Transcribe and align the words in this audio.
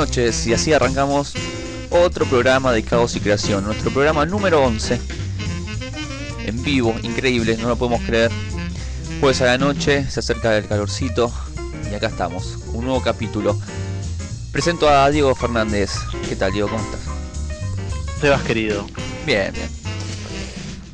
Noches 0.00 0.46
y 0.46 0.54
así 0.54 0.72
arrancamos 0.72 1.34
otro 1.90 2.24
programa 2.24 2.72
de 2.72 2.82
Caos 2.82 3.16
y 3.16 3.20
Creación, 3.20 3.64
nuestro 3.64 3.90
programa 3.90 4.24
número 4.24 4.64
11. 4.64 4.98
En 6.46 6.62
vivo, 6.62 6.94
increíble, 7.02 7.58
no 7.58 7.68
lo 7.68 7.76
podemos 7.76 8.00
creer. 8.06 8.30
Jueves 9.20 9.42
a 9.42 9.44
la 9.44 9.58
noche, 9.58 10.10
se 10.10 10.20
acerca 10.20 10.56
el 10.56 10.66
calorcito 10.66 11.30
y 11.90 11.94
acá 11.94 12.06
estamos, 12.06 12.56
un 12.72 12.86
nuevo 12.86 13.02
capítulo. 13.02 13.60
Presento 14.50 14.88
a 14.88 15.10
Diego 15.10 15.34
Fernández. 15.34 15.92
¿Qué 16.26 16.34
tal, 16.34 16.52
Diego? 16.54 16.70
¿Cómo 16.70 16.82
estás? 16.82 17.00
Sebas, 18.22 18.40
querido. 18.40 18.86
Bien, 19.26 19.52
bien. 19.52 19.68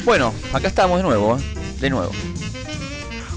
Bueno, 0.05 0.35
acá 0.53 0.67
estamos 0.67 0.97
de 0.97 1.05
nuevo, 1.05 1.39
¿eh? 1.39 1.43
de 1.79 1.91
nuevo. 1.91 2.11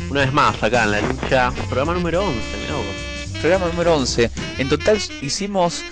Una 0.09 0.21
vez 0.21 0.33
más, 0.33 0.63
acá 0.63 0.85
en 0.85 0.91
la 0.91 1.01
lucha, 1.01 1.51
programa 1.67 1.93
número 1.93 2.25
11, 2.25 2.39
mirá 2.59 2.73
vos. 2.73 3.39
Programa 3.39 3.67
número 3.67 3.95
11. 3.97 4.31
En 4.59 4.67
total 4.67 4.99
hicimos 5.21 5.83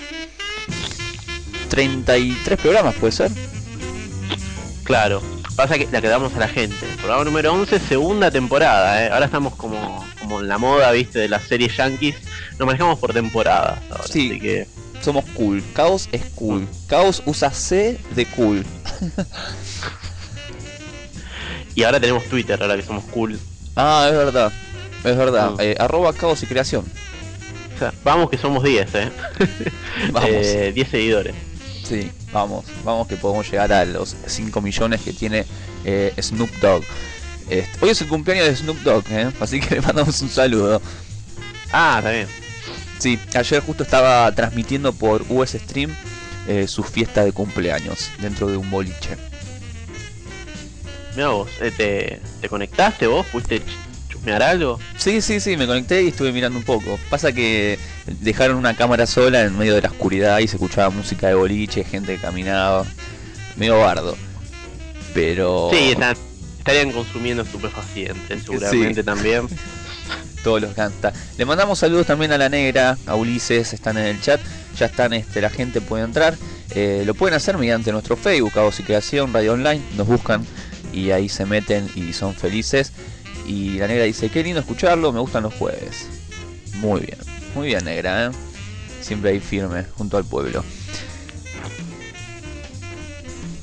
33 1.69 2.59
programas, 2.59 2.95
¿puede 2.95 3.13
ser? 3.13 3.31
Claro, 4.83 5.21
pasa 5.55 5.77
que 5.77 5.87
la 5.89 6.01
que 6.01 6.09
damos 6.09 6.35
a 6.35 6.39
la 6.39 6.49
gente. 6.49 6.85
Programa 6.97 7.23
número 7.23 7.53
11, 7.53 7.79
segunda 7.79 8.29
temporada, 8.29 9.05
¿eh? 9.05 9.09
Ahora 9.09 9.25
estamos 9.25 9.55
como, 9.55 10.05
como 10.19 10.41
en 10.41 10.49
la 10.49 10.57
moda, 10.57 10.91
viste, 10.91 11.19
de 11.19 11.29
las 11.29 11.43
series 11.43 11.77
yankees. 11.77 12.17
Nos 12.59 12.65
manejamos 12.65 12.99
por 12.99 13.13
temporada. 13.13 13.81
Ahora, 13.89 14.03
Sí. 14.05 14.31
Así 14.31 14.39
que, 14.39 14.67
Somos 15.01 15.23
cool. 15.33 15.63
Caos 15.73 16.09
es 16.11 16.25
cool. 16.35 16.67
Caos 16.87 17.21
usa 17.25 17.51
C 17.51 17.97
de 18.15 18.25
cool. 18.25 18.65
y 21.75 21.83
ahora 21.83 21.99
tenemos 22.01 22.25
Twitter, 22.25 22.61
ahora 22.61 22.75
que 22.75 22.81
somos 22.83 23.05
cool. 23.05 23.39
Ah, 23.77 24.07
es 24.09 24.13
verdad. 24.17 24.51
Es 25.05 25.15
verdad. 25.15 25.51
Mm. 25.51 25.61
Eh, 25.61 25.75
arroba 25.79 26.11
caos 26.11 26.43
y 26.43 26.47
creación. 26.47 26.83
Vamos 28.03 28.29
que 28.29 28.37
somos 28.37 28.63
10, 28.63 28.95
¿eh? 28.95 29.11
Vamos. 30.11 30.29
Eh, 30.29 30.71
10 30.73 30.89
seguidores. 30.89 31.35
Sí, 31.83 32.11
vamos. 32.33 32.65
Vamos 32.83 33.07
que 33.07 33.15
podemos 33.15 33.49
llegar 33.49 33.71
a 33.71 33.85
los 33.85 34.15
5 34.25 34.59
millones 34.61 35.01
que 35.01 35.13
tiene 35.13 35.45
eh, 35.85 36.13
Snoop 36.21 36.49
Dogg. 36.59 36.83
Este, 37.49 37.85
hoy 37.85 37.91
es 37.91 38.01
el 38.01 38.07
cumpleaños 38.09 38.45
de 38.45 38.55
Snoop 38.57 38.77
Dogg, 38.79 39.05
¿eh? 39.09 39.31
así 39.39 39.61
que 39.61 39.75
le 39.75 39.81
mandamos 39.81 40.21
un 40.21 40.29
saludo. 40.29 40.81
Ah, 41.71 42.01
bien. 42.03 42.27
Sí, 42.99 43.17
ayer 43.35 43.61
justo 43.61 43.83
estaba 43.83 44.29
transmitiendo 44.33 44.91
por 44.91 45.23
US 45.29 45.51
Stream 45.51 45.95
eh, 46.47 46.67
su 46.67 46.83
fiesta 46.83 47.23
de 47.23 47.31
cumpleaños 47.31 48.09
dentro 48.19 48.47
de 48.47 48.57
un 48.57 48.69
boliche. 48.69 49.15
Mirá 51.15 51.29
vos, 51.29 51.49
eh, 51.61 51.71
¿te, 51.75 52.21
¿te 52.41 52.49
conectaste 52.49 53.07
vos? 53.07 53.25
¿Pudiste 53.27 53.61
ch- 54.27 54.33
chusmear 54.33 54.43
algo? 54.43 54.79
Sí, 54.97 55.21
sí, 55.21 55.39
sí, 55.39 55.57
me 55.57 55.65
conecté 55.67 56.03
y 56.03 56.07
estuve 56.09 56.31
mirando 56.31 56.57
un 56.59 56.65
poco. 56.65 56.99
Pasa 57.09 57.31
que 57.31 57.79
dejaron 58.21 58.57
una 58.57 58.75
cámara 58.75 59.05
sola 59.07 59.41
en 59.43 59.57
medio 59.57 59.75
de 59.75 59.81
la 59.81 59.89
oscuridad 59.89 60.39
y 60.39 60.47
se 60.47 60.55
escuchaba 60.57 60.89
música 60.89 61.27
de 61.27 61.33
boliche, 61.35 61.83
gente 61.83 62.15
que 62.15 62.21
caminaba. 62.21 62.85
Medio 63.55 63.79
bardo. 63.79 64.15
Pero 65.13 65.69
Sí, 65.73 65.91
están- 65.91 66.15
estarían 66.59 66.91
consumiendo 66.91 67.43
estupefacientes, 67.43 68.43
seguramente 68.43 69.03
también. 69.03 69.47
todos 70.43 70.61
los 70.61 70.73
canta. 70.73 71.11
Le 71.37 71.45
mandamos 71.45 71.79
saludos 71.79 72.05
también 72.07 72.31
a 72.31 72.37
la 72.37 72.47
negra, 72.49 72.97
a 73.05 73.15
Ulises, 73.15 73.73
están 73.73 73.97
en 73.97 74.05
el 74.05 74.21
chat. 74.21 74.39
Ya 74.77 74.85
están, 74.85 75.11
este, 75.13 75.41
la 75.41 75.49
gente 75.49 75.81
puede 75.81 76.03
entrar. 76.03 76.35
Eh, 76.75 77.03
lo 77.05 77.15
pueden 77.15 77.35
hacer 77.35 77.57
mediante 77.57 77.91
nuestro 77.91 78.15
Facebook, 78.15 78.53
Caos 78.53 78.79
y 78.79 78.83
Creación, 78.83 79.33
Radio 79.33 79.53
Online. 79.53 79.81
Nos 79.97 80.05
buscan 80.07 80.45
y 80.93 81.09
ahí 81.11 81.27
se 81.29 81.45
meten 81.45 81.89
y 81.95 82.13
son 82.13 82.33
felices. 82.35 82.91
Y 83.47 83.77
la 83.79 83.87
negra 83.87 84.03
dice, 84.03 84.29
qué 84.29 84.43
lindo 84.43 84.59
escucharlo, 84.59 85.11
me 85.11 85.19
gustan 85.19 85.43
los 85.43 85.53
jueves. 85.53 86.07
Muy 86.75 87.01
bien, 87.01 87.17
muy 87.55 87.67
bien 87.67 87.83
negra, 87.85 88.27
¿eh? 88.27 88.31
Siempre 89.01 89.31
ahí 89.31 89.39
firme, 89.39 89.85
junto 89.97 90.17
al 90.17 90.25
pueblo. 90.25 90.63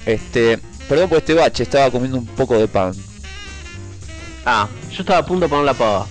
Este, 0.07 0.59
perdón 0.89 1.09
por 1.09 1.19
este 1.19 1.35
bache, 1.35 1.63
estaba 1.63 1.91
comiendo 1.91 2.19
un 2.19 2.27
poco 2.27 2.59
de 2.59 2.69
pan. 2.69 2.93
Ah, 4.47 4.69
yo 4.91 5.01
estaba 5.01 5.21
a 5.21 5.27
punto 5.27 5.47
de 5.47 5.49
poner 5.49 5.65
la 5.65 5.75
pava 5.75 6.07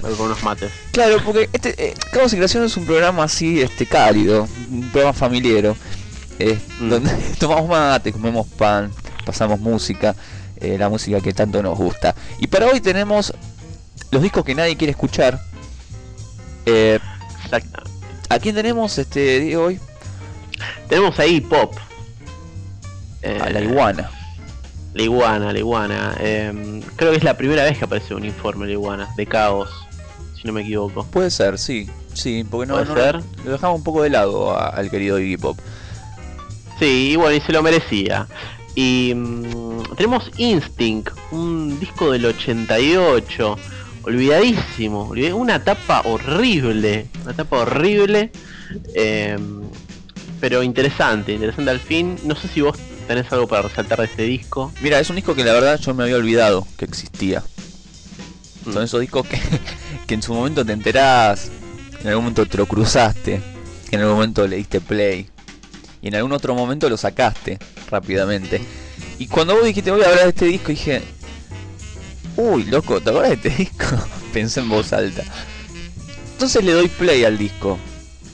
para 0.00 0.14
unos 0.18 0.42
mates. 0.44 0.70
Claro, 0.92 1.16
porque 1.24 1.48
este 1.52 1.88
eh, 1.88 1.94
Caos 2.12 2.32
y 2.32 2.36
Creación 2.36 2.64
es 2.64 2.76
un 2.76 2.86
programa 2.86 3.24
así, 3.24 3.60
este, 3.60 3.86
cálido, 3.86 4.46
un 4.70 4.82
programa 4.90 5.12
familiero, 5.12 5.76
eh, 6.38 6.58
Mm. 6.80 6.88
donde 6.88 7.10
tomamos 7.38 7.68
mate, 7.68 8.12
comemos 8.12 8.46
pan, 8.46 8.92
pasamos 9.24 9.58
música, 9.58 10.14
eh, 10.60 10.76
la 10.78 10.88
música 10.88 11.20
que 11.20 11.32
tanto 11.32 11.62
nos 11.62 11.76
gusta. 11.78 12.14
Y 12.38 12.46
para 12.46 12.66
hoy 12.66 12.80
tenemos 12.80 13.32
los 14.10 14.22
discos 14.22 14.44
que 14.44 14.54
nadie 14.54 14.76
quiere 14.76 14.90
escuchar. 14.92 15.40
Eh, 16.66 16.98
Exacto. 17.44 17.82
¿A 18.28 18.38
quién 18.38 18.54
tenemos 18.54 18.96
este 18.98 19.40
día 19.40 19.60
hoy? 19.60 19.78
Tenemos 20.88 21.18
ahí 21.18 21.40
pop. 21.40 21.74
Eh, 23.22 23.38
A 23.40 23.50
la 23.50 23.60
iguana. 23.60 24.10
La 24.94 25.02
iguana, 25.02 25.52
la 25.52 25.58
iguana. 25.58 26.16
Eh, 26.20 26.82
creo 26.96 27.10
que 27.12 27.18
es 27.18 27.24
la 27.24 27.36
primera 27.36 27.64
vez 27.64 27.76
que 27.78 27.84
aparece 27.84 28.14
un 28.14 28.24
informe 28.24 28.62
de 28.66 28.68
la 28.68 28.72
iguana, 28.72 29.08
de 29.16 29.26
caos, 29.26 29.68
si 30.40 30.46
no 30.46 30.52
me 30.54 30.62
equivoco. 30.62 31.04
Puede 31.06 31.30
ser, 31.30 31.58
sí, 31.58 31.88
sí, 32.14 32.44
porque 32.50 32.66
no, 32.66 32.82
no- 32.84 32.94
ser. 32.94 33.20
lo 33.44 33.52
dejamos 33.52 33.76
un 33.78 33.84
poco 33.84 34.02
de 34.02 34.10
lado 34.10 34.56
a- 34.56 34.68
al 34.70 34.90
querido 34.90 35.18
Iggy 35.18 35.36
Pop. 35.36 35.58
Sí, 36.78 37.10
y 37.12 37.16
bueno, 37.16 37.34
y 37.36 37.40
se 37.40 37.52
lo 37.52 37.62
merecía. 37.62 38.26
Y 38.76 39.12
mm, 39.14 39.94
tenemos 39.96 40.30
Instinct, 40.36 41.10
un 41.32 41.80
disco 41.80 42.12
del 42.12 42.26
88, 42.26 43.58
olvidadísimo, 44.02 45.08
olvid- 45.08 45.32
una 45.34 45.64
tapa 45.64 46.02
horrible, 46.04 47.08
una 47.24 47.32
tapa 47.34 47.58
horrible, 47.60 48.30
eh, 48.94 49.36
pero 50.40 50.62
interesante, 50.62 51.32
interesante 51.32 51.70
al 51.70 51.80
fin. 51.80 52.16
No 52.24 52.36
sé 52.36 52.48
si 52.48 52.60
vos 52.60 52.76
tenés 53.08 53.32
algo 53.32 53.48
para 53.48 53.62
resaltar 53.62 53.98
de 53.98 54.04
este 54.04 54.22
disco. 54.24 54.72
Mira, 54.82 55.00
es 55.00 55.08
un 55.10 55.16
disco 55.16 55.34
que 55.34 55.42
la 55.44 55.52
verdad 55.54 55.80
yo 55.80 55.94
me 55.94 56.02
había 56.04 56.16
olvidado 56.16 56.66
que 56.76 56.84
existía. 56.84 57.42
Mm. 58.66 58.72
Son 58.74 58.82
esos 58.82 59.00
discos 59.00 59.26
que, 59.26 59.40
que 60.06 60.14
en 60.14 60.22
su 60.22 60.34
momento 60.34 60.64
te 60.64 60.72
enterás, 60.72 61.50
en 62.02 62.08
algún 62.08 62.24
momento 62.24 62.44
te 62.46 62.58
lo 62.58 62.66
cruzaste, 62.66 63.40
en 63.90 64.00
algún 64.00 64.16
momento 64.16 64.46
le 64.46 64.56
diste 64.56 64.80
play, 64.82 65.28
y 66.06 66.08
en 66.08 66.14
algún 66.14 66.30
otro 66.30 66.54
momento 66.54 66.88
lo 66.88 66.96
sacaste 66.96 67.58
rápidamente. 67.90 68.60
Y 69.18 69.26
cuando 69.26 69.56
vos 69.56 69.64
dijiste 69.64 69.90
voy 69.90 70.02
a 70.02 70.08
hablar 70.08 70.22
de 70.22 70.28
este 70.28 70.44
disco, 70.44 70.68
dije, 70.68 71.02
uy, 72.36 72.62
loco, 72.66 73.00
¿te 73.00 73.10
acuerdas 73.10 73.30
de 73.30 73.48
este 73.48 73.62
disco? 73.64 73.86
Pensé 74.32 74.60
en 74.60 74.68
voz 74.68 74.92
alta. 74.92 75.24
Entonces 76.34 76.62
le 76.62 76.70
doy 76.70 76.86
play 76.86 77.24
al 77.24 77.36
disco. 77.36 77.76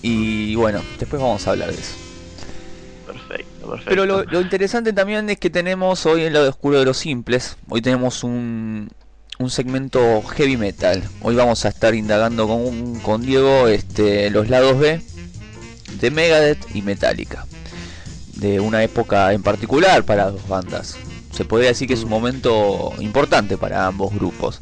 Y 0.02 0.54
bueno, 0.54 0.82
después 0.98 1.22
vamos 1.22 1.46
a 1.46 1.52
hablar 1.52 1.72
de 1.72 1.80
eso. 1.80 1.94
Perfecto, 3.06 3.66
perfecto. 3.66 3.88
Pero 3.88 4.04
lo, 4.04 4.24
lo 4.24 4.42
interesante 4.42 4.92
también 4.92 5.30
es 5.30 5.38
que 5.38 5.48
tenemos 5.48 6.04
hoy 6.04 6.24
el 6.24 6.34
lado 6.34 6.50
oscuro 6.50 6.78
de 6.78 6.84
los 6.84 6.98
simples. 6.98 7.56
Hoy 7.70 7.80
tenemos 7.80 8.22
un, 8.22 8.90
un 9.38 9.48
segmento 9.48 10.20
heavy 10.20 10.58
metal. 10.58 11.02
Hoy 11.22 11.36
vamos 11.36 11.64
a 11.64 11.70
estar 11.70 11.94
indagando 11.94 12.46
con, 12.46 13.00
con 13.00 13.22
Diego 13.22 13.68
este, 13.68 14.28
los 14.28 14.50
lados 14.50 14.78
B 14.78 15.00
de 16.00 16.10
Megadeth 16.10 16.74
y 16.74 16.82
Metallica. 16.82 17.46
De 18.42 18.60
una 18.60 18.82
época 18.82 19.32
en 19.32 19.42
particular 19.42 20.04
para 20.04 20.30
dos 20.30 20.46
bandas. 20.46 20.96
Se 21.32 21.46
podría 21.46 21.68
decir 21.70 21.88
que 21.88 21.94
es 21.94 22.02
un 22.04 22.10
momento 22.10 22.92
importante 23.00 23.56
para 23.56 23.86
ambos 23.86 24.12
grupos. 24.12 24.58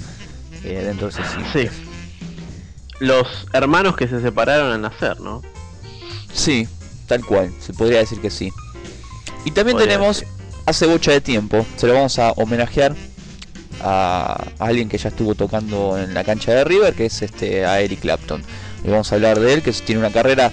eh, 0.62 0.82
dentro 0.84 1.08
de 1.08 1.14
ese. 1.14 1.22
Sí. 1.52 1.68
Los 3.00 3.26
hermanos 3.52 3.96
que 3.96 4.06
se 4.06 4.20
separaron 4.20 4.70
al 4.72 4.80
nacer, 4.82 5.18
¿no? 5.20 5.42
Sí, 6.32 6.68
tal 7.06 7.24
cual, 7.24 7.52
se 7.58 7.72
podría 7.72 7.98
decir 8.00 8.20
que 8.20 8.30
sí. 8.30 8.52
Y 9.46 9.52
también 9.52 9.76
Podría 9.78 9.94
tenemos, 9.94 10.20
decir. 10.20 10.28
hace 10.66 10.86
bocha 10.86 11.12
de 11.12 11.20
tiempo, 11.22 11.64
se 11.76 11.86
lo 11.86 11.94
vamos 11.94 12.18
a 12.18 12.32
homenajear 12.32 12.94
a, 13.82 14.44
a 14.58 14.64
alguien 14.66 14.88
que 14.90 14.98
ya 14.98 15.08
estuvo 15.08 15.34
tocando 15.34 15.98
en 15.98 16.12
la 16.12 16.22
cancha 16.24 16.52
de 16.52 16.64
River, 16.64 16.94
que 16.94 17.06
es 17.06 17.22
este 17.22 17.64
a 17.64 17.80
Eric 17.80 18.00
Clapton. 18.00 18.42
Y 18.84 18.90
vamos 18.90 19.10
a 19.10 19.14
hablar 19.14 19.40
de 19.40 19.54
él, 19.54 19.62
que 19.62 19.72
tiene 19.72 19.98
una 20.00 20.10
carrera 20.12 20.52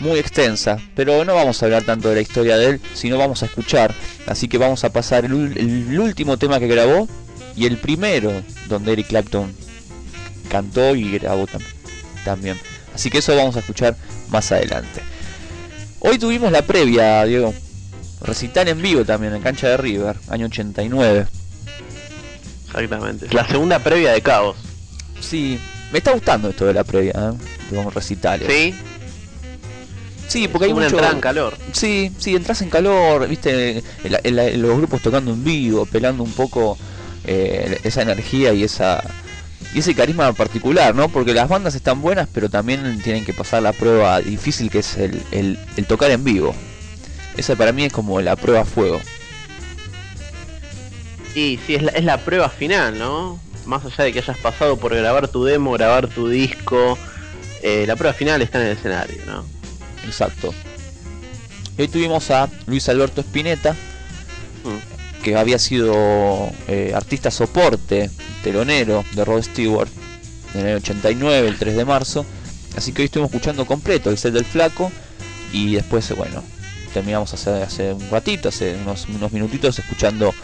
muy 0.00 0.18
extensa, 0.18 0.78
pero 0.94 1.24
no 1.24 1.34
vamos 1.34 1.62
a 1.62 1.66
hablar 1.66 1.84
tanto 1.84 2.08
de 2.08 2.16
la 2.16 2.20
historia 2.20 2.56
de 2.56 2.66
él, 2.66 2.80
sino 2.94 3.18
vamos 3.18 3.42
a 3.42 3.46
escuchar. 3.46 3.94
Así 4.26 4.48
que 4.48 4.58
vamos 4.58 4.84
a 4.84 4.90
pasar 4.90 5.24
el, 5.24 5.98
último 5.98 6.36
tema 6.36 6.58
que 6.58 6.66
grabó 6.66 7.08
y 7.56 7.66
el 7.66 7.78
primero 7.78 8.32
donde 8.68 8.92
Eric 8.92 9.06
Clapton 9.08 9.52
cantó 10.50 10.94
y 10.94 11.12
grabó 11.18 11.46
tam- 11.46 11.62
también. 12.24 12.58
Así 12.94 13.10
que 13.10 13.18
eso 13.18 13.34
vamos 13.36 13.56
a 13.56 13.60
escuchar 13.60 13.96
más 14.28 14.50
adelante. 14.52 15.00
Hoy 16.00 16.18
tuvimos 16.18 16.52
la 16.52 16.62
previa, 16.62 17.24
Diego. 17.24 17.54
Recital 18.20 18.68
en 18.68 18.80
vivo 18.82 19.04
también 19.04 19.34
en 19.34 19.42
cancha 19.42 19.68
de 19.68 19.76
River, 19.76 20.16
año 20.28 20.46
89. 20.46 21.26
Exactamente. 22.66 23.28
La 23.32 23.46
segunda 23.46 23.78
previa 23.78 24.12
de 24.12 24.22
Caos. 24.22 24.56
Sí, 25.20 25.58
me 25.92 25.98
está 25.98 26.12
gustando 26.12 26.50
esto 26.50 26.66
de 26.66 26.74
la 26.74 26.84
previa, 26.84 27.12
¿eh? 27.12 27.70
de 27.70 27.82
los 27.82 27.94
recitales. 27.94 28.48
Sí, 28.50 28.74
Sí, 30.28 30.48
porque 30.48 30.66
hay 30.66 30.72
una 30.72 30.82
mucho... 30.84 30.96
entrada 30.96 31.12
en 31.14 31.20
calor. 31.20 31.56
Sí, 31.72 32.12
sí, 32.18 32.34
entras 32.34 32.60
en 32.62 32.70
calor, 32.70 33.28
viste, 33.28 33.78
el- 34.04 34.20
el- 34.24 34.60
los 34.60 34.76
grupos 34.76 35.00
tocando 35.00 35.32
en 35.32 35.44
vivo, 35.44 35.86
pelando 35.86 36.22
un 36.22 36.32
poco 36.32 36.76
eh, 37.24 37.80
esa 37.84 38.02
energía 38.02 38.52
y 38.52 38.62
esa 38.64 39.02
y 39.74 39.80
ese 39.80 39.94
carisma 39.94 40.32
particular, 40.32 40.94
¿no? 40.94 41.08
Porque 41.08 41.34
las 41.34 41.48
bandas 41.48 41.74
están 41.74 42.00
buenas, 42.00 42.28
pero 42.32 42.48
también 42.48 43.00
tienen 43.02 43.24
que 43.24 43.34
pasar 43.34 43.62
la 43.62 43.72
prueba 43.72 44.20
difícil 44.20 44.70
que 44.70 44.78
es 44.78 44.96
el, 44.96 45.20
el, 45.32 45.58
el 45.76 45.86
tocar 45.86 46.10
en 46.10 46.22
vivo. 46.24 46.54
Esa 47.36 47.56
para 47.56 47.72
mí 47.72 47.84
es 47.84 47.92
como 47.92 48.20
la 48.20 48.36
prueba 48.36 48.60
a 48.62 48.64
fuego. 48.64 49.00
Y 51.34 51.58
sí, 51.66 51.74
es 51.74 51.82
la, 51.82 51.90
es 51.92 52.04
la 52.04 52.18
prueba 52.18 52.48
final, 52.48 52.98
¿no? 52.98 53.40
Más 53.66 53.84
allá 53.84 54.04
de 54.04 54.12
que 54.12 54.20
hayas 54.20 54.38
pasado 54.38 54.76
por 54.78 54.94
grabar 54.94 55.28
tu 55.28 55.44
demo, 55.44 55.72
grabar 55.72 56.06
tu 56.08 56.28
disco, 56.28 56.96
eh, 57.62 57.84
la 57.86 57.96
prueba 57.96 58.14
final 58.14 58.40
está 58.42 58.60
en 58.60 58.68
el 58.68 58.76
escenario, 58.76 59.16
¿no? 59.26 59.44
Exacto. 60.06 60.54
Y 61.76 61.82
hoy 61.82 61.88
tuvimos 61.88 62.30
a 62.30 62.48
Luis 62.66 62.88
Alberto 62.88 63.20
Spinetta, 63.20 63.74
Mm. 64.64 65.22
que 65.22 65.36
había 65.36 65.58
sido 65.58 66.50
eh, 66.68 66.92
artista 66.94 67.30
soporte, 67.30 68.10
telonero 68.42 69.04
de 69.12 69.24
Rod 69.24 69.42
Stewart 69.42 69.88
en 70.54 70.66
el 70.66 70.76
89, 70.76 71.48
el 71.48 71.56
3 71.58 71.76
de 71.76 71.84
marzo. 71.84 72.26
Así 72.76 72.92
que 72.92 73.02
hoy 73.02 73.06
estuvimos 73.06 73.30
escuchando 73.32 73.64
completo 73.64 74.10
el 74.10 74.18
set 74.18 74.32
del 74.34 74.44
flaco 74.44 74.90
y 75.52 75.74
después, 75.76 76.14
bueno, 76.16 76.42
terminamos 76.92 77.32
hace, 77.34 77.50
hace 77.62 77.92
un 77.92 78.10
ratito, 78.10 78.48
hace 78.48 78.74
unos, 78.74 79.06
unos 79.08 79.32
minutitos 79.32 79.78
escuchando 79.78 80.34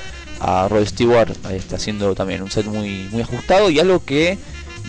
a 0.40 0.66
Rod 0.68 0.86
Stewart 0.86 1.36
está 1.50 1.76
haciendo 1.76 2.14
también 2.14 2.42
un 2.42 2.50
set 2.50 2.66
muy, 2.66 3.08
muy 3.10 3.22
ajustado 3.22 3.70
y 3.70 3.78
algo 3.78 4.04
que 4.04 4.38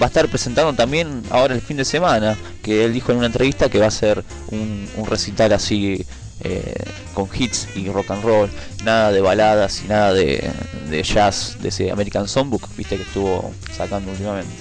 va 0.01 0.05
a 0.05 0.07
estar 0.07 0.27
presentando 0.27 0.73
también 0.73 1.23
ahora 1.29 1.53
el 1.55 1.61
fin 1.61 1.77
de 1.77 1.85
semana, 1.85 2.37
que 2.61 2.83
él 2.85 2.93
dijo 2.93 3.11
en 3.11 3.19
una 3.19 3.27
entrevista 3.27 3.69
que 3.69 3.79
va 3.79 3.87
a 3.87 3.91
ser 3.91 4.23
un, 4.51 4.87
un 4.97 5.05
recital 5.05 5.53
así 5.53 6.05
eh, 6.41 6.73
con 7.13 7.29
hits 7.33 7.67
y 7.75 7.87
rock 7.89 8.11
and 8.11 8.23
roll, 8.23 8.49
nada 8.83 9.11
de 9.11 9.21
baladas 9.21 9.81
y 9.85 9.87
nada 9.87 10.13
de, 10.13 10.49
de 10.89 11.03
jazz 11.03 11.57
de 11.61 11.69
ese 11.69 11.91
American 11.91 12.27
Songbook, 12.27 12.67
viste 12.75 12.97
que 12.97 13.03
estuvo 13.03 13.53
sacando 13.75 14.11
últimamente. 14.11 14.51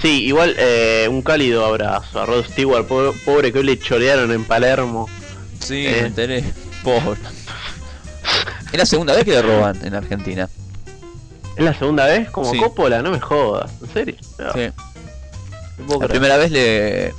Sí, 0.00 0.24
igual 0.24 0.54
eh, 0.58 1.08
un 1.10 1.20
cálido 1.20 1.64
abrazo 1.66 2.20
a 2.22 2.26
Rod 2.26 2.44
Stewart, 2.46 2.86
pobre, 2.86 3.12
pobre 3.24 3.52
que 3.52 3.58
hoy 3.58 3.64
le 3.64 3.78
chorearon 3.78 4.32
en 4.32 4.44
Palermo. 4.44 5.08
Sí, 5.60 5.86
Eh. 5.86 5.98
me 6.02 6.06
enteré. 6.08 6.44
Pobre. 6.82 7.20
Es 8.72 8.78
la 8.78 8.86
segunda 8.86 9.14
vez 9.14 9.24
que 9.24 9.32
le 9.32 9.42
roban 9.42 9.76
en 9.84 9.94
Argentina. 9.94 10.48
¿Es 11.56 11.64
la 11.64 11.74
segunda 11.74 12.06
vez? 12.06 12.30
Como 12.30 12.50
Sí. 12.50 12.58
Coppola, 12.58 13.02
no 13.02 13.10
me 13.10 13.20
jodas, 13.20 13.70
¿en 13.82 13.92
serio? 13.92 14.14
No, 14.38 14.52
Sí. 14.52 14.70
no 15.88 16.00
La 16.00 16.08
primera 16.08 16.36
vez 16.36 16.50
le 16.50 17.14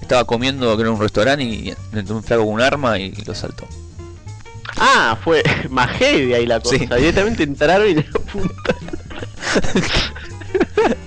estaba 0.00 0.24
comiendo 0.24 0.74
creo 0.76 0.88
en 0.88 0.94
un 0.94 1.00
restaurante 1.00 1.44
y 1.44 1.74
le 1.92 2.00
entró 2.00 2.16
un 2.16 2.22
flaco 2.22 2.44
con 2.44 2.54
un 2.54 2.60
arma 2.60 2.98
y 2.98 3.12
lo 3.24 3.34
saltó. 3.34 3.66
Ah, 4.76 5.18
fue 5.22 5.42
más 5.68 5.90
heavy 5.98 6.34
ahí 6.34 6.46
la 6.46 6.60
cosa. 6.60 6.76
Sí. 6.78 6.86
Directamente 6.86 7.42
entraron 7.42 7.88
y 7.88 7.94
le 7.94 8.00
apuntaron. 8.00 8.90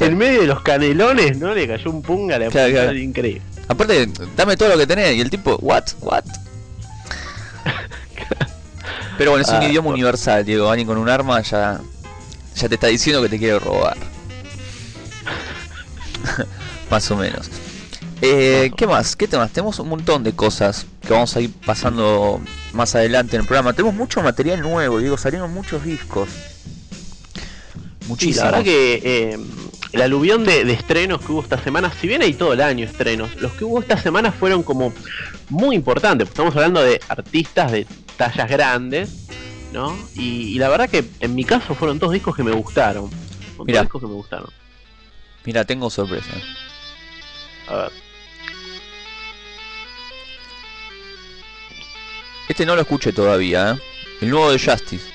en 0.00 0.18
medio 0.18 0.40
de 0.42 0.46
los 0.46 0.62
canelones, 0.62 1.38
¿no? 1.38 1.54
Le 1.54 1.66
cayó 1.68 1.90
un 1.90 2.02
punga, 2.02 2.38
le 2.38 2.48
Claro, 2.48 2.94
increíble. 2.96 3.42
Aparte, 3.68 4.08
dame 4.36 4.56
todo 4.56 4.68
lo 4.70 4.78
que 4.78 4.86
tenés. 4.86 5.16
Y 5.16 5.20
el 5.20 5.30
tipo, 5.30 5.56
what, 5.62 5.84
what. 6.00 6.24
Pero 9.18 9.30
bueno, 9.30 9.44
es 9.44 9.48
un 9.50 9.56
Ah, 9.56 9.64
idioma 9.68 9.90
universal, 9.90 10.44
Diego. 10.44 10.68
Alguien 10.70 10.88
con 10.88 10.98
un 10.98 11.08
arma 11.08 11.40
ya, 11.42 11.80
ya 12.56 12.68
te 12.68 12.74
está 12.74 12.86
diciendo 12.88 13.22
que 13.22 13.28
te 13.28 13.38
quiere 13.38 13.58
robar. 13.58 13.96
más 16.90 17.10
o 17.10 17.16
menos. 17.16 17.50
Eh, 18.20 18.70
¿Qué 18.76 18.86
más? 18.86 19.16
¿Qué 19.16 19.26
temas? 19.26 19.50
Tenemos 19.50 19.80
un 19.80 19.88
montón 19.88 20.22
de 20.22 20.32
cosas 20.32 20.86
que 21.00 21.12
vamos 21.12 21.34
a 21.34 21.40
ir 21.40 21.50
pasando 21.66 22.40
más 22.72 22.94
adelante 22.94 23.34
en 23.34 23.42
el 23.42 23.48
programa. 23.48 23.72
Tenemos 23.72 23.94
mucho 23.96 24.22
material 24.22 24.60
nuevo, 24.60 24.98
Diego. 24.98 25.18
Salieron 25.18 25.52
muchos 25.52 25.84
discos. 25.84 26.28
Sí, 26.30 28.08
Muchísimos. 28.08 28.36
la 28.36 28.44
verdad 28.44 28.64
que 28.64 29.00
eh, 29.04 29.38
el 29.92 30.02
aluvión 30.02 30.44
de, 30.44 30.64
de 30.64 30.72
estrenos 30.72 31.20
que 31.20 31.32
hubo 31.32 31.42
esta 31.42 31.58
semana, 31.62 31.92
si 32.00 32.06
bien 32.06 32.22
hay 32.22 32.34
todo 32.34 32.52
el 32.52 32.60
año 32.60 32.84
estrenos, 32.84 33.34
los 33.40 33.52
que 33.52 33.64
hubo 33.64 33.80
esta 33.80 33.96
semana 33.96 34.30
fueron 34.30 34.62
como 34.62 34.92
muy 35.48 35.74
importantes. 35.74 36.28
Estamos 36.28 36.54
hablando 36.54 36.80
de 36.82 37.00
artistas 37.08 37.72
de 37.72 37.86
tallas 38.16 38.48
grandes, 38.48 39.10
¿no? 39.72 39.96
Y, 40.14 40.54
y 40.54 40.58
la 40.58 40.68
verdad 40.68 40.88
que 40.88 41.04
en 41.20 41.34
mi 41.34 41.44
caso 41.44 41.74
fueron 41.74 41.98
dos 41.98 42.12
discos 42.12 42.36
que 42.36 42.42
me 42.42 42.52
gustaron. 42.52 43.10
Dos 43.56 43.66
discos 43.66 44.00
que 44.00 44.06
me 44.06 44.14
gustaron. 44.14 44.50
Mira, 45.44 45.64
tengo 45.64 45.90
sorpresa. 45.90 46.30
A 47.68 47.74
ver. 47.74 47.92
Este 52.48 52.66
no 52.66 52.74
lo 52.76 52.82
escuché 52.82 53.12
todavía, 53.12 53.72
¿eh? 53.72 53.80
El 54.20 54.30
nuevo 54.30 54.52
de 54.52 54.58
Justice. 54.58 55.10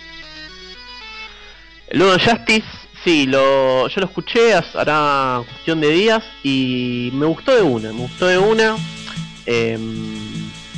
El 1.88 2.00
nuevo 2.00 2.14
de 2.18 2.20
Justice, 2.20 2.68
sí, 3.04 3.26
lo, 3.26 3.88
yo 3.88 4.02
lo 4.02 4.08
escuché 4.08 4.54
hará 4.54 5.44
cuestión 5.48 5.80
de 5.80 5.90
días 5.90 6.24
y 6.44 7.12
me 7.14 7.26
gustó 7.26 7.56
de 7.56 7.62
una, 7.62 7.94
me 7.94 8.00
gustó 8.00 8.28
de 8.28 8.38
una. 8.38 8.76
Em, 9.46 10.27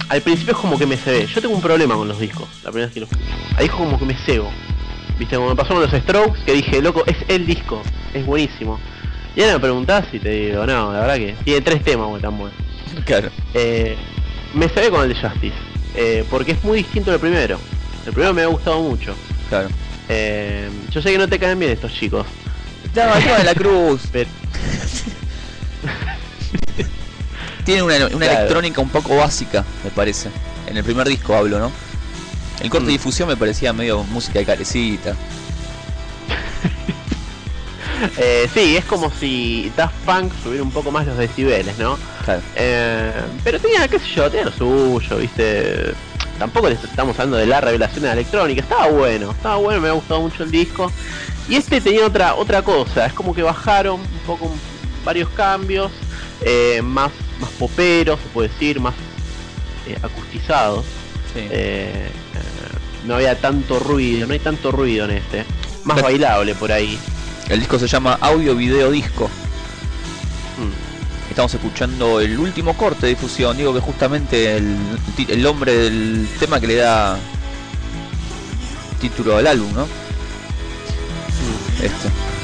al 0.09 0.21
principio 0.21 0.53
es 0.53 0.59
como 0.59 0.77
que 0.77 0.85
me 0.85 0.97
cebé. 0.97 1.27
Yo 1.27 1.41
tengo 1.41 1.55
un 1.55 1.61
problema 1.61 1.95
con 1.95 2.07
los 2.07 2.19
discos, 2.19 2.47
la 2.63 2.71
primera 2.71 2.87
vez 2.87 2.93
que 2.93 2.99
lo 2.99 3.05
escucho. 3.05 3.23
Ahí 3.55 3.65
es 3.65 3.71
como 3.71 3.97
que 3.97 4.05
me 4.05 4.15
cebo. 4.25 4.51
Viste, 5.17 5.35
como 5.35 5.49
me 5.49 5.55
pasó 5.55 5.75
con 5.75 5.83
los 5.83 5.91
Strokes, 5.91 6.41
que 6.45 6.53
dije, 6.53 6.81
loco, 6.81 7.03
es 7.05 7.17
el 7.27 7.45
disco, 7.45 7.81
es 8.13 8.25
buenísimo. 8.25 8.79
Y 9.35 9.41
ahora 9.41 9.53
me 9.53 9.59
preguntás 9.59 10.07
y 10.11 10.19
te 10.19 10.29
digo, 10.29 10.65
no, 10.65 10.91
la 10.91 11.01
verdad 11.01 11.15
que 11.15 11.35
tiene 11.43 11.61
tres 11.61 11.83
temas 11.83 12.07
güey, 12.07 12.21
tan 12.21 12.37
buenos. 12.37 12.57
Claro. 13.05 13.29
Eh, 13.53 13.95
me 14.55 14.67
cebé 14.67 14.89
con 14.89 15.03
el 15.03 15.09
de 15.09 15.15
Justice, 15.15 15.55
eh, 15.95 16.25
porque 16.29 16.53
es 16.53 16.63
muy 16.63 16.79
distinto 16.79 17.11
del 17.11 17.19
primero. 17.19 17.59
El 18.05 18.13
primero 18.13 18.33
me 18.33 18.41
ha 18.41 18.47
gustado 18.47 18.81
mucho. 18.81 19.13
Claro. 19.47 19.69
Eh, 20.07 20.69
yo 20.89 21.01
sé 21.01 21.11
que 21.11 21.17
no 21.19 21.27
te 21.27 21.37
caen 21.37 21.59
bien 21.59 21.71
estos 21.71 21.93
chicos. 21.93 22.25
Tema 22.93 23.17
de 23.17 23.43
la 23.43 23.53
cruz. 23.55 24.01
Pero, 24.11 24.29
Tiene 27.65 27.83
una, 27.83 27.95
una 27.95 28.07
Claro. 28.09 28.31
electrónica 28.39 28.81
un 28.81 28.89
poco 28.89 29.15
básica, 29.17 29.63
me 29.83 29.89
parece. 29.91 30.29
En 30.67 30.77
el 30.77 30.83
primer 30.83 31.07
disco 31.07 31.35
hablo, 31.35 31.59
¿no? 31.59 31.71
El 32.61 32.69
corte 32.69 32.83
Mm. 32.85 32.87
de 32.87 32.91
difusión 32.93 33.27
me 33.29 33.37
parecía 33.37 33.71
medio 33.73 34.03
música 34.03 34.39
de 34.39 34.45
carecita. 34.45 35.15
eh, 38.17 38.49
sí, 38.53 38.77
es 38.77 38.85
como 38.85 39.11
si 39.11 39.71
Daft 39.75 39.95
Punk 40.05 40.31
subiera 40.43 40.63
un 40.63 40.71
poco 40.71 40.91
más 40.91 41.05
los 41.05 41.17
decibeles, 41.17 41.77
¿no? 41.77 41.97
Claro. 42.25 42.41
Eh, 42.55 43.11
pero 43.43 43.59
tenía, 43.59 43.87
qué 43.87 43.99
sé 43.99 44.05
yo, 44.15 44.29
tenía 44.29 44.45
lo 44.45 44.51
suyo, 44.51 45.17
¿viste? 45.17 45.93
Tampoco 46.37 46.69
les 46.69 46.81
estamos 46.83 47.17
hablando 47.19 47.37
de 47.37 47.45
la 47.45 47.59
revelación 47.59 48.01
de 48.01 48.07
la 48.07 48.13
electrónica. 48.13 48.61
Estaba 48.61 48.87
bueno, 48.87 49.31
estaba 49.31 49.57
bueno, 49.57 49.81
me 49.81 49.89
ha 49.89 49.93
gustado 49.93 50.21
mucho 50.21 50.43
el 50.43 50.51
disco. 50.51 50.91
Y 51.49 51.55
este 51.55 51.81
tenía 51.81 52.05
otra 52.05 52.35
otra 52.35 52.61
cosa, 52.61 53.05
es 53.05 53.13
como 53.13 53.33
que 53.33 53.41
bajaron 53.41 53.99
un 53.99 54.19
poco 54.25 54.49
varios 55.03 55.29
cambios, 55.29 55.91
eh, 56.41 56.81
más, 56.83 57.11
más 57.39 57.49
poperos, 57.51 58.19
se 58.19 58.27
puede 58.29 58.49
decir, 58.49 58.79
más 58.79 58.93
eh, 59.87 59.97
acustizados. 60.01 60.85
Sí. 61.33 61.47
Eh, 61.49 62.09
no 63.05 63.15
había 63.15 63.39
tanto 63.39 63.79
ruido, 63.79 64.27
no 64.27 64.33
hay 64.33 64.39
tanto 64.39 64.71
ruido 64.71 65.05
en 65.05 65.11
este. 65.11 65.45
Más 65.83 66.01
bailable 66.01 66.55
por 66.55 66.71
ahí. 66.71 66.99
El 67.47 67.59
disco 67.59 67.79
se 67.79 67.87
llama 67.87 68.17
Audio 68.21 68.55
Video 68.55 68.91
Disco. 68.91 69.27
Mm. 70.57 71.29
Estamos 71.29 71.53
escuchando 71.53 72.19
el 72.19 72.37
último 72.37 72.75
corte 72.75 73.05
de 73.05 73.09
difusión. 73.13 73.55
Digo 73.57 73.73
que 73.73 73.79
justamente 73.79 74.57
el, 74.57 74.75
el 75.27 75.41
nombre 75.41 75.73
del 75.73 76.27
tema 76.39 76.59
que 76.59 76.67
le 76.67 76.75
da 76.75 77.17
título 78.99 79.37
al 79.37 79.47
álbum, 79.47 79.73
¿no? 79.73 79.85
Mm. 79.85 81.83
Este. 81.83 82.38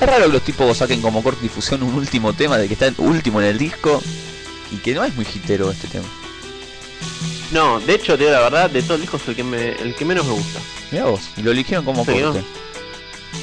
Es 0.00 0.06
raro 0.06 0.26
que 0.26 0.32
los 0.32 0.42
tipos 0.42 0.76
saquen 0.76 1.00
como 1.02 1.22
corte 1.22 1.42
difusión 1.42 1.82
un 1.82 1.94
último 1.94 2.32
tema 2.32 2.56
de 2.56 2.68
que 2.68 2.74
está 2.74 2.90
último 2.98 3.40
en 3.40 3.48
el 3.48 3.58
disco 3.58 4.00
y 4.70 4.76
que 4.76 4.94
no 4.94 5.04
es 5.04 5.14
muy 5.16 5.24
hitero 5.26 5.70
este 5.70 5.88
tema. 5.88 6.06
No, 7.50 7.80
de 7.80 7.94
hecho, 7.94 8.12
te 8.16 8.24
digo 8.24 8.30
la 8.32 8.40
verdad, 8.42 8.70
de 8.70 8.82
todo 8.82 8.94
el 8.94 9.00
disco 9.00 9.16
es 9.16 9.26
el 9.28 9.34
que, 9.34 9.42
me, 9.44 9.70
el 9.72 9.94
que 9.94 10.04
menos 10.04 10.26
me 10.26 10.32
gusta. 10.32 10.60
Mira 10.92 11.06
vos, 11.06 11.30
y 11.36 11.42
lo 11.42 11.50
eligieron 11.50 11.84
como 11.84 12.04
Sí, 12.04 12.12
corte. 12.12 12.38
¿no? 12.40 12.44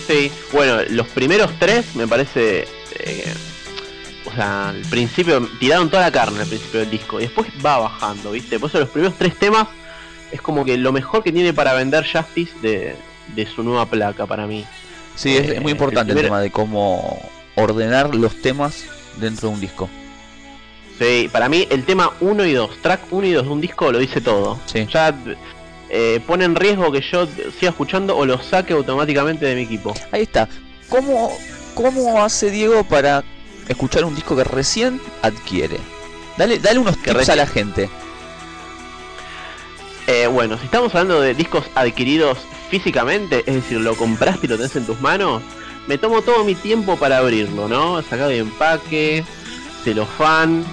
Sí, 0.07 0.31
bueno, 0.53 0.77
los 0.89 1.07
primeros 1.07 1.51
tres 1.59 1.95
me 1.95 2.07
parece. 2.07 2.67
eh, 2.99 3.33
o 4.25 4.33
sea, 4.33 4.69
al 4.69 4.81
principio 4.81 5.47
tiraron 5.59 5.89
toda 5.89 6.03
la 6.03 6.11
carne 6.11 6.39
al 6.41 6.47
principio 6.47 6.79
del 6.81 6.89
disco 6.89 7.19
y 7.19 7.23
después 7.23 7.47
va 7.63 7.77
bajando, 7.79 8.31
¿viste? 8.31 8.59
Por 8.59 8.69
eso 8.69 8.79
los 8.79 8.89
primeros 8.89 9.17
tres 9.17 9.35
temas 9.37 9.67
es 10.31 10.41
como 10.41 10.65
que 10.65 10.77
lo 10.77 10.91
mejor 10.91 11.23
que 11.23 11.31
tiene 11.31 11.53
para 11.53 11.73
vender 11.73 12.05
Justice 12.11 12.51
de, 12.61 12.95
de 13.35 13.45
su 13.45 13.61
nueva 13.63 13.85
placa 13.87 14.25
para 14.25 14.47
mí. 14.47 14.65
Sí, 15.15 15.35
es, 15.37 15.49
Eh, 15.49 15.53
es 15.55 15.61
muy 15.61 15.71
importante 15.71 16.13
el, 16.13 16.21
tema 16.21 16.39
de 16.41 16.51
cómo 16.51 17.19
ordenar 17.55 18.13
los 18.15 18.41
temas 18.41 18.83
dentro 19.19 19.49
de 19.49 19.55
un 19.55 19.61
disco. 19.61 19.89
Sí, 20.99 21.29
para 21.31 21.49
mí 21.49 21.67
el 21.69 21.83
tema 21.85 22.11
1 22.21 22.45
y 22.45 22.53
2, 22.53 22.81
track 22.81 23.01
1 23.11 23.27
y 23.27 23.31
2 23.31 23.45
de 23.45 23.51
un 23.51 23.61
disco 23.61 23.91
lo 23.91 23.99
dice 23.99 24.21
todo. 24.21 24.59
Sí. 24.65 24.87
Ya 24.91 25.13
eh, 25.89 26.19
pone 26.25 26.45
en 26.45 26.55
riesgo 26.55 26.91
que 26.91 27.01
yo 27.01 27.27
siga 27.59 27.69
escuchando 27.71 28.15
o 28.17 28.25
lo 28.25 28.41
saque 28.41 28.73
automáticamente 28.73 29.45
de 29.45 29.55
mi 29.55 29.61
equipo. 29.63 29.93
Ahí 30.11 30.23
está. 30.23 30.47
¿Cómo, 30.89 31.31
cómo 31.73 32.23
hace 32.23 32.49
Diego 32.49 32.83
para 32.85 33.23
escuchar 33.67 34.05
un 34.05 34.15
disco 34.15 34.35
que 34.35 34.43
recién 34.45 35.01
adquiere? 35.21 35.77
Dale, 36.37 36.59
dale 36.59 36.79
unos 36.79 36.95
Que 36.97 37.11
tips 37.11 37.17
recién- 37.17 37.31
a 37.33 37.35
la 37.35 37.47
gente. 37.47 37.89
Eh, 40.07 40.27
bueno, 40.27 40.57
si 40.59 40.65
estamos 40.65 40.93
hablando 40.93 41.19
de 41.19 41.33
discos 41.33 41.65
adquiridos 41.73 42.37
físicamente, 42.69 43.43
es 43.47 43.55
decir, 43.55 43.79
lo 43.79 43.95
compraste 43.95 44.45
y 44.45 44.49
lo 44.49 44.57
tenés 44.57 44.75
en 44.75 44.85
tus 44.85 45.01
manos, 45.01 45.41
me 45.87 45.97
tomo 45.97 46.21
todo 46.21 46.43
mi 46.43 46.55
tiempo 46.55 46.95
para 46.97 47.17
abrirlo, 47.17 47.67
¿no? 47.67 48.01
Sacado 48.03 48.29
de 48.29 48.37
empaque, 48.37 49.23
celofán. 49.83 50.63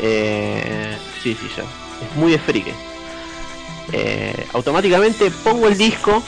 Eh, 0.00 0.96
sí, 1.22 1.36
sí, 1.38 1.48
ya. 1.56 1.62
Es 1.62 2.16
muy 2.16 2.32
de 2.32 2.38
frique. 2.38 2.72
Eh, 3.92 4.46
automáticamente 4.52 5.30
pongo 5.30 5.68
el 5.68 5.78
disco, 5.78 6.22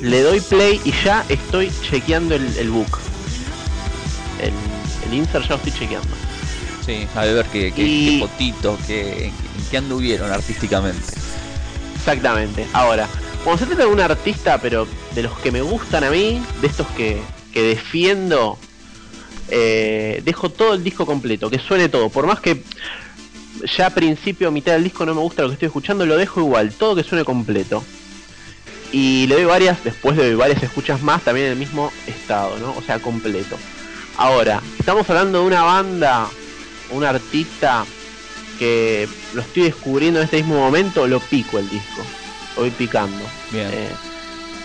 le 0.00 0.22
doy 0.22 0.40
play 0.40 0.80
y 0.84 0.92
ya 1.04 1.24
estoy 1.28 1.70
chequeando 1.82 2.34
el, 2.34 2.56
el 2.56 2.70
book. 2.70 2.98
El, 4.40 4.52
el 5.08 5.14
insert 5.18 5.44
ya 5.44 5.50
lo 5.50 5.56
estoy 5.56 5.72
chequeando. 5.72 6.14
Sí, 6.84 7.06
a 7.14 7.24
ver 7.24 7.46
qué, 7.46 7.72
qué, 7.72 7.82
Y- 7.82 8.18
qué 8.20 8.26
fotitos, 8.26 8.78
qué, 8.86 9.32
qué 9.70 9.76
anduvieron 9.78 10.30
artísticamente. 10.30 11.00
Exactamente. 11.96 12.66
Ahora, 12.74 13.08
cuando 13.42 13.60
se 13.60 13.66
trata 13.66 13.84
de 13.86 13.92
un 13.92 14.00
artista, 14.00 14.58
pero 14.60 14.86
de 15.14 15.22
los 15.22 15.38
que 15.38 15.50
me 15.50 15.62
gustan 15.62 16.04
a 16.04 16.10
mí, 16.10 16.42
de 16.60 16.66
estos 16.66 16.86
que, 16.88 17.22
que 17.52 17.62
defiendo, 17.62 18.58
eh, 19.48 20.20
dejo 20.24 20.50
todo 20.50 20.74
el 20.74 20.84
disco 20.84 21.06
completo, 21.06 21.48
que 21.48 21.58
suene 21.58 21.88
todo. 21.88 22.10
Por 22.10 22.26
más 22.26 22.40
que 22.40 22.62
ya 23.78 23.86
a 23.86 23.90
principio, 23.90 24.50
mitad 24.50 24.72
del 24.72 24.84
disco 24.84 25.06
no 25.06 25.14
me 25.14 25.20
gusta 25.22 25.42
lo 25.42 25.48
que 25.48 25.54
estoy 25.54 25.66
escuchando, 25.66 26.04
lo 26.04 26.18
dejo 26.18 26.40
igual, 26.40 26.74
todo 26.74 26.94
que 26.96 27.04
suene 27.04 27.24
completo. 27.24 27.82
Y 28.92 29.26
le 29.26 29.36
doy 29.36 29.44
varias, 29.44 29.82
después 29.82 30.16
le 30.16 30.26
doy 30.26 30.34
varias 30.34 30.62
escuchas 30.62 31.00
más, 31.00 31.22
también 31.22 31.46
en 31.46 31.52
el 31.52 31.58
mismo 31.58 31.90
estado, 32.06 32.58
¿no? 32.58 32.74
O 32.76 32.82
sea, 32.82 32.98
completo. 33.00 33.58
Ahora, 34.16 34.60
estamos 34.78 35.08
hablando 35.08 35.40
de 35.40 35.46
una 35.46 35.62
banda, 35.62 36.30
un 36.90 37.04
artista 37.04 37.84
que 38.58 39.08
lo 39.34 39.42
estoy 39.42 39.64
descubriendo 39.64 40.20
en 40.20 40.24
este 40.26 40.36
mismo 40.38 40.56
momento, 40.56 41.06
lo 41.06 41.20
pico 41.20 41.58
el 41.58 41.68
disco. 41.68 42.02
Lo 42.56 42.62
voy 42.62 42.70
picando. 42.70 43.18
Bien. 43.50 43.68
Eh, 43.72 43.88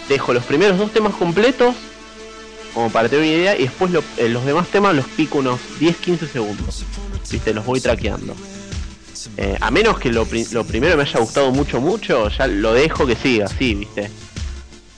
dejo 0.08 0.34
los 0.34 0.44
primeros 0.44 0.78
dos 0.78 0.92
temas 0.94 1.14
completos, 1.16 1.76
como 2.74 2.90
para 2.92 3.10
tener 3.10 3.26
una 3.26 3.34
idea, 3.36 3.58
y 3.58 3.64
después 3.64 3.92
lo- 3.92 4.04
eh, 4.18 4.30
los 4.30 4.46
demás 4.46 4.68
temas 4.68 4.96
los 4.96 5.08
pico 5.08 5.40
unos 5.40 5.60
10-15 5.80 6.28
segundos. 6.32 6.84
Viste, 7.32 7.54
los 7.54 7.66
voy 7.66 7.82
traqueando. 7.82 8.36
Eh, 9.38 9.58
a 9.60 9.70
menos 9.72 10.00
que 10.00 10.12
lo, 10.12 10.26
pri- 10.26 10.48
lo 10.52 10.64
primero 10.64 10.96
me 10.96 11.04
haya 11.04 11.20
gustado 11.20 11.52
mucho, 11.52 11.82
mucho, 11.82 12.30
ya 12.30 12.48
lo 12.48 12.74
dejo 12.74 13.06
que 13.06 13.16
siga, 13.16 13.48
sí, 13.48 13.74
viste. 13.76 14.10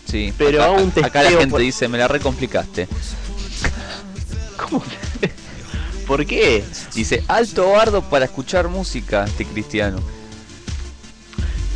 Sí, 0.06 0.34
pero 0.38 0.62
acá, 0.64 0.72
un 0.72 0.94
acá 1.04 1.24
la 1.24 1.30
gente 1.32 1.48
por- 1.48 1.62
dice, 1.62 1.88
me 1.88 1.98
la 1.98 2.08
recomplicaste. 2.08 2.88
¿Cómo? 4.58 4.84
¿Por 6.12 6.26
qué? 6.26 6.62
Dice, 6.94 7.24
alto 7.30 7.72
bardo 7.72 8.02
para 8.02 8.26
escuchar 8.26 8.68
música, 8.68 9.24
este 9.24 9.46
cristiano. 9.46 9.98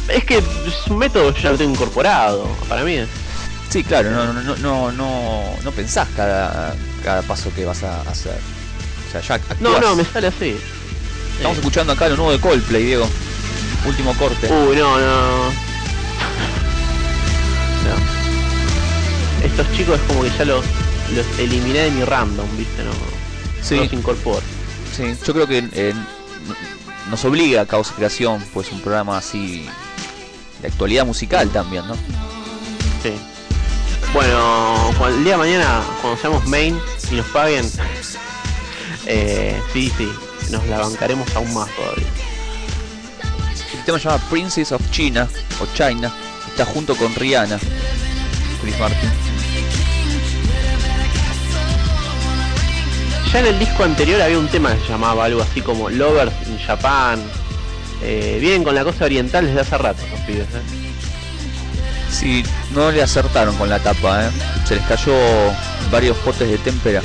Es 0.09 0.25
que 0.25 0.39
es 0.39 0.87
un 0.89 0.97
método 0.97 1.33
ya 1.33 1.51
lo 1.51 1.57
tengo 1.57 1.71
incorporado, 1.71 2.45
para 2.67 2.83
mí 2.83 2.95
es. 2.95 3.07
Sí, 3.69 3.81
claro, 3.81 4.11
no, 4.11 4.33
no, 4.33 4.43
no, 4.43 4.57
no, 4.57 4.91
no, 4.91 5.41
no 5.63 5.71
pensás 5.71 6.09
cada, 6.17 6.75
cada 7.01 7.21
paso 7.21 7.49
que 7.55 7.63
vas 7.63 7.81
a 7.83 8.01
hacer. 8.01 8.37
O 9.07 9.11
sea, 9.13 9.21
ya 9.21 9.55
No, 9.61 9.79
no, 9.79 9.95
me 9.95 10.03
sale 10.03 10.27
así. 10.27 10.57
Estamos 11.37 11.57
escuchando 11.57 11.93
acá 11.93 12.09
lo 12.09 12.17
nuevo 12.17 12.33
de 12.33 12.39
Coldplay, 12.41 12.83
Diego. 12.83 13.07
Último 13.87 14.13
corte. 14.17 14.51
Uy, 14.51 14.75
no, 14.75 14.99
no. 14.99 15.45
No. 17.85 19.45
Estos 19.45 19.71
chicos 19.77 19.97
es 19.97 20.05
como 20.07 20.23
que 20.23 20.29
ya 20.37 20.43
los, 20.43 20.65
los 21.15 21.39
eliminé 21.39 21.79
de 21.79 21.91
mi 21.91 22.03
random, 22.03 22.47
¿viste? 22.57 22.83
No, 22.83 22.91
sí, 23.65 23.75
no 23.75 23.83
los 23.83 23.93
incorporo. 23.93 24.41
sí, 24.95 25.15
yo 25.25 25.33
creo 25.33 25.47
que 25.47 25.67
eh, 25.73 25.93
nos 27.09 27.23
obliga 27.25 27.61
a 27.61 27.65
Causa 27.65 27.93
Creación, 27.95 28.43
pues 28.53 28.71
un 28.71 28.81
programa 28.81 29.17
así 29.17 29.67
de 30.61 30.67
actualidad 30.67 31.05
musical 31.05 31.49
también, 31.49 31.87
¿no? 31.87 31.95
Sí. 33.03 33.13
Bueno, 34.13 34.91
el 35.07 35.23
día 35.23 35.33
de 35.33 35.37
mañana, 35.37 35.83
cuando 36.01 36.19
seamos 36.21 36.47
main 36.47 36.79
y 37.11 37.15
nos 37.15 37.25
paguen, 37.27 37.69
eh, 39.05 39.59
sí, 39.73 39.91
sí, 39.97 40.09
nos 40.51 40.65
la 40.67 40.79
bancaremos 40.79 41.35
aún 41.35 41.53
más 41.53 41.69
todavía. 41.75 42.07
El 43.77 43.83
tema 43.85 43.99
se 43.99 44.09
llama 44.09 44.23
Princess 44.29 44.71
of 44.71 44.81
China 44.91 45.27
o 45.61 45.65
China. 45.75 46.11
Está 46.47 46.65
junto 46.65 46.95
con 46.95 47.13
Rihanna. 47.13 47.59
Chris 48.61 48.79
Martin. 48.79 49.34
Ya 53.35 53.41
en 53.41 53.47
el 53.47 53.59
disco 53.59 53.83
anterior 53.83 54.21
había 54.21 54.39
un 54.39 54.47
tema 54.47 54.73
que 54.73 54.79
se 54.79 54.87
llamaba 54.87 55.25
algo 55.25 55.41
así 55.41 55.59
como 55.59 55.89
Lovers 55.89 56.31
in 56.47 56.57
Japan. 56.57 57.21
Eh, 58.01 58.37
vienen 58.39 58.63
con 58.63 58.73
la 58.73 58.85
cosa 58.85 59.03
oriental 59.03 59.45
desde 59.45 59.59
hace 59.59 59.77
rato 59.77 60.01
los 60.09 60.21
pibes, 60.21 60.47
¿eh? 60.47 60.61
Sí, 62.09 62.45
no 62.71 62.91
le 62.91 63.03
acertaron 63.03 63.53
con 63.57 63.67
la 63.69 63.79
tapa, 63.79 64.27
¿eh? 64.27 64.29
Se 64.65 64.75
les 64.75 64.85
cayó 64.85 65.13
varios 65.91 66.15
potes 66.19 66.49
de 66.49 66.57
témpera. 66.59 67.01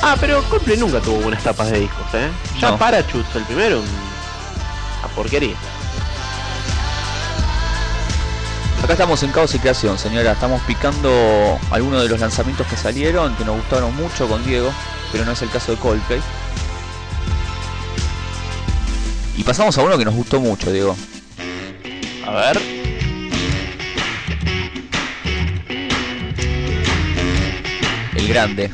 Ah, 0.00 0.16
pero 0.18 0.42
Coldplay 0.44 0.78
nunca 0.78 1.00
tuvo 1.00 1.18
buenas 1.18 1.42
tapas 1.42 1.70
de 1.70 1.80
discos, 1.80 2.06
¿eh? 2.14 2.30
Ya 2.58 2.70
No. 2.70 2.78
Parachutes, 2.78 3.36
el 3.36 3.42
primero, 3.42 3.82
a 5.04 5.08
porquería. 5.08 5.56
Acá 8.82 8.92
estamos 8.92 9.22
en 9.22 9.32
Caos 9.32 9.54
y 9.54 9.58
Creación, 9.58 9.98
señora. 9.98 10.32
Estamos 10.32 10.62
picando 10.62 11.58
algunos 11.70 12.02
de 12.02 12.08
los 12.08 12.20
lanzamientos 12.20 12.66
que 12.66 12.76
salieron, 12.76 13.34
que 13.36 13.44
nos 13.44 13.56
gustaron 13.56 13.94
mucho 13.94 14.28
con 14.28 14.44
Diego, 14.46 14.72
pero 15.12 15.24
no 15.24 15.32
es 15.32 15.42
el 15.42 15.50
caso 15.50 15.72
de 15.72 15.78
Coldplay. 15.78 16.20
Y 19.36 19.42
pasamos 19.42 19.76
a 19.78 19.82
uno 19.82 19.98
que 19.98 20.04
nos 20.04 20.14
gustó 20.14 20.40
mucho, 20.40 20.72
Diego. 20.72 20.96
A 22.26 22.30
ver. 22.30 22.58
El 28.14 28.28
grande. 28.28 28.70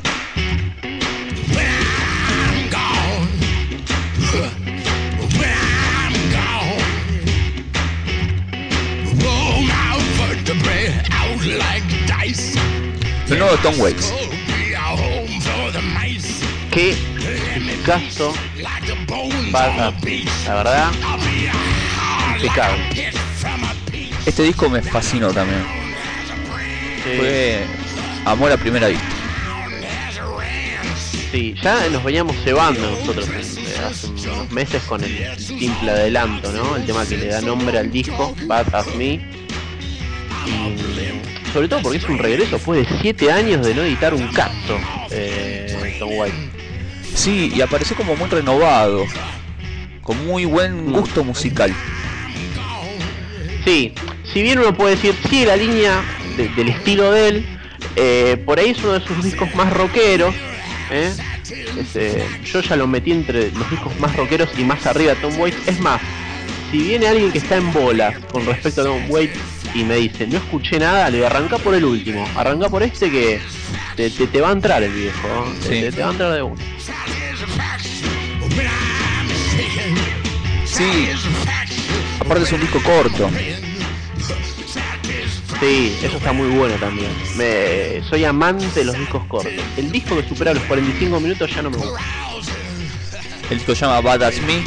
El 13.29 13.39
nuevo 13.39 13.57
Tom 13.59 13.75
Waits. 13.79 14.13
Qué 16.71 16.97
caso 17.85 18.33
Up. 19.51 20.09
La 20.47 20.55
verdad, 20.55 20.91
impecable. 22.35 23.13
Este 24.25 24.43
disco 24.45 24.71
me 24.71 24.81
fascinó 24.83 25.33
también. 25.33 25.63
Sí, 27.05 27.11
Fue 27.19 27.67
amor 28.25 28.51
a 28.53 28.57
primera 28.57 28.89
vista. 28.89 29.05
sí, 31.31 31.55
ya 31.63 31.89
nos 31.91 32.03
veníamos 32.03 32.37
cebando 32.43 32.91
nosotros 32.91 33.29
eh, 33.29 33.77
hace 33.87 34.31
unos 34.31 34.51
meses 34.51 34.83
con 34.85 35.05
el 35.05 35.39
simple 35.39 35.91
adelanto, 35.91 36.51
¿no? 36.53 36.77
El 36.77 36.87
tema 36.87 37.05
que 37.05 37.19
le 37.19 37.27
da 37.27 37.43
nombre 37.43 37.79
al 37.79 37.91
disco, 37.91 38.35
Bad 38.47 38.75
As 38.75 38.95
Me. 38.95 39.21
Y 40.47 40.74
sobre 41.55 41.69
todo 41.69 41.83
porque 41.83 41.99
es 41.99 42.09
un 42.09 42.19
regreso 42.19 42.57
después 42.57 42.87
de 42.87 42.97
7 43.01 43.31
años 43.31 43.65
de 43.65 43.75
no 43.77 43.83
editar 43.85 44.13
un 44.13 44.27
caso, 44.27 44.77
eh, 45.13 45.95
Tom 46.01 46.11
White. 46.13 46.35
Sí, 47.15 47.53
y 47.55 47.61
apareció 47.61 47.95
como 47.95 48.17
muy 48.17 48.29
renovado. 48.29 49.07
Con 50.03 50.27
muy 50.27 50.45
buen 50.47 50.93
gusto 50.93 51.23
musical. 51.23 51.73
Sí, 53.65 53.95
si 54.33 54.43
bien 54.43 54.59
uno 54.59 54.77
puede 54.77 54.97
decir, 54.97 55.15
sigue 55.31 55.47
la 55.47 55.57
línea 55.57 56.03
de- 56.37 56.49
del 56.49 56.69
estilo 56.71 57.13
de 57.13 57.29
él, 57.29 57.47
eh, 57.95 58.37
por 58.45 58.59
ahí 58.59 58.71
es 58.71 58.79
uno 58.83 58.95
de 58.95 59.01
sus 59.01 59.23
discos 59.23 59.55
más 59.55 59.73
rockeros. 59.73 60.35
¿eh? 60.91 61.13
Es, 61.81 61.95
eh, 61.95 62.27
yo 62.53 62.61
ya 62.63 62.75
lo 62.75 62.89
metí 62.89 63.13
entre 63.13 63.53
los 63.53 63.71
discos 63.71 63.99
más 64.01 64.15
rockeros 64.17 64.51
y 64.59 64.65
más 64.65 64.85
arriba 64.87 65.15
Tom 65.15 65.39
Waits. 65.39 65.69
Es 65.69 65.79
más, 65.81 66.01
si 66.73 66.79
viene 66.79 67.07
alguien 67.07 67.31
que 67.31 67.39
está 67.39 67.57
en 67.57 67.73
bolas 67.73 68.17
con 68.33 68.45
respecto 68.45 68.81
a 68.81 68.85
Tom 68.85 69.09
Waits 69.09 69.54
y 69.75 69.85
me 69.85 69.97
dice, 69.97 70.27
no 70.27 70.37
escuché 70.39 70.79
nada, 70.79 71.11
le 71.11 71.19
voy 71.19 71.25
a 71.25 71.27
arrancar 71.29 71.61
por 71.61 71.75
el 71.75 71.85
último. 71.85 72.27
Arranca 72.37 72.69
por 72.69 72.83
este 72.83 73.11
que 73.11 73.41
te, 73.97 74.09
te- 74.11 74.27
te 74.29 74.41
va 74.41 74.51
a 74.51 74.53
entrar 74.53 74.83
el 74.83 74.93
viejo. 74.93 75.53
Sí. 75.63 75.69
te, 75.69 75.93
te 75.93 76.03
va 76.03 76.09
a 76.09 76.13
entrar 76.13 76.33
de 76.33 76.43
uno. 76.43 76.57
Sí. 80.65 81.09
Aparte 82.21 82.45
es 82.45 82.53
un 82.53 82.61
disco 82.61 82.83
corto. 82.83 83.31
Sí, 85.61 85.97
eso 86.03 86.17
está 86.17 86.33
muy 86.33 86.49
bueno 86.49 86.75
también. 86.77 87.11
Me, 87.37 88.03
soy 88.09 88.25
amante 88.25 88.67
de 88.81 88.85
los 88.85 88.99
discos 88.99 89.25
cortos. 89.27 89.53
El 89.77 89.91
disco 89.93 90.17
que 90.21 90.29
supera 90.29 90.53
los 90.53 90.63
45 90.65 91.21
minutos 91.21 91.51
ya 91.55 91.63
no 91.63 91.71
me 91.71 91.77
gusta. 91.77 92.01
El 93.51 93.59
disco 93.59 93.75
se 93.75 93.83
llama 93.83 94.01
Bad 94.01 94.23
As 94.25 94.41
Me. 94.43 94.63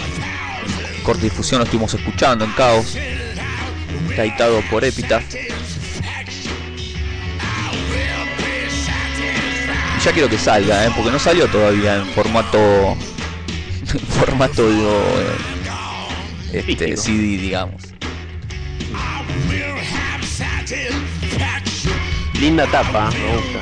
Corte 1.03 1.23
difusión 1.23 1.59
lo 1.59 1.65
estuvimos 1.65 1.93
escuchando 1.93 2.45
en 2.45 2.51
Caos. 2.51 2.97
Editado 4.23 4.61
por 4.69 4.83
Epitaph. 4.83 5.23
Ya 10.03 10.11
quiero 10.11 10.29
que 10.29 10.37
salga, 10.37 10.85
¿eh? 10.85 10.91
porque 10.95 11.11
no 11.11 11.19
salió 11.19 11.47
todavía 11.47 11.95
en 11.97 12.05
formato 12.07 12.57
en 12.57 13.99
formato 14.19 14.67
eh, 14.69 16.63
este. 16.67 16.97
CD, 16.97 17.37
digamos. 17.37 17.83
Linda 22.39 22.67
tapa, 22.67 23.09
me 23.11 23.35
gusta. 23.35 23.59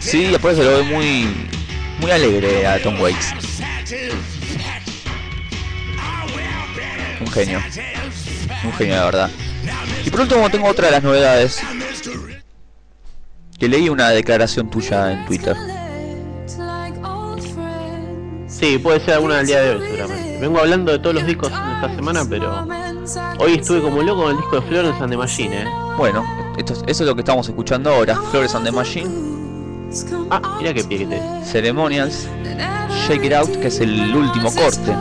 Sí, 0.00 0.24
después 0.24 0.56
se 0.56 0.64
lo 0.64 0.70
ve 0.78 0.82
muy 0.82 1.26
muy 2.00 2.10
alegre 2.10 2.66
a 2.66 2.82
Tom 2.82 3.00
Waits. 3.00 3.34
Un 7.20 7.32
genio. 7.32 7.62
Un 8.64 8.72
genio, 8.74 8.96
la 8.96 9.04
verdad. 9.04 9.30
Y 10.04 10.10
por 10.10 10.20
último 10.20 10.48
tengo 10.50 10.68
otra 10.68 10.86
de 10.86 10.92
las 10.92 11.02
novedades. 11.02 11.60
Que 13.58 13.68
leí 13.68 13.88
una 13.88 14.10
declaración 14.10 14.68
tuya 14.70 15.12
en 15.12 15.24
Twitter. 15.26 15.56
Sí, 18.48 18.78
puede 18.78 19.00
ser 19.00 19.14
alguna 19.14 19.36
del 19.38 19.46
día 19.46 19.60
de 19.60 19.70
hoy, 19.76 19.82
seguramente. 19.86 20.38
Vengo 20.40 20.58
hablando 20.58 20.92
de 20.92 20.98
todos 20.98 21.14
los 21.14 21.26
discos 21.26 21.50
en 21.52 21.70
esta 21.74 21.94
semana, 21.94 22.24
pero 22.28 22.66
hoy 23.38 23.54
estuve 23.54 23.82
como 23.82 24.02
loco 24.02 24.22
con 24.22 24.30
el 24.32 24.36
disco 24.38 24.56
de 24.60 24.62
Florence 24.62 25.02
and 25.02 25.10
the 25.10 25.16
Machine, 25.16 25.62
¿eh? 25.62 25.66
Bueno, 25.98 26.24
esto 26.56 26.72
es- 26.72 26.82
eso 26.86 27.02
es 27.02 27.06
lo 27.08 27.14
que 27.14 27.20
estamos 27.22 27.48
escuchando 27.48 27.90
ahora. 27.90 28.16
Flores 28.30 28.54
and 28.54 28.64
the 28.66 28.72
Machine, 28.72 29.10
Ah, 30.30 30.56
mira 30.58 30.74
qué 30.74 30.84
pie 30.84 30.98
que 30.98 31.06
te. 31.06 31.20
Ceremonials, 31.44 32.26
Shake 33.06 33.24
It 33.26 33.32
Out, 33.32 33.50
que 33.60 33.68
es 33.68 33.80
el 33.80 34.14
último 34.14 34.52
corte. 34.54 34.92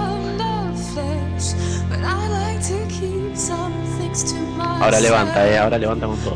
Ahora 4.85 4.99
levanta, 4.99 5.47
eh, 5.49 5.57
ahora 5.57 5.79
levanta 5.79 6.05
con 6.05 6.17
todo. 6.19 6.35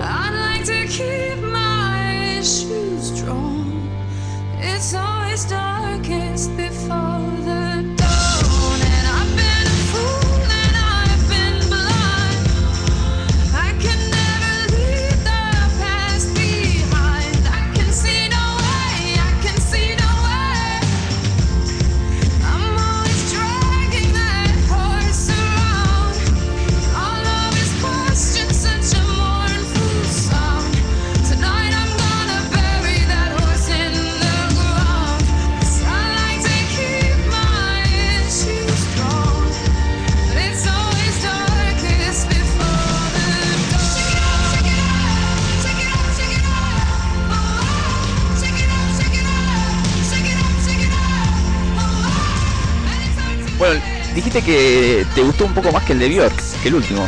Que 54.50 55.06
te 55.14 55.22
gustó 55.22 55.46
un 55.46 55.54
poco 55.54 55.72
más 55.72 55.84
que 55.84 55.94
el 55.94 56.00
de 56.00 56.10
Bjork, 56.10 56.34
que 56.64 56.70
el 56.70 56.76
último. 56.76 57.08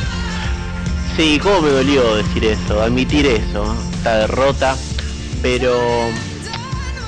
Sí, 1.17 1.39
cómo 1.41 1.61
me 1.61 1.71
dolió 1.71 2.15
decir 2.15 2.45
eso, 2.45 2.81
admitir 2.81 3.25
eso, 3.25 3.75
esta 3.95 4.19
derrota, 4.19 4.77
pero 5.41 5.75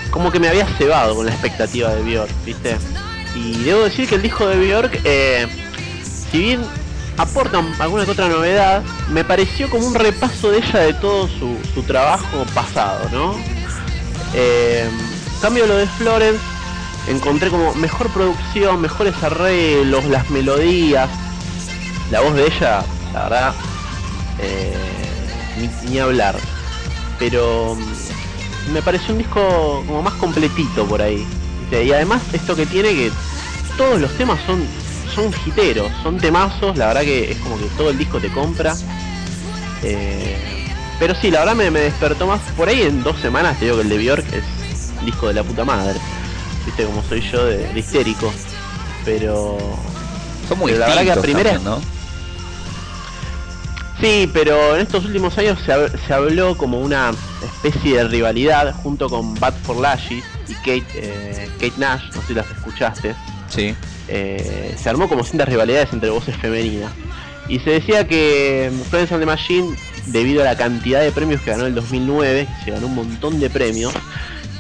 como 0.10 0.32
que 0.32 0.40
me 0.40 0.50
había 0.50 0.66
cebado 0.78 1.16
con 1.16 1.28
la 1.28 1.32
expectativa 1.32 1.94
de 1.94 2.02
Björk, 2.02 2.32
¿viste? 2.46 2.78
Y 3.36 3.64
debo 3.64 3.84
decir 3.84 4.10
que 4.10 4.16
el 4.16 4.24
disco 4.24 4.48
de 4.48 4.58
Björk, 4.58 5.02
eh, 5.04 5.48
si 6.32 6.40
bien 6.40 6.62
aporta 7.18 7.64
alguna 7.80 8.06
que 8.06 8.12
otra 8.12 8.28
novedad, 8.28 8.82
me 9.12 9.24
pareció 9.24 9.70
como 9.70 9.86
un 9.86 9.94
repaso 9.94 10.50
de 10.50 10.58
ella 10.58 10.80
de 10.80 10.94
todo 10.94 11.28
su, 11.28 11.84
trabajo 11.84 12.44
pasado, 12.56 13.08
¿no? 13.12 13.36
Eh, 14.34 14.90
cambio 15.42 15.68
lo 15.68 15.78
de 15.78 15.86
Florence, 15.86 16.44
encontré 17.08 17.50
como 17.50 17.74
mejor 17.76 18.10
producción, 18.10 18.82
mejores 18.82 19.16
arreglos, 19.22 20.06
las 20.06 20.30
melodías, 20.30 21.10
la 22.12 22.22
voz 22.22 22.36
de 22.36 22.48
ella, 22.48 22.84
la 23.14 23.24
verdad, 23.24 23.54
eh, 24.40 24.74
ni, 25.90 26.00
hablar. 26.00 26.36
Pero 27.20 27.76
mm, 27.76 28.74
me 28.74 28.82
pareció 28.82 29.14
un 29.14 29.20
disco 29.20 29.84
como 29.86 30.02
más 30.02 30.14
completito 30.14 30.86
por 30.86 31.02
ahí. 31.02 31.26
Y 31.72 31.92
además 31.92 32.22
esto 32.34 32.56
que 32.56 32.68
tiene 32.68 32.90
que 32.90 33.12
todos 33.78 34.00
los 34.00 34.16
temas 34.16 34.40
son 34.46 34.64
son 35.14 35.32
hiteros, 35.46 35.92
son 36.02 36.18
temazos, 36.18 36.76
la 36.78 36.88
verdad 36.88 37.02
que 37.02 37.32
es 37.32 37.38
como 37.38 37.58
que 37.58 37.66
todo 37.78 37.90
el 37.90 37.98
disco 37.98 38.20
te 38.20 38.30
compra. 38.30 38.76
Eh, 39.84 40.38
pero 41.00 41.14
sí, 41.16 41.30
la 41.30 41.40
verdad 41.40 41.56
me, 41.56 41.70
me 41.72 41.82
despertó 41.82 42.28
más. 42.28 42.42
Por 42.56 42.70
ahí 42.70 42.82
en 42.84 43.04
dos 43.04 43.20
semanas 43.20 43.58
te 43.60 43.66
digo 43.66 43.78
que 43.78 43.84
el 43.84 43.90
de 43.90 43.98
Bjork 43.98 44.26
es 44.34 44.44
disco 45.06 45.28
de 45.28 45.34
la 45.34 45.44
puta 45.44 45.66
madre. 45.66 46.00
Viste 46.66 46.86
como 46.86 47.04
soy 47.04 47.22
yo 47.22 47.46
de, 47.46 47.58
de 47.74 47.80
histérico. 47.80 48.34
Pero 49.06 49.76
Son 50.48 50.58
muy 50.60 50.72
Pero 50.72 50.80
la 50.82 50.88
verdad 50.96 51.04
que 51.04 51.12
a 51.20 51.22
primera- 51.22 51.52
también, 51.54 51.64
¿no? 51.82 51.82
Sí, 54.02 54.30
pero 54.34 54.76
en 54.76 54.82
estos 54.82 55.06
últimos 55.06 55.38
años 55.38 55.60
se, 55.66 55.98
se 55.98 56.14
habló 56.14 56.58
como 56.58 56.80
una 56.82 57.12
especie 57.42 57.98
de 57.98 58.04
rivalidad 58.08 58.74
junto 58.84 59.10
con 59.10 59.34
Bad 59.36 59.54
for 59.64 59.78
Lashes 59.78 60.24
y 60.50 60.54
Kate, 60.56 60.86
eh, 60.96 61.48
Kate 61.60 61.74
Nash, 61.78 62.04
no 62.14 62.22
sé 62.22 62.28
si 62.30 62.34
las 62.34 62.50
escuchaste. 62.52 63.16
Sí. 63.56 63.74
Eh, 64.10 64.76
se 64.82 64.90
armó 64.90 65.08
como 65.08 65.24
cintas 65.24 65.48
rivalidades 65.48 65.94
entre 65.94 66.10
voces 66.10 66.36
femeninas. 66.36 66.92
Y 67.48 67.60
se 67.60 67.70
decía 67.72 68.06
que 68.08 68.72
Florence 68.90 69.14
and 69.14 69.22
the 69.24 69.26
Machine, 69.26 69.76
debido 70.08 70.42
a 70.42 70.46
la 70.46 70.58
cantidad 70.58 71.02
de 71.02 71.12
premios 71.12 71.42
que 71.42 71.52
ganó 71.52 71.64
en 71.64 71.70
el 71.70 71.76
2009, 71.76 72.48
que 72.60 72.66
se 72.66 72.72
ganó 72.72 72.88
un 72.88 72.96
montón 72.96 73.40
de 73.40 73.50
premios, 73.50 73.94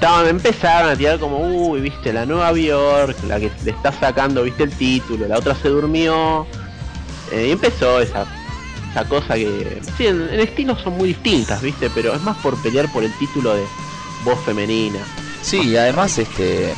estaban, 0.03 0.27
empezaron 0.27 0.91
a 0.91 0.97
tirar 0.97 1.17
como, 1.17 1.37
uy, 1.37 1.79
viste, 1.79 2.11
la 2.11 2.25
nueva 2.25 2.51
Bjork, 2.51 3.23
la 3.23 3.39
que 3.39 3.49
le 3.63 3.71
está 3.71 3.93
sacando, 3.93 4.43
viste 4.43 4.63
el 4.63 4.71
título, 4.71 5.29
la 5.29 5.37
otra 5.37 5.55
se 5.55 5.69
durmió. 5.69 6.45
Eh, 7.31 7.47
y 7.47 7.51
empezó 7.51 8.01
esa, 8.01 8.25
esa 8.91 9.07
cosa 9.07 9.35
que, 9.35 9.81
sí, 9.97 10.07
en, 10.07 10.27
en 10.29 10.41
estilo 10.41 10.77
son 10.77 10.97
muy 10.97 11.09
distintas, 11.09 11.61
viste, 11.61 11.89
pero 11.89 12.13
es 12.13 12.21
más 12.21 12.35
por 12.39 12.61
pelear 12.61 12.91
por 12.91 13.05
el 13.05 13.13
título 13.17 13.55
de 13.55 13.63
voz 14.25 14.37
femenina. 14.43 14.99
Sí, 15.41 15.69
y 15.69 15.77
además 15.77 16.17
este 16.17 16.75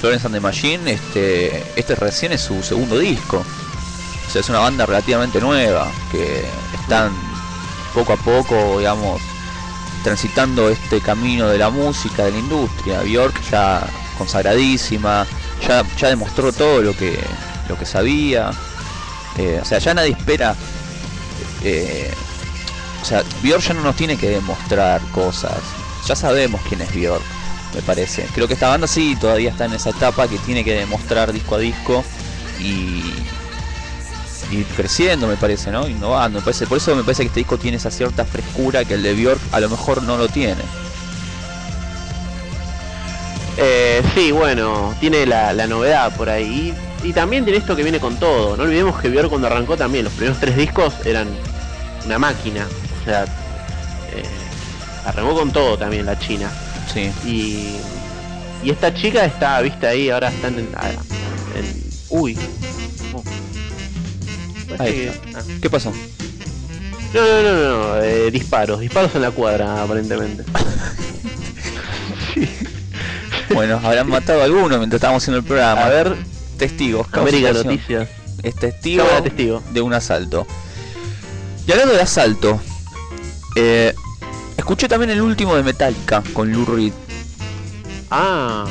Florence 0.00 0.26
and 0.26 0.36
the 0.36 0.40
Machine, 0.40 0.92
este, 0.92 1.62
este 1.76 1.94
recién 1.94 2.32
es 2.32 2.40
su 2.40 2.62
segundo 2.62 2.98
disco. 2.98 3.44
O 4.26 4.30
sea, 4.30 4.40
es 4.40 4.48
una 4.48 4.60
banda 4.60 4.86
relativamente 4.86 5.42
nueva, 5.42 5.92
que 6.10 6.42
están 6.80 7.12
poco 7.92 8.14
a 8.14 8.16
poco, 8.16 8.78
digamos, 8.78 9.20
transitando 10.02 10.68
este 10.68 11.00
camino 11.00 11.48
de 11.48 11.58
la 11.58 11.70
música, 11.70 12.24
de 12.24 12.32
la 12.32 12.38
industria. 12.38 13.00
Bjork 13.02 13.40
ya 13.50 13.86
consagradísima, 14.18 15.26
ya, 15.66 16.08
demostró 16.08 16.52
todo 16.52 16.82
lo 16.82 16.96
que, 16.96 17.18
lo 17.68 17.78
que 17.78 17.86
sabía. 17.86 18.50
Eh, 19.38 19.58
o 19.62 19.64
sea, 19.64 19.78
ya 19.78 19.94
nadie 19.94 20.12
espera. 20.12 20.54
eh, 21.62 22.12
o 23.00 23.04
sea, 23.04 23.22
Bjork 23.42 23.62
ya 23.62 23.74
no 23.74 23.82
nos 23.82 23.96
tiene 23.96 24.16
que 24.16 24.30
demostrar 24.30 25.00
cosas. 25.12 25.58
Ya 26.06 26.16
sabemos 26.16 26.60
quién 26.68 26.80
es 26.82 26.94
Bjork, 26.94 27.24
me 27.74 27.82
parece. 27.82 28.26
Creo 28.34 28.46
que 28.46 28.54
esta 28.54 28.68
banda 28.68 28.86
sí 28.86 29.16
todavía 29.20 29.50
está 29.50 29.64
en 29.64 29.74
esa 29.74 29.90
etapa 29.90 30.28
que 30.28 30.38
tiene 30.38 30.64
que 30.64 30.74
demostrar 30.74 31.32
disco 31.32 31.56
a 31.56 31.58
disco 31.58 32.04
y 32.60 33.02
ir 34.52 34.66
creciendo, 34.76 35.26
me 35.26 35.36
parece, 35.36 35.70
¿no? 35.70 35.88
Innovando, 35.88 36.38
me 36.38 36.44
parece. 36.44 36.66
Por 36.66 36.78
eso 36.78 36.94
me 36.94 37.02
parece 37.02 37.22
que 37.22 37.28
este 37.28 37.40
disco 37.40 37.58
tiene 37.58 37.76
esa 37.76 37.90
cierta 37.90 38.24
frescura 38.24 38.84
que 38.84 38.94
el 38.94 39.02
de 39.02 39.14
Bjork 39.14 39.40
a 39.52 39.60
lo 39.60 39.68
mejor 39.68 40.02
no 40.02 40.16
lo 40.16 40.28
tiene. 40.28 40.62
Eh, 43.58 44.02
sí, 44.14 44.32
bueno, 44.32 44.94
tiene 44.98 45.26
la, 45.26 45.52
la 45.52 45.66
novedad 45.66 46.14
por 46.16 46.28
ahí. 46.28 46.74
Y, 47.04 47.08
y 47.08 47.12
también 47.12 47.44
tiene 47.44 47.58
esto 47.58 47.76
que 47.76 47.82
viene 47.82 48.00
con 48.00 48.16
todo. 48.16 48.56
No 48.56 48.62
olvidemos 48.64 49.00
que 49.00 49.08
Björk 49.08 49.28
cuando 49.28 49.46
arrancó 49.48 49.76
también, 49.76 50.04
los 50.04 50.12
primeros 50.14 50.38
tres 50.40 50.56
discos 50.56 50.94
eran 51.04 51.28
una 52.04 52.18
máquina. 52.18 52.66
O 53.00 53.04
sea, 53.04 53.24
eh, 53.24 54.24
arrancó 55.04 55.34
con 55.34 55.52
todo 55.52 55.76
también 55.76 56.06
la 56.06 56.18
China. 56.18 56.50
Sí. 56.92 57.12
Y, 57.24 57.76
y 58.66 58.70
esta 58.70 58.92
chica 58.94 59.24
está, 59.24 59.60
viste 59.60 59.86
ahí, 59.86 60.10
ahora 60.10 60.28
están 60.28 60.58
en... 60.58 60.68
en- 61.54 61.82
uy. 62.08 62.38
Oh. 63.12 63.22
Ahí 64.78 65.02
está. 65.02 65.38
ah. 65.38 65.42
¿Qué 65.60 65.70
pasó? 65.70 65.92
No, 67.14 67.20
no, 67.20 67.42
no, 67.42 67.52
no, 67.52 67.78
no, 67.78 68.02
eh, 68.02 68.30
disparos, 68.30 68.80
disparos 68.80 69.14
en 69.14 69.22
la 69.22 69.30
cuadra 69.30 69.82
aparentemente. 69.82 70.44
Bueno, 73.52 73.80
habrán 73.84 74.08
matado 74.08 74.40
a 74.40 74.44
alguno 74.44 74.78
mientras 74.78 74.94
estábamos 74.94 75.22
haciendo 75.22 75.38
el 75.38 75.44
programa. 75.44 75.84
A 75.84 75.88
ver, 75.90 76.16
testigos. 76.56 77.06
América. 77.12 77.52
Noticias. 77.52 78.08
Es 78.42 78.56
testigo, 78.56 79.04
de 79.72 79.80
un 79.82 79.92
asalto. 79.92 80.46
Y 81.66 81.72
hablando 81.72 81.94
de 81.94 82.00
asalto, 82.00 82.60
eh, 83.56 83.94
escuché 84.56 84.88
también 84.88 85.10
el 85.10 85.20
último 85.20 85.54
de 85.54 85.62
Metallica 85.62 86.22
con 86.32 86.50
Lou 86.50 86.64
Reed. 86.64 86.92
Ah, 88.10 88.64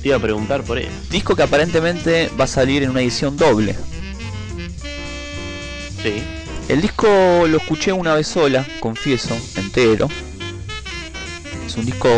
te 0.00 0.08
iba 0.08 0.16
a 0.16 0.20
preguntar 0.20 0.62
por 0.62 0.78
eso. 0.78 0.90
Disco 1.10 1.36
que 1.36 1.42
aparentemente 1.42 2.30
va 2.38 2.44
a 2.44 2.48
salir 2.48 2.82
en 2.82 2.90
una 2.90 3.02
edición 3.02 3.36
doble. 3.36 3.74
Sí. 6.02 6.22
El 6.68 6.80
disco 6.80 7.08
lo 7.48 7.58
escuché 7.58 7.92
una 7.92 8.14
vez 8.14 8.28
sola, 8.28 8.64
confieso, 8.78 9.36
entero. 9.56 10.08
Es 11.66 11.76
un 11.76 11.84
disco 11.84 12.08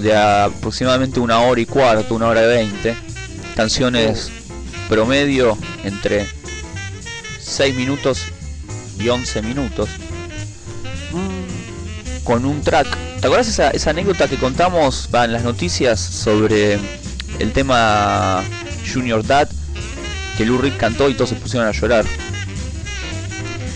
de 0.00 0.14
aproximadamente 0.14 1.20
una 1.20 1.40
hora 1.40 1.60
y 1.60 1.66
cuarto, 1.66 2.14
una 2.14 2.28
hora 2.28 2.44
y 2.44 2.46
veinte. 2.46 2.96
Canciones 3.56 4.30
promedio 4.88 5.56
entre 5.84 6.26
6 7.40 7.74
minutos 7.76 8.24
y 8.98 9.08
11 9.08 9.42
minutos. 9.42 9.88
Con 12.24 12.44
un 12.44 12.60
track. 12.62 12.86
¿Te 13.20 13.26
acuerdas 13.26 13.48
esa, 13.48 13.70
esa 13.70 13.90
anécdota 13.90 14.28
que 14.28 14.36
contamos 14.36 15.08
en 15.12 15.32
las 15.32 15.44
noticias 15.44 15.98
sobre 15.98 16.78
el 17.38 17.52
tema 17.52 18.44
Junior 18.92 19.26
Dad? 19.26 19.48
Que 20.36 20.44
Lou 20.44 20.58
Reed 20.58 20.74
cantó 20.76 21.08
y 21.08 21.14
todos 21.14 21.30
se 21.30 21.36
pusieron 21.36 21.68
a 21.68 21.72
llorar. 21.72 22.04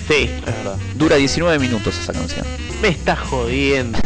Sí, 0.09 0.31
es 0.39 0.45
verdad. 0.45 0.77
Dura 0.95 1.17
19 1.17 1.59
minutos 1.59 1.95
esa 1.99 2.13
canción. 2.13 2.47
Me 2.81 2.89
está 2.89 3.15
jodiendo. 3.15 3.99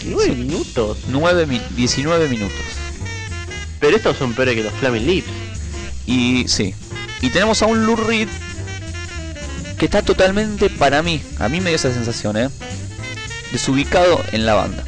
19 0.00 0.34
minutos. 0.34 0.98
9 1.08 1.46
mi- 1.46 1.60
19 1.76 2.28
minutos. 2.28 2.56
Pero 3.80 3.96
estos 3.96 4.16
son 4.16 4.34
peores 4.34 4.54
que 4.54 4.62
los 4.62 4.72
Flaming 4.74 5.06
Lips. 5.06 5.28
Y 6.06 6.44
sí. 6.48 6.74
Y 7.22 7.30
tenemos 7.30 7.62
a 7.62 7.66
un 7.66 7.86
Lou 7.86 7.96
Reed 7.96 8.28
que 9.78 9.84
está 9.84 10.02
totalmente 10.02 10.70
para 10.70 11.02
mí, 11.02 11.22
a 11.38 11.48
mí 11.48 11.60
me 11.60 11.70
dio 11.70 11.76
esa 11.76 11.92
sensación, 11.94 12.36
¿eh? 12.36 12.48
Desubicado 13.52 14.20
en 14.32 14.44
la 14.44 14.54
banda. 14.54 14.82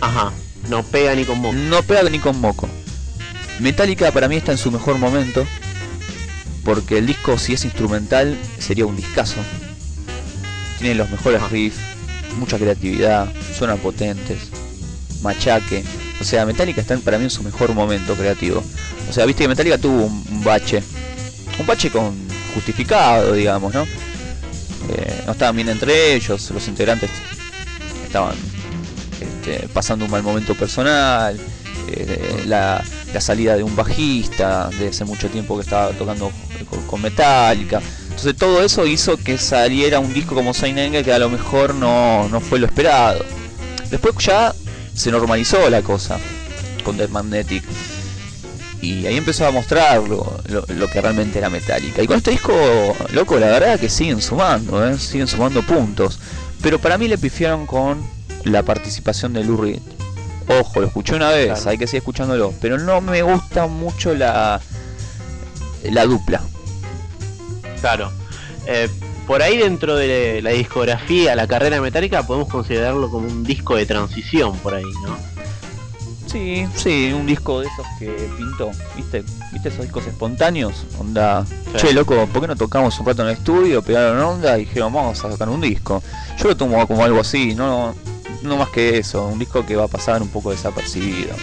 Ajá. 0.00 0.32
No 0.70 0.82
pega 0.82 1.14
ni 1.14 1.24
con 1.24 1.40
moco. 1.40 1.54
No 1.54 1.82
pega 1.82 2.02
ni 2.08 2.18
con 2.18 2.40
moco. 2.40 2.68
Metallica 3.60 4.10
para 4.12 4.28
mí 4.28 4.36
está 4.36 4.52
en 4.52 4.58
su 4.58 4.70
mejor 4.70 4.96
momento. 4.98 5.46
Porque 6.64 6.98
el 6.98 7.06
disco, 7.06 7.38
si 7.38 7.52
es 7.52 7.64
instrumental, 7.64 8.38
sería 8.58 8.86
un 8.86 8.96
discazo. 8.96 9.36
Tiene 10.78 10.94
los 10.94 11.10
mejores 11.10 11.40
Ajá. 11.40 11.48
riffs, 11.48 11.78
mucha 12.38 12.58
creatividad, 12.58 13.30
suenan 13.56 13.78
potentes, 13.78 14.48
machaque. 15.22 15.84
O 16.20 16.24
sea, 16.24 16.46
Metallica 16.46 16.80
está 16.80 16.96
para 16.98 17.18
mí 17.18 17.24
en 17.24 17.30
su 17.30 17.42
mejor 17.42 17.74
momento 17.74 18.14
creativo. 18.14 18.62
O 19.08 19.12
sea, 19.12 19.26
viste 19.26 19.44
que 19.44 19.48
Metallica 19.48 19.78
tuvo 19.78 20.04
un, 20.04 20.24
un 20.30 20.44
bache. 20.44 20.82
Un 21.58 21.66
bache 21.66 21.90
con 21.90 22.14
justificado, 22.54 23.32
digamos, 23.32 23.74
¿no? 23.74 23.82
Eh, 23.82 25.22
no 25.26 25.32
estaban 25.32 25.56
bien 25.56 25.68
entre 25.68 26.14
ellos, 26.14 26.50
los 26.50 26.68
integrantes 26.68 27.10
estaban 28.06 28.36
este, 29.20 29.66
pasando 29.68 30.04
un 30.04 30.10
mal 30.10 30.22
momento 30.22 30.54
personal, 30.54 31.38
eh, 31.88 32.44
la, 32.46 32.84
la 33.12 33.20
salida 33.20 33.56
de 33.56 33.62
un 33.62 33.74
bajista 33.74 34.68
de 34.78 34.88
hace 34.88 35.04
mucho 35.04 35.28
tiempo 35.28 35.56
que 35.56 35.62
estaba 35.62 35.90
tocando 35.92 36.30
con, 36.94 37.02
Metallica. 37.02 37.80
Entonces 38.04 38.36
todo 38.36 38.62
eso 38.62 38.86
hizo 38.86 39.16
que 39.16 39.38
saliera 39.38 39.98
un 39.98 40.12
disco 40.14 40.34
como 40.34 40.54
Saint 40.54 40.78
Anger 40.78 41.04
que 41.04 41.12
a 41.12 41.18
lo 41.18 41.28
mejor 41.30 41.74
no, 41.74 42.28
no 42.28 42.40
fue 42.40 42.58
lo 42.58 42.66
esperado. 42.66 43.24
Después 43.90 44.14
ya 44.18 44.54
se 44.94 45.10
normalizó 45.10 45.68
la 45.70 45.82
cosa 45.82 46.18
con 46.84 46.96
Dead 46.96 47.08
Magnetic. 47.08 47.64
Y 48.80 49.06
ahí 49.06 49.16
empezó 49.16 49.46
a 49.46 49.50
mostrar 49.50 50.02
lo, 50.06 50.38
lo- 50.48 50.64
lo 50.68 50.90
que 50.90 51.00
realmente 51.00 51.38
era 51.38 51.48
Metallica. 51.48 52.02
Y 52.02 52.06
con 52.06 52.18
este 52.18 52.32
disco, 52.32 52.52
loco, 53.12 53.38
la 53.38 53.46
verdad 53.46 53.80
que 53.80 53.88
siguen 53.88 54.20
sumando, 54.20 54.86
¿eh? 54.86 54.98
siguen 54.98 55.26
sumando 55.26 55.62
puntos. 55.62 56.18
Pero 56.62 56.78
para 56.78 56.98
mí 56.98 57.08
le 57.08 57.16
pifiaron 57.18 57.66
con 57.66 58.02
la 58.44 58.62
participación 58.62 59.32
de 59.32 59.42
Lou 59.42 59.56
Reed. 59.62 59.80
Ojo, 60.48 60.80
lo 60.82 60.86
escuché 60.88 61.14
una 61.14 61.30
vez, 61.30 61.46
Claro. 61.54 61.70
hay 61.70 61.78
que 61.78 61.86
seguir 61.86 61.98
escuchándolo. 62.00 62.52
Pero 62.60 62.78
no 62.78 63.00
me 63.00 63.22
gusta 63.22 63.66
mucho 63.66 64.14
la, 64.14 64.60
la 65.84 66.04
dupla. 66.04 66.42
Claro. 67.84 68.10
Eh, 68.66 68.88
por 69.26 69.42
ahí 69.42 69.58
dentro 69.58 69.94
de 69.94 70.40
la 70.40 70.52
discografía, 70.52 71.36
la 71.36 71.46
carrera 71.46 71.82
metálica, 71.82 72.26
podemos 72.26 72.48
considerarlo 72.48 73.10
como 73.10 73.28
un 73.28 73.44
disco 73.44 73.76
de 73.76 73.84
transición 73.84 74.56
por 74.60 74.74
ahí, 74.74 74.84
¿no? 75.06 75.14
Sí, 76.26 76.66
sí, 76.74 77.12
un 77.12 77.26
disco 77.26 77.60
de 77.60 77.66
esos 77.66 77.86
que 77.98 78.06
pintó, 78.38 78.70
¿viste? 78.96 79.22
¿Viste 79.52 79.68
esos 79.68 79.82
discos 79.82 80.06
espontáneos? 80.06 80.86
Onda, 80.98 81.44
Sí. 81.44 81.76
che, 81.76 81.92
loco, 81.92 82.26
¿por 82.32 82.40
qué 82.40 82.48
no 82.48 82.56
tocamos 82.56 82.98
un 83.00 83.04
rato 83.04 83.20
en 83.20 83.28
el 83.28 83.34
estudio? 83.34 83.82
Pegaron 83.82 84.18
onda 84.18 84.56
y 84.56 84.60
dijeron, 84.64 84.90
vamos 84.90 85.22
a 85.22 85.30
sacar 85.30 85.50
un 85.50 85.60
disco. 85.60 86.02
Yo 86.38 86.48
lo 86.48 86.56
tomo 86.56 86.86
como 86.86 87.04
algo 87.04 87.20
así, 87.20 87.54
no, 87.54 87.94
no 88.40 88.56
más 88.56 88.70
que 88.70 88.96
eso, 88.96 89.26
un 89.26 89.38
disco 89.38 89.66
que 89.66 89.76
va 89.76 89.84
a 89.84 89.88
pasar 89.88 90.22
un 90.22 90.28
poco 90.28 90.52
desapercibido. 90.52 91.34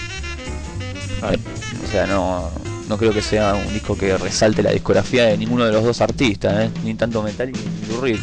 O 1.21 1.91
sea, 1.91 2.08
no, 2.08 2.49
no 2.91 2.97
creo 2.97 3.13
que 3.13 3.21
sea 3.21 3.54
un 3.56 3.71
disco 3.73 3.97
que 3.97 4.17
resalte 4.17 4.62
la 4.62 4.71
discografía 4.71 5.23
de 5.23 5.38
ninguno 5.38 5.63
de 5.65 5.71
los 5.71 5.82
dos 5.82 6.01
artistas, 6.01 6.65
¿eh? 6.65 6.69
ni 6.84 6.93
tanto 6.95 7.23
Metallica 7.23 7.58
ni 7.82 7.88
Lou 7.88 8.01
Reed. 8.01 8.19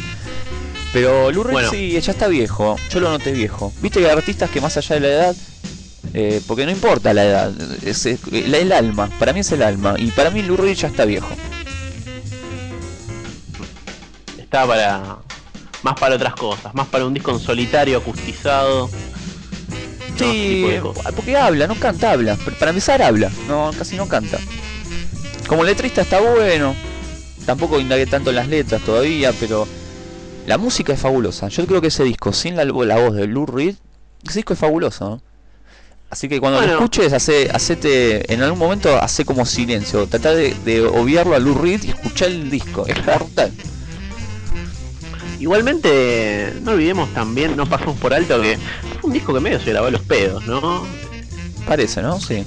Pero 0.93 1.31
Lou 1.31 1.41
Reed 1.43 1.53
Bueno. 1.53 1.69
sí, 1.71 1.99
ya 1.99 2.11
está 2.11 2.27
viejo, 2.27 2.75
yo 2.91 2.99
lo 2.99 3.09
noté 3.09 3.31
viejo. 3.31 3.73
Viste 3.81 3.99
que 3.99 4.05
hay 4.05 4.11
artistas 4.11 4.47
que 4.51 4.61
más 4.61 4.77
allá 4.77 4.93
de 4.95 5.01
la 5.01 5.07
edad 5.07 5.35
eh, 6.13 6.39
porque 6.47 6.65
no 6.67 6.71
importa 6.71 7.13
la 7.15 7.23
edad, 7.25 7.51
es, 7.83 8.05
es- 8.05 8.19
el, 8.31 8.53
el 8.53 8.71
alma, 8.71 9.09
para 9.17 9.33
mí 9.33 9.39
es 9.39 9.51
el 9.51 9.63
alma, 9.63 9.95
y 9.97 10.11
para 10.11 10.29
mí 10.29 10.43
Lou 10.43 10.55
Reed 10.55 10.75
ya 10.75 10.87
está 10.87 11.03
viejo. 11.05 11.29
Está 14.37 14.65
para. 14.67 15.17
más 15.83 15.99
para 15.99 16.15
otras 16.15 16.33
cosas, 16.35 16.73
más 16.75 16.87
para 16.87 17.05
un 17.05 17.13
disco 17.13 17.31
en 17.31 17.39
solitario, 17.39 17.97
acustizado. 17.97 18.89
Sí, 20.25 20.55
tipo 20.55 20.67
de 20.69 20.79
cosas. 20.79 21.11
porque 21.13 21.37
habla, 21.37 21.67
no 21.67 21.75
canta, 21.75 22.11
habla. 22.11 22.35
Para 22.59 22.71
empezar 22.71 23.01
habla, 23.01 23.31
no, 23.47 23.71
casi 23.77 23.95
no 23.95 24.07
canta. 24.07 24.37
Como 25.47 25.63
letrista 25.63 26.01
está 26.01 26.19
bueno, 26.19 26.75
tampoco 27.45 27.79
indagué 27.79 28.05
tanto 28.05 28.29
en 28.29 28.35
las 28.37 28.47
letras 28.47 28.81
todavía, 28.83 29.31
pero 29.39 29.67
la 30.45 30.57
música 30.57 30.93
es 30.93 30.99
fabulosa. 30.99 31.47
Yo 31.47 31.65
creo 31.65 31.81
que 31.81 31.87
ese 31.87 32.03
disco, 32.03 32.33
sin 32.33 32.55
la, 32.55 32.65
la 32.65 32.97
voz 32.97 33.15
de 33.15 33.27
Lou 33.27 33.45
Reed, 33.45 33.75
ese 34.27 34.39
disco 34.39 34.53
es 34.53 34.59
fabuloso. 34.59 35.09
¿no? 35.09 35.21
Así 36.11 36.27
que 36.27 36.39
cuando 36.39 36.57
Bueno. 36.59 36.73
lo 36.73 36.79
escuches, 36.79 37.13
hace, 37.13 37.49
hacete, 37.53 38.31
en 38.33 38.41
algún 38.41 38.59
momento 38.59 38.95
hace 38.99 39.25
como 39.25 39.45
silencio, 39.45 40.07
trata 40.07 40.33
de, 40.33 40.55
de 40.65 40.81
obviarlo 40.81 41.35
a 41.35 41.39
Lou 41.39 41.53
Reed 41.55 41.83
y 41.83 41.89
escuchar 41.89 42.29
el 42.29 42.49
disco, 42.49 42.85
es 42.87 42.97
mortal. 43.05 43.51
Igualmente, 45.39 46.53
no 46.61 46.71
olvidemos 46.71 47.13
también, 47.13 47.55
no 47.55 47.65
pasamos 47.65 47.97
por 47.97 48.13
alto 48.13 48.41
que 48.41 48.57
fue 48.99 49.07
un 49.07 49.13
disco 49.13 49.33
que 49.33 49.39
medio 49.39 49.59
se 49.59 49.71
grabó 49.71 49.87
a 49.87 49.91
los 49.91 50.01
pedos, 50.01 50.45
¿no? 50.45 50.85
Parece, 51.65 52.01
¿no? 52.01 52.19
Sí. 52.19 52.43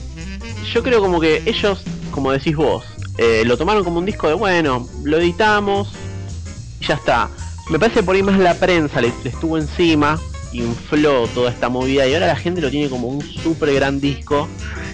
Yo 0.72 0.83
creo 0.83 1.00
como 1.00 1.18
que 1.18 1.42
ellos, 1.46 1.83
como 2.11 2.33
decís 2.33 2.55
vos, 2.55 2.85
eh, 3.16 3.44
lo 3.46 3.57
tomaron 3.57 3.83
como 3.83 3.98
un 3.98 4.05
disco 4.05 4.28
de 4.28 4.35
bueno, 4.35 4.88
lo 5.05 5.18
editamos 5.18 5.88
y 6.81 6.87
ya 6.87 6.94
está. 6.94 7.31
Me 7.70 7.78
parece 7.78 8.02
por 8.02 8.14
ahí 8.14 8.22
más 8.22 8.38
la 8.38 8.55
prensa 8.55 9.00
le, 9.00 9.12
le 9.22 9.31
estuvo 9.31 9.57
encima, 9.57 10.20
infló 10.52 11.26
toda 11.28 11.50
esta 11.50 11.70
movida 11.70 12.07
y 12.07 12.12
ahora 12.12 12.26
la 12.26 12.37
gente 12.37 12.61
lo 12.61 12.70
tiene 12.70 12.90
como 12.90 13.09
un 13.09 13.22
super 13.22 13.72
gran 13.72 14.00
disco 14.00 14.48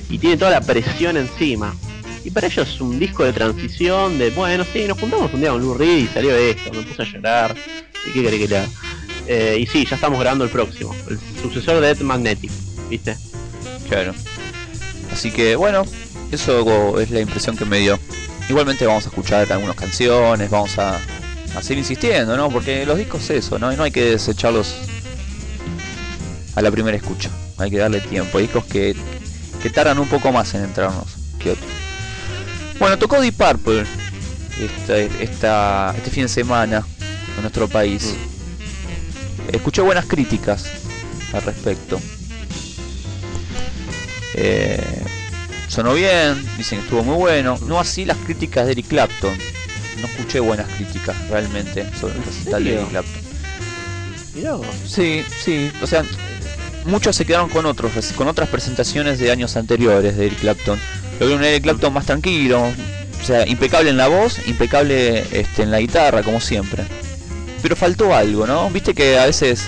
y 0.08 0.18
tiene 0.18 0.36
toda 0.36 0.52
la 0.52 0.60
presión 0.60 1.16
encima. 1.16 1.74
Y 2.28 2.30
para 2.30 2.46
ellos 2.46 2.68
es 2.68 2.80
un 2.82 2.98
disco 2.98 3.24
de 3.24 3.32
transición, 3.32 4.18
de 4.18 4.28
bueno, 4.28 4.62
sí, 4.70 4.84
nos 4.86 5.00
juntamos 5.00 5.32
un 5.32 5.40
día 5.40 5.50
con 5.50 5.62
Lou 5.62 5.72
Reed 5.72 5.96
y 5.96 6.06
salió 6.08 6.36
esto, 6.36 6.70
me 6.74 6.82
puse 6.82 7.00
a 7.00 7.04
llorar. 7.06 7.56
¿Y 8.06 8.12
qué 8.12 8.22
querés 8.22 8.40
que 8.40 8.48
le? 8.48 8.68
Eh, 9.26 9.58
y 9.60 9.66
sí, 9.66 9.86
ya 9.86 9.96
estamos 9.96 10.20
grabando 10.20 10.44
el 10.44 10.50
próximo, 10.50 10.94
el 11.08 11.18
sucesor 11.40 11.80
de 11.80 11.88
Ed 11.88 12.00
Magnetic, 12.00 12.50
¿viste? 12.90 13.16
Claro. 13.88 14.12
Así 15.10 15.30
que 15.30 15.56
bueno, 15.56 15.86
eso 16.30 17.00
es 17.00 17.10
la 17.10 17.20
impresión 17.20 17.56
que 17.56 17.64
me 17.64 17.78
dio. 17.78 17.98
Igualmente 18.50 18.84
vamos 18.84 19.06
a 19.06 19.08
escuchar 19.08 19.50
algunas 19.50 19.76
canciones, 19.76 20.50
vamos 20.50 20.78
a, 20.78 20.96
a 21.56 21.62
seguir 21.62 21.78
insistiendo, 21.78 22.36
¿no? 22.36 22.50
Porque 22.50 22.84
los 22.84 22.98
discos 22.98 23.22
es 23.30 23.46
eso, 23.46 23.58
¿no? 23.58 23.72
Y 23.72 23.76
no 23.76 23.84
hay 23.84 23.90
que 23.90 24.04
desecharlos 24.04 24.74
a 26.56 26.60
la 26.60 26.70
primera 26.70 26.94
escucha. 26.94 27.30
Hay 27.56 27.70
que 27.70 27.78
darle 27.78 28.02
tiempo. 28.02 28.36
Hay 28.36 28.44
discos 28.44 28.66
que, 28.66 28.94
que 29.62 29.70
tardan 29.70 29.98
un 29.98 30.08
poco 30.08 30.30
más 30.30 30.52
en 30.52 30.64
entrarnos 30.64 31.06
que 31.38 31.52
otros. 31.52 31.87
Bueno, 32.78 32.98
tocó 32.98 33.20
Deep 33.20 33.34
Purple 33.34 33.84
esta, 34.60 34.96
esta- 34.98 35.94
este 35.96 36.10
fin 36.10 36.24
de 36.24 36.28
semana 36.28 36.84
en 37.36 37.42
nuestro 37.42 37.68
país. 37.68 38.14
Escuché 39.52 39.80
buenas 39.82 40.06
críticas 40.06 40.64
al 41.32 41.42
respecto. 41.42 42.00
Eh, 44.34 44.80
sonó 45.68 45.94
bien, 45.94 46.44
dicen 46.56 46.78
que 46.78 46.84
estuvo 46.84 47.02
muy 47.02 47.16
bueno. 47.16 47.58
No 47.66 47.80
así 47.80 48.04
las 48.04 48.16
críticas 48.18 48.66
de 48.66 48.72
Eric 48.72 48.86
Clapton. 48.88 49.36
No 50.00 50.06
escuché 50.06 50.38
buenas 50.40 50.68
críticas 50.76 51.16
realmente 51.28 51.84
sobre 51.98 52.14
el 52.16 52.24
recital 52.24 52.64
de? 52.64 52.74
Eric 52.74 52.88
Clapton. 52.90 53.22
Mirá. 54.34 54.56
Sí, 54.86 55.24
sí, 55.44 55.72
o 55.82 55.86
sea, 55.86 56.04
muchos 56.88 57.14
se 57.16 57.24
quedaron 57.24 57.48
con 57.48 57.66
otros, 57.66 57.92
con 58.16 58.28
otras 58.28 58.48
presentaciones 58.48 59.18
de 59.18 59.30
años 59.30 59.56
anteriores 59.56 60.16
de 60.16 60.26
Eric 60.26 60.40
Clapton. 60.40 60.78
Lo 61.20 61.26
vi 61.28 61.32
un 61.34 61.44
Eric 61.44 61.62
Clapton 61.64 61.92
más 61.92 62.06
tranquilo, 62.06 62.62
o 62.62 63.24
sea, 63.26 63.46
impecable 63.46 63.90
en 63.90 63.96
la 63.96 64.08
voz, 64.08 64.38
impecable 64.46 65.24
este, 65.32 65.62
en 65.62 65.70
la 65.70 65.80
guitarra, 65.80 66.22
como 66.22 66.40
siempre. 66.40 66.84
Pero 67.62 67.74
faltó 67.76 68.14
algo, 68.14 68.46
¿no? 68.46 68.70
Viste 68.70 68.94
que 68.94 69.18
a 69.18 69.26
veces 69.26 69.62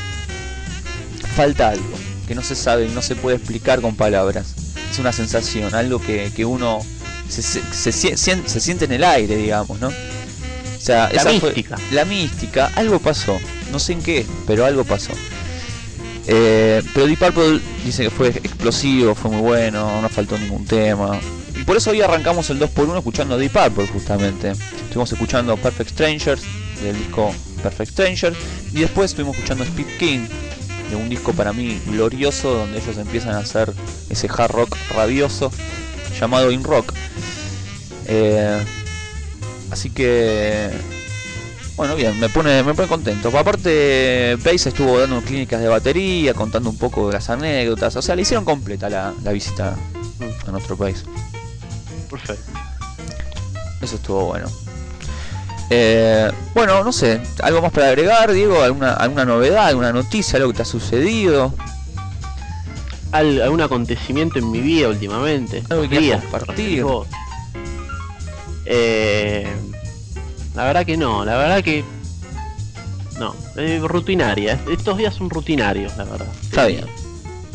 falta 1.37 1.70
algo, 1.70 1.85
que 2.28 2.35
no 2.35 2.42
se 2.42 2.54
sabe, 2.54 2.88
no 2.88 3.02
se 3.02 3.16
puede 3.16 3.37
explicar 3.37 3.80
con 3.80 3.96
palabras. 3.96 4.54
Es 4.90 4.98
una 4.98 5.12
sensación, 5.12 5.74
algo 5.74 6.00
que, 6.00 6.33
que 6.35 6.44
uno 6.44 6.80
se, 7.28 7.42
se, 7.42 7.61
se 7.72 7.90
sie- 7.90 8.16
sien- 8.16 8.46
se 8.46 8.61
siente 8.61 8.85
en 8.87 8.92
el 8.92 9.04
aire, 9.04 9.37
digamos, 9.37 9.78
¿no? 9.80 9.88
O 9.88 10.80
sea, 10.83 11.09
La 11.12 11.20
esa 11.20 11.30
fue- 11.40 11.50
mística. 11.50 11.76
la 11.92 12.04
mística, 12.04 12.70
algo 12.74 12.98
pasó, 12.98 13.38
no 13.70 13.78
sé 13.78 13.92
en 13.92 14.02
qué, 14.02 14.26
pero 14.46 14.64
algo 14.64 14.85
pasó. 14.85 15.12
Eh, 16.33 16.81
pero 16.95 17.09
Deep 17.09 17.19
Purple 17.19 17.61
dice 17.85 18.05
que 18.05 18.11
fue 18.11 18.29
explosivo, 18.29 19.16
fue 19.16 19.33
muy 19.33 19.40
bueno, 19.40 20.01
no 20.01 20.09
faltó 20.09 20.38
ningún 20.38 20.64
tema. 20.64 21.19
Y 21.61 21.64
por 21.64 21.77
eso 21.77 21.90
hoy 21.90 22.03
arrancamos 22.03 22.49
el 22.51 22.61
2x1 22.61 22.99
escuchando 22.99 23.37
Deep 23.37 23.51
Purple 23.51 23.88
justamente. 23.88 24.53
Estuvimos 24.53 25.11
escuchando 25.11 25.57
Perfect 25.57 25.90
Strangers 25.90 26.43
del 26.85 26.97
disco 26.97 27.35
Perfect 27.64 27.90
Strangers 27.90 28.37
y 28.73 28.81
después 28.81 29.11
estuvimos 29.11 29.35
escuchando 29.37 29.64
Speed 29.64 29.99
King 29.99 30.21
de 30.88 30.95
un 30.95 31.09
disco 31.09 31.33
para 31.33 31.53
mí 31.53 31.81
glorioso 31.87 32.55
donde 32.55 32.79
ellos 32.79 32.97
empiezan 32.97 33.35
a 33.35 33.38
hacer 33.38 33.73
ese 34.09 34.29
hard 34.29 34.53
rock 34.53 34.77
rabioso 34.95 35.51
llamado 36.21 36.53
In 36.53 36.62
Rock. 36.62 36.95
Eh, 38.07 38.64
así 39.73 39.90
que 39.90 40.71
bueno, 41.81 41.97
bien, 41.97 42.21
me 42.21 42.29
pone, 42.29 42.62
me 42.62 42.75
pone 42.75 42.88
contento. 42.88 43.29
Aparte, 43.38 44.37
Pace 44.45 44.69
estuvo 44.69 44.99
dando 44.99 45.23
clínicas 45.23 45.62
de 45.62 45.69
batería, 45.69 46.35
contando 46.35 46.69
un 46.69 46.77
poco 46.77 47.07
de 47.07 47.14
las 47.14 47.31
anécdotas. 47.31 47.97
O 47.97 48.03
sea, 48.03 48.14
le 48.14 48.21
hicieron 48.21 48.45
completa 48.45 48.90
la, 48.90 49.14
la 49.25 49.33
visita 49.33 49.75
a 50.47 50.51
nuestro 50.51 50.77
país. 50.77 51.05
Perfecto. 52.11 52.53
Eso 53.81 53.97
estuvo 53.97 54.27
bueno. 54.27 54.47
Eh, 55.71 56.31
bueno, 56.55 56.85
no 56.85 56.93
sé, 56.93 57.23
algo 57.43 57.62
más 57.62 57.73
para 57.73 57.88
agregar, 57.88 58.31
Diego, 58.31 58.62
alguna, 58.62 58.93
alguna 58.93 59.25
novedad, 59.25 59.69
alguna 59.69 59.90
noticia, 59.90 60.37
algo 60.37 60.51
que 60.51 60.57
te 60.57 60.62
ha 60.62 60.66
sucedido. 60.66 61.55
Al- 63.12 63.40
algún 63.40 63.62
acontecimiento 63.62 64.38
en 64.38 64.51
mi 64.51 64.61
vida 64.61 64.88
últimamente. 64.88 65.62
Algo 65.71 65.88
que 65.88 65.99
Días, 65.99 66.21
compartir. 66.25 66.85
Eh, 68.66 69.49
la 70.61 70.66
verdad 70.66 70.85
que 70.85 70.99
no, 70.99 71.25
la 71.25 71.38
verdad 71.38 71.64
que 71.64 71.83
no, 73.18 73.35
rutinaria. 73.88 74.61
Estos 74.70 74.99
días 74.99 75.14
son 75.14 75.31
rutinarios, 75.31 75.96
la 75.96 76.05
verdad. 76.05 76.29
Está 76.42 76.66
bien. 76.66 76.85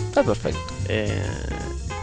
Está 0.07 0.23
perfecto. 0.23 0.59
Eh, 0.89 1.23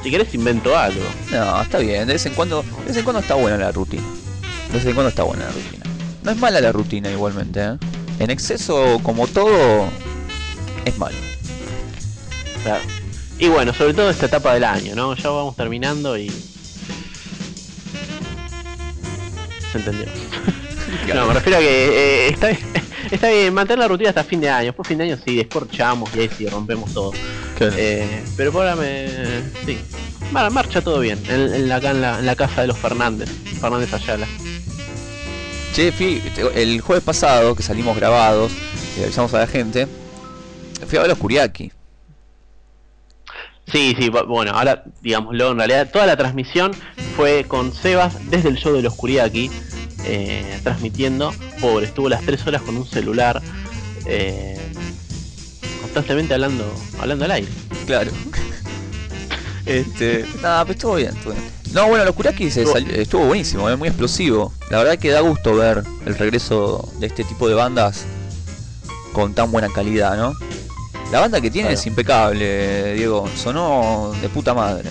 si 0.05 0.13
querés 0.13 0.33
invento 0.33 0.79
algo. 0.79 1.03
No, 1.33 1.61
está 1.61 1.79
bien, 1.79 2.07
de 2.07 2.13
vez 2.13 2.25
en 2.27 2.35
cuando, 2.35 2.63
de 2.63 2.85
vez 2.87 2.97
en 2.97 3.03
cuando 3.03 3.19
está 3.19 3.35
buena 3.35 3.57
la 3.57 3.73
rutina. 3.73 4.05
De 4.69 4.75
vez 4.75 4.87
en 4.87 4.95
cuando 4.95 5.09
está 5.09 5.25
buena 5.25 5.45
la 5.47 5.51
rutina. 5.51 5.85
No 6.23 6.31
es 6.31 6.37
mala 6.37 6.61
la 6.61 6.71
rutina 6.71 7.11
igualmente, 7.11 7.61
¿eh? 7.61 7.79
En 8.21 8.31
exceso, 8.31 9.01
como 9.03 9.27
todo, 9.27 9.89
es 10.85 10.97
malo. 10.99 11.17
Claro. 12.63 12.85
Y 13.41 13.49
bueno, 13.49 13.75
sobre 13.75 13.93
todo 13.93 14.09
esta 14.09 14.27
etapa 14.27 14.55
del 14.55 14.63
año, 14.63 14.95
¿no? 14.95 15.17
Ya 15.17 15.31
vamos 15.31 15.57
terminando 15.57 16.17
y. 16.17 16.31
Se 19.73 19.79
entendió. 19.79 20.07
No, 21.15 21.27
me 21.27 21.35
refiero 21.35 21.59
a 21.59 21.61
que 21.61 21.89
eh, 21.89 22.29
está, 22.29 22.49
bien- 22.49 22.61
está 23.11 23.29
bien 23.31 23.55
mantener 23.55 23.79
la 23.81 23.89
rutina 23.89 24.11
hasta 24.11 24.25
fin 24.25 24.41
de 24.41 24.49
año. 24.51 24.67
Después 24.67 24.89
fin 24.89 24.99
de 24.99 25.05
año 25.05 25.19
sí, 25.25 25.37
descorchamos 25.37 26.11
y 26.15 26.21
ahí 26.21 26.31
sí 26.37 26.47
rompemos 26.47 26.93
todo. 26.93 27.13
Eh, 27.61 28.23
pero 28.37 28.53
por 28.53 28.67
ahora 28.67 28.77
me. 28.77 29.09
Sí. 29.65 29.79
Mar- 30.33 30.51
marcha 30.51 30.81
todo 30.81 30.99
bien. 31.01 31.19
En, 31.29 31.55
en 31.55 31.69
la, 31.69 31.77
acá 31.77 31.91
en 31.93 32.01
la, 32.01 32.19
en 32.19 32.27
la 32.27 32.35
casa 32.37 32.63
de 32.63 32.67
los 32.67 32.79
Fernández. 32.79 33.29
Fernández 33.61 33.93
Ayala. 33.95 34.27
Che, 35.75 35.93
fui, 35.93 36.21
te- 36.35 36.63
el 36.63 36.81
jueves 36.81 37.05
pasado 37.05 37.55
que 37.55 37.63
salimos 37.63 37.97
grabados, 37.97 38.53
y 38.99 39.03
avisamos 39.05 39.33
a 39.35 39.39
la 39.39 39.47
gente, 39.47 39.87
fui 40.87 40.99
a 40.99 41.03
ver 41.03 41.11
los 41.11 41.19
Kuriaki. 41.19 41.73
Sí, 43.71 43.95
sí, 43.99 44.11
bu- 44.11 44.27
bueno, 44.27 44.53
ahora 44.53 44.85
digámoslo, 45.01 45.53
en 45.53 45.59
realidad 45.59 45.89
toda 45.91 46.05
la 46.07 46.17
transmisión 46.17 46.73
fue 47.17 47.45
con 47.45 47.73
Sebas 47.73 48.29
desde 48.29 48.49
el 48.51 48.57
show 48.57 48.75
de 48.75 48.83
los 48.83 48.95
Kuriaki, 48.95 49.51
eh, 50.05 50.61
transmitiendo. 50.63 51.33
Pobre, 51.61 51.87
estuvo 51.87 52.09
las 52.09 52.23
tres 52.23 52.47
horas 52.47 52.63
con 52.63 52.77
un 52.77 52.87
celular, 52.87 53.41
eh, 54.07 54.59
constantemente 55.81 56.35
hablando, 56.35 56.65
hablando 56.99 57.25
al 57.25 57.31
aire. 57.33 57.49
Claro. 57.87 58.11
este. 59.67 60.25
Nada, 60.43 60.65
pero 60.65 60.73
estuvo 60.75 60.95
bien, 60.97 61.15
estuvo 61.17 61.33
bien. 61.33 61.45
No, 61.73 61.89
bueno, 61.89 62.05
los 62.05 62.15
Kuraki 62.15 62.51
se 62.51 62.63
Estuvo- 62.63 62.75
sal- 62.75 62.91
estuvo 62.91 63.25
buenísimo, 63.27 63.69
es 63.71 63.79
muy 63.79 63.89
explosivo. 63.89 64.53
La 64.71 64.79
verdad 64.79 64.99
que 64.99 65.09
da 65.11 65.21
gusto 65.21 65.55
ver 65.55 65.83
el 66.05 66.19
regreso 66.19 66.87
de 66.99 67.07
este 67.07 67.25
tipo 67.25 67.49
de 67.49 67.55
bandas 67.55 68.05
con 69.15 69.33
tan 69.35 69.51
buena 69.51 69.69
calidad, 69.71 70.17
¿no? 70.19 70.35
La 71.11 71.21
banda 71.21 71.41
que 71.41 71.51
tiene 71.51 71.69
Claro. 71.69 71.81
es 71.81 71.87
impecable, 71.87 72.95
Diego. 72.95 73.27
Sonó 73.37 74.13
de 74.21 74.29
puta 74.29 74.53
madre. 74.55 74.91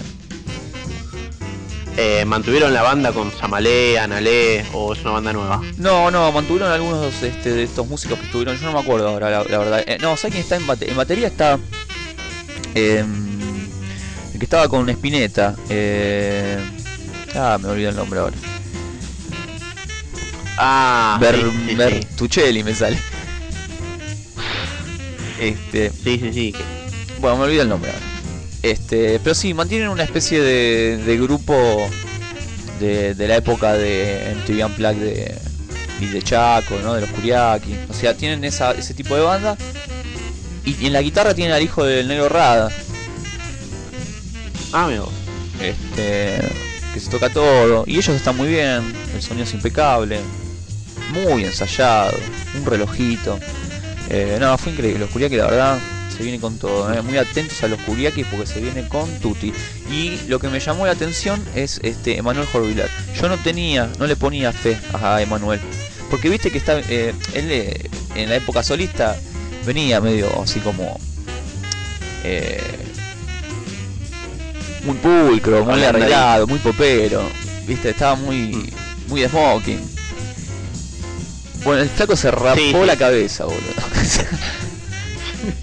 Eh, 1.97 2.23
mantuvieron 2.25 2.73
la 2.73 2.81
banda 2.81 3.11
con 3.11 3.31
Samalé, 3.31 3.99
Analé, 3.99 4.65
o 4.73 4.93
es 4.93 5.01
una 5.01 5.11
banda 5.11 5.33
nueva. 5.33 5.61
No, 5.77 6.09
no, 6.09 6.31
mantuvieron 6.31 6.71
algunos 6.71 7.21
este, 7.21 7.51
de 7.51 7.63
estos 7.63 7.85
músicos 7.87 8.17
que 8.17 8.25
estuvieron. 8.25 8.57
Yo 8.57 8.65
no 8.67 8.73
me 8.73 8.79
acuerdo 8.79 9.09
ahora, 9.09 9.29
la, 9.29 9.43
la 9.43 9.57
verdad. 9.57 9.83
Eh, 9.85 9.97
no, 10.01 10.15
¿sabes 10.17 10.31
quién 10.33 10.43
está 10.43 10.55
en, 10.55 10.65
bate- 10.67 10.89
en 10.89 10.95
batería? 10.97 11.27
Está. 11.27 11.59
em, 12.75 13.29
el 14.33 14.39
que 14.39 14.45
estaba 14.45 14.67
con 14.69 14.89
Spinetta. 14.89 15.55
eh, 15.69 16.57
ah, 17.35 17.57
me 17.61 17.67
olvidé 17.67 17.89
el 17.89 17.95
nombre 17.95 18.19
ahora. 18.21 18.37
Ah, 20.57 21.17
Ber, 21.19 21.35
sí, 21.35 21.41
sí, 21.41 21.69
sí. 21.69 21.75
Bertuccelli 21.75 22.63
me 22.63 22.73
sale. 22.73 22.97
Este, 25.39 25.91
Sí, 25.91 26.19
sí, 26.19 26.31
sí, 26.33 26.55
bueno, 27.19 27.37
me 27.37 27.43
olvidé 27.45 27.61
el 27.63 27.69
nombre 27.69 27.91
ahora. 27.91 28.05
Este, 28.61 29.19
pero 29.23 29.33
sí, 29.33 29.53
mantienen 29.53 29.89
una 29.89 30.03
especie 30.03 30.39
de, 30.39 30.97
de 30.97 31.17
grupo 31.17 31.89
de, 32.79 33.15
de 33.15 33.27
la 33.27 33.37
época 33.37 33.73
de 33.73 34.35
MTV 34.35 34.65
Unplugged 34.65 35.01
de, 35.01 35.37
y 35.99 36.05
de 36.07 36.21
Chaco, 36.21 36.77
¿no? 36.83 36.93
De 36.93 37.01
los 37.01 37.09
Kuriaki. 37.11 37.75
O 37.89 37.93
sea, 37.93 38.15
tienen 38.15 38.43
esa, 38.43 38.71
ese 38.71 38.93
tipo 38.93 39.15
de 39.15 39.21
banda. 39.21 39.57
Y, 40.65 40.75
y 40.83 40.87
en 40.87 40.93
la 40.93 41.01
guitarra 41.01 41.33
tienen 41.33 41.53
al 41.53 41.63
hijo 41.63 41.83
del 41.83 42.07
Negro 42.07 42.29
Rada. 42.29 42.71
Ah, 44.73 44.85
amigo. 44.85 45.11
Este, 45.59 46.39
que 46.93 46.99
se 46.99 47.09
toca 47.09 47.29
todo. 47.29 47.83
Y 47.87 47.97
ellos 47.97 48.15
están 48.15 48.37
muy 48.37 48.47
bien. 48.47 48.93
El 49.13 49.21
sonido 49.21 49.45
es 49.45 49.53
impecable. 49.53 50.19
Muy 51.13 51.45
ensayado. 51.45 52.17
Un 52.55 52.65
relojito. 52.65 53.39
Eh, 54.09 54.37
no, 54.39 54.57
fue 54.57 54.71
increíble. 54.71 54.99
Los 54.99 55.09
Kuriaki, 55.09 55.35
la 55.35 55.45
verdad, 55.45 55.79
se 56.21 56.25
viene 56.25 56.39
con 56.39 56.57
todo. 56.59 56.93
eh. 56.93 57.01
Muy 57.01 57.17
atentos 57.17 57.63
a 57.63 57.67
los 57.67 57.79
Kuriaki 57.81 58.23
porque 58.25 58.45
se 58.45 58.59
viene 58.59 58.87
con 58.87 59.09
Tutti. 59.19 59.51
Y 59.91 60.19
lo 60.27 60.37
que 60.39 60.49
me 60.49 60.59
llamó 60.59 60.85
la 60.85 60.91
atención 60.91 61.43
es 61.55 61.79
este 61.83 62.17
Emanuel 62.17 62.45
Jorvilar. 62.47 62.89
Yo 63.19 63.27
no 63.27 63.37
tenía, 63.37 63.89
no 63.97 64.05
le 64.05 64.15
ponía 64.15 64.51
fe 64.53 64.77
a 64.93 65.19
Emanuel. 65.21 65.59
Porque 66.11 66.29
viste 66.29 66.51
que 66.51 66.59
está, 66.59 66.79
eh, 66.79 67.15
él 67.33 67.51
eh, 67.51 67.89
en 68.15 68.29
la 68.29 68.35
época 68.35 68.61
solista 68.61 69.17
venía 69.65 69.99
medio 70.01 70.41
así 70.43 70.59
como 70.59 70.99
eh, 72.23 72.61
muy 74.83 74.97
pulcro, 74.97 75.65
muy 75.65 75.83
arreglado, 75.83 76.45
muy 76.45 76.59
popero. 76.59 77.23
Viste, 77.65 77.89
estaba 77.89 78.15
muy, 78.15 78.71
muy 79.07 79.21
de 79.21 79.29
smoking. 79.29 79.79
Bueno, 81.63 81.81
el 81.81 81.89
flaco 81.89 82.15
se 82.15 82.29
rapó 82.29 82.57
sí. 82.57 82.73
la 82.85 82.95
cabeza, 82.95 83.45
boludo. 83.45 83.59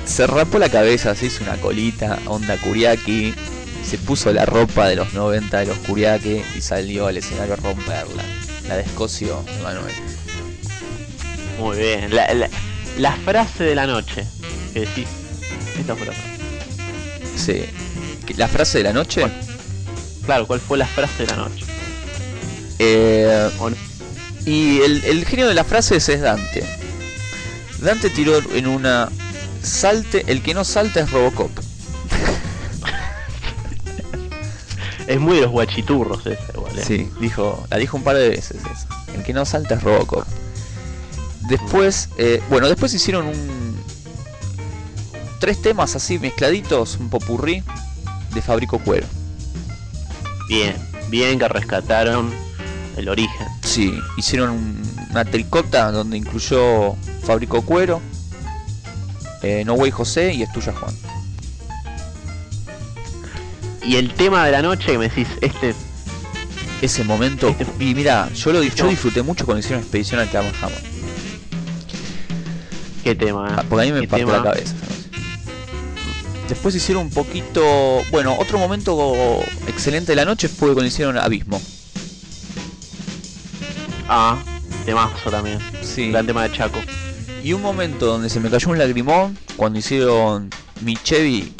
se 0.04 0.26
rapó 0.26 0.58
la 0.58 0.68
cabeza, 0.68 1.14
se 1.14 1.26
hizo 1.26 1.44
una 1.44 1.56
colita, 1.56 2.18
onda 2.26 2.56
Kuriaki. 2.58 3.34
Se 3.84 3.96
puso 3.98 4.32
la 4.32 4.44
ropa 4.44 4.86
de 4.88 4.96
los 4.96 5.14
90 5.14 5.60
de 5.60 5.66
los 5.66 5.78
Kuriaki 5.78 6.42
y 6.56 6.60
salió 6.60 7.06
al 7.06 7.16
escenario 7.16 7.54
a 7.54 7.56
romperla. 7.56 8.22
La 8.68 8.76
descoció, 8.76 9.42
Emanuel. 9.60 9.94
Muy 11.58 11.76
bien. 11.78 12.14
La, 12.14 12.32
la- 12.34 12.50
la 12.98 13.12
frase 13.12 13.64
de 13.64 13.74
la 13.74 13.86
noche. 13.86 14.24
Que 14.74 14.80
decís. 14.80 15.06
Esta 15.78 15.94
frase. 15.96 16.20
Sí. 17.36 17.64
¿La 18.36 18.48
frase 18.48 18.78
de 18.78 18.84
la 18.84 18.92
noche? 18.92 19.20
¿Cuál? 19.22 19.40
Claro, 20.26 20.46
¿cuál 20.46 20.60
fue 20.60 20.76
la 20.76 20.86
frase 20.86 21.24
de 21.24 21.26
la 21.28 21.36
noche? 21.36 21.64
Eh, 22.78 23.48
y 24.44 24.80
el, 24.82 25.02
el 25.04 25.24
genio 25.24 25.46
de 25.48 25.54
la 25.54 25.64
frase 25.64 25.96
es 25.96 26.20
Dante. 26.20 26.62
Dante 27.78 28.10
tiró 28.10 28.38
en 28.52 28.66
una 28.66 29.08
salte, 29.68 30.24
el 30.28 30.42
que 30.42 30.54
no 30.54 30.64
salta 30.64 31.00
es 31.00 31.10
Robocop. 31.10 31.50
Es 35.06 35.18
muy 35.18 35.36
de 35.36 35.42
los 35.42 35.50
guachiturros 35.50 36.26
esa 36.26 36.52
igual. 36.54 36.78
¿eh? 36.78 36.84
Sí, 36.86 37.10
dijo, 37.20 37.66
la 37.70 37.78
dijo 37.78 37.96
un 37.96 38.02
par 38.02 38.16
de 38.16 38.28
veces 38.28 38.58
eso. 38.60 38.86
El 39.14 39.22
que 39.22 39.32
no 39.32 39.44
salta 39.46 39.74
es 39.76 39.82
Robocop. 39.82 40.24
Después, 41.48 42.10
eh, 42.18 42.42
bueno, 42.50 42.68
después 42.68 42.92
hicieron 42.92 43.26
un 43.26 43.78
tres 45.40 45.62
temas 45.62 45.96
así 45.96 46.18
mezcladitos, 46.18 46.96
un 46.98 47.08
popurrí 47.08 47.62
de 48.34 48.42
Fabrico 48.42 48.78
Cuero. 48.80 49.06
Bien, 50.48 50.76
bien 51.08 51.38
que 51.38 51.48
rescataron 51.48 52.30
el 52.96 53.08
origen. 53.08 53.46
Sí, 53.62 53.98
hicieron 54.18 54.50
un- 54.50 55.08
una 55.10 55.24
tricota 55.24 55.90
donde 55.90 56.18
incluyó 56.18 56.96
Fabrico 57.24 57.62
Cuero, 57.62 58.02
eh, 59.48 59.64
No 59.64 59.74
Way 59.74 59.90
José 59.90 60.34
y 60.34 60.42
Es 60.42 60.52
tuya 60.52 60.72
Juan. 60.72 60.94
Y 63.82 63.96
el 63.96 64.12
tema 64.12 64.44
de 64.44 64.52
la 64.52 64.60
noche 64.62 64.92
que 64.92 64.98
me 64.98 65.08
decís, 65.08 65.28
este 65.40 65.74
Ese 66.82 67.02
momento, 67.04 67.48
Este- 67.48 67.66
y 67.84 67.94
mira, 67.94 68.28
yo 68.34 68.52
lo 68.52 68.62
yo 68.62 68.84
No. 68.84 68.90
disfruté 68.90 69.22
mucho 69.22 69.44
cuando 69.46 69.60
hicieron 69.60 69.80
expedición 69.82 70.20
al 70.20 70.30
Cabo 70.30 70.48
Jamón. 70.60 70.78
qué 73.02 73.14
tema, 73.14 73.48
Ah, 73.58 73.64
Porque 73.68 73.88
a 73.88 73.92
mí 73.92 74.00
me 74.00 74.06
partió 74.06 74.30
la 74.30 74.42
cabeza. 74.42 74.74
Después 76.48 76.74
hicieron 76.74 77.04
un 77.04 77.10
poquito. 77.10 78.02
Bueno, 78.10 78.36
otro 78.38 78.58
momento 78.58 79.40
excelente 79.66 80.12
de 80.12 80.16
la 80.16 80.24
noche 80.24 80.48
fue 80.48 80.68
cuando 80.72 80.86
hicieron 80.86 81.16
Abismo. 81.18 81.60
Ah, 84.08 84.38
temazo 84.86 85.30
también. 85.30 85.58
Sí. 85.82 86.10
Gran 86.10 86.26
tema 86.26 86.42
de 86.44 86.52
Chaco. 86.56 86.78
Y 87.48 87.54
un 87.54 87.62
momento 87.62 88.04
donde 88.04 88.28
se 88.28 88.40
me 88.40 88.50
cayó 88.50 88.68
un 88.68 88.76
lagrimón 88.76 89.38
cuando 89.56 89.78
hicieron 89.78 90.50
mi 90.82 90.96
Chevy. 90.96 91.54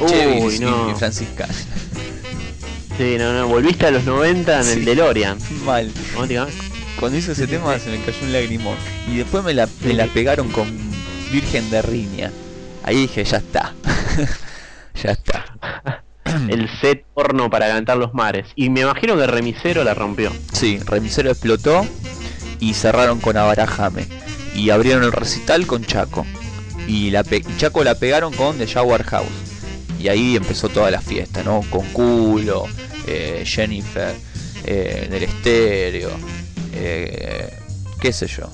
Uy, 0.00 0.56
y 0.56 0.58
no. 0.58 0.88
mi 0.88 0.94
Francisca. 0.94 1.46
Sí, 2.98 3.14
no, 3.16 3.32
no, 3.32 3.46
volviste 3.46 3.86
a 3.86 3.92
los 3.92 4.04
90 4.04 4.58
en 4.58 4.64
Sí. 4.64 4.72
el 4.72 4.84
DeLorean. 4.84 5.38
Mal. 5.64 5.90
Cuando 6.98 7.16
hizo 7.16 7.30
ese 7.30 7.46
tema 7.46 7.78
se 7.78 7.90
me 7.90 8.00
cayó 8.02 8.18
un 8.24 8.32
lagrimón. 8.32 8.76
Y 9.08 9.18
después 9.18 9.44
me 9.44 9.54
la, 9.54 9.68
me 9.84 9.94
la 9.94 10.06
pegaron 10.08 10.50
con 10.50 10.66
Virgen 11.30 11.70
de 11.70 11.80
Riña. 11.82 12.32
Ahí 12.82 12.96
dije, 13.02 13.22
ya 13.22 13.36
está. 13.36 13.72
ya 15.02 15.12
está. 15.12 16.02
El 16.48 16.68
set 16.80 17.04
porno 17.14 17.48
para 17.48 17.68
calentar 17.68 17.96
los 17.96 18.14
mares. 18.14 18.48
Y 18.56 18.68
me 18.68 18.80
imagino 18.80 19.16
que 19.16 19.28
Remisero 19.28 19.84
la 19.84 19.94
rompió. 19.94 20.32
Sí, 20.52 20.80
Remisero 20.84 21.30
explotó 21.30 21.86
y 22.58 22.74
cerraron 22.74 23.20
con 23.20 23.36
Abarajame. 23.36 24.08
Y 24.54 24.70
abrieron 24.70 25.04
el 25.04 25.12
recital 25.12 25.66
con 25.66 25.84
Chaco. 25.84 26.26
Y, 26.86 27.10
la 27.10 27.24
y 27.30 27.56
Chaco 27.56 27.84
la 27.84 27.94
pegaron 27.94 28.32
con 28.32 28.58
The 28.58 28.66
Shower 28.66 29.04
House. 29.04 29.28
Y 29.98 30.08
ahí 30.08 30.36
empezó 30.36 30.68
toda 30.68 30.90
la 30.90 31.00
fiesta, 31.00 31.42
¿no? 31.42 31.62
Con 31.70 31.86
Culo, 31.92 32.66
eh, 33.06 33.44
Jennifer, 33.46 34.14
eh, 34.64 35.08
del 35.10 35.22
estéreo, 35.24 36.10
eh, 36.72 37.52
qué 38.00 38.12
sé 38.12 38.26
yo. 38.26 38.50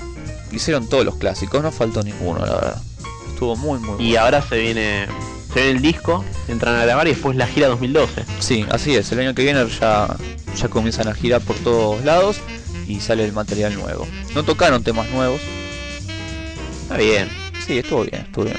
Hicieron 0.52 0.88
todos 0.88 1.04
los 1.04 1.16
clásicos, 1.16 1.62
no 1.62 1.70
faltó 1.70 2.02
ninguno, 2.02 2.44
la 2.44 2.54
verdad. 2.54 2.82
Estuvo 3.28 3.54
muy, 3.56 3.78
muy 3.78 4.02
Y 4.02 4.09
bueno. 4.11 4.20
ahora 4.24 4.42
se 4.42 4.59
viene 4.59 5.06
se 5.56 5.62
viene 5.62 5.76
el 5.76 5.82
disco, 5.82 6.22
entran 6.48 6.74
a 6.74 6.85
grabar 6.85 7.06
y 7.06 7.11
después 7.12 7.35
la 7.35 7.46
gira 7.46 7.68
2012. 7.68 8.24
Sí, 8.40 8.66
así 8.70 8.94
es. 8.94 9.11
El 9.12 9.20
año 9.20 9.35
que 9.35 9.42
viene 9.42 9.66
ya, 9.80 10.14
ya 10.54 10.68
comienzan 10.68 11.09
a 11.09 11.14
girar 11.14 11.40
por 11.40 11.56
todos 11.56 12.04
lados 12.04 12.37
y 12.87 13.00
sale 13.00 13.24
el 13.24 13.32
material 13.32 13.74
nuevo. 13.74 14.06
No 14.35 14.42
tocaron 14.42 14.82
temas 14.82 15.09
nuevos. 15.11 15.40
Está 16.87 16.99
bien. 16.99 17.29
Sí, 17.66 17.79
estuvo 17.79 18.05
bien, 18.05 18.22
estuvo 18.22 18.44
bien. 18.44 18.59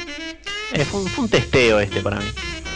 Eh, 0.73 0.83
fue, 0.83 0.99
un, 0.99 1.07
fue 1.07 1.23
un 1.23 1.29
testeo 1.29 1.79
este 1.79 2.01
para 2.01 2.17
mí. 2.17 2.25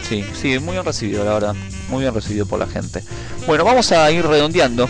Sí, 0.08 0.24
sí, 0.32 0.58
muy 0.58 0.72
bien 0.72 0.84
recibido, 0.84 1.26
la 1.26 1.34
verdad. 1.34 1.54
Muy 1.90 2.00
bien 2.00 2.14
recibido 2.14 2.46
por 2.46 2.58
la 2.58 2.66
gente. 2.66 3.04
Bueno, 3.46 3.62
vamos 3.62 3.92
a 3.92 4.10
ir 4.10 4.24
redondeando. 4.24 4.88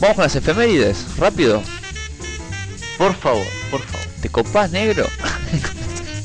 Vamos 0.00 0.16
con 0.16 0.24
las 0.24 0.34
efemérides, 0.34 1.06
rápido. 1.18 1.62
Por 2.98 3.14
favor, 3.14 3.46
por 3.70 3.80
favor. 3.80 4.06
¿Te 4.20 4.28
copás, 4.28 4.72
negro? 4.72 5.06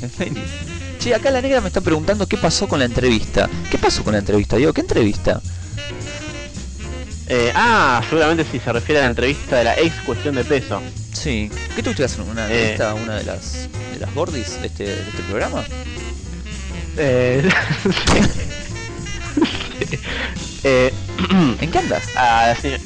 che, 1.00 1.14
acá 1.14 1.30
la 1.30 1.44
negra 1.44 1.62
me 1.62 1.68
está 1.68 1.82
preguntando 1.82 2.28
qué 2.28 2.38
pasó 2.38 2.68
con 2.68 2.80
la 2.80 2.86
entrevista. 2.86 3.48
¿Qué 3.70 3.78
pasó 3.78 4.04
con 4.04 4.14
la 4.14 4.20
entrevista, 4.20 4.58
Diego? 4.58 4.74
¿Qué 4.74 4.82
entrevista? 4.82 5.40
Eh, 7.28 7.52
ah, 7.54 8.02
seguramente 8.10 8.44
si 8.52 8.58
se 8.58 8.74
refiere 8.74 9.02
a 9.02 9.04
la 9.04 9.10
entrevista 9.12 9.58
de 9.58 9.66
la 9.66 9.76
ex 9.78 9.94
cuestión 10.04 10.34
de 10.34 10.46
peso. 10.46 10.82
Sí. 11.22 11.52
¿Qué 11.76 11.84
tuviste 11.84 12.02
que 12.02 12.06
hacer? 12.06 12.22
¿Una 12.22 12.48
Eh. 12.50 12.52
entrevista 12.52 12.92
a 12.92 12.94
una 12.96 13.16
de 13.16 13.24
las, 13.26 13.68
de 13.94 14.00
las 14.00 14.14
gordis 14.14 14.60
de 14.62 14.68
este, 14.68 14.84
de 14.86 15.00
este 15.02 15.22
programa? 15.30 15.64
Eh, 16.98 17.48
eh, 20.64 20.94
¿En 21.62 21.72
qué 21.72 21.78
andas? 21.78 22.04
a 22.16 22.48
la 22.48 22.56
señora- 22.56 22.82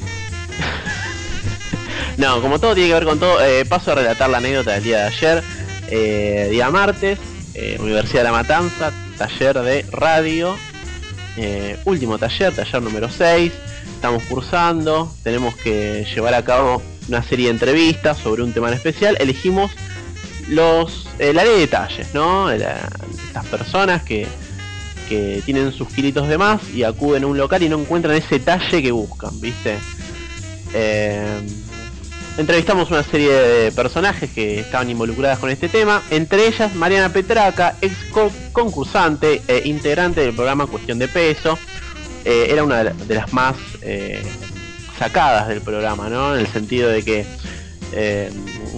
No, 2.17 2.41
como 2.41 2.60
todo 2.60 2.74
tiene 2.74 2.89
que 2.89 2.93
ver 2.95 3.06
con 3.06 3.19
todo, 3.19 3.43
eh, 3.43 3.65
paso 3.65 3.91
a 3.91 3.95
relatar 3.95 4.30
la 4.30 4.38
anécdota 4.39 4.71
del 4.74 4.84
día 4.84 4.98
de 5.00 5.04
ayer. 5.08 5.43
Eh, 5.88 6.48
día 6.52 6.69
martes, 6.71 7.19
eh, 7.54 7.78
Universidad 7.80 8.19
de 8.21 8.24
la 8.26 8.32
Matanza, 8.32 8.91
taller 9.17 9.60
de 9.60 9.86
radio. 9.91 10.58
eh, 11.38 11.78
último 11.84 12.17
taller, 12.17 12.56
taller 12.56 12.82
número 12.82 13.10
6. 13.10 13.52
Estamos 13.95 14.24
cursando, 14.24 15.13
tenemos 15.21 15.54
que 15.58 16.06
llevar 16.15 16.34
a 16.34 16.45
cabo 16.45 16.82
una 17.08 17.24
serie 17.24 17.46
de 17.48 17.52
entrevistas 17.52 18.18
sobre 18.20 18.44
un 18.44 18.54
tema 18.54 18.68
en 18.70 18.76
especial. 18.76 19.18
Elegimos 19.20 19.72
los 20.48 21.08
eh, 21.20 21.34
la 21.34 21.44
de 21.44 21.58
detalles, 21.60 22.08
¿no? 22.13 22.52
La- 22.56 22.89
estas 23.24 23.46
personas 23.48 24.04
que, 24.04 24.28
que 25.10 25.41
tienen 25.46 25.72
sus 25.74 25.89
kilitos 25.89 26.28
de 26.28 26.38
más 26.38 26.62
y 26.74 26.84
acuden 26.84 27.24
a 27.24 27.28
un 27.28 27.38
local 27.38 27.62
y 27.63 27.70
no 27.70 27.80
encuentran 27.80 28.15
ese 28.15 28.39
talle 28.39 28.82
que 28.82 28.91
buscan, 28.91 29.39
¿viste? 29.41 29.78
Eh, 30.74 31.39
entrevistamos 32.38 32.91
una 32.91 33.04
serie 33.04 33.32
de 33.32 33.72
personajes 33.72 34.30
que 34.32 34.60
estaban 34.60 34.89
involucradas 34.89 35.39
con 35.39 35.50
este 35.50 35.70
tema, 35.70 36.04
entre 36.10 36.48
ellas 36.48 36.74
Mariana 36.76 37.10
Petraca, 37.12 37.78
ex 37.82 37.94
co- 38.12 38.32
concursante 38.52 39.41
e 39.48 39.62
integrante 39.65 40.22
del 40.22 40.34
programa 40.36 40.68
Cuestión 40.68 41.00
de 41.00 41.08
Peso. 41.08 41.58
Eh, 42.24 42.48
era 42.50 42.63
una 42.63 42.80
de 42.80 42.84
la- 42.86 42.94
de 43.06 43.15
las 43.15 43.32
más 43.34 43.56
eh, 43.82 44.24
sacadas 44.97 45.47
del 45.47 45.62
programa, 45.62 46.10
¿no? 46.10 46.36
En 46.36 46.41
el 46.41 46.47
sentido 46.47 46.89
de 46.89 47.03
que 47.03 47.25
eh, 47.91 48.31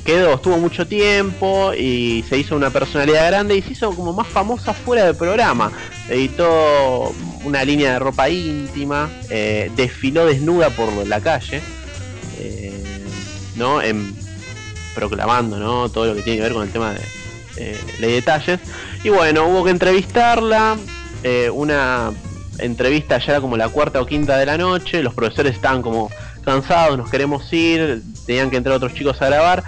quedó, 0.04 0.34
estuvo 0.36 0.58
mucho 0.58 0.88
tiempo 0.88 1.74
y 1.74 2.24
se 2.30 2.38
hizo 2.38 2.56
una 2.56 2.70
personalidad 2.70 3.28
grande 3.28 3.56
y 3.58 3.62
se 3.62 3.72
hizo 3.72 3.92
como 3.96 4.14
más 4.14 4.28
famosa 4.28 4.74
fuera 4.74 5.06
del 5.06 5.16
programa. 5.16 5.72
Editó 6.10 7.14
una 7.44 7.64
línea 7.64 7.94
de 7.94 8.00
ropa 8.00 8.30
íntima, 8.30 9.10
eh, 9.30 9.72
desfiló 9.76 10.26
desnuda 10.26 10.70
por 10.70 11.06
la 11.08 11.20
calle, 11.22 11.62
eh, 12.40 12.74
¿no? 13.56 13.82
En- 13.82 14.16
proclamando, 14.94 15.60
¿no? 15.60 15.90
Todo 15.90 16.08
lo 16.08 16.16
que 16.16 16.24
tiene 16.24 16.38
que 16.38 16.44
ver 16.44 16.54
con 16.54 16.64
el 16.64 16.72
tema 16.72 16.94
de 16.94 17.02
ley 18.00 18.10
de 18.10 18.16
detalles. 18.16 18.60
Y 19.04 19.10
bueno, 19.10 19.46
hubo 19.48 19.64
que 19.64 19.72
entrevistarla, 19.72 20.78
una 21.54 22.12
entrevista 22.60 23.18
ya 23.20 23.34
era 23.34 23.42
como 23.42 23.58
la 23.58 23.70
cuarta 23.70 24.02
o 24.02 24.06
quinta 24.06 24.38
de 24.38 24.46
la 24.46 24.58
noche, 24.58 25.04
los 25.04 25.14
profesores 25.14 25.56
estaban 25.56 25.82
como 25.82 26.10
cansados, 26.44 26.98
nos 26.98 27.10
queremos 27.10 27.52
ir, 27.52 28.02
tenían 28.26 28.50
que 28.50 28.58
entrar 28.58 28.76
otros 28.76 28.94
chicos 28.94 29.22
a 29.22 29.28
grabar. 29.28 29.64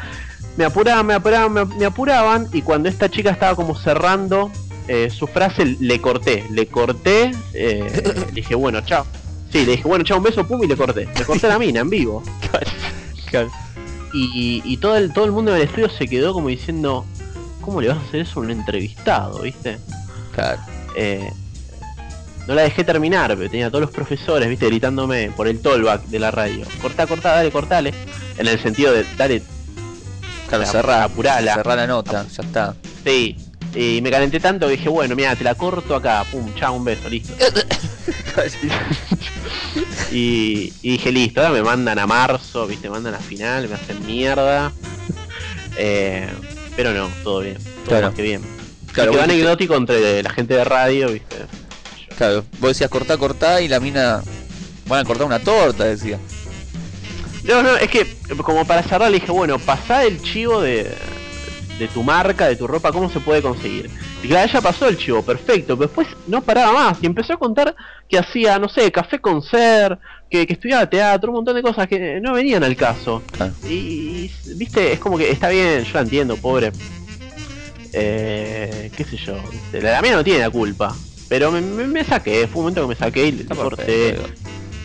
Me 0.58 0.66
apuraban, 0.66 1.06
me 1.06 1.14
apuraban, 1.14 1.54
me, 1.54 1.66
me 1.66 1.86
apuraban 1.86 2.48
y 2.54 2.62
cuando 2.62 2.90
esta 2.90 3.10
chica 3.10 3.32
estaba 3.32 3.56
como 3.56 3.76
cerrando 3.76 4.52
eh, 4.92 5.12
su 5.12 5.28
frase, 5.28 5.78
le 5.80 6.02
corté, 6.02 6.46
le 6.50 6.66
corté, 6.66 7.32
eh, 7.54 8.26
le 8.26 8.32
dije, 8.34 8.56
bueno, 8.56 8.82
chao. 8.82 9.06
Sí, 9.52 9.64
le 9.64 9.74
dije, 9.74 9.84
bueno, 9.84 10.04
chao, 10.04 10.18
un 10.18 10.24
beso, 10.24 10.48
pum, 10.48 10.64
y 10.64 10.68
le 10.68 10.76
corté. 10.76 11.08
Le 11.16 11.26
corté 11.26 11.48
la 11.48 11.60
mina 11.60 11.82
en 11.82 11.92
vivo. 11.92 12.24
Y, 14.12 14.64
y 14.66 14.78
todo, 14.78 14.98
el, 14.98 15.14
todo 15.14 15.26
el 15.26 15.32
mundo 15.32 15.54
del 15.54 15.62
estudio 15.62 15.90
se 15.92 16.08
quedó 16.08 16.34
como 16.34 16.48
diciendo, 16.48 17.06
¿cómo 17.62 17.82
le 17.82 17.90
vas 17.90 18.00
a 18.00 18.02
hacer 18.02 18.22
eso 18.22 18.40
a 18.40 18.44
un 18.44 18.50
entrevistado, 18.50 19.44
viste? 19.44 19.78
Claro. 20.34 20.60
Eh, 20.96 21.32
no 22.50 22.56
la 22.56 22.64
dejé 22.64 22.84
terminar, 22.84 23.36
pero 23.38 23.50
tenía 23.50 23.68
a 23.68 23.70
todos 23.70 23.84
los 23.84 23.92
profesores, 23.92 24.50
viste, 24.50 24.66
gritándome 24.66 25.32
por 25.32 25.48
el 25.48 25.62
tollback 25.62 26.06
de 26.06 26.20
la 26.20 26.32
radio. 26.32 26.66
Cortá, 26.82 27.08
cortá, 27.08 27.36
dale, 27.36 27.52
cortale. 27.52 27.94
En 28.38 28.48
el 28.48 28.60
sentido 28.62 28.92
de, 28.92 29.06
dale, 29.18 29.42
Claro, 30.48 30.64
La- 30.64 30.72
cerrá, 30.72 31.04
apurala. 31.04 31.54
cerrá 31.54 31.76
la 31.76 31.86
nota, 31.88 32.26
ya 32.28 32.44
está. 32.44 32.76
sí. 33.06 33.36
Y 33.76 34.00
me 34.02 34.10
calenté 34.10 34.40
tanto 34.40 34.66
que 34.66 34.78
dije, 34.78 34.90
bueno, 34.90 35.16
mira, 35.16 35.36
te 35.36 35.44
la 35.44 35.54
corto 35.54 35.96
acá, 35.96 36.26
pum, 36.32 36.52
chao, 36.56 36.74
un 36.74 36.84
beso, 36.84 37.08
listo. 37.08 37.34
y, 40.12 40.74
y 40.82 40.92
dije, 40.94 41.12
listo, 41.12 41.42
ahora 41.42 41.54
me 41.54 41.62
mandan 41.62 42.00
a 42.00 42.08
marzo, 42.08 42.66
viste, 42.66 42.88
me 42.88 42.94
mandan 42.96 43.14
a 43.14 43.20
final, 43.20 43.70
me 43.70 43.76
hacen 43.76 44.04
mierda. 44.08 44.72
Eh, 45.78 46.28
pero 46.76 46.94
no, 46.94 47.10
todo 47.24 47.42
bien, 47.42 47.58
todo 47.58 47.84
Claro. 47.86 48.08
más 48.08 48.16
que 48.16 48.24
bien. 48.24 48.42
Claro, 48.92 49.12
quedó 49.12 49.22
vos 49.22 49.28
dijiste- 49.30 49.44
anecdótico 49.44 49.76
entre 49.76 50.24
la 50.24 50.30
gente 50.32 50.56
de 50.56 50.64
radio, 50.64 51.10
viste. 51.12 51.36
Claro, 52.20 52.44
vos 52.60 52.72
decías 52.72 52.90
cortá, 52.90 53.16
cortá 53.18 53.62
y 53.62 53.70
la 53.70 53.80
mina 53.80 54.22
van 54.88 55.00
a 55.00 55.04
cortar 55.06 55.26
una 55.26 55.40
torta, 55.40 55.86
decía. 55.86 56.20
No, 57.46 57.64
no, 57.64 57.78
es 57.78 57.88
que 57.90 58.06
como 58.44 58.66
para 58.66 58.84
cerrar 58.84 59.10
le 59.10 59.22
dije, 59.22 59.32
bueno, 59.32 59.58
pasá 59.58 60.04
el 60.04 60.22
chivo 60.22 60.60
de, 60.60 60.94
de 61.80 61.88
tu 61.88 62.04
marca, 62.04 62.50
de 62.50 62.58
tu 62.58 62.68
ropa, 62.68 62.92
¿cómo 62.92 63.10
se 63.10 63.22
puede 63.22 63.42
conseguir? 63.42 63.90
Y 64.22 64.28
claro, 64.28 64.50
ella 64.50 64.60
pasó 64.60 64.90
el 64.90 64.98
chivo, 64.98 65.24
perfecto, 65.24 65.78
pero 65.78 65.88
después 65.88 66.10
no 66.28 66.42
paraba 66.42 66.74
más 66.74 66.98
y 67.02 67.06
empezó 67.06 67.32
a 67.32 67.38
contar 67.38 67.74
que 68.10 68.18
hacía, 68.18 68.60
no 68.60 68.68
sé, 68.68 68.92
café 68.92 69.20
con 69.20 69.42
ser, 69.42 69.98
que, 70.30 70.46
que 70.46 70.52
estudiaba 70.52 70.90
teatro, 70.90 71.32
un 71.32 71.38
montón 71.38 71.56
de 71.56 71.62
cosas 71.62 71.88
que 71.88 72.20
no 72.20 72.34
venían 72.34 72.66
al 72.66 72.76
caso. 72.76 73.24
Claro. 73.32 73.54
Y, 73.64 73.74
y, 73.74 74.32
viste, 74.56 74.92
es 74.92 75.00
como 75.00 75.18
que 75.18 75.32
está 75.32 75.48
bien, 75.48 75.86
yo 75.86 75.94
la 75.94 76.02
entiendo, 76.02 76.36
pobre. 76.36 76.74
Eh, 77.94 78.92
qué 78.98 79.06
sé 79.06 79.16
yo, 79.16 79.38
la, 79.72 79.92
la 79.94 80.02
mía 80.02 80.18
no 80.18 80.24
tiene 80.26 80.42
la 80.42 80.50
culpa. 80.50 80.94
Pero 81.30 81.52
me, 81.52 81.62
me- 81.62 81.88
me 81.88 82.04
saqué, 82.04 82.48
fue 82.48 82.60
un 82.60 82.64
momento 82.64 82.82
que 82.82 82.88
me 82.88 82.96
saqué 82.96 83.28
y 83.28 83.32
le 83.32 83.46
corté. 83.46 84.18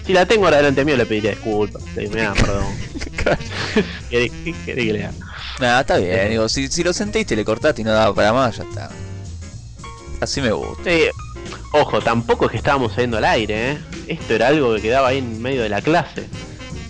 Si 0.07 0.12
la 0.12 0.26
tengo 0.26 0.45
ahora 0.45 0.59
delante 0.59 0.84
mío 0.84 0.97
le 0.99 1.07
pediría 1.07 1.30
disculpas. 1.30 1.82
Le 1.97 2.03
digo, 2.03 2.12
"Mirá, 2.14 2.34
perdón. 2.34 2.64
¿Qué, 4.11 4.30
qué 4.45 4.55
querés 4.66 4.84
que 4.84 4.92
le 4.92 5.05
haga? 5.07 5.14
Nada, 5.61 5.80
está 5.80 5.97
bien, 5.97 6.28
digo, 6.30 6.49
si, 6.49 6.68
si 6.68 6.84
lo 6.84 6.92
sentiste, 6.92 7.34
le 7.34 7.45
cortaste 7.45 7.80
y 7.80 7.84
no 7.84 7.92
daba 7.92 8.14
para 8.14 8.32
más, 8.32 8.57
ya 8.59 8.64
está. 8.64 8.90
Así 10.20 10.40
me 10.42 10.53
gusta. 10.53 10.84
Sí, 10.84 11.01
ojo, 11.72 12.01
tampoco 12.03 12.45
es 12.47 12.51
que 12.51 12.57
estábamos 12.59 12.92
saliendo 12.92 13.16
al 13.16 13.24
aire, 13.24 13.72
¿eh? 13.72 13.78
Esto 14.09 14.34
era 14.34 14.49
algo 14.49 14.74
que 14.74 14.82
quedaba 14.82 15.09
ahí 15.09 15.18
en 15.18 15.40
medio 15.40 15.62
de 15.62 15.68
la 15.70 15.80
clase. 15.80 16.26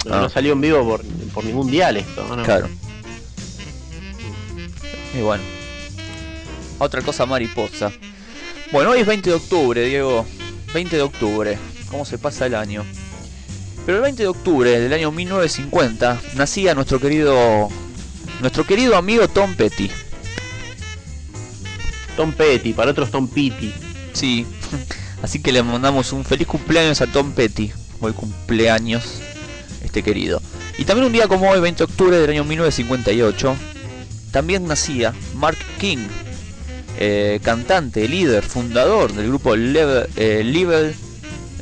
No, 0.07 0.15
Ah. 0.15 0.21
no 0.23 0.29
salió 0.29 0.53
en 0.55 0.61
vivo 0.61 0.85
por, 0.87 1.05
por 1.33 1.45
ningún 1.45 1.71
dial 1.71 1.97
esto, 1.97 2.27
¿no? 2.37 2.43
Claro. 2.43 2.69
Y 5.17 5.21
bueno. 5.23 5.43
Otra 6.79 7.01
cosa 7.03 7.25
mariposa. 7.27 7.93
Bueno, 8.73 8.91
hoy 8.91 9.01
es 9.01 9.07
20 9.07 9.31
de 9.31 9.37
octubre, 9.37 9.85
Diego. 9.85 10.27
20 10.73 10.97
de 10.97 11.03
octubre. 11.03 11.59
¿Cómo 11.91 12.05
se 12.05 12.19
pasa 12.19 12.47
el 12.47 12.55
año? 12.55 12.85
Pero 13.87 13.99
el 13.99 14.03
20 14.03 14.23
de 14.23 14.29
octubre 14.29 14.81
del 14.81 14.93
año 14.93 15.13
1950 15.13 16.21
nacía 16.35 16.75
nuestro 16.75 16.99
querido 16.99 17.69
nuestro 18.41 18.65
querido 18.67 18.97
amigo 18.97 19.29
Tom 19.29 19.55
Petty. 19.55 19.91
Tom 22.17 22.33
Petty, 22.33 22.73
para 22.73 22.91
otros 22.91 23.11
Tom 23.11 23.29
Petty. 23.29 23.73
Sí. 24.13 24.47
Así 25.23 25.41
que 25.41 25.53
le 25.53 25.63
mandamos 25.63 26.13
un 26.13 26.25
feliz 26.25 26.47
cumpleaños 26.47 27.01
a 27.01 27.07
Tom 27.07 27.33
Petty. 27.33 27.73
Hoy 28.01 28.13
cumpleaños 28.13 29.21
este 29.83 30.03
querido. 30.03 30.43
Y 30.79 30.85
también 30.85 31.07
un 31.07 31.13
día 31.13 31.29
como 31.29 31.51
hoy, 31.51 31.61
20 31.61 31.79
de 31.79 31.85
octubre 31.85 32.19
del 32.19 32.31
año 32.31 32.45
1958, 32.45 33.57
también 34.33 34.67
nacía 34.67 35.15
Mark 35.35 35.59
King, 35.79 36.09
eh, 36.99 37.41
cantante, 37.43 38.07
líder, 38.09 38.43
fundador 38.45 39.13
del 39.13 39.29
grupo 39.29 39.57
Level, 39.57 40.07
eh, 40.17 40.43
Level 40.45 40.95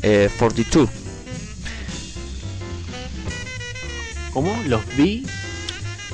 eh, 0.03 0.29
42. 0.39 0.89
¿Cómo? 4.33 4.63
Los 4.67 4.81
vi. 4.97 5.27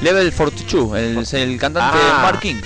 Level 0.03 0.33
42, 0.33 0.97
el, 0.99 1.41
el 1.41 1.59
cantante 1.59 1.99
Ah. 2.01 2.21
Mark 2.23 2.41
King. 2.41 2.57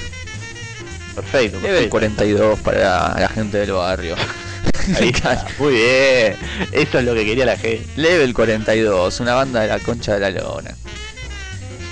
Perfecto. 1.15 1.57
Level 1.59 1.89
perfecto. 1.89 1.91
42 1.91 2.59
para 2.61 3.19
la 3.21 3.29
gente 3.29 3.59
del 3.59 3.73
barrio. 3.73 4.17
Ahí 5.01 5.11
está. 5.11 5.47
Muy 5.59 5.75
bien. 5.75 6.37
Eso 6.73 6.99
es 6.99 7.05
lo 7.05 7.15
que 7.15 7.25
quería 7.25 7.47
la 7.47 7.57
gente. 7.57 7.87
Level 7.97 8.33
42, 8.35 9.21
una 9.21 9.35
banda 9.35 9.61
de 9.61 9.69
la 9.69 9.79
concha 9.79 10.15
de 10.15 10.21
la 10.21 10.31
lona. 10.31 10.75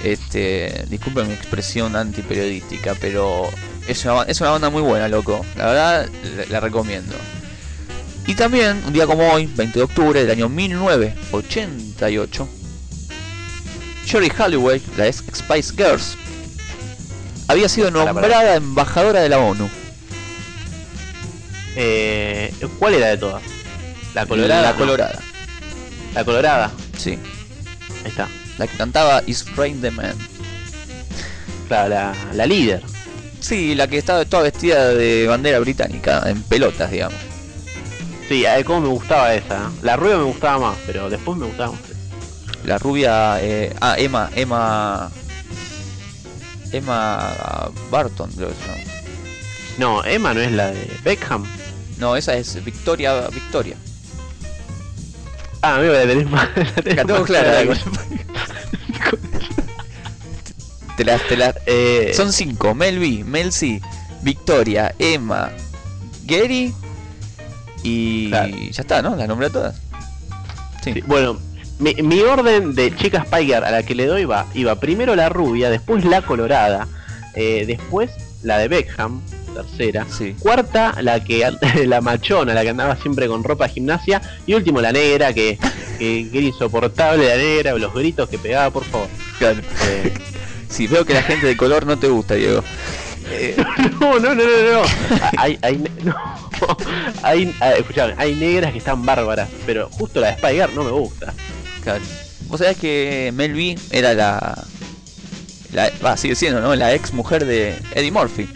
Este, 0.05 0.85
disculpen 0.89 1.29
mi 1.29 1.35
expresión 1.35 1.95
antiperiodística, 1.97 2.95
pero 2.99 3.51
es 3.89 4.05
una, 4.05 4.23
es 4.25 4.41
una 4.41 4.51
banda 4.51 4.71
muy 4.71 4.83
buena, 4.83 5.09
loco. 5.09 5.45
La 5.57 5.67
verdad, 5.67 6.09
la, 6.37 6.45
la 6.47 6.61
recomiendo. 6.61 7.15
Y 8.27 8.35
también, 8.35 8.83
un 8.87 8.93
día 8.93 9.07
como 9.07 9.33
hoy, 9.33 9.47
20 9.47 9.79
de 9.79 9.83
octubre 9.85 10.21
del 10.21 10.31
año 10.31 10.49
1988, 10.49 12.49
Sherry 14.07 14.31
Halliway, 14.31 14.81
la 14.97 15.07
ex 15.07 15.23
Spice 15.35 15.73
Girls, 15.77 16.17
había 17.49 17.69
sido 17.69 17.91
nombrada 17.91 18.55
embajadora 18.57 19.21
de 19.21 19.29
la 19.29 19.39
ONU. 19.39 19.69
Eh, 21.77 22.53
¿Cuál 22.79 22.95
era 22.95 23.09
de 23.09 23.19
todas? 23.19 23.43
La 24.15 24.27
colorada. 24.27 24.63
La 24.73 24.77
colorada, 24.77 25.19
La 26.15 26.25
colorada. 26.25 26.71
sí. 26.97 27.19
Ahí 28.05 28.11
está. 28.11 28.29
La 28.59 28.67
que 28.67 28.77
cantaba 28.77 29.23
Is 29.27 29.45
Rain 29.57 29.81
the 29.81 29.91
Man. 29.91 30.15
Claro, 31.69 31.89
la, 31.91 32.13
la 32.35 32.47
líder. 32.47 32.83
Sí, 33.41 33.75
la 33.75 33.89
que 33.89 33.99
estaba 33.99 34.25
toda 34.25 34.45
vestida 34.45 34.89
de 34.89 35.27
bandera 35.27 35.59
británica, 35.59 36.23
en 36.27 36.43
pelotas, 36.43 36.91
digamos. 36.91 37.19
Sí, 38.29 38.47
a 38.47 38.63
cómo 38.65 38.83
me 38.83 38.89
gustaba 38.89 39.35
esa. 39.35 39.71
La 39.83 39.97
rubia 39.97 40.19
me 40.19 40.25
gustaba 40.25 40.71
más, 40.71 40.79
pero 40.87 41.11
después 41.11 41.37
me 41.39 41.47
gustaba 41.47 41.73
más. 41.73 41.81
La 42.65 42.79
rubia, 42.79 43.43
eh, 43.43 43.75
ah, 43.81 43.97
Emma, 43.99 44.31
Emma, 44.35 45.11
Emma 46.71 47.71
Barton, 47.91 48.31
creo 48.33 48.49
que 48.51 48.55
se 48.55 48.67
llama. 48.67 48.91
No, 49.79 50.05
Emma 50.05 50.35
no 50.35 50.41
es 50.41 50.53
la 50.53 50.71
de 50.71 50.91
Beckham. 51.03 51.45
No, 51.99 52.17
esa 52.17 52.37
es 52.37 52.63
Victoria, 52.65 53.29
Victoria. 53.29 53.77
Ah, 55.63 55.77
amigo, 55.77 55.93
la 55.93 56.03
tenés 56.03 56.31
más. 56.31 56.49
La 56.57 56.83
tengo 56.83 57.19
más 57.19 57.23
clara. 57.25 57.63
clara. 61.05 61.23
Te 61.29 61.37
las, 61.37 61.55
te 61.55 61.61
las- 61.61 61.67
Eh, 61.67 62.13
son 62.15 62.33
cinco, 62.33 62.75
Mel 62.75 62.99
B, 62.99 63.25
Mel 63.25 63.53
C, 63.53 63.81
Victoria, 64.23 64.95
Emma, 64.99 65.51
Gary 66.27 66.73
y 67.83 68.29
Claro. 68.29 68.57
ya 68.71 68.83
está, 68.83 69.03
¿no? 69.03 69.17
Las 69.17 69.29
nombré 69.29 69.47
a 69.49 69.51
todas. 69.51 69.81
Sí. 70.83 70.95
sí, 70.95 71.01
bueno, 71.07 71.39
mi, 71.79 71.95
mi 71.95 72.21
orden 72.21 72.75
de 72.75 72.95
chica 72.97 73.25
Spiker 73.27 73.65
a 73.65 73.71
la 73.71 73.83
que 73.83 73.95
le 73.95 74.07
doy 74.07 74.25
va, 74.25 74.47
iba 74.55 74.75
primero 74.77 75.15
la 75.17 75.29
rubia, 75.29 75.69
después 75.71 76.05
la 76.05 76.23
colorada, 76.23 76.87
eh, 77.35 77.65
después 77.67 78.11
la 78.43 78.59
de 78.59 78.69
Beckham, 78.69 79.21
tercera, 79.55 80.07
Sí. 80.17 80.35
cuarta 80.39 80.95
la 81.03 81.23
que 81.23 81.47
la 81.87 82.01
machona, 82.01 82.55
la 82.55 82.63
que 82.63 82.71
andaba 82.71 82.97
siempre 82.97 83.29
con 83.29 83.45
ropa 83.45 83.67
de 83.67 83.75
gimnasia, 83.75 84.21
y 84.47 84.55
último 84.55 84.81
la 84.81 84.93
negra, 84.93 85.33
que, 85.35 85.59
que, 85.99 86.29
que 86.31 86.39
era 86.39 86.47
insoportable 86.47 87.29
la 87.29 87.37
negra, 87.37 87.75
los 87.75 87.93
gritos 87.95 88.29
que 88.29 88.39
pegaba, 88.39 88.71
por 88.71 88.85
favor. 88.85 89.09
Claro. 89.39 89.61
Eh, 89.87 90.13
Sí, 90.71 90.87
veo 90.87 91.05
que 91.05 91.15
la 91.15 91.23
gente 91.23 91.47
de 91.47 91.57
color 91.57 91.85
no 91.85 91.99
te 91.99 92.09
gusta, 92.09 92.35
Diego. 92.35 92.63
Eh, 93.29 93.57
no, 94.01 94.19
no, 94.19 94.35
no, 94.35 94.45
no, 94.45 94.73
no. 94.73 94.83
Hay, 95.37 95.59
hay, 95.63 95.85
no. 96.05 96.17
hay, 97.23 97.55
escuchame, 97.77 98.15
hay 98.17 98.35
negras 98.35 98.73
que 98.73 98.79
están 98.79 99.05
bárbaras, 99.05 99.49
pero 99.67 99.89
justo 99.91 100.21
la 100.21 100.29
de 100.29 100.33
Spider 100.35 100.73
no 100.75 100.85
me 100.85 100.91
gusta. 100.91 101.35
Claro. 101.83 102.03
Vos 102.47 102.61
sabés 102.61 102.79
que 102.79 103.31
Mel 103.35 103.55
B 103.55 103.77
era 103.91 104.15
la. 104.15 104.65
la 105.73 105.91
va, 106.05 106.17
sigue 106.17 106.35
siendo, 106.35 106.61
¿no? 106.61 106.75
La 106.75 106.95
ex 106.95 107.13
mujer 107.13 107.45
de 107.45 107.77
Eddie 107.95 108.11
Murphy. 108.11 108.49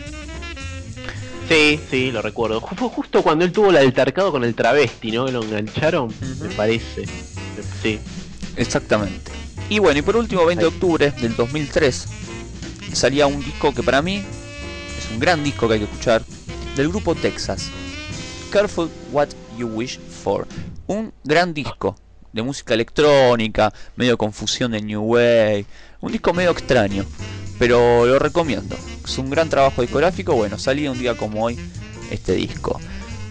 Sí, 1.49 1.79
sí, 1.91 2.11
lo 2.11 2.23
recuerdo. 2.23 2.61
Fue 2.61 2.89
justo 2.89 3.23
cuando 3.23 3.45
él 3.45 3.53
tuvo 3.53 3.71
el 3.71 3.77
altercado 3.77 4.33
con 4.33 4.45
el 4.45 4.55
travesti, 4.55 5.13
¿no? 5.13 5.27
Que 5.27 5.33
lo 5.33 5.43
engancharon, 5.43 6.13
me 6.41 6.49
parece. 6.51 7.05
Sí. 7.83 8.01
Exactamente. 8.57 9.44
Y 9.69 9.79
bueno, 9.79 9.99
y 9.99 10.03
por 10.03 10.17
último, 10.17 10.45
20 10.45 10.63
de 10.63 10.69
octubre 10.69 11.11
del 11.11 11.37
2003, 11.37 12.07
salía 12.93 13.27
un 13.27 13.43
disco 13.43 13.73
que 13.75 13.83
para 13.83 14.03
mí 14.03 14.17
es 14.17 15.11
un 15.11 15.19
gran 15.19 15.43
disco 15.43 15.67
que 15.67 15.75
hay 15.75 15.81
que 15.81 15.87
escuchar, 15.87 16.23
del 16.77 16.89
grupo 16.89 17.15
Texas. 17.15 17.71
Careful 18.51 18.91
What 19.13 19.29
You 19.57 19.69
Wish 19.69 19.99
For. 19.99 20.47
Un 20.87 21.13
gran 21.25 21.55
disco 21.55 21.97
de 22.33 22.43
música 22.43 22.75
electrónica, 22.75 23.73
medio 23.97 24.19
confusión 24.19 24.73
de 24.73 24.83
New 24.83 25.03
Wave, 25.03 25.67
un 26.01 26.13
disco 26.13 26.35
medio 26.35 26.51
extraño, 26.51 27.05
pero 27.59 28.05
lo 28.07 28.19
recomiendo. 28.19 28.77
Es 29.05 29.17
un 29.19 29.31
gran 29.31 29.49
trabajo 29.49 29.83
discográfico, 29.83 30.35
bueno, 30.35 30.59
salía 30.59 30.91
un 30.91 30.99
día 30.99 31.17
como 31.17 31.45
hoy 31.45 31.59
este 32.11 32.33
disco. 32.33 32.81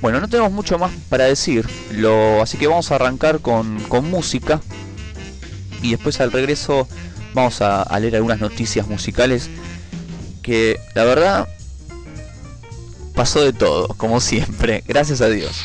Bueno, 0.01 0.19
no 0.19 0.27
tenemos 0.27 0.51
mucho 0.51 0.79
más 0.79 0.91
para 1.09 1.25
decir, 1.25 1.67
lo, 1.91 2.41
así 2.41 2.57
que 2.57 2.67
vamos 2.67 2.91
a 2.91 2.95
arrancar 2.95 3.39
con, 3.39 3.79
con 3.87 4.09
música 4.09 4.61
y 5.83 5.91
después 5.91 6.19
al 6.19 6.31
regreso 6.31 6.87
vamos 7.35 7.61
a, 7.61 7.83
a 7.83 7.99
leer 7.99 8.15
algunas 8.15 8.39
noticias 8.39 8.87
musicales 8.87 9.49
que 10.41 10.79
la 10.95 11.03
verdad 11.03 11.47
pasó 13.13 13.43
de 13.43 13.53
todo, 13.53 13.87
como 13.89 14.19
siempre, 14.19 14.83
gracias 14.87 15.21
a 15.21 15.29
Dios. 15.29 15.61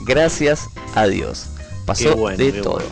Gracias 0.00 0.68
a 0.94 1.06
Dios. 1.06 1.46
Pasó 1.86 2.16
bueno, 2.16 2.38
de 2.38 2.52
todo. 2.52 2.74
bueno. 2.74 2.90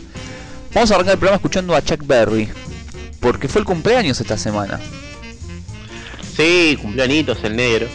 Vamos 0.75 0.91
a 0.91 0.95
arrancar 0.95 1.15
el 1.15 1.19
programa 1.19 1.37
escuchando 1.37 1.75
a 1.75 1.83
Chuck 1.83 2.07
Berry, 2.07 2.49
porque 3.21 3.49
fue 3.49 3.61
el 3.61 3.65
cumpleaños 3.65 4.21
esta 4.21 4.37
semana. 4.37 4.79
Sí, 6.37 6.79
cumpleañitos 6.81 7.43
el 7.43 7.57
negro. 7.57 7.89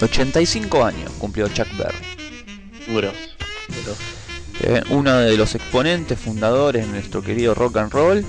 85 0.00 0.84
años 0.84 1.10
cumplió 1.18 1.48
Chuck 1.48 1.68
Berry. 1.76 2.94
Grosso. 2.94 4.17
Eh, 4.60 4.82
uno 4.90 5.16
de 5.18 5.36
los 5.36 5.54
exponentes 5.54 6.18
fundadores 6.18 6.86
de 6.86 6.92
nuestro 6.92 7.22
querido 7.22 7.54
rock 7.54 7.76
and 7.76 7.92
roll, 7.92 8.24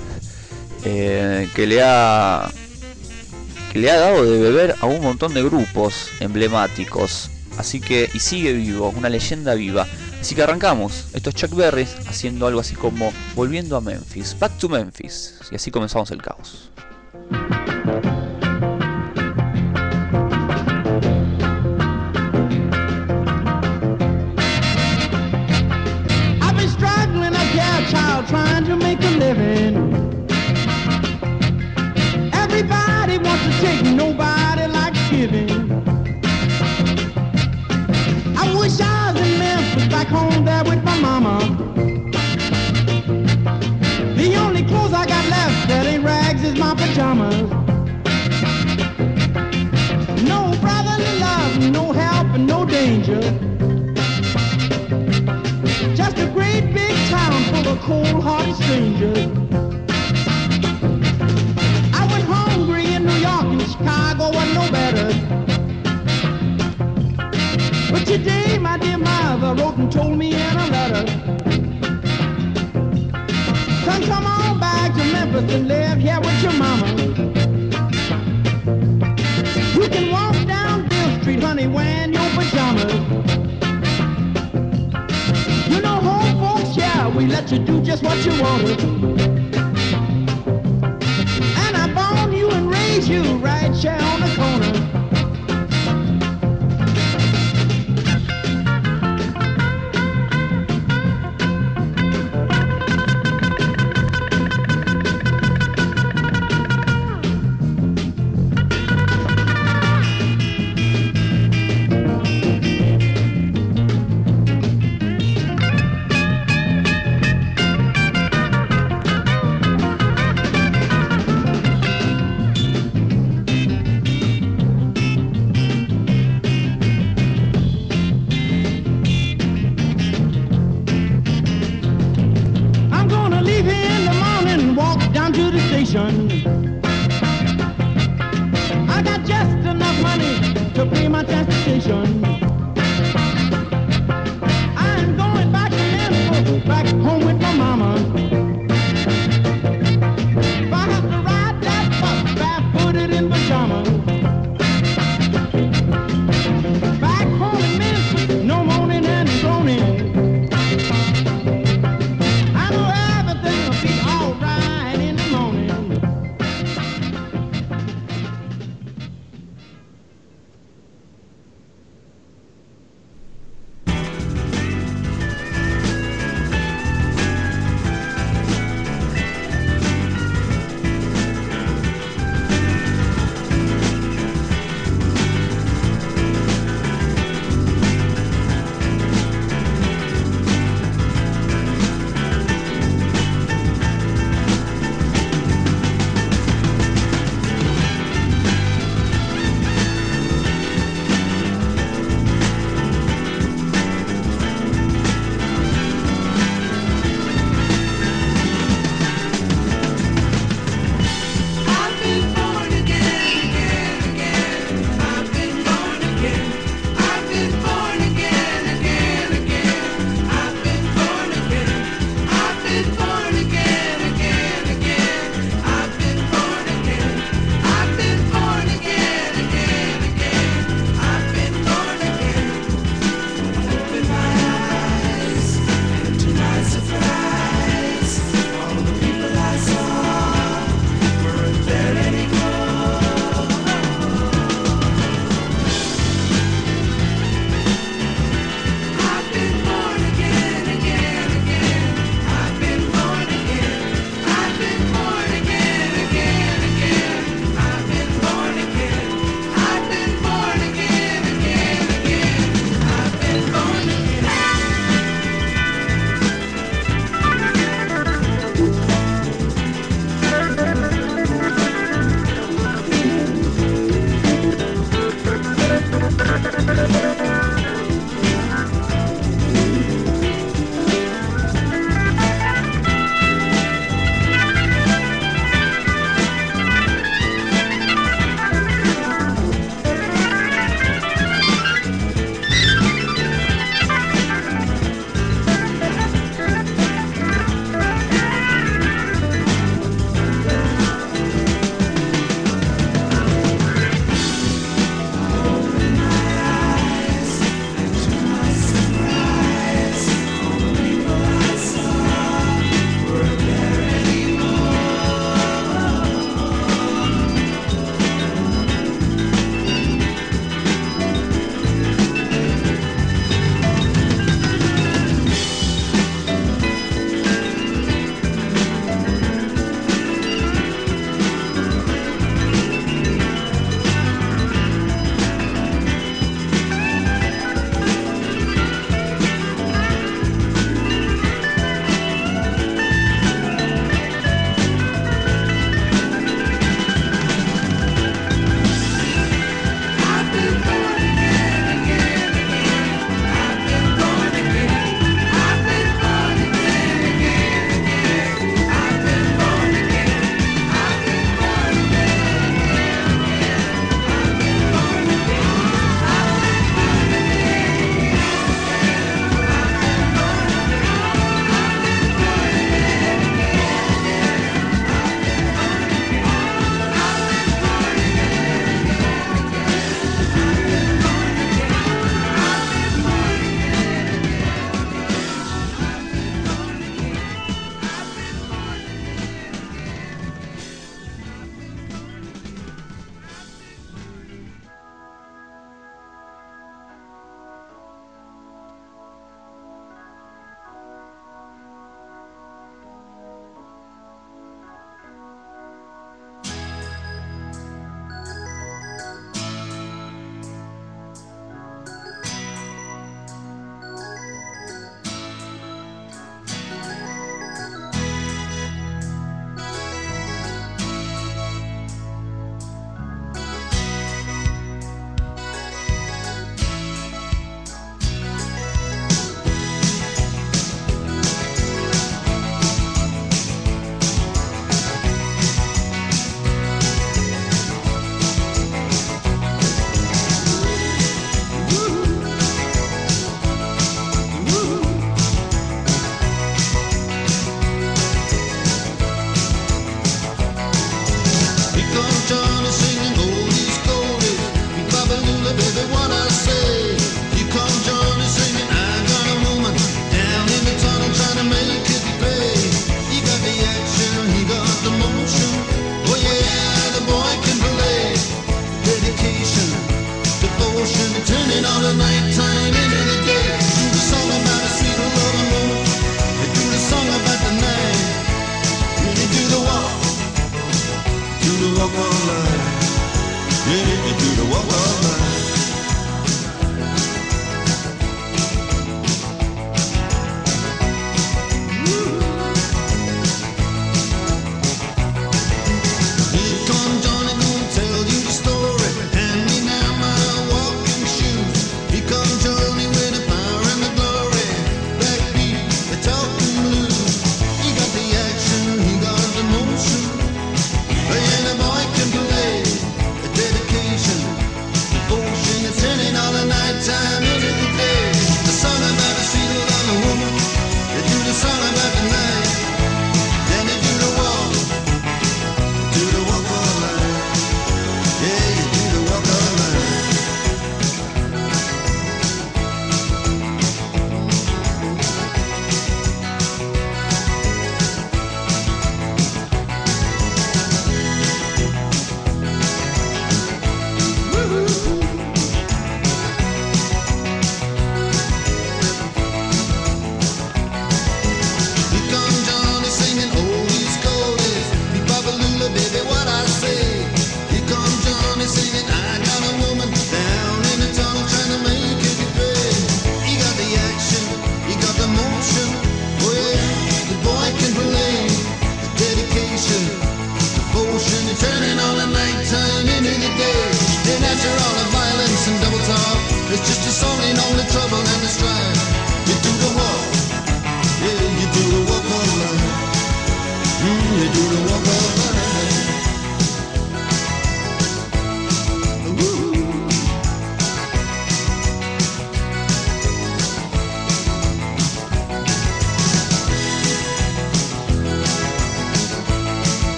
eh, 0.84 1.48
que 1.54 1.66
le 1.66 1.82
ha 1.82 2.50
que 3.72 3.78
le 3.78 3.90
ha 3.90 3.98
dado 3.98 4.24
de 4.24 4.38
beber 4.38 4.74
a 4.80 4.86
un 4.86 5.00
montón 5.00 5.32
de 5.32 5.42
grupos 5.42 6.08
emblemáticos. 6.20 7.30
Así 7.56 7.80
que, 7.80 8.10
y 8.12 8.18
sigue 8.18 8.52
vivo, 8.52 8.92
una 8.96 9.08
leyenda 9.08 9.54
viva. 9.54 9.86
Así 10.20 10.34
que 10.34 10.42
arrancamos. 10.42 11.08
Esto 11.12 11.30
es 11.30 11.36
Chuck 11.36 11.54
Berry 11.54 11.86
haciendo 12.08 12.46
algo 12.46 12.60
así 12.60 12.74
como 12.74 13.12
volviendo 13.34 13.76
a 13.76 13.80
Memphis, 13.80 14.36
back 14.38 14.56
to 14.58 14.68
Memphis. 14.68 15.38
Y 15.50 15.56
así 15.56 15.70
comenzamos 15.70 16.10
el 16.10 16.22
caos. 16.22 16.70
Complete 57.80 58.54
strangers. 58.56 59.26
I 61.92 62.06
went 62.10 62.24
hungry 62.24 62.94
in 62.94 63.06
New 63.06 63.20
York 63.28 63.44
and 63.44 63.62
Chicago 63.62 64.30
wasn't 64.30 64.54
no 64.54 64.70
better. 64.70 65.08
But 67.90 68.06
today, 68.06 68.58
my 68.58 68.78
dear 68.78 68.98
mother 68.98 69.54
wrote 69.60 69.76
and 69.78 69.90
told 69.90 70.16
me 70.18 70.34
in 70.34 70.56
a 70.56 70.66
letter. 70.68 71.06
Son, 73.84 74.02
come 74.04 74.26
on 74.26 74.60
back 74.60 74.94
to 74.94 75.04
Memphis 75.12 75.52
and 75.54 75.68
live 75.68 75.98
here 75.98 76.20
with 76.20 76.42
your 76.42 76.52
mama. 76.52 76.88
You 79.74 79.88
can 79.88 80.10
walk 80.10 80.34
down 80.46 80.88
Bill 80.88 81.20
Street, 81.20 81.42
honey, 81.42 81.66
wearing 81.66 82.12
your 82.12 82.29
let 87.40 87.52
you 87.52 87.58
do 87.58 87.80
just 87.82 88.02
what 88.02 88.22
you 88.26 88.32
want. 88.42 88.82
And 91.56 91.74
I 91.74 91.86
born 91.94 92.36
you 92.36 92.50
and 92.50 92.70
raised 92.70 93.08
you 93.08 93.22
right 93.38 93.74
here 93.74 93.92
on 93.92 94.20
the 94.20 94.34
corner. 94.36 94.49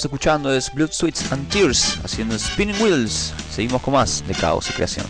Estamos 0.00 0.18
escuchando 0.18 0.54
es 0.54 0.72
Blood, 0.72 0.92
Sweats 0.92 1.30
and 1.30 1.46
Tears 1.50 1.98
haciendo 2.02 2.38
Spinning 2.38 2.80
Wheels. 2.80 3.34
Seguimos 3.54 3.82
con 3.82 3.92
más 3.92 4.26
de 4.26 4.34
caos 4.34 4.70
y 4.70 4.72
creación. 4.72 5.04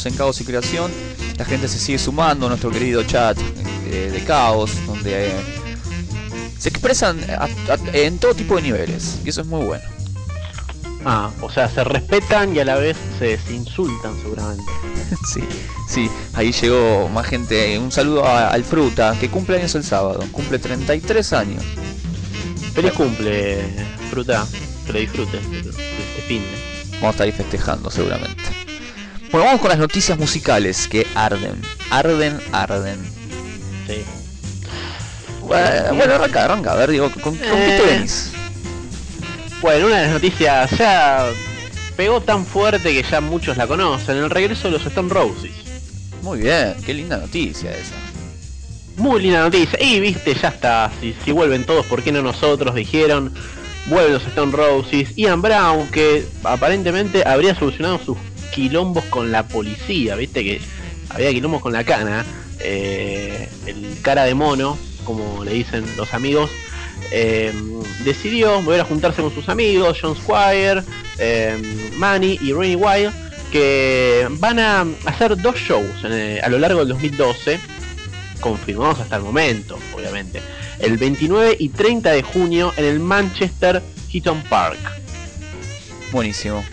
Continuamos 0.00 0.06
en 0.06 0.14
Caos 0.16 0.40
y 0.40 0.44
Creación. 0.44 0.90
La 1.38 1.44
gente 1.44 1.68
se 1.68 1.78
sigue 1.78 1.98
sumando 1.98 2.46
a 2.46 2.48
nuestro 2.50 2.70
querido 2.70 3.02
chat 3.04 3.36
eh, 3.86 4.10
de 4.12 4.24
Caos, 4.24 4.70
donde 4.86 5.28
eh, 5.28 5.32
se 6.58 6.68
expresan 6.68 7.18
a- 7.30 7.44
a- 7.44 7.78
en 7.92 8.18
todo 8.18 8.34
tipo 8.34 8.56
de 8.56 8.62
niveles. 8.62 9.18
Y 9.24 9.28
eso 9.30 9.40
es 9.42 9.46
muy 9.46 9.64
bueno. 9.64 9.84
Ah, 11.04 11.30
o 11.40 11.50
sea, 11.50 11.68
se 11.68 11.82
respetan 11.82 12.54
y 12.54 12.60
a 12.60 12.64
la 12.64 12.76
vez 12.76 12.96
se, 13.18 13.38
se 13.38 13.54
insultan 13.54 14.14
seguramente. 14.22 14.64
Sí, 15.26 15.40
sí, 15.88 16.08
ahí 16.34 16.52
llegó 16.52 17.08
más 17.08 17.26
gente. 17.26 17.76
Un 17.78 17.90
saludo 17.90 18.24
a- 18.24 18.48
al 18.48 18.64
Fruta, 18.64 19.16
que 19.18 19.28
cumple 19.28 19.56
años 19.58 19.74
el 19.74 19.82
sábado. 19.84 20.24
Cumple 20.30 20.58
33 20.60 21.32
años. 21.32 21.64
Feliz 22.74 22.92
cumple, 22.92 23.64
fruta, 24.10 24.46
que 24.86 24.92
lo 24.92 24.98
disfrutes 25.00 25.40
este 25.42 26.22
fin. 26.28 26.42
Vamos 26.92 27.06
a 27.08 27.10
estar 27.10 27.26
ahí 27.26 27.32
festejando 27.32 27.90
seguramente. 27.90 28.42
Bueno, 29.30 29.46
vamos 29.46 29.60
con 29.60 29.70
las 29.70 29.78
noticias 29.78 30.18
musicales 30.18 30.88
que 30.88 31.06
arden. 31.14 31.60
Arden, 31.90 32.40
arden. 32.52 32.98
Sí. 33.86 34.02
Bueno, 35.42 35.94
bueno, 35.94 36.14
arranca, 36.14 36.44
arranca. 36.44 36.72
A 36.72 36.76
ver, 36.76 36.90
digo, 36.90 37.10
¿con, 37.10 37.22
con 37.22 37.38
qué 37.38 37.44
te 37.46 37.76
Eh. 37.76 37.82
venís? 37.96 38.32
Bueno, 39.60 39.86
una 39.86 39.96
de 39.98 40.02
las 40.04 40.12
noticias 40.14 40.70
ya 40.78 41.26
pegó 41.96 42.20
tan 42.20 42.44
fuerte 42.46 42.92
que 42.92 43.02
ya 43.08 43.20
muchos 43.20 43.56
la 43.56 43.66
conocen, 43.66 44.16
el 44.16 44.30
regreso 44.30 44.68
de 44.68 44.78
los 44.78 44.86
Stone 44.86 45.12
Roses. 45.12 45.52
Muy 46.22 46.40
bien, 46.40 46.74
qué 46.84 46.94
linda 46.94 47.16
noticia 47.18 47.70
esa. 47.70 47.94
Muy 48.96 49.22
linda 49.22 49.40
noticia. 49.40 49.78
Y 49.82 50.00
viste, 50.00 50.34
ya 50.34 50.48
está. 50.48 50.90
Si, 51.00 51.14
si 51.24 51.32
vuelven 51.32 51.64
todos, 51.64 51.86
¿por 51.86 52.02
qué 52.02 52.10
no 52.12 52.20
nosotros? 52.22 52.74
Dijeron. 52.74 53.32
Vuelven 53.86 54.12
los 54.14 54.26
Stone 54.26 54.52
Roses. 54.52 55.14
Ian 55.16 55.40
Brown, 55.40 55.88
que 55.88 56.26
aparentemente 56.44 57.26
habría 57.26 57.54
solucionado 57.54 57.98
sus 58.04 58.18
quilombos 58.52 59.04
con 59.06 59.30
la 59.32 59.46
policía. 59.48 60.16
Viste 60.16 60.42
que 60.44 60.60
había 61.08 61.30
quilombos 61.32 61.62
con 61.62 61.72
la 61.72 61.84
cana. 61.84 62.24
eh, 62.60 63.48
el 63.66 63.98
cara 64.02 64.24
de 64.24 64.34
mono, 64.34 64.76
como 65.04 65.44
le 65.44 65.52
dicen 65.52 65.84
los 65.96 66.12
amigos. 66.14 66.50
eh, 67.12 67.52
decidió 68.04 68.60
volver 68.62 68.80
a 68.82 68.84
juntarse 68.84 69.22
con 69.22 69.34
sus 69.34 69.48
amigos, 69.48 69.98
John 70.00 70.14
Squire, 70.16 70.82
eh, 71.18 71.90
Manny 71.96 72.38
y 72.42 72.52
Rainy 72.52 72.76
Wild, 72.76 73.12
que 73.50 74.28
van 74.32 74.58
a 74.58 74.86
hacer 75.06 75.36
dos 75.40 75.56
shows 75.56 76.04
en, 76.04 76.38
a 76.44 76.48
lo 76.48 76.58
largo 76.58 76.80
del 76.80 76.88
2012 76.88 77.58
confirmados 78.40 79.00
hasta 79.00 79.16
el 79.16 79.22
momento, 79.22 79.78
obviamente. 79.94 80.40
El 80.78 80.96
29 80.98 81.56
y 81.58 81.70
30 81.70 82.10
de 82.12 82.22
junio 82.22 82.72
en 82.76 82.84
el 82.84 83.00
Manchester 83.00 83.82
Heaton 84.12 84.42
Park. 84.44 84.78
Buenísimo. 86.12 86.64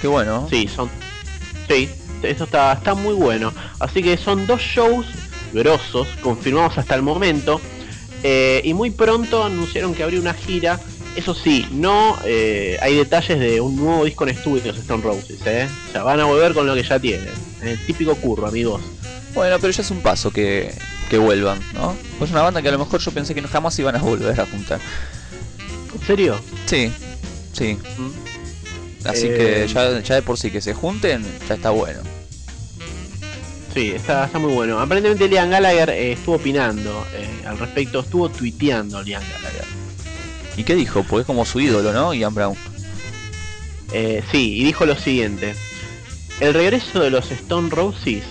Qué 0.00 0.06
bueno. 0.08 0.46
Sí, 0.50 0.68
son. 0.68 0.90
Sí, 1.68 1.88
eso 2.22 2.44
está, 2.44 2.72
está 2.72 2.94
muy 2.94 3.14
bueno. 3.14 3.52
Así 3.78 4.02
que 4.02 4.16
son 4.16 4.46
dos 4.46 4.60
shows 4.60 5.06
grosos, 5.52 6.08
confirmados 6.20 6.78
hasta 6.78 6.94
el 6.94 7.02
momento. 7.02 7.60
eh, 8.22 8.60
y 8.64 8.72
muy 8.74 8.90
pronto 8.90 9.44
anunciaron 9.44 9.94
que 9.94 10.02
habría 10.02 10.20
una 10.20 10.34
gira. 10.34 10.80
Eso 11.14 11.34
sí, 11.34 11.68
no 11.70 12.18
eh, 12.24 12.76
hay 12.82 12.96
detalles 12.96 13.38
de 13.38 13.60
un 13.60 13.76
nuevo 13.76 14.04
disco 14.04 14.24
en 14.24 14.30
estudio 14.30 14.62
de 14.62 14.68
los 14.70 14.78
Stone 14.78 15.02
Roses. 15.02 15.40
¿eh? 15.46 15.68
O 15.88 15.92
sea, 15.92 16.02
van 16.02 16.18
a 16.20 16.24
volver 16.24 16.54
con 16.54 16.66
lo 16.66 16.74
que 16.74 16.82
ya 16.82 16.98
tienen. 16.98 17.28
El 17.62 17.78
típico 17.86 18.14
curro, 18.16 18.46
amigos. 18.48 18.82
Bueno, 19.34 19.56
pero 19.60 19.72
ya 19.72 19.82
es 19.82 19.90
un 19.90 20.00
paso 20.02 20.30
que, 20.32 20.74
que 21.08 21.18
vuelvan, 21.18 21.60
¿no? 21.72 21.96
Pues 22.18 22.30
una 22.30 22.42
banda 22.42 22.62
que 22.62 22.68
a 22.68 22.72
lo 22.72 22.78
mejor 22.78 23.00
yo 23.00 23.10
pensé 23.12 23.34
que 23.34 23.42
no 23.42 23.48
jamás 23.48 23.78
iban 23.78 23.94
a 23.96 24.02
volver 24.02 24.40
a 24.40 24.46
juntar. 24.46 24.80
¿En 25.94 26.06
serio? 26.06 26.40
Sí, 26.66 26.92
sí. 27.52 27.78
¿Mm? 27.96 28.23
Así 29.04 29.26
Eh, 29.28 29.66
que 29.66 29.72
ya, 29.72 30.00
ya 30.00 30.14
de 30.16 30.22
por 30.22 30.38
sí 30.38 30.50
que 30.50 30.60
se 30.60 30.74
junten, 30.74 31.24
ya 31.48 31.54
está 31.54 31.70
bueno. 31.70 32.00
Sí, 33.74 33.90
está, 33.90 34.26
está 34.26 34.38
muy 34.38 34.52
bueno. 34.52 34.78
Aparentemente 34.80 35.28
Liam 35.28 35.50
Gallagher 35.50 35.90
eh, 35.90 36.12
estuvo 36.12 36.36
opinando 36.36 37.04
eh, 37.12 37.42
al 37.46 37.58
respecto, 37.58 38.00
estuvo 38.00 38.28
tuiteando 38.28 39.02
Liam 39.02 39.22
Gallagher. 39.32 39.64
¿Y 40.56 40.62
qué 40.64 40.74
dijo? 40.76 41.02
Pues 41.02 41.22
es 41.22 41.26
como 41.26 41.44
su 41.44 41.58
ídolo, 41.60 41.92
¿no? 41.92 42.14
Ian 42.14 42.32
Brown. 42.34 42.56
Eh, 43.92 44.22
sí, 44.30 44.60
y 44.60 44.64
dijo 44.64 44.86
lo 44.86 44.96
siguiente. 44.96 45.54
El 46.40 46.54
regreso 46.54 47.00
de 47.00 47.10
los 47.10 47.30
Stone 47.32 47.70
Roses 47.70 48.22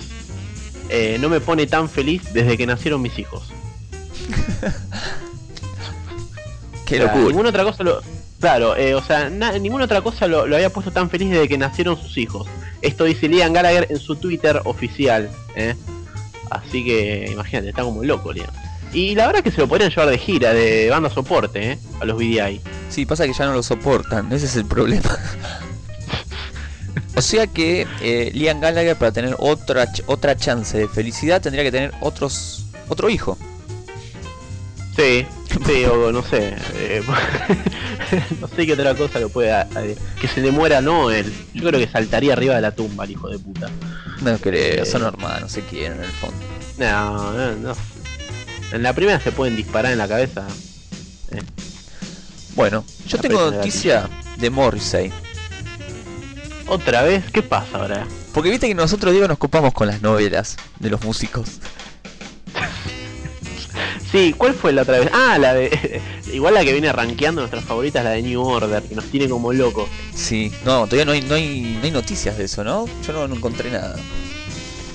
eh, 0.89 1.17
no 1.19 1.27
me 1.29 1.41
pone 1.41 1.67
tan 1.67 1.89
feliz 1.89 2.21
desde 2.33 2.57
que 2.57 2.65
nacieron 2.65 3.01
mis 3.01 3.19
hijos. 3.19 3.43
Qué 6.85 6.95
O 6.95 6.97
sea, 6.99 7.07
locura. 7.07 7.27
Ninguna 7.27 7.49
otra 7.49 7.63
cosa 7.63 7.83
lo... 7.83 8.01
Claro, 8.43 8.75
eh, 8.75 8.93
o 8.93 9.01
sea, 9.01 9.29
na- 9.29 9.57
ninguna 9.57 9.85
otra 9.85 10.01
cosa 10.01 10.27
lo, 10.27 10.41
había 10.41 10.69
puesto 10.69 10.91
tan 10.91 11.09
feliz 11.09 11.29
desde 11.29 11.47
que 11.47 11.57
nacieron 11.57 11.95
sus 11.97 12.17
hijos. 12.17 12.45
Esto 12.81 13.05
dice 13.05 13.29
Liam 13.29 13.53
Gallagher 13.53 13.87
en 13.89 13.97
su 13.97 14.17
Twitter 14.17 14.59
oficial. 14.65 15.29
¿eh? 15.55 15.75
Así 16.51 16.83
que 16.83 17.29
imagínate, 17.31 17.69
está 17.69 17.83
como 17.83 18.03
loco 18.03 18.33
Liam. 18.33 18.49
Y 18.91 19.15
la 19.15 19.27
verdad 19.27 19.43
que 19.43 19.51
se 19.51 19.59
lo 19.61 19.69
podrían 19.69 19.91
llevar 19.91 20.09
de 20.09 20.17
gira, 20.17 20.51
de 20.53 20.89
banda 20.89 21.09
soporte, 21.09 21.71
¿eh? 21.71 21.79
a 22.01 22.03
los 22.03 22.17
VDI. 22.17 22.59
Sí, 22.89 23.05
pasa 23.05 23.25
que 23.25 23.31
ya 23.31 23.45
no 23.45 23.53
lo 23.53 23.63
soportan, 23.63 24.29
ese 24.33 24.45
es 24.47 24.57
el 24.57 24.65
problema. 24.65 25.17
o 27.15 27.21
sea 27.21 27.47
que 27.47 27.87
eh, 28.01 28.29
Liam 28.33 28.59
Gallagher 28.59 28.97
para 28.97 29.13
tener 29.13 29.37
otra 29.39 29.87
otra 30.07 30.35
chance 30.35 30.77
de 30.77 30.89
felicidad 30.89 31.41
tendría 31.41 31.63
que 31.63 31.71
tener 31.71 31.93
otros 32.01 32.65
otro 32.89 33.09
hijo. 33.09 33.37
Sí, 34.95 35.25
sí, 35.65 35.85
o 35.85 36.11
no 36.11 36.21
sé. 36.23 36.55
eh, 36.75 37.01
no 38.41 38.47
sé 38.47 38.65
qué 38.65 38.73
otra 38.73 38.93
cosa 38.95 39.19
lo 39.19 39.29
pueda. 39.29 39.67
eh, 39.77 39.95
que 40.21 40.27
se 40.27 40.41
le 40.41 40.51
muera 40.51 40.81
Noel. 40.81 41.33
Yo 41.53 41.67
creo 41.69 41.79
que 41.79 41.87
saltaría 41.91 42.33
arriba 42.33 42.55
de 42.55 42.61
la 42.61 42.71
tumba 42.75 43.05
el 43.05 43.11
hijo 43.11 43.27
de 43.29 43.39
puta. 43.39 43.69
No 44.21 44.37
creo, 44.37 44.83
Eh. 44.83 44.85
son 44.85 45.03
hermanos, 45.03 45.51
se 45.51 45.61
quieren 45.61 45.97
en 45.97 46.03
el 46.03 46.11
fondo. 46.11 46.37
No, 46.77 47.33
no, 47.33 47.55
no. 47.55 47.75
En 48.71 48.83
la 48.83 48.93
primera 48.93 49.19
se 49.19 49.31
pueden 49.31 49.55
disparar 49.55 49.91
en 49.91 49.97
la 49.97 50.07
cabeza. 50.07 50.45
Eh, 51.31 51.41
Bueno, 52.55 52.83
yo 53.07 53.17
La 53.17 53.21
tengo 53.23 53.51
noticia 53.51 54.07
de 54.37 54.49
Morrissey. 54.51 55.11
Otra 56.67 57.01
vez, 57.03 57.23
¿qué 57.31 57.41
pasa 57.41 57.77
ahora? 57.79 58.07
Porque 58.33 58.49
viste 58.49 58.67
que 58.67 58.75
nosotros, 58.75 59.11
Diego, 59.11 59.27
nos 59.27 59.37
copamos 59.37 59.73
con 59.73 59.87
las 59.87 60.01
novelas 60.01 60.55
de 60.79 60.89
los 60.89 61.03
músicos. 61.03 61.49
Sí, 64.13 64.33
¿cuál 64.37 64.53
fue 64.53 64.71
la 64.73 64.83
otra 64.83 64.99
vez? 64.99 65.09
Ah, 65.11 65.37
la 65.39 65.53
de. 65.55 65.99
Igual 66.31 66.53
la 66.53 66.63
que 66.63 66.71
viene 66.71 66.93
rankeando 66.93 67.41
nuestras 67.41 67.63
favoritas, 67.65 68.03
la 68.03 68.11
de 68.11 68.21
New 68.21 68.41
Order, 68.41 68.83
que 68.83 68.93
nos 68.95 69.05
tiene 69.05 69.27
como 69.27 69.51
locos. 69.51 69.89
Sí, 70.13 70.51
no, 70.63 70.85
todavía 70.85 71.05
no 71.05 71.11
hay, 71.13 71.21
no 71.21 71.33
hay, 71.35 71.77
no 71.79 71.83
hay 71.83 71.91
noticias 71.91 72.37
de 72.37 72.45
eso, 72.45 72.63
¿no? 72.63 72.85
Yo 73.05 73.11
no, 73.11 73.27
no 73.27 73.35
encontré 73.35 73.71
nada. 73.71 73.95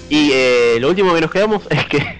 Y 0.09 0.31
eh, 0.33 0.77
lo 0.81 0.89
último 0.89 1.13
que 1.15 1.21
nos 1.21 1.31
quedamos 1.33 1.63
es 1.71 1.85
que 1.87 2.19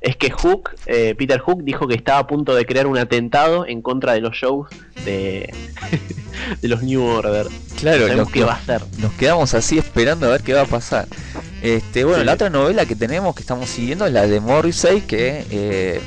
es 0.00 0.16
que 0.16 0.30
Hook, 0.30 0.70
eh, 0.86 1.14
Peter 1.18 1.40
Hook 1.40 1.62
dijo 1.64 1.86
que 1.88 1.94
estaba 1.96 2.20
a 2.20 2.26
punto 2.28 2.54
de 2.54 2.64
crear 2.64 2.86
un 2.86 2.96
atentado 2.96 3.66
en 3.66 3.82
contra 3.82 4.12
de 4.14 4.20
los 4.20 4.34
shows 4.34 4.68
de, 5.04 5.52
de 6.62 6.68
los 6.68 6.82
New 6.84 7.02
Order. 7.04 7.48
Claro, 7.80 7.98
Sabemos 8.02 8.16
nos, 8.16 8.30
qué 8.30 8.44
va 8.44 8.52
a 8.52 8.56
hacer. 8.56 8.82
nos 8.98 9.12
quedamos 9.14 9.54
así 9.54 9.76
esperando 9.76 10.26
a 10.26 10.30
ver 10.30 10.42
qué 10.42 10.52
va 10.54 10.62
a 10.62 10.66
pasar. 10.66 11.06
Este, 11.62 12.04
bueno, 12.04 12.20
Sí. 12.20 12.26
la 12.26 12.34
otra 12.34 12.48
novela 12.50 12.86
que 12.86 12.94
tenemos 12.94 13.34
que 13.34 13.40
estamos 13.42 13.68
siguiendo 13.68 14.06
es 14.06 14.12
la 14.12 14.26
de 14.26 14.40
Morrissey, 14.40 15.00
que 15.02 15.44
eh, 15.50 16.00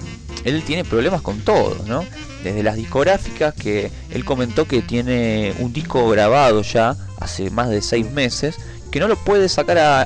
él 0.45 0.63
tiene 0.63 0.83
problemas 0.83 1.21
con 1.21 1.39
todo, 1.41 1.77
¿no? 1.87 2.03
Desde 2.43 2.63
las 2.63 2.75
discográficas, 2.75 3.53
que 3.53 3.91
él 4.11 4.25
comentó 4.25 4.65
que 4.67 4.81
tiene 4.81 5.53
un 5.59 5.73
disco 5.73 6.09
grabado 6.09 6.61
ya 6.63 6.95
hace 7.19 7.49
más 7.51 7.69
de 7.69 7.81
seis 7.81 8.09
meses, 8.11 8.55
que 8.91 8.99
no 8.99 9.07
lo 9.07 9.15
puede 9.15 9.47
sacar 9.47 9.77
a, 9.77 10.01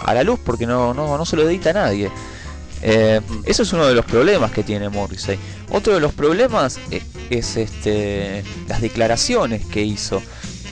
a- 0.00 0.14
la 0.14 0.22
luz 0.24 0.40
porque 0.44 0.66
no, 0.66 0.94
no, 0.94 1.16
no 1.18 1.24
se 1.26 1.36
lo 1.36 1.48
edita 1.48 1.70
a 1.70 1.74
nadie. 1.74 2.10
Eh, 2.82 3.20
eso 3.44 3.62
es 3.62 3.72
uno 3.74 3.86
de 3.86 3.94
los 3.94 4.06
problemas 4.06 4.50
que 4.52 4.62
tiene 4.62 4.88
Morrissey. 4.88 5.38
Otro 5.70 5.92
de 5.94 6.00
los 6.00 6.12
problemas 6.14 6.78
eh, 6.90 7.02
es 7.28 7.56
este 7.58 8.42
las 8.68 8.80
declaraciones 8.80 9.66
que 9.66 9.82
hizo. 9.82 10.22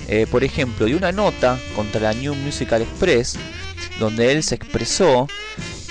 eh, 0.08 0.26
por 0.30 0.42
ejemplo, 0.42 0.86
de 0.86 0.94
una 0.96 1.12
nota 1.12 1.58
contra 1.76 2.00
la 2.00 2.14
New 2.14 2.34
Musical 2.34 2.80
Express, 2.80 3.36
donde 4.00 4.32
él 4.32 4.42
se 4.42 4.54
expresó 4.54 5.28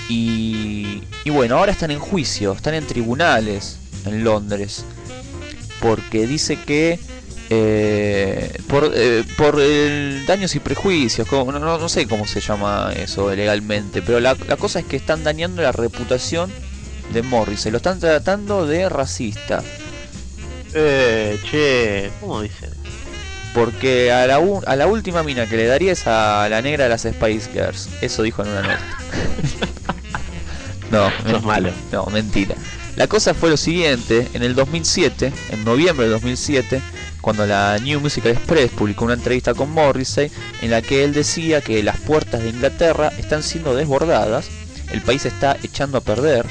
y, 0.08 1.02
y 1.24 1.30
bueno, 1.30 1.58
ahora 1.58 1.72
están 1.72 1.90
en 1.90 1.98
juicio, 1.98 2.52
están 2.52 2.74
en 2.74 2.86
tribunales 2.86 3.76
en 4.06 4.24
Londres, 4.24 4.84
porque 5.80 6.26
dice 6.26 6.56
que 6.56 6.98
eh, 7.50 8.58
por, 8.68 8.92
eh, 8.94 9.24
por 9.36 9.58
el 9.60 10.24
daños 10.26 10.54
y 10.54 10.60
prejuicios, 10.60 11.26
como- 11.28 11.50
no, 11.52 11.58
no- 11.58 11.78
no 11.78 11.88
sé 11.88 12.06
cómo 12.06 12.26
se 12.26 12.40
llama 12.40 12.92
eso 12.96 13.34
legalmente, 13.34 14.02
pero 14.02 14.20
la, 14.20 14.36
la 14.46 14.56
cosa 14.56 14.80
es 14.80 14.84
que 14.86 14.96
están 14.96 15.24
dañando 15.24 15.62
la 15.62 15.72
reputación 15.72 16.52
de 17.12 17.22
Morrissey, 17.22 17.70
lo 17.72 17.78
están 17.78 17.98
tratando 18.00 18.66
de 18.66 18.88
racista, 18.88 19.62
Eh, 20.74 21.38
che, 21.50 22.10
¿cómo 22.20 22.42
dicen? 22.42 22.68
porque 23.54 24.12
a 24.12 24.26
la, 24.26 24.38
u- 24.40 24.62
a 24.66 24.76
la 24.76 24.86
última 24.86 25.22
mina 25.22 25.46
que 25.48 25.56
le 25.56 25.64
daría 25.64 25.92
es 25.92 26.06
a 26.06 26.46
la 26.50 26.60
negra 26.60 26.84
de 26.84 26.90
las 26.90 27.02
Spice 27.02 27.50
Girls, 27.50 27.88
eso 28.02 28.22
dijo 28.22 28.42
en 28.42 28.48
una 28.50 28.62
nota. 28.62 28.78
no, 30.90 31.10
mentira. 31.24 31.40
malo. 31.40 31.70
No, 31.92 32.06
mentira. 32.06 32.54
La 32.96 33.06
cosa 33.06 33.34
fue 33.34 33.50
lo 33.50 33.56
siguiente, 33.56 34.28
en 34.34 34.42
el 34.42 34.54
2007, 34.54 35.32
en 35.50 35.64
noviembre 35.64 36.06
de 36.06 36.12
2007, 36.12 36.80
cuando 37.20 37.46
la 37.46 37.78
New 37.78 38.00
Musical 38.00 38.32
Express 38.32 38.70
publicó 38.70 39.04
una 39.04 39.14
entrevista 39.14 39.54
con 39.54 39.70
Morrissey 39.70 40.30
en 40.62 40.70
la 40.70 40.82
que 40.82 41.04
él 41.04 41.12
decía 41.12 41.60
que 41.60 41.82
las 41.82 41.98
puertas 41.98 42.42
de 42.42 42.50
Inglaterra 42.50 43.12
están 43.18 43.42
siendo 43.42 43.76
desbordadas, 43.76 44.48
el 44.90 45.00
país 45.02 45.26
está 45.26 45.56
echando 45.62 45.98
a 45.98 46.00
perder 46.00 46.46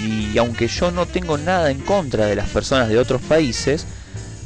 y 0.00 0.38
aunque 0.38 0.68
yo 0.68 0.90
no 0.90 1.06
tengo 1.06 1.38
nada 1.38 1.70
en 1.70 1.80
contra 1.80 2.26
de 2.26 2.36
las 2.36 2.48
personas 2.48 2.88
de 2.88 2.98
otros 2.98 3.20
países, 3.22 3.86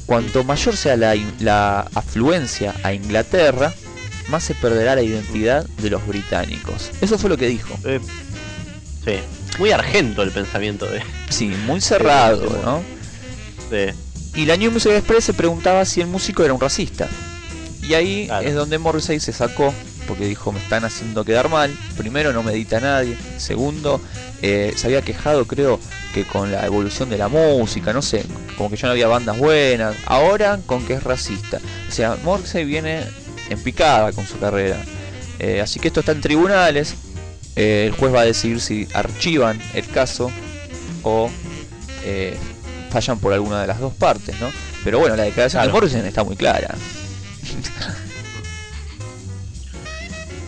cuanto 0.06 0.44
mayor 0.44 0.76
sea 0.76 0.96
la, 0.96 1.14
la 1.40 1.80
afluencia 1.94 2.74
a 2.82 2.92
Inglaterra, 2.92 3.72
más 4.28 4.44
se 4.44 4.54
perderá 4.54 4.94
la 4.94 5.02
identidad 5.02 5.66
de 5.78 5.90
los 5.90 6.06
británicos. 6.06 6.90
Eso 7.00 7.18
fue 7.18 7.30
lo 7.30 7.36
que 7.36 7.48
dijo. 7.48 7.78
Eh, 7.84 8.00
sí, 9.04 9.18
muy 9.58 9.70
argento 9.72 10.22
el 10.22 10.30
pensamiento 10.30 10.86
de, 10.86 11.02
Sí, 11.30 11.48
muy 11.66 11.80
cerrado, 11.80 12.46
Sí, 12.48 12.54
¿no? 12.64 12.82
de- 13.70 13.94
Y 14.34 14.46
la 14.46 14.56
New 14.56 14.70
Music 14.72 14.92
Express 14.92 15.24
se 15.24 15.34
preguntaba 15.34 15.84
si 15.84 16.00
el 16.00 16.06
músico 16.08 16.42
era 16.44 16.52
un 16.54 16.60
racista. 16.60 17.08
Y 17.82 17.94
ahí 17.94 18.26
Claro. 18.26 18.48
es 18.48 18.54
donde 18.54 18.78
Morrissey 18.78 19.20
se 19.20 19.32
sacó, 19.32 19.72
porque 20.08 20.26
dijo, 20.26 20.50
me 20.52 20.58
están 20.58 20.84
haciendo 20.84 21.24
quedar 21.24 21.48
mal. 21.48 21.70
Primero, 21.96 22.32
no 22.32 22.42
me 22.42 22.52
edita 22.52 22.80
nadie. 22.80 23.16
Segundo, 23.38 24.00
eh, 24.42 24.72
se 24.76 24.86
había 24.88 25.02
quejado, 25.02 25.46
creo, 25.46 25.78
que 26.14 26.24
con 26.24 26.50
la 26.50 26.66
evolución 26.66 27.10
de 27.10 27.18
la 27.18 27.28
música, 27.28 27.92
no 27.92 28.02
sé, 28.02 28.24
como 28.56 28.70
que 28.70 28.76
ya 28.76 28.86
no 28.88 28.92
había 28.92 29.06
bandas 29.06 29.38
buenas. 29.38 29.94
Ahora, 30.06 30.58
con 30.66 30.84
que 30.84 30.94
es 30.94 31.02
racista. 31.04 31.60
O 31.88 31.92
sea, 31.92 32.16
Morrissey 32.24 32.64
viene 32.64 33.04
en 33.50 33.58
picada 33.62 34.12
con 34.12 34.26
su 34.26 34.38
carrera. 34.38 34.78
Eh, 35.38 35.60
así 35.60 35.78
que 35.78 35.88
esto 35.88 36.00
está 36.00 36.12
en 36.12 36.20
tribunales. 36.22 36.94
Eh, 37.56 37.84
el 37.86 37.92
juez 37.92 38.12
va 38.14 38.22
a 38.22 38.24
decidir 38.24 38.60
si 38.60 38.88
archivan 38.94 39.60
el 39.74 39.86
caso 39.88 40.30
o 41.02 41.30
eh, 42.04 42.36
fallan 42.90 43.18
por 43.18 43.32
alguna 43.32 43.60
de 43.60 43.66
las 43.68 43.78
dos 43.80 43.94
partes, 43.94 44.38
¿no? 44.40 44.50
Pero 44.82 44.98
bueno, 44.98 45.16
la 45.16 45.24
declaración 45.24 45.62
de 45.62 45.66
Claro. 45.68 45.80
Morrison 45.80 46.04
está 46.06 46.24
muy 46.24 46.36
clara. 46.36 46.74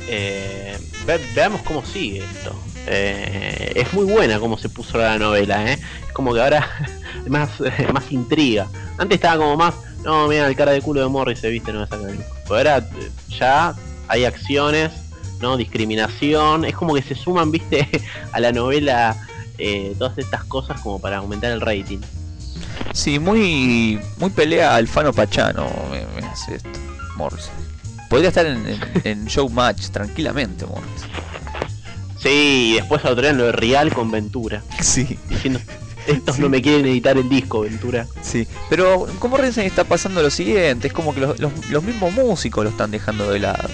eh, 0.08 0.78
ve- 1.06 1.20
veamos 1.34 1.62
cómo 1.62 1.84
sigue 1.84 2.24
esto. 2.24 2.54
Eh, 2.88 3.72
es 3.74 3.92
muy 3.92 4.04
buena 4.04 4.38
cómo 4.38 4.56
se 4.58 4.68
puso 4.68 4.98
la 4.98 5.18
novela, 5.18 5.72
¿eh? 5.72 5.78
Es 6.06 6.12
como 6.12 6.32
que 6.34 6.40
ahora 6.40 6.68
más, 7.28 7.50
más 7.92 8.10
intriga. 8.12 8.68
Antes 8.98 9.16
estaba 9.16 9.38
como 9.38 9.56
más, 9.56 9.74
no, 10.04 10.28
mira, 10.28 10.46
el 10.46 10.56
cara 10.56 10.72
de 10.72 10.80
culo 10.82 11.00
de 11.02 11.08
Morris 11.08 11.40
se 11.40 11.50
viste, 11.50 11.72
no 11.72 11.80
me 11.80 11.86
saca 11.86 12.08
el. 12.08 12.18
Pero 12.44 12.56
ahora 12.56 12.88
ya 13.28 13.74
hay 14.08 14.24
acciones, 14.24 14.92
¿no? 15.40 15.56
Discriminación. 15.56 16.64
Es 16.64 16.74
como 16.74 16.94
que 16.94 17.02
se 17.02 17.14
suman, 17.14 17.50
viste, 17.50 17.88
a 18.32 18.40
la 18.40 18.52
novela 18.52 19.16
eh, 19.58 19.94
todas 19.98 20.16
estas 20.18 20.44
cosas 20.44 20.80
como 20.80 20.98
para 21.00 21.18
aumentar 21.18 21.50
el 21.52 21.60
rating. 21.60 21.98
Sí, 22.92 23.18
muy 23.18 24.00
muy 24.18 24.30
pelea 24.30 24.74
Alfano 24.74 25.12
Pachano 25.12 25.68
me, 25.90 26.06
me 26.20 26.26
hace 26.26 26.56
esto, 26.56 26.68
Morrison. 27.16 27.52
Podría 28.08 28.28
estar 28.28 28.46
en, 28.46 28.66
en, 28.66 28.80
en 29.04 29.26
Showmatch 29.26 29.88
tranquilamente, 29.88 30.64
Morrison. 30.66 31.10
Sí, 32.18 32.70
y 32.72 32.74
después 32.76 33.04
autorean 33.04 33.36
lo 33.36 33.44
de 33.46 33.52
Real 33.52 33.92
con 33.92 34.10
Ventura. 34.10 34.62
Sí, 34.80 35.18
Diciendo, 35.28 35.60
estos 36.06 36.38
no 36.38 36.48
me 36.48 36.62
quieren 36.62 36.86
editar 36.86 37.16
el 37.18 37.28
disco, 37.28 37.60
Ventura. 37.60 38.06
sí. 38.22 38.46
Pero 38.70 39.06
con 39.18 39.30
Morrison 39.30 39.64
está 39.64 39.84
pasando 39.84 40.22
lo 40.22 40.30
siguiente, 40.30 40.86
es 40.88 40.92
como 40.94 41.14
que 41.14 41.20
los, 41.20 41.38
los- 41.38 41.68
los 41.70 41.82
mismos 41.82 42.12
músicos 42.14 42.64
lo 42.64 42.70
están 42.70 42.90
dejando 42.90 43.30
de 43.30 43.40
lado. 43.40 43.68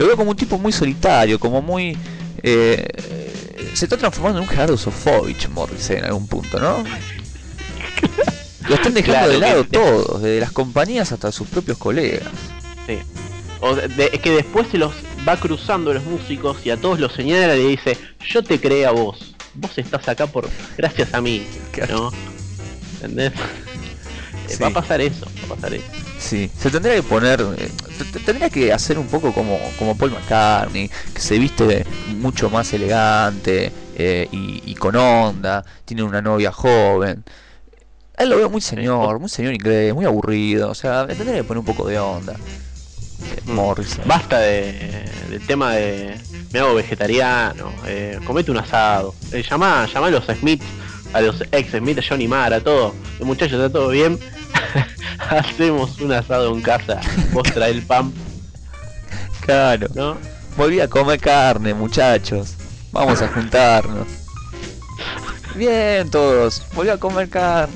Lo 0.00 0.06
veo 0.06 0.16
como 0.16 0.30
un 0.30 0.36
tipo 0.36 0.56
muy 0.58 0.72
solitario, 0.72 1.38
como 1.38 1.60
muy... 1.62 1.96
eh, 2.42 2.86
se 3.74 3.84
está 3.84 3.96
transformando 3.98 4.38
en 4.38 4.44
un 4.44 4.48
Gerardo 4.50 4.76
Sofovich 4.78 5.48
Morrison 5.50 5.98
en 5.98 6.04
algún 6.06 6.26
punto, 6.26 6.58
¿no? 6.58 6.82
Lo 8.68 8.74
están 8.76 8.94
dejando 8.94 9.18
Claro, 9.20 9.32
de 9.32 9.38
lado 9.38 9.62
que- 9.64 9.70
todos, 9.78 10.22
desde 10.22 10.40
las 10.40 10.52
compañías 10.52 11.12
hasta 11.12 11.30
sus 11.32 11.48
propios 11.48 11.76
colegas. 11.78 12.28
Sí. 12.86 12.98
O 13.60 13.74
de- 13.76 14.10
es 14.12 14.20
que 14.20 14.30
después 14.30 14.68
se 14.70 14.78
los 14.78 14.92
va 15.28 15.36
cruzando 15.36 15.92
los 15.92 16.02
músicos 16.04 16.58
y 16.64 16.70
a 16.70 16.76
todos 16.78 16.98
los 16.98 17.12
señala 17.12 17.54
y 17.56 17.62
le 17.62 17.68
dice, 17.68 17.98
yo 18.26 18.42
te 18.42 18.58
creé 18.60 18.86
a 18.86 18.92
vos. 18.92 19.34
Vos 19.54 19.76
estás 19.76 20.08
acá 20.08 20.26
por 20.26 20.48
gracias 20.78 21.12
a 21.12 21.20
mí. 21.20 21.46
Claro. 21.72 22.10
¿No? 22.10 22.12
¿Entendés? 22.94 23.32
Sí. 24.48 24.56
Va 24.62 24.68
a 24.68 24.70
pasar 24.70 25.00
eso, 25.02 25.26
va 25.42 25.52
a 25.52 25.56
pasar 25.56 25.74
eso. 25.74 25.84
Sí, 26.20 26.50
se 26.56 26.70
tendría 26.70 26.94
que 26.96 27.02
poner, 27.02 27.40
eh, 27.40 27.70
tendría 28.24 28.50
que 28.50 28.72
hacer 28.72 28.98
un 28.98 29.06
poco 29.06 29.32
como, 29.32 29.58
como 29.78 29.96
Paul 29.96 30.12
McCartney, 30.12 30.88
que 31.14 31.20
se 31.20 31.38
viste 31.38 31.84
mucho 32.18 32.50
más 32.50 32.72
elegante 32.74 33.72
eh, 33.96 34.28
y, 34.30 34.62
y 34.70 34.74
con 34.74 34.94
onda, 34.96 35.64
tiene 35.86 36.02
una 36.02 36.20
novia 36.20 36.52
joven. 36.52 37.24
A 38.18 38.22
él 38.22 38.28
lo 38.28 38.36
veo 38.36 38.50
muy 38.50 38.60
señor, 38.60 39.18
muy 39.18 39.30
señor 39.30 39.54
inglés, 39.54 39.94
muy 39.94 40.04
aburrido, 40.04 40.70
o 40.70 40.74
sea, 40.74 41.06
tendría 41.06 41.36
que 41.36 41.44
poner 41.44 41.60
un 41.60 41.64
poco 41.64 41.88
de 41.88 41.98
onda. 41.98 42.34
Eh, 42.34 43.40
Mm. 43.46 43.52
Morrison. 43.52 44.04
Basta 44.06 44.38
de, 44.40 45.04
del 45.30 45.46
tema 45.46 45.74
de 45.74 46.18
me 46.52 46.58
hago 46.58 46.74
vegetariano, 46.74 47.72
eh, 47.86 48.18
comete 48.24 48.50
un 48.50 48.58
asado. 48.58 49.14
Eh, 49.30 49.42
llama, 49.48 49.86
llama 49.92 50.06
a 50.08 50.10
los 50.10 50.24
Smith, 50.26 50.62
a 51.12 51.20
los 51.20 51.42
ex 51.52 51.70
Smith, 51.72 51.98
a 51.98 52.02
Johnny 52.06 52.28
Mara, 52.28 52.56
a 52.56 52.60
todo. 52.60 52.94
Eh, 53.18 53.24
muchachos, 53.24 53.54
está 53.54 53.70
todo 53.70 53.88
bien. 53.88 54.18
Hacemos 55.30 56.00
un 56.00 56.12
asado 56.12 56.54
en 56.54 56.62
casa. 56.62 57.00
Vos 57.32 57.44
trae 57.52 57.70
el 57.70 57.82
pan, 57.82 58.12
Claro, 59.40 59.88
¿no? 59.94 60.16
volví 60.56 60.80
a 60.80 60.88
comer 60.88 61.18
carne, 61.18 61.74
muchachos. 61.74 62.54
Vamos 62.92 63.20
a 63.22 63.28
juntarnos. 63.28 64.06
Bien, 65.54 66.08
todos, 66.10 66.62
volví 66.74 66.90
a 66.90 66.98
comer 66.98 67.28
carne. 67.28 67.74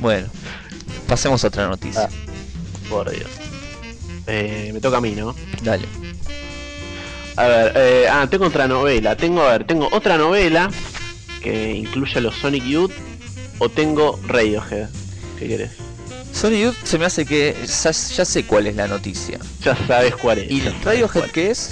Bueno, 0.00 0.28
pasemos 1.06 1.42
a 1.44 1.48
otra 1.48 1.68
noticia. 1.68 2.04
Ah. 2.04 2.88
Por 2.88 3.10
Dios. 3.10 3.28
Eh, 4.26 4.70
me 4.72 4.80
toca 4.80 4.98
a 4.98 5.00
mí, 5.00 5.12
¿no? 5.12 5.34
Dale. 5.62 5.86
A 7.36 7.46
ver, 7.46 7.72
eh, 7.76 8.06
ah, 8.10 8.26
tengo 8.30 8.46
otra 8.46 8.66
novela. 8.66 9.16
Tengo, 9.16 9.42
a 9.42 9.52
ver, 9.52 9.64
tengo 9.64 9.88
otra 9.92 10.16
novela 10.16 10.70
que 11.42 11.74
incluye 11.74 12.18
a 12.18 12.20
los 12.20 12.34
Sonic 12.36 12.64
Youth 12.64 12.92
o 13.58 13.68
tengo 13.68 14.18
Radiohead. 14.26 14.88
¿Qué 15.38 15.48
querés? 15.48 15.70
Sony 16.32 16.58
Youth 16.60 16.76
se 16.84 16.98
me 16.98 17.06
hace 17.06 17.26
que 17.26 17.56
ya, 17.66 17.90
ya 17.90 18.24
sé 18.24 18.44
cuál 18.44 18.66
es 18.66 18.76
la 18.76 18.86
noticia. 18.86 19.38
Ya 19.62 19.76
sabes 19.86 20.14
cuál 20.16 20.38
es. 20.38 20.50
¿Y 20.50 20.60
Radiohead 20.84 21.30
qué 21.30 21.50
es? 21.50 21.70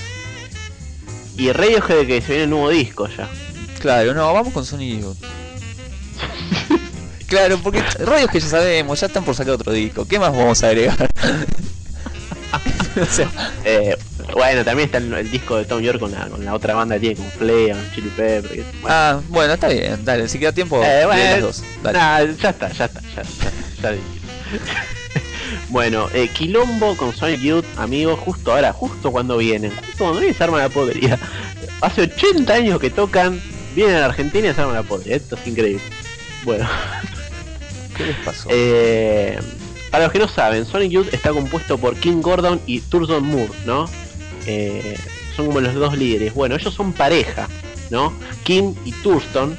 Y 1.36 1.52
Radiohead 1.52 2.06
que 2.06 2.20
se 2.20 2.28
viene 2.28 2.44
el 2.44 2.50
nuevo 2.50 2.70
disco 2.70 3.08
ya. 3.08 3.28
Claro, 3.80 4.14
no, 4.14 4.32
vamos 4.32 4.52
con 4.52 4.64
Sony 4.64 4.98
Youth. 5.00 5.16
claro, 7.28 7.58
porque 7.62 7.82
Radiohead 7.82 8.40
ya 8.40 8.48
sabemos, 8.48 9.00
ya 9.00 9.06
están 9.06 9.24
por 9.24 9.34
sacar 9.34 9.54
otro 9.54 9.72
disco. 9.72 10.06
¿Qué 10.06 10.18
más 10.18 10.32
vamos 10.32 10.62
a 10.64 10.68
agregar? 10.68 11.08
o 13.00 13.06
sea, 13.06 13.30
Eh, 13.64 13.96
bueno, 14.32 14.64
también 14.64 14.86
está 14.86 14.98
el, 14.98 15.12
el 15.14 15.30
disco 15.30 15.56
de 15.56 15.64
Tom 15.64 15.80
York 15.80 15.98
con 16.00 16.12
la, 16.12 16.26
con 16.28 16.44
la 16.44 16.54
otra 16.54 16.74
banda 16.74 16.96
que 16.96 17.00
tiene 17.00 17.16
con 17.16 17.30
Flea, 17.32 17.74
con 17.74 17.90
Chili 17.94 18.08
Pepper. 18.10 18.50
que- 18.50 18.62
bueno. 18.80 18.88
ah, 18.88 19.20
bueno, 19.28 19.54
está 19.54 19.68
bien, 19.68 20.04
dale, 20.04 20.28
si 20.28 20.38
queda 20.38 20.52
tiempo, 20.52 20.82
Eh, 20.82 21.00
lee 21.00 21.06
bueno, 21.06 21.22
las 21.30 21.40
dos. 21.42 21.62
Dale. 21.82 21.98
nah, 21.98 22.20
ya 22.42 22.50
está, 22.50 22.72
ya 22.72 22.84
está, 22.86 23.00
ya, 23.14 23.22
ya, 23.82 23.92
ya. 23.92 23.96
Bueno, 25.68 26.08
eh, 26.12 26.28
Quilombo 26.28 26.96
con 26.96 27.12
Sonic 27.14 27.40
Youth, 27.40 27.64
amigos, 27.76 28.18
justo 28.20 28.52
ahora, 28.52 28.72
justo 28.72 29.10
cuando 29.10 29.36
vienen, 29.36 29.70
justo 29.74 29.98
cuando 30.04 30.18
vienen 30.20 30.36
se 30.36 30.44
arma 30.44 30.58
la 30.58 30.68
podrida. 30.68 31.18
Hace 31.80 32.02
80 32.02 32.52
años 32.54 32.78
que 32.80 32.90
tocan, 32.90 33.40
vienen 33.74 33.96
a 33.96 34.00
la 34.00 34.06
Argentina 34.06 34.48
y 34.48 34.54
se 34.54 34.60
arma 34.60 34.72
la 34.74 34.82
podrida. 34.82 35.16
Esto 35.16 35.36
es 35.36 35.46
increíble. 35.46 35.82
Bueno, 36.44 36.68
¿Qué 37.96 38.06
les 38.06 38.16
pasó? 38.18 38.48
eh, 38.52 39.38
para 39.90 40.04
los 40.04 40.12
que 40.12 40.18
no 40.20 40.28
saben, 40.28 40.66
Sonic 40.66 40.90
Youth 40.90 41.12
está 41.14 41.30
compuesto 41.30 41.78
por 41.78 41.96
King 41.96 42.20
Gordon 42.22 42.60
y 42.66 42.80
Thurston 42.80 43.24
Moore, 43.24 43.52
¿no? 43.64 43.88
Eh, 44.46 44.96
son 45.34 45.46
como 45.46 45.60
los 45.60 45.74
dos 45.74 45.96
líderes. 45.96 46.34
Bueno, 46.34 46.56
ellos 46.56 46.72
son 46.72 46.92
pareja, 46.92 47.48
¿no? 47.90 48.12
King 48.44 48.74
y 48.84 48.92
Thurston 48.92 49.56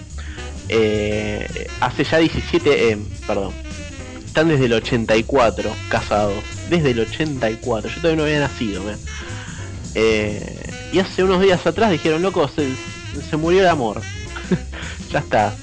eh, 0.69 1.67
hace 1.79 2.03
ya 2.03 2.17
17, 2.17 2.91
eh, 2.91 2.97
perdón, 3.25 3.53
están 4.25 4.49
desde 4.49 4.65
el 4.65 4.73
84 4.73 5.71
casados. 5.89 6.43
desde 6.69 6.91
el 6.91 6.99
84. 6.99 7.89
Yo 7.89 8.01
todavía 8.01 8.17
no 8.17 8.23
había 8.23 8.39
nacido. 8.39 8.83
Eh, 9.95 10.73
y 10.91 10.99
hace 10.99 11.23
unos 11.23 11.41
días 11.41 11.65
atrás 11.65 11.91
dijeron, 11.91 12.21
loco, 12.21 12.49
se, 12.49 12.67
se 13.29 13.37
murió 13.37 13.61
el 13.61 13.67
amor. 13.67 14.01
ya 15.11 15.19
está. 15.19 15.55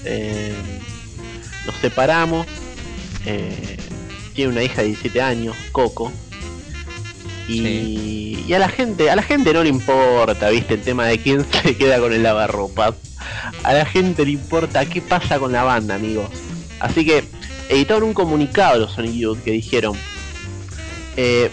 nos 1.67 1.77
separamos. 1.77 2.47
tiene 4.35 4.53
una 4.53 4.63
hija 4.63 4.81
de 4.83 4.89
17 4.89 5.21
años, 5.21 5.57
Coco. 5.73 6.11
Y, 7.49 8.45
y 8.47 8.53
a 8.55 8.59
la 8.59 8.69
gente, 8.69 9.11
a 9.11 9.17
la 9.17 9.23
gente 9.23 9.53
no 9.53 9.63
le 9.63 9.69
importa, 9.69 10.49
viste, 10.51 10.75
el 10.75 10.83
tema 10.83 11.07
de 11.07 11.19
quién 11.19 11.45
se 11.63 11.77
queda 11.77 11.99
con 11.99 12.13
el 12.13 12.23
lavarropas. 12.23 12.95
A 13.63 13.73
la 13.73 13.87
gente 13.87 14.25
le 14.25 14.33
importa 14.33 14.85
qué 14.87 15.01
pasa 15.01 15.39
con 15.39 15.53
la 15.53 15.63
banda, 15.63 15.95
amigos. 15.95 16.29
Así 16.81 17.05
que 17.05 17.25
editaron 17.69 18.05
un 18.05 18.15
comunicado 18.15 18.79
los 18.79 18.93
Sonic 18.93 19.13
Youth 19.13 19.43
que 19.43 19.53
dijeron 19.53 19.97
eh, 21.17 21.51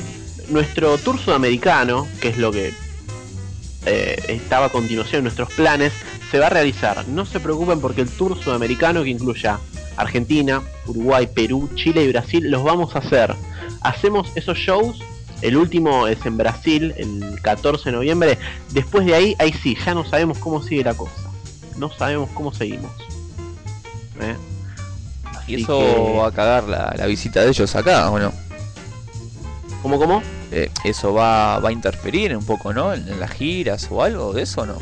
nuestro 0.50 0.98
tour 0.98 1.20
sudamericano, 1.20 2.08
que 2.20 2.30
es 2.30 2.38
lo 2.38 2.52
que 2.52 2.74
eh, 3.86 4.24
estaba 4.28 4.68
a 4.68 4.70
continuación 4.70 5.20
en 5.20 5.24
nuestros 5.24 5.52
planes, 5.54 5.94
se 6.30 6.40
va 6.40 6.48
a 6.48 6.50
realizar. 6.50 7.08
No 7.08 7.26
se 7.26 7.40
preocupen 7.40 7.80
porque 7.80 8.02
el 8.02 8.10
tour 8.10 8.42
sudamericano 8.42 9.04
que 9.04 9.10
incluya 9.10 9.60
Argentina, 9.98 10.62
Uruguay, 10.88 11.28
Perú, 11.34 11.70
Chile 11.76 12.04
y 12.04 12.08
Brasil 12.10 12.50
los 12.50 12.64
vamos 12.64 12.96
a 12.96 13.00
hacer. 13.00 13.36
Hacemos 13.82 14.32
esos 14.36 14.58
shows. 14.58 15.02
El 15.42 15.58
último 15.58 16.08
es 16.08 16.24
en 16.26 16.38
Brasil, 16.38 16.94
el 16.98 17.40
14 17.42 17.86
de 17.90 17.96
noviembre. 17.96 18.38
Después 18.72 19.06
de 19.06 19.16
ahí, 19.16 19.36
ahí 19.40 19.52
sí, 19.54 19.76
ya 19.86 19.94
no 19.94 20.06
sabemos 20.06 20.38
cómo 20.38 20.62
sigue 20.62 20.84
la 20.84 20.94
cosa. 20.94 21.14
No 21.78 21.92
sabemos 21.92 22.30
cómo 22.34 22.54
seguimos. 22.54 22.92
¿Eh? 24.20 24.36
Y 25.48 25.64
eso 25.64 25.80
que- 25.80 26.18
va 26.20 26.28
a 26.28 26.32
cagar 26.32 26.64
la, 26.66 26.94
la 26.96 27.06
visita 27.08 27.42
de 27.42 27.50
ellos 27.50 27.76
acá, 27.76 28.10
¿o 28.12 28.20
no? 28.20 28.32
¿Cómo, 29.82 29.98
cómo? 29.98 30.22
Eh, 30.52 30.70
¿Eso 30.84 31.14
va, 31.14 31.60
va 31.60 31.70
a 31.70 31.72
interferir 31.72 32.36
un 32.38 32.46
poco, 32.46 32.72
no? 32.74 32.94
En, 32.94 33.08
en 33.08 33.20
las 33.20 33.32
giras 33.32 33.88
o 33.90 34.04
algo 34.04 34.34
de 34.34 34.44
eso, 34.44 34.66
¿no? 34.66 34.78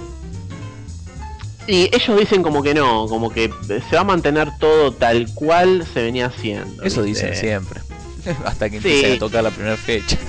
Y 1.67 1.83
ellos 1.95 2.19
dicen 2.19 2.41
como 2.41 2.63
que 2.63 2.73
no, 2.73 3.05
como 3.07 3.29
que 3.29 3.51
se 3.67 3.95
va 3.95 4.01
a 4.01 4.03
mantener 4.03 4.49
todo 4.59 4.91
tal 4.91 5.31
cual 5.35 5.85
se 5.93 6.01
venía 6.01 6.25
haciendo. 6.25 6.83
Eso 6.83 7.03
¿viste? 7.03 7.27
dicen 7.29 7.35
siempre. 7.39 7.81
Hasta 8.45 8.69
que 8.69 8.81
Sí. 8.81 8.87
empiecen 8.87 9.15
a 9.15 9.19
tocar 9.19 9.43
la 9.43 9.51
primera 9.51 9.77
fecha. 9.77 10.17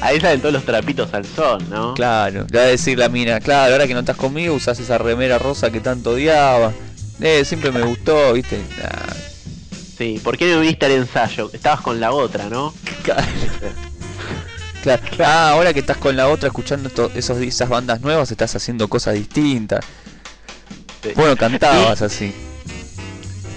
Ahí 0.00 0.20
salen 0.20 0.40
todos 0.40 0.52
los 0.54 0.64
trapitos 0.64 1.12
al 1.14 1.24
sol, 1.26 1.62
¿no? 1.68 1.94
Claro, 1.94 2.46
le 2.50 2.58
va 2.58 2.64
a 2.64 2.68
decir 2.68 2.98
la 2.98 3.08
mina, 3.08 3.40
claro, 3.40 3.72
ahora 3.72 3.86
que 3.86 3.94
no 3.94 4.00
estás 4.00 4.16
conmigo 4.16 4.54
usas 4.54 4.78
esa 4.80 4.98
remera 4.98 5.38
rosa 5.38 5.70
que 5.70 5.80
tanto 5.80 6.10
odiaba. 6.12 6.72
Eh, 7.20 7.44
siempre 7.44 7.70
me 7.70 7.82
gustó, 7.82 8.32
viste. 8.32 8.58
Nah, 8.78 9.14
Sí, 9.96 10.20
¿por 10.24 10.36
qué 10.36 10.50
no 10.52 10.60
viniste 10.60 10.86
al 10.86 10.92
ensayo? 10.92 11.50
Estabas 11.52 11.80
con 11.80 12.00
la 12.00 12.10
otra, 12.12 12.48
¿no? 12.48 12.74
claro. 13.02 13.22
Claro. 14.82 15.02
Ah, 15.24 15.52
ahora 15.52 15.72
que 15.72 15.80
estás 15.80 15.96
con 15.96 16.14
la 16.14 16.28
otra 16.28 16.48
escuchando 16.48 16.90
esos, 17.14 17.38
esas 17.38 17.68
bandas 17.70 18.02
nuevas, 18.02 18.30
estás 18.30 18.54
haciendo 18.54 18.86
cosas 18.86 19.14
distintas. 19.14 19.82
Sí. 21.02 21.12
Bueno, 21.16 21.38
cantabas 21.38 22.02
así. 22.02 22.34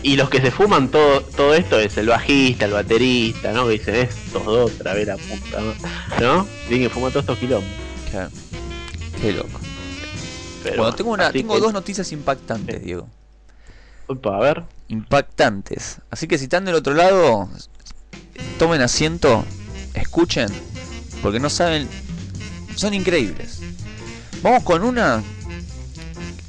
Y 0.07 0.15
los 0.15 0.29
que 0.29 0.39
se 0.39 0.51
fuman 0.51 0.87
todo, 0.89 1.19
todo 1.21 1.53
esto 1.53 1.77
es 1.79 1.97
el 1.97 2.07
bajista, 2.07 2.63
el 2.65 2.71
baterista, 2.71 3.51
¿no? 3.51 3.65
Que 3.65 3.73
dicen 3.73 3.95
estos 3.95 4.45
dos 4.45 4.71
otra 4.71 4.93
vez 4.93 5.05
la 5.05 5.17
puta, 5.17 5.59
¿no? 6.21 6.47
Tienen 6.69 6.87
que 6.87 6.93
fumar 6.93 7.11
todos 7.11 7.23
estos 7.23 7.37
quilombos. 7.39 7.69
Claro. 8.09 8.29
Qué 9.21 9.33
loco. 9.33 9.59
Pero 10.63 10.77
Bueno, 10.83 10.95
tengo, 10.95 11.11
una, 11.11 11.27
así 11.27 11.39
tengo 11.39 11.55
que- 11.55 11.59
dos 11.61 11.73
noticias 11.73 12.09
impactantes, 12.13 12.77
Sí. 12.79 12.85
Diego. 12.85 13.09
Opa, 14.07 14.37
a 14.37 14.39
ver. 14.39 14.63
Impactantes. 14.87 15.97
Así 16.09 16.25
que 16.25 16.37
si 16.37 16.45
están 16.45 16.63
del 16.63 16.75
otro 16.75 16.93
lado, 16.93 17.49
tomen 18.59 18.81
asiento, 18.81 19.43
escuchen, 19.93 20.47
porque 21.21 21.41
no 21.41 21.49
saben, 21.49 21.89
son 22.75 22.93
increíbles. 22.93 23.59
Vamos 24.41 24.63
con 24.63 24.83
una. 24.83 25.21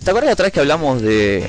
¿Te 0.05 0.11
acuerdas 0.11 0.27
la 0.29 0.33
otra 0.35 0.45
vez 0.45 0.53
que 0.53 0.61
hablamos 0.61 1.03
de, 1.03 1.49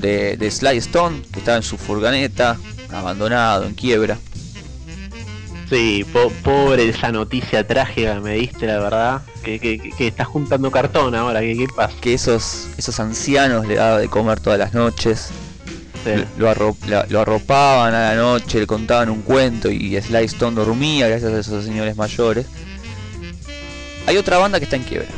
de, 0.00 0.36
de 0.36 0.50
Sly 0.50 0.76
Stone, 0.78 1.22
que 1.32 1.38
estaba 1.40 1.56
en 1.58 1.62
su 1.62 1.76
furgoneta, 1.78 2.56
abandonado, 2.92 3.64
en 3.66 3.74
quiebra? 3.74 4.18
Sí, 5.68 6.04
po- 6.12 6.30
pobre 6.44 6.88
esa 6.88 7.10
noticia 7.10 7.66
trágica 7.66 8.14
que 8.14 8.20
me 8.20 8.34
diste, 8.34 8.66
la 8.66 8.78
verdad. 8.78 9.22
Que, 9.42 9.58
que, 9.58 9.78
que- 9.78 9.90
que 9.90 10.06
estás 10.06 10.28
juntando 10.28 10.70
cartón 10.70 11.14
ahora, 11.16 11.40
¿qué, 11.40 11.56
qué 11.56 11.66
pasa? 11.74 11.94
Que 12.00 12.14
esos, 12.14 12.68
esos 12.76 13.00
ancianos 13.00 13.66
le 13.66 13.74
daba 13.74 13.98
de 13.98 14.08
comer 14.08 14.38
todas 14.38 14.58
las 14.60 14.74
noches. 14.74 15.30
Sí. 16.04 16.10
Lo, 16.38 16.48
arro- 16.48 16.76
la- 16.86 17.04
lo 17.08 17.20
arropaban 17.20 17.92
a 17.94 18.10
la 18.10 18.14
noche, 18.14 18.60
le 18.60 18.66
contaban 18.68 19.10
un 19.10 19.22
cuento 19.22 19.68
y 19.68 20.00
Sly 20.00 20.24
Stone 20.26 20.54
dormía 20.54 21.08
gracias 21.08 21.32
a 21.32 21.38
esos 21.40 21.64
señores 21.64 21.96
mayores. 21.96 22.46
Hay 24.06 24.16
otra 24.16 24.38
banda 24.38 24.60
que 24.60 24.64
está 24.64 24.76
en 24.76 24.84
quiebra. 24.84 25.08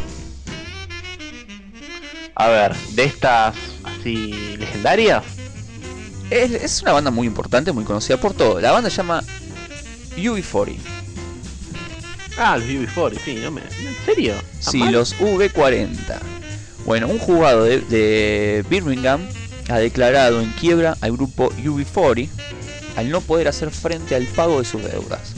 A 2.35 2.49
ver, 2.49 2.75
de 2.93 3.05
estas 3.05 3.55
así 4.09 4.57
legendarias. 4.57 5.23
Es, 6.31 6.51
es 6.53 6.83
una 6.83 6.93
banda 6.93 7.11
muy 7.11 7.27
importante, 7.27 7.73
muy 7.73 7.85
conocida 7.85 8.19
por 8.19 8.35
todo. 8.35 8.61
La 8.61 8.73
banda 8.73 8.91
se 8.91 8.97
llama 8.99 9.23
UB40. 10.17 10.77
Ah, 12.37 12.57
los 12.57 12.69
UB40, 12.69 13.19
sí, 13.25 13.35
no 13.37 13.51
me. 13.51 13.63
¿En 13.63 13.97
serio? 14.05 14.35
¿Tan 14.63 14.73
Sí, 14.73 14.79
mal? 14.79 14.93
los 14.93 15.17
V40. 15.19 16.19
Bueno, 16.85 17.09
un 17.09 17.19
juzgado 17.19 17.65
de, 17.65 17.81
de 17.81 18.65
Birmingham 18.69 19.21
ha 19.69 19.79
declarado 19.79 20.41
en 20.41 20.51
quiebra 20.53 20.97
al 21.01 21.13
grupo 21.13 21.51
UB40 21.53 22.29
al 22.97 23.11
no 23.11 23.21
poder 23.21 23.49
hacer 23.49 23.71
frente 23.71 24.15
al 24.17 24.25
pago 24.27 24.59
de 24.59 24.65
sus 24.65 24.83
deudas. 24.83 25.33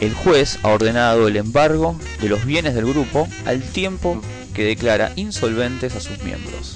El 0.00 0.12
juez 0.14 0.58
ha 0.62 0.68
ordenado 0.68 1.26
el 1.26 1.36
embargo 1.36 1.98
de 2.20 2.28
los 2.28 2.44
bienes 2.44 2.74
del 2.74 2.86
grupo 2.86 3.26
al 3.44 3.62
tiempo 3.62 4.20
que 4.54 4.64
declara 4.64 5.12
insolventes 5.16 5.94
a 5.96 6.00
sus 6.00 6.22
miembros. 6.22 6.75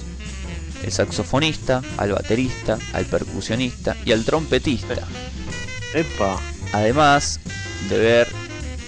El 0.83 0.91
saxofonista, 0.91 1.81
al 1.97 2.11
baterista, 2.13 2.77
al 2.93 3.05
percusionista 3.05 3.95
y 4.05 4.11
al 4.11 4.23
trompetista. 4.25 5.07
Epa. 5.93 6.39
Además 6.73 7.39
de 7.89 7.97
ver 7.97 8.27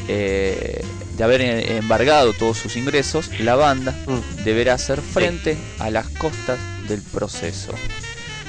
eh, 0.08 0.84
de 1.18 1.24
haber 1.24 1.42
embargado 1.42 2.34
todos 2.34 2.58
sus 2.58 2.76
ingresos, 2.76 3.30
la 3.40 3.56
banda 3.56 3.96
Mm. 4.08 4.44
deberá 4.44 4.74
hacer 4.74 5.00
frente 5.02 5.56
a 5.80 5.90
las 5.90 6.08
costas 6.10 6.58
del 6.90 7.02
proceso. 7.02 7.72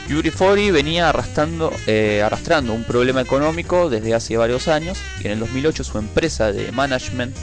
Yuri 0.09 0.31
Fori 0.31 0.71
venía 0.71 1.09
arrastrando, 1.09 1.73
eh, 1.87 2.23
arrastrando 2.25 2.73
un 2.75 2.85
problema 2.85 3.21
económico 3.21 3.89
desde 3.89 4.15
hace 4.15 4.37
varios 4.37 4.69
años 4.69 4.99
y 5.21 5.27
en 5.27 5.33
el 5.33 5.39
2008 5.41 5.85
su 5.85 5.99
empresa 5.99 6.53
de 6.53 6.73
management, 6.73 7.35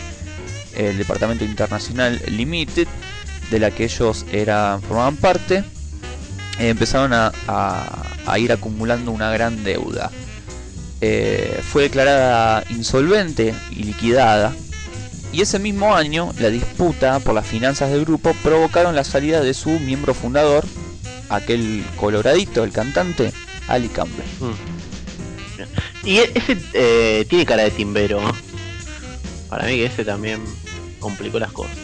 el 0.75 0.97
Departamento 0.97 1.43
Internacional 1.45 2.21
Limited, 2.27 2.87
de 3.49 3.59
la 3.59 3.71
que 3.71 3.85
ellos 3.85 4.25
eran, 4.31 4.81
formaban 4.81 5.17
parte, 5.17 5.63
empezaron 6.59 7.13
a, 7.13 7.31
a- 7.47 8.39
ir 8.39 8.51
acumulando 8.51 9.11
una 9.11 9.31
gran 9.31 9.63
deuda. 9.63 10.11
Eh, 11.01 11.59
fue 11.71 11.83
declarada 11.83 12.63
insolvente 12.69 13.53
y 13.71 13.83
liquidada 13.83 14.53
y 15.33 15.41
ese 15.41 15.57
mismo 15.59 15.95
año, 15.95 16.31
la 16.39 16.49
disputa 16.49 17.19
por 17.21 17.33
las 17.33 17.47
finanzas 17.47 17.89
del 17.89 18.03
grupo 18.05 18.35
provocaron 18.43 18.95
la 18.95 19.03
salida 19.05 19.41
de 19.41 19.53
su 19.53 19.69
miembro 19.79 20.13
fundador, 20.13 20.65
aquel 21.29 21.83
coloradito, 21.97 22.63
el 22.65 22.71
cantante, 22.71 23.31
Ali 23.67 23.87
Campbell. 23.87 24.25
Mm. 24.41 26.07
Y 26.07 26.17
ese 26.17 26.57
eh, 26.73 27.25
tiene 27.29 27.45
cara 27.45 27.63
de 27.63 27.71
timbero. 27.71 28.19
Para 29.49 29.65
mí 29.67 29.75
que 29.77 29.85
ese 29.85 30.03
también 30.03 30.41
complicó 30.99 31.39
las 31.39 31.51
cosas. 31.51 31.77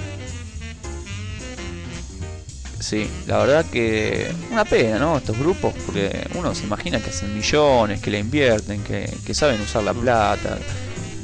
Sí, 2.88 3.10
la 3.26 3.40
verdad 3.40 3.66
que 3.70 4.32
una 4.50 4.64
pena, 4.64 4.98
¿no? 4.98 5.18
Estos 5.18 5.38
grupos, 5.38 5.74
porque 5.86 6.26
uno 6.36 6.56
se 6.56 6.64
imagina 6.66 7.02
que 7.02 7.10
hacen 7.10 7.36
millones, 7.36 8.00
que 8.00 8.10
le 8.10 8.20
invierten, 8.20 8.82
que, 8.82 9.14
que 9.26 9.34
saben 9.34 9.60
usar 9.60 9.84
la 9.84 9.94
plata, 9.94 10.58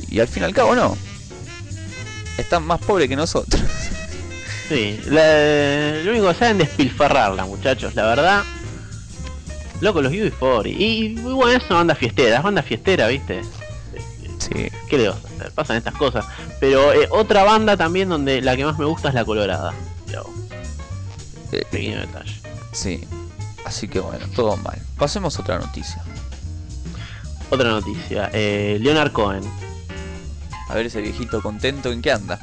y 0.10 0.20
al 0.20 0.28
fin 0.28 0.44
y 0.44 0.46
al 0.48 0.54
cabo 0.54 0.76
no. 0.76 0.98
Están 2.38 2.64
más 2.66 2.82
pobres 2.82 3.08
que 3.08 3.16
nosotros. 3.16 3.62
Sí, 4.68 5.00
la- 5.06 6.02
lo 6.04 6.12
único 6.12 6.28
que 6.30 6.34
saben 6.36 6.60
es 6.60 6.68
despilfarrarla, 6.68 7.46
muchachos, 7.46 7.96
la 7.96 8.08
verdad. 8.08 8.44
Loco, 9.80 10.02
los 10.02 10.12
UB40. 10.12 10.68
Y, 10.68 10.84
y 10.84 11.14
bueno, 11.16 11.52
es 11.52 11.64
una 11.70 11.76
banda 11.80 11.96
fiestera, 11.96 12.38
es 12.38 12.44
banda 12.44 12.62
fiestera, 12.64 13.08
¿viste? 13.08 13.42
Sí, 14.40 14.68
¿Qué 14.90 14.98
le 14.98 15.08
vas 15.10 15.18
a 15.24 15.28
hacer? 15.38 15.52
Pasan 15.54 15.78
estas 15.78 15.94
cosas. 15.96 16.26
Pero 16.60 16.92
eh, 16.94 17.08
otra 17.10 17.44
banda 17.46 17.78
también 17.78 18.10
donde 18.10 18.42
la 18.42 18.56
que 18.58 18.66
más 18.66 18.78
me 18.78 18.86
gusta 18.86 19.08
es 19.10 19.14
la 19.14 19.24
Colorada. 19.24 19.74
Eh, 21.54 21.66
pequeño 21.70 22.00
detalle. 22.00 22.34
sí. 22.72 23.08
Así 23.66 23.88
que 23.88 24.00
bueno, 24.00 24.26
todo 24.36 24.58
mal. 24.58 24.78
Pasemos 24.98 25.38
a 25.38 25.42
otra 25.42 25.60
noticia. 25.60 26.04
Otra 27.50 27.70
noticia, 27.70 28.30
eh, 28.34 28.78
Leonard 28.82 29.12
Cohen. 29.12 29.44
A 30.70 30.76
ver 30.76 30.88
ese 30.88 31.02
viejito 31.02 31.42
contento 31.42 31.92
en 31.92 32.02
qué 32.02 32.12
anda. 32.12 32.40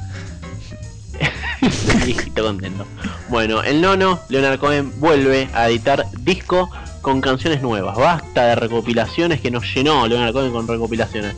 Viejito 2.05 2.43
contento. 2.43 2.85
Bueno, 3.29 3.61
el 3.61 3.81
nono, 3.81 4.19
Leonard 4.29 4.59
Cohen, 4.59 4.99
vuelve 4.99 5.49
a 5.53 5.69
editar 5.69 6.05
disco 6.19 6.69
con 7.01 7.21
canciones 7.21 7.61
nuevas. 7.61 7.97
Basta 7.97 8.47
de 8.47 8.55
recopilaciones 8.55 9.41
que 9.41 9.51
nos 9.51 9.63
llenó 9.75 10.07
Leonard 10.07 10.33
Cohen 10.33 10.51
con 10.51 10.67
recopilaciones. 10.67 11.35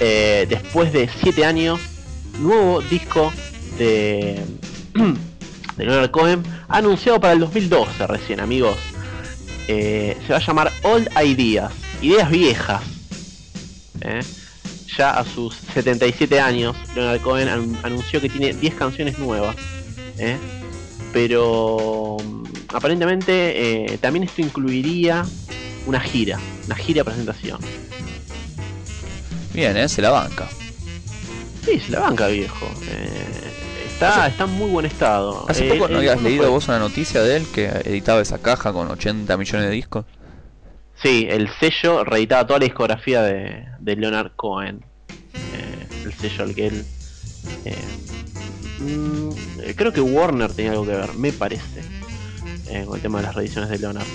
Eh, 0.00 0.46
después 0.48 0.92
de 0.92 1.08
7 1.22 1.44
años, 1.44 1.80
nuevo 2.38 2.82
disco 2.82 3.32
de, 3.78 4.44
de 5.76 5.84
Leonard 5.86 6.10
Cohen, 6.10 6.42
anunciado 6.68 7.20
para 7.20 7.32
el 7.34 7.40
2012 7.40 8.06
recién, 8.06 8.40
amigos. 8.40 8.76
Eh, 9.68 10.16
se 10.26 10.32
va 10.32 10.38
a 10.38 10.46
llamar 10.46 10.72
Old 10.82 11.08
Ideas, 11.24 11.72
ideas 12.00 12.30
viejas. 12.30 12.82
Eh, 14.00 14.22
Ya 14.98 15.12
a 15.12 15.24
sus 15.24 15.54
77 15.72 16.38
años, 16.38 16.76
Leonard 16.94 17.20
Cohen 17.22 17.48
an- 17.48 17.78
anunció 17.82 18.20
que 18.20 18.28
tiene 18.28 18.52
10 18.52 18.74
canciones 18.74 19.18
nuevas. 19.18 19.56
¿eh? 20.18 20.36
Pero 21.14 22.18
mm, 22.22 22.44
aparentemente 22.74 23.98
también 24.02 24.24
esto 24.24 24.42
incluiría 24.42 25.24
una 25.86 25.98
gira, 26.00 26.38
una 26.66 26.74
gira 26.76 27.04
presentación. 27.04 27.58
Bien, 29.54 29.76
¿eh? 29.76 29.88
Se 29.88 30.02
la 30.02 30.10
banca. 30.10 30.48
Sí, 31.64 31.80
se 31.80 31.92
la 31.92 32.00
banca, 32.00 32.26
viejo. 32.28 32.66
Eh, 32.90 33.41
está, 34.08 34.26
está 34.28 34.44
en 34.44 34.50
muy 34.50 34.70
buen 34.70 34.86
estado. 34.86 35.44
Hace 35.48 35.64
Eh, 35.64 35.68
poco 35.68 35.88
no 35.88 35.98
habías 35.98 36.20
leído 36.22 36.42
fue- 36.44 36.50
vos 36.50 36.68
una 36.68 36.78
noticia 36.78 37.22
de 37.22 37.36
él 37.36 37.46
que 37.52 37.66
editaba 37.66 38.20
esa 38.20 38.38
caja 38.38 38.72
con 38.72 38.90
80 38.90 39.36
millones 39.36 39.68
de 39.68 39.74
discos. 39.74 40.04
Sí, 41.02 41.26
el 41.28 41.48
sello 41.58 42.04
reeditaba 42.04 42.46
toda 42.46 42.60
la 42.60 42.64
discografía 42.66 43.22
de, 43.22 43.64
de 43.80 43.96
Leonard 43.96 44.32
Cohen. 44.36 44.80
Eh, 45.34 45.86
el 46.04 46.12
sello 46.14 46.44
al 46.44 46.54
que 46.54 46.66
él. 46.66 46.84
eh, 47.64 47.82
mm, 48.78 49.30
creo 49.76 49.92
que 49.92 50.00
Warner 50.00 50.52
tenía 50.54 50.72
algo 50.72 50.86
que 50.86 50.92
ver, 50.94 51.14
me 51.14 51.32
parece. 51.32 51.80
eh, 52.66 52.84
con 52.86 52.94
el 52.96 53.02
tema 53.02 53.18
de 53.20 53.26
las 53.26 53.34
reediciones 53.34 53.68
de 53.70 53.78
Leonard. 53.78 54.06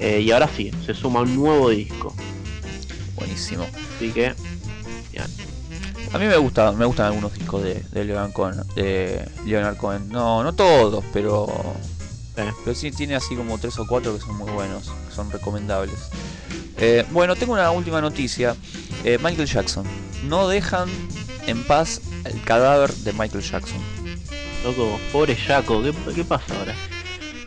Y 0.00 0.30
ahora 0.30 0.48
sí, 0.48 0.70
se 0.84 0.94
suma 0.94 1.20
un 1.22 1.34
nuevo 1.34 1.70
disco. 1.70 2.14
Buenísimo. 3.16 3.68
Así 3.94 4.12
que. 4.12 4.34
bien. 5.12 5.47
A 6.12 6.18
mí 6.18 6.26
me 6.26 6.36
gusta, 6.36 6.72
me 6.72 6.86
gustan 6.86 7.06
algunos 7.06 7.32
discos 7.34 7.62
de, 7.62 7.82
de 7.92 8.04
Leonard 8.04 8.32
Cohen, 8.32 8.56
de 8.74 9.28
Leonard 9.44 9.76
Cohen. 9.76 10.08
No, 10.08 10.42
no 10.42 10.54
todos, 10.54 11.04
pero 11.12 11.46
Eh, 12.38 12.52
pero 12.64 12.74
sí 12.76 12.92
tiene 12.92 13.16
así 13.16 13.34
como 13.34 13.58
tres 13.58 13.78
o 13.78 13.86
cuatro 13.86 14.14
que 14.14 14.20
son 14.20 14.36
muy 14.36 14.50
buenos, 14.52 14.84
que 15.08 15.14
son 15.14 15.30
recomendables. 15.30 15.96
Eh, 16.76 17.04
bueno, 17.10 17.34
tengo 17.34 17.52
una 17.52 17.70
última 17.72 18.00
noticia. 18.00 18.54
Eh, 19.04 19.18
Michael 19.20 19.48
Jackson. 19.48 19.84
No 20.24 20.46
dejan 20.46 20.88
en 21.46 21.64
paz 21.64 22.00
el 22.24 22.40
cadáver 22.42 22.92
de 22.94 23.12
Michael 23.12 23.42
Jackson. 23.42 23.78
loco, 24.64 24.98
pobre 25.12 25.34
Jaco, 25.34 25.82
¿qué, 25.82 25.92
qué 26.14 26.24
pasa 26.24 26.56
ahora? 26.58 26.74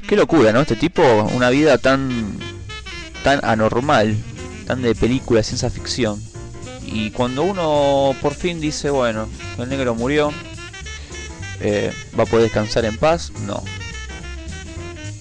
Qué 0.08 0.16
locura, 0.18 0.52
¿no? 0.52 0.62
Este 0.62 0.76
tipo, 0.76 1.02
una 1.34 1.50
vida 1.50 1.78
tan 1.78 2.38
tan 3.24 3.40
anormal, 3.44 4.18
tan 4.68 4.82
de 4.82 4.94
película 4.94 5.42
ciencia 5.44 5.70
ficción. 5.70 6.22
Y 6.92 7.12
cuando 7.12 7.44
uno 7.44 8.16
por 8.22 8.34
fin 8.34 8.60
dice, 8.60 8.90
bueno, 8.90 9.30
el 9.58 9.70
negro 9.70 9.96
murió, 9.96 10.32
eh, 11.62 11.94
va 12.20 12.24
a 12.24 12.26
poder 12.26 12.44
descansar 12.44 12.86
en 12.86 12.98
paz, 12.98 13.32
no. 13.46 13.64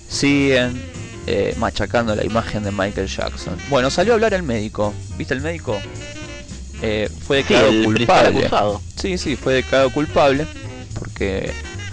Siguen 0.08 0.82
eh, 1.26 1.54
machacando 1.58 2.16
la 2.16 2.24
imagen 2.24 2.64
de 2.64 2.72
Michael 2.72 3.06
Jackson. 3.06 3.56
Bueno, 3.68 3.90
salió 3.90 4.12
a 4.12 4.14
hablar 4.14 4.34
el 4.34 4.42
médico. 4.42 4.92
¿Viste 5.16 5.34
el 5.34 5.40
médico? 5.40 5.80
Eh, 6.82 7.08
fue 7.26 7.38
declarado 7.38 7.84
culpable. 7.84 8.48
Sí, 8.96 9.18
sí, 9.18 9.36
fue 9.36 9.54
declarado 9.54 9.90
culpable 9.90 10.46
porque 10.98 11.52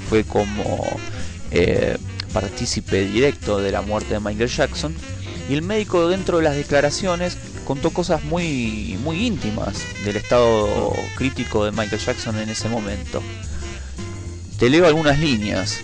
fue 0.09 0.23
como 0.23 0.85
eh, 1.51 1.97
partícipe 2.33 3.05
directo 3.05 3.59
de 3.59 3.71
la 3.71 3.81
muerte 3.81 4.13
de 4.13 4.19
Michael 4.19 4.49
Jackson. 4.49 4.95
Y 5.49 5.53
el 5.53 5.61
médico 5.61 6.07
dentro 6.07 6.37
de 6.37 6.43
las 6.43 6.55
declaraciones 6.55 7.37
contó 7.67 7.89
cosas 7.89 8.23
muy, 8.23 8.97
muy 9.03 9.27
íntimas 9.27 9.79
del 10.05 10.15
estado 10.15 10.95
crítico 11.17 11.65
de 11.65 11.71
Michael 11.71 12.01
Jackson 12.01 12.39
en 12.39 12.47
ese 12.47 12.69
momento. 12.69 13.21
Te 14.57 14.69
leo 14.69 14.87
algunas 14.87 15.19
líneas. 15.19 15.79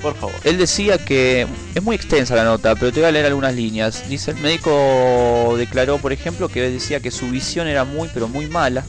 Por 0.00 0.16
favor. 0.16 0.34
Él 0.42 0.56
decía 0.56 0.96
que 0.96 1.46
es 1.74 1.82
muy 1.82 1.96
extensa 1.96 2.34
la 2.34 2.44
nota, 2.44 2.74
pero 2.76 2.92
te 2.92 3.00
voy 3.00 3.10
a 3.10 3.12
leer 3.12 3.26
algunas 3.26 3.54
líneas. 3.54 4.08
Dice 4.08 4.30
el 4.30 4.38
médico 4.38 5.54
declaró, 5.58 5.98
por 5.98 6.14
ejemplo, 6.14 6.48
que 6.48 6.62
decía 6.62 7.00
que 7.00 7.10
su 7.10 7.28
visión 7.28 7.66
era 7.66 7.84
muy, 7.84 8.08
pero 8.14 8.26
muy 8.26 8.46
mala. 8.46 8.82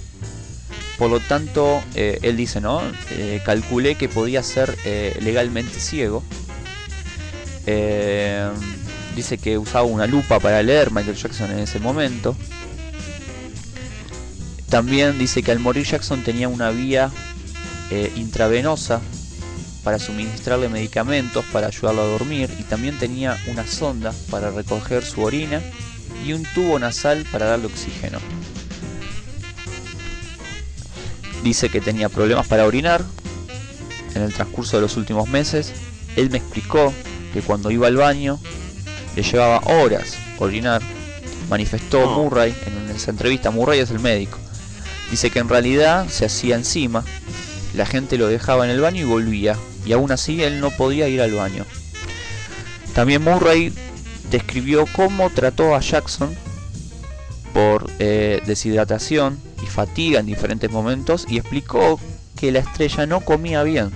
Por 0.98 1.10
lo 1.10 1.20
tanto, 1.20 1.84
eh, 1.94 2.20
él 2.22 2.38
dice, 2.38 2.62
¿no? 2.62 2.82
Eh, 3.12 3.42
calculé 3.46 3.96
que 3.96 4.08
podía 4.08 4.44
ser 4.44 4.78
eh, 4.86 5.18
legalmente 5.22 5.78
ciego. 5.78 6.24
Eh, 7.66 8.50
dice 9.16 9.38
que 9.38 9.58
usaba 9.58 9.84
una 9.84 10.08
lupa 10.08 10.40
para 10.40 10.62
leer 10.64 10.92
Michael 10.92 11.16
Jackson 11.16 11.52
en 11.52 11.60
ese 11.60 11.80
momento. 11.80 12.36
También 14.70 15.20
dice 15.20 15.44
que 15.44 15.52
al 15.52 15.60
morir 15.60 15.86
Jackson 15.86 16.24
tenía 16.24 16.48
una 16.48 16.72
vía 16.72 17.12
eh, 17.92 18.12
intravenosa 18.16 19.02
para 19.84 20.00
suministrarle 20.00 20.70
medicamentos 20.70 21.46
para 21.52 21.68
ayudarlo 21.68 22.02
a 22.02 22.06
dormir 22.06 22.50
y 22.58 22.64
también 22.64 22.98
tenía 22.98 23.38
una 23.48 23.68
sonda 23.68 24.14
para 24.32 24.50
recoger 24.50 25.04
su 25.04 25.22
orina 25.22 25.62
y 26.26 26.34
un 26.34 26.44
tubo 26.56 26.80
nasal 26.80 27.26
para 27.32 27.46
darle 27.46 27.68
oxígeno. 27.68 28.20
Dice 31.44 31.70
que 31.70 31.82
tenía 31.82 32.08
problemas 32.08 32.48
para 32.48 32.66
orinar 32.66 33.04
en 34.16 34.22
el 34.22 34.34
transcurso 34.34 34.78
de 34.78 34.82
los 34.84 34.96
últimos 34.96 35.28
meses. 35.28 35.74
Él 36.16 36.30
me 36.30 36.38
explicó 36.38 36.94
que 37.34 37.42
cuando 37.42 37.70
iba 37.70 37.88
al 37.88 37.98
baño 37.98 38.40
le 39.16 39.24
llevaba 39.24 39.60
horas 39.66 40.18
orinar. 40.40 40.82
Manifestó. 41.50 42.10
Murray 42.10 42.56
en 42.66 42.96
esa 42.96 43.12
entrevista. 43.12 43.52
Murray 43.52 43.80
es 43.80 43.92
el 43.92 44.00
médico. 44.00 44.40
Dice 45.12 45.30
que 45.30 45.40
en 45.40 45.50
realidad 45.50 46.08
se 46.10 46.26
hacía 46.26 46.56
encima. 46.56 47.04
La 47.76 47.86
gente 47.86 48.18
lo 48.18 48.28
dejaba 48.28 48.66
en 48.66 48.72
el 48.72 48.82
baño 48.82 49.02
y 49.02 49.06
volvía. 49.06 49.56
Y 49.86 49.94
aún 49.94 50.12
así 50.12 50.42
él 50.42 50.60
no 50.60 50.72
podía 50.72 51.08
ir 51.10 51.22
al 51.22 51.34
baño. 51.34 51.66
También 52.94 53.24
Murray 53.24 53.74
describió 54.32 54.86
cómo 54.96 55.30
trató 55.30 55.76
a 55.76 55.80
Jackson 55.80 56.36
por 57.54 57.90
eh, 58.00 58.42
deshidratación 58.46 59.40
y 59.62 59.66
fatiga 59.68 60.20
en 60.20 60.26
diferentes 60.26 60.72
momentos 60.72 61.26
y 61.28 61.38
explicó 61.38 62.00
que 62.40 62.52
la 62.52 62.60
estrella 62.60 63.06
no 63.06 63.22
comía 63.22 63.64
bien. 63.64 63.92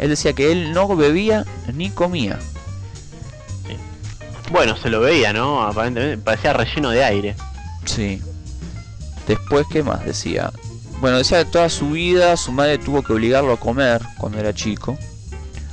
Él 0.00 0.10
decía 0.10 0.32
que 0.32 0.52
él 0.52 0.72
no 0.72 0.88
bebía 0.96 1.44
ni 1.74 1.90
comía. 1.90 2.38
Bueno, 4.50 4.76
se 4.76 4.88
lo 4.88 5.00
veía, 5.00 5.32
¿no? 5.32 5.62
Aparentemente 5.62 6.18
parecía 6.18 6.52
relleno 6.52 6.90
de 6.90 7.04
aire. 7.04 7.36
Sí. 7.84 8.22
Después, 9.26 9.66
¿qué 9.70 9.82
más 9.82 10.04
decía? 10.04 10.52
Bueno, 11.00 11.18
decía 11.18 11.44
que 11.44 11.50
toda 11.50 11.68
su 11.68 11.90
vida 11.90 12.36
su 12.36 12.50
madre 12.50 12.78
tuvo 12.78 13.02
que 13.02 13.12
obligarlo 13.12 13.52
a 13.52 13.60
comer 13.60 14.02
cuando 14.16 14.38
era 14.38 14.54
chico. 14.54 14.98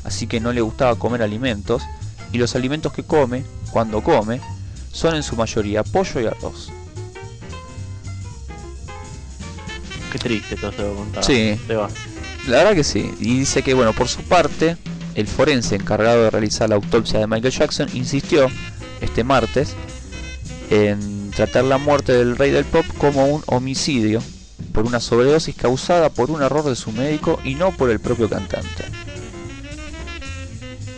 Así 0.04 0.28
que 0.28 0.40
no 0.40 0.54
le 0.54 0.62
gustaba 0.62 0.96
comer 0.96 1.22
alimentos. 1.22 1.84
Y 2.32 2.38
los 2.38 2.56
alimentos 2.56 2.92
que 2.92 3.04
come, 3.04 3.44
cuando 3.72 4.04
come, 4.04 4.42
son 4.92 5.16
en 5.16 5.24
su 5.24 5.36
mayoría 5.36 5.84
pollo 5.84 6.20
y 6.20 6.26
arroz. 6.26 6.72
Qué 10.12 10.20
triste 10.20 10.56
todo 10.58 10.72
eso 10.72 10.90
que 10.90 10.96
contaba. 10.96 11.26
Sí. 11.26 11.60
Seba. 11.66 11.90
La 12.48 12.58
verdad 12.58 12.74
que 12.74 12.84
sí. 12.84 13.12
Y 13.20 13.40
dice 13.40 13.64
que, 13.64 13.74
bueno, 13.74 13.94
por 13.94 14.08
su 14.08 14.22
parte, 14.22 14.78
el 15.16 15.28
forense 15.28 15.76
encargado 15.76 16.24
de 16.24 16.30
realizar 16.30 16.70
la 16.70 16.76
autopsia 16.76 17.20
de 17.20 17.28
Michael 17.28 17.54
Jackson 17.54 17.90
insistió 17.94 18.48
este 19.02 19.24
martes 19.24 19.76
en 20.70 21.32
tratar 21.32 21.64
la 21.66 21.78
muerte 21.78 22.14
del 22.14 22.38
rey 22.38 22.52
del 22.52 22.66
pop 22.66 22.86
como 22.98 23.26
un 23.26 23.44
homicidio 23.48 24.22
por 24.74 24.86
una 24.86 25.00
sobredosis 25.00 25.56
causada 25.56 26.10
por 26.10 26.32
un 26.32 26.42
error 26.42 26.64
de 26.66 26.76
su 26.76 26.92
médico 26.92 27.40
y 27.44 27.56
no 27.56 27.72
por 27.72 27.90
el 27.90 28.00
propio 28.00 28.30
cantante. 28.30 28.86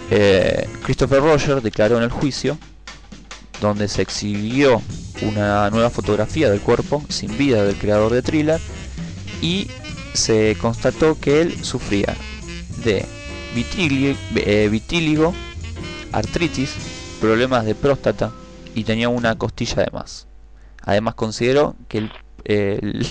Eh, 0.09 0.67
Christopher 0.83 1.21
Roger 1.21 1.61
declaró 1.61 1.97
en 1.97 2.03
el 2.03 2.11
juicio, 2.11 2.57
donde 3.61 3.87
se 3.87 4.01
exhibió 4.01 4.81
una 5.21 5.69
nueva 5.69 5.89
fotografía 5.89 6.49
del 6.49 6.61
cuerpo 6.61 7.03
sin 7.09 7.37
vida 7.37 7.63
del 7.63 7.75
creador 7.75 8.13
de 8.13 8.21
Thriller 8.21 8.61
y 9.41 9.67
se 10.13 10.55
constató 10.59 11.19
que 11.19 11.41
él 11.41 11.63
sufría 11.63 12.15
de 12.83 13.05
vitíligo, 14.69 15.33
artritis, 16.11 16.71
problemas 17.19 17.65
de 17.65 17.75
próstata 17.75 18.31
y 18.75 18.83
tenía 18.83 19.09
una 19.09 19.35
costilla 19.35 19.83
de 19.83 19.91
más. 19.91 20.27
Además 20.83 21.15
consideró 21.15 21.75
que 21.89 21.97
el, 21.97 22.11
el, 22.45 23.07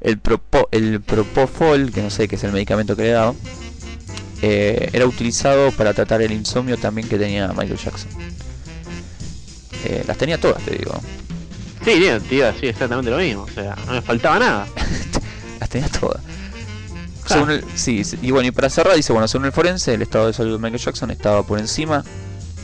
el, 0.00 0.22
propo- 0.22 0.68
el 0.70 1.00
propofol, 1.00 1.90
que 1.92 2.02
no 2.02 2.10
sé 2.10 2.28
qué 2.28 2.36
es 2.36 2.44
el 2.44 2.52
medicamento 2.52 2.94
que 2.96 3.02
le 3.02 3.10
daba, 3.10 3.34
eh, 4.42 4.90
era 4.92 5.06
utilizado 5.06 5.70
para 5.72 5.94
tratar 5.94 6.20
el 6.22 6.32
insomnio 6.32 6.76
también 6.76 7.08
que 7.08 7.18
tenía 7.18 7.48
Michael 7.48 7.78
Jackson. 7.78 8.10
Eh, 9.84 10.04
las 10.06 10.16
tenía 10.16 10.38
todas, 10.38 10.62
te 10.64 10.76
digo. 10.76 10.92
Sí, 11.84 11.92
tío, 12.00 12.20
tío, 12.20 12.52
sí, 12.58 12.66
exactamente 12.68 13.10
lo 13.10 13.18
mismo. 13.18 13.42
O 13.42 13.50
sea, 13.54 13.76
no 13.86 13.92
me 13.92 14.00
faltaba 14.02 14.38
nada. 14.38 14.66
Las 15.60 15.68
tenía 15.68 15.88
todas. 15.88 16.22
Según 17.26 17.50
el- 17.50 17.64
sí, 17.74 18.02
y 18.22 18.30
bueno, 18.30 18.48
y 18.48 18.50
para 18.50 18.68
cerrar, 18.70 18.94
dice, 18.96 19.12
bueno, 19.12 19.28
según 19.28 19.46
el 19.46 19.52
forense, 19.52 19.94
el 19.94 20.02
estado 20.02 20.26
de 20.26 20.32
salud 20.32 20.52
de 20.52 20.58
Michael 20.58 20.80
Jackson 20.82 21.10
estaba 21.10 21.42
por 21.42 21.58
encima 21.58 22.04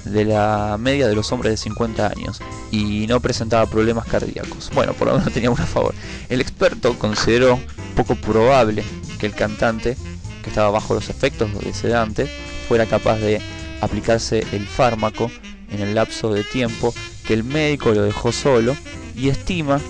de 0.05 0.25
la 0.25 0.77
media 0.79 1.07
de 1.09 1.15
los 1.15 1.31
hombres 1.33 1.53
de 1.53 1.57
50 1.59 2.07
años 2.09 2.41
y 2.71 3.07
no 3.07 3.21
presentaba 3.21 3.67
problemas 3.67 4.07
cardíacos. 4.07 4.71
Bueno, 4.75 4.93
por 4.95 5.09
lo 5.09 5.19
menos 5.19 5.33
tenía 5.33 5.51
uno 5.51 5.63
a 5.63 5.67
favor. 5.67 5.95
El 6.29 6.41
experto 6.41 6.99
consideró 6.99 7.59
poco 7.97 8.15
probable 8.17 8.83
que 9.19 9.27
el 9.27 9.35
cantante, 9.35 9.97
que 10.43 10.49
estaba 10.49 10.71
bajo 10.71 10.95
los 10.95 11.11
efectos 11.11 11.51
de 11.63 11.73
sedante, 11.75 12.31
fuera 12.69 12.87
capaz 12.87 13.17
de 13.17 13.41
aplicarse 13.83 14.45
el 14.53 14.67
fármaco 14.67 15.31
en 15.71 15.81
el 15.81 15.95
lapso 15.95 16.33
de 16.33 16.45
tiempo 16.45 16.95
que 17.27 17.35
el 17.35 17.45
médico 17.45 17.93
lo 17.93 18.03
dejó 18.03 18.33
solo 18.33 18.77
y 19.15 19.29
estima 19.29 19.81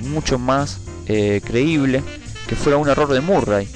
mucho 0.00 0.38
más 0.38 0.78
eh, 1.06 1.40
creíble 1.44 2.02
que 2.46 2.56
fuera 2.56 2.78
un 2.78 2.88
error 2.88 3.12
de 3.12 3.20
Murray, 3.20 3.68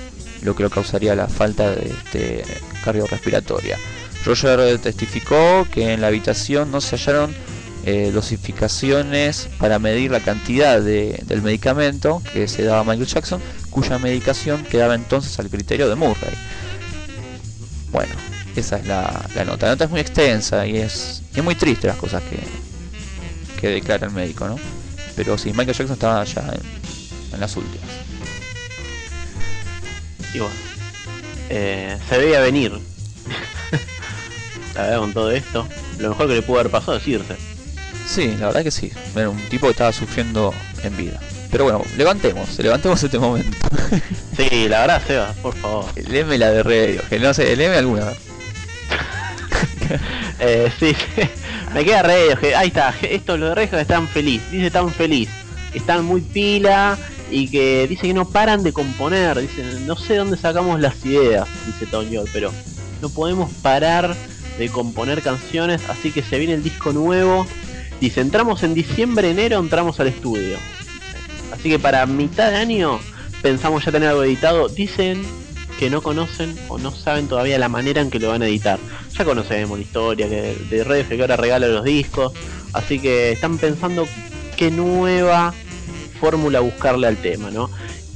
lo 0.42 0.54
que 0.56 0.62
lo 0.62 0.70
causaría 0.70 1.14
la 1.14 1.28
falta 1.28 1.70
de 1.70 1.90
este, 1.90 2.42
cardiorrespiratoria. 2.84 3.78
Roger 4.24 4.78
testificó 4.78 5.66
que 5.70 5.92
en 5.94 6.00
la 6.00 6.06
habitación 6.08 6.70
no 6.70 6.80
se 6.80 6.96
hallaron 6.96 7.34
eh, 7.84 8.10
dosificaciones 8.14 9.48
para 9.58 9.78
medir 9.80 10.12
la 10.12 10.20
cantidad 10.20 10.80
de- 10.80 11.20
del 11.26 11.42
medicamento 11.42 12.22
que 12.32 12.46
se 12.46 12.62
daba 12.62 12.80
a 12.80 12.84
Michael 12.84 13.06
Jackson, 13.08 13.40
cuya 13.70 13.98
medicación 13.98 14.62
quedaba 14.64 14.94
entonces 14.94 15.36
al 15.40 15.48
criterio 15.50 15.88
de 15.88 15.96
Murray. 15.96 16.34
Bueno, 17.90 18.14
esa 18.54 18.76
es 18.78 18.86
la, 18.86 19.26
nota. 19.44 19.66
La 19.66 19.72
nota 19.72 19.84
es 19.84 19.90
muy 19.90 20.00
extensa 20.00 20.66
y 20.66 20.76
es, 20.76 21.22
es 21.34 21.42
muy 21.42 21.54
triste 21.56 21.88
las 21.88 21.96
cosas 21.96 22.22
que, 22.22 22.38
que 23.60 23.68
declara 23.68 24.06
el 24.06 24.12
médico, 24.12 24.46
¿no? 24.46 24.56
Pero 25.16 25.36
sí, 25.36 25.50
Michael 25.50 25.76
Jackson 25.76 25.92
estaba 25.94 26.24
ya 26.24 26.54
en 27.32 27.40
las 27.40 27.56
últimas. 27.56 27.88
Y 30.34 30.38
bueno, 30.38 30.54
eh, 31.48 31.96
se 32.08 32.18
veía 32.18 32.40
venir. 32.40 32.72
la 34.74 34.82
verdad, 34.82 34.98
con 34.98 35.12
todo 35.12 35.30
esto, 35.30 35.68
lo 35.98 36.10
mejor 36.10 36.28
que 36.28 36.34
le 36.34 36.42
pudo 36.42 36.60
haber 36.60 36.72
pasado 36.72 36.96
es 36.96 37.06
irse. 37.06 37.36
Sí, 38.06 38.34
la 38.38 38.46
verdad 38.46 38.62
que 38.62 38.70
sí. 38.70 38.92
Era 39.14 39.30
un 39.30 39.40
tipo 39.48 39.66
que 39.66 39.72
estaba 39.72 39.92
sufriendo 39.92 40.52
en 40.82 40.96
vida. 40.96 41.20
Pero 41.50 41.64
bueno, 41.64 41.82
levantemos, 41.96 42.58
levantemos 42.58 43.02
este 43.02 43.18
momento. 43.18 43.56
Sí, 44.34 44.66
la 44.66 44.80
verdad, 44.80 45.02
Seba, 45.06 45.34
por 45.42 45.54
favor. 45.54 45.84
Léeme 45.94 46.38
la 46.38 46.50
de 46.50 46.62
radio, 46.62 47.02
que 47.10 47.18
no 47.18 47.34
sé, 47.34 47.54
léeme 47.54 47.76
alguna. 47.76 48.06
Eh, 50.44 50.72
sí, 50.80 50.96
me 51.72 51.84
queda 51.84 52.02
que 52.40 52.56
ahí 52.56 52.68
está, 52.68 52.92
esto 53.02 53.36
los 53.36 53.50
de 53.50 53.54
Rejo 53.54 53.76
están 53.76 54.08
feliz, 54.08 54.42
dice 54.50 54.72
tan 54.72 54.90
feliz, 54.90 55.28
están 55.72 56.04
muy 56.04 56.20
pila 56.20 56.98
y 57.32 57.48
que 57.48 57.86
dice 57.88 58.06
que 58.06 58.14
no 58.14 58.28
paran 58.28 58.62
de 58.62 58.72
componer, 58.72 59.40
dice, 59.40 59.64
no 59.86 59.96
sé 59.96 60.16
dónde 60.16 60.36
sacamos 60.36 60.78
las 60.80 61.04
ideas, 61.06 61.48
dice 61.66 61.90
York, 62.10 62.28
pero 62.32 62.52
no 63.00 63.08
podemos 63.08 63.50
parar 63.62 64.14
de 64.58 64.68
componer 64.68 65.22
canciones, 65.22 65.80
así 65.88 66.12
que 66.12 66.22
se 66.22 66.38
viene 66.38 66.52
el 66.54 66.62
disco 66.62 66.92
nuevo, 66.92 67.46
dice, 68.00 68.20
entramos 68.20 68.62
en 68.62 68.74
diciembre, 68.74 69.30
enero, 69.30 69.58
entramos 69.58 69.98
al 69.98 70.08
estudio, 70.08 70.58
así 71.52 71.70
que 71.70 71.78
para 71.78 72.04
mitad 72.04 72.50
de 72.50 72.56
año 72.56 73.00
pensamos 73.40 73.82
ya 73.84 73.92
tener 73.92 74.10
algo 74.10 74.24
editado, 74.24 74.68
dicen 74.68 75.22
que 75.78 75.88
no 75.88 76.02
conocen 76.02 76.54
o 76.68 76.78
no 76.78 76.92
saben 76.92 77.28
todavía 77.28 77.58
la 77.58 77.70
manera 77.70 78.02
en 78.02 78.10
que 78.10 78.20
lo 78.20 78.28
van 78.28 78.42
a 78.42 78.46
editar. 78.46 78.78
Ya 79.18 79.24
conocemos 79.24 79.78
la 79.78 79.82
historia 79.82 80.28
que 80.28 80.54
de 80.70 80.84
Red 80.84 81.06
que 81.06 81.20
ahora 81.20 81.36
regala 81.36 81.66
los 81.66 81.82
discos, 81.82 82.32
así 82.72 83.00
que 83.00 83.32
están 83.32 83.58
pensando 83.58 84.06
qué 84.56 84.70
nueva 84.70 85.54
fórmula 86.22 86.60
buscarle 86.60 87.08
al 87.08 87.16
tema, 87.16 87.50
¿no? 87.50 87.68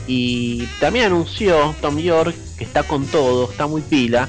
Y 0.07 0.67
también 0.79 1.07
anunció 1.07 1.75
Tom 1.81 1.99
York 1.99 2.37
que 2.57 2.63
está 2.63 2.85
con 2.85 3.05
todo, 3.07 3.51
está 3.51 3.67
muy 3.67 3.83
pila, 3.83 4.29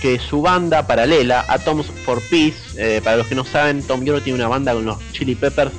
que 0.00 0.20
su 0.20 0.42
banda 0.42 0.86
paralela, 0.86 1.44
Atoms 1.48 1.86
for 2.04 2.22
Peace, 2.30 2.54
eh, 2.76 3.00
para 3.02 3.16
los 3.16 3.26
que 3.26 3.34
no 3.34 3.44
saben, 3.44 3.82
Tom 3.82 4.04
York 4.04 4.22
tiene 4.22 4.38
una 4.38 4.46
banda 4.46 4.74
con 4.74 4.84
los 4.84 4.98
Chili 5.10 5.34
Peppers 5.34 5.72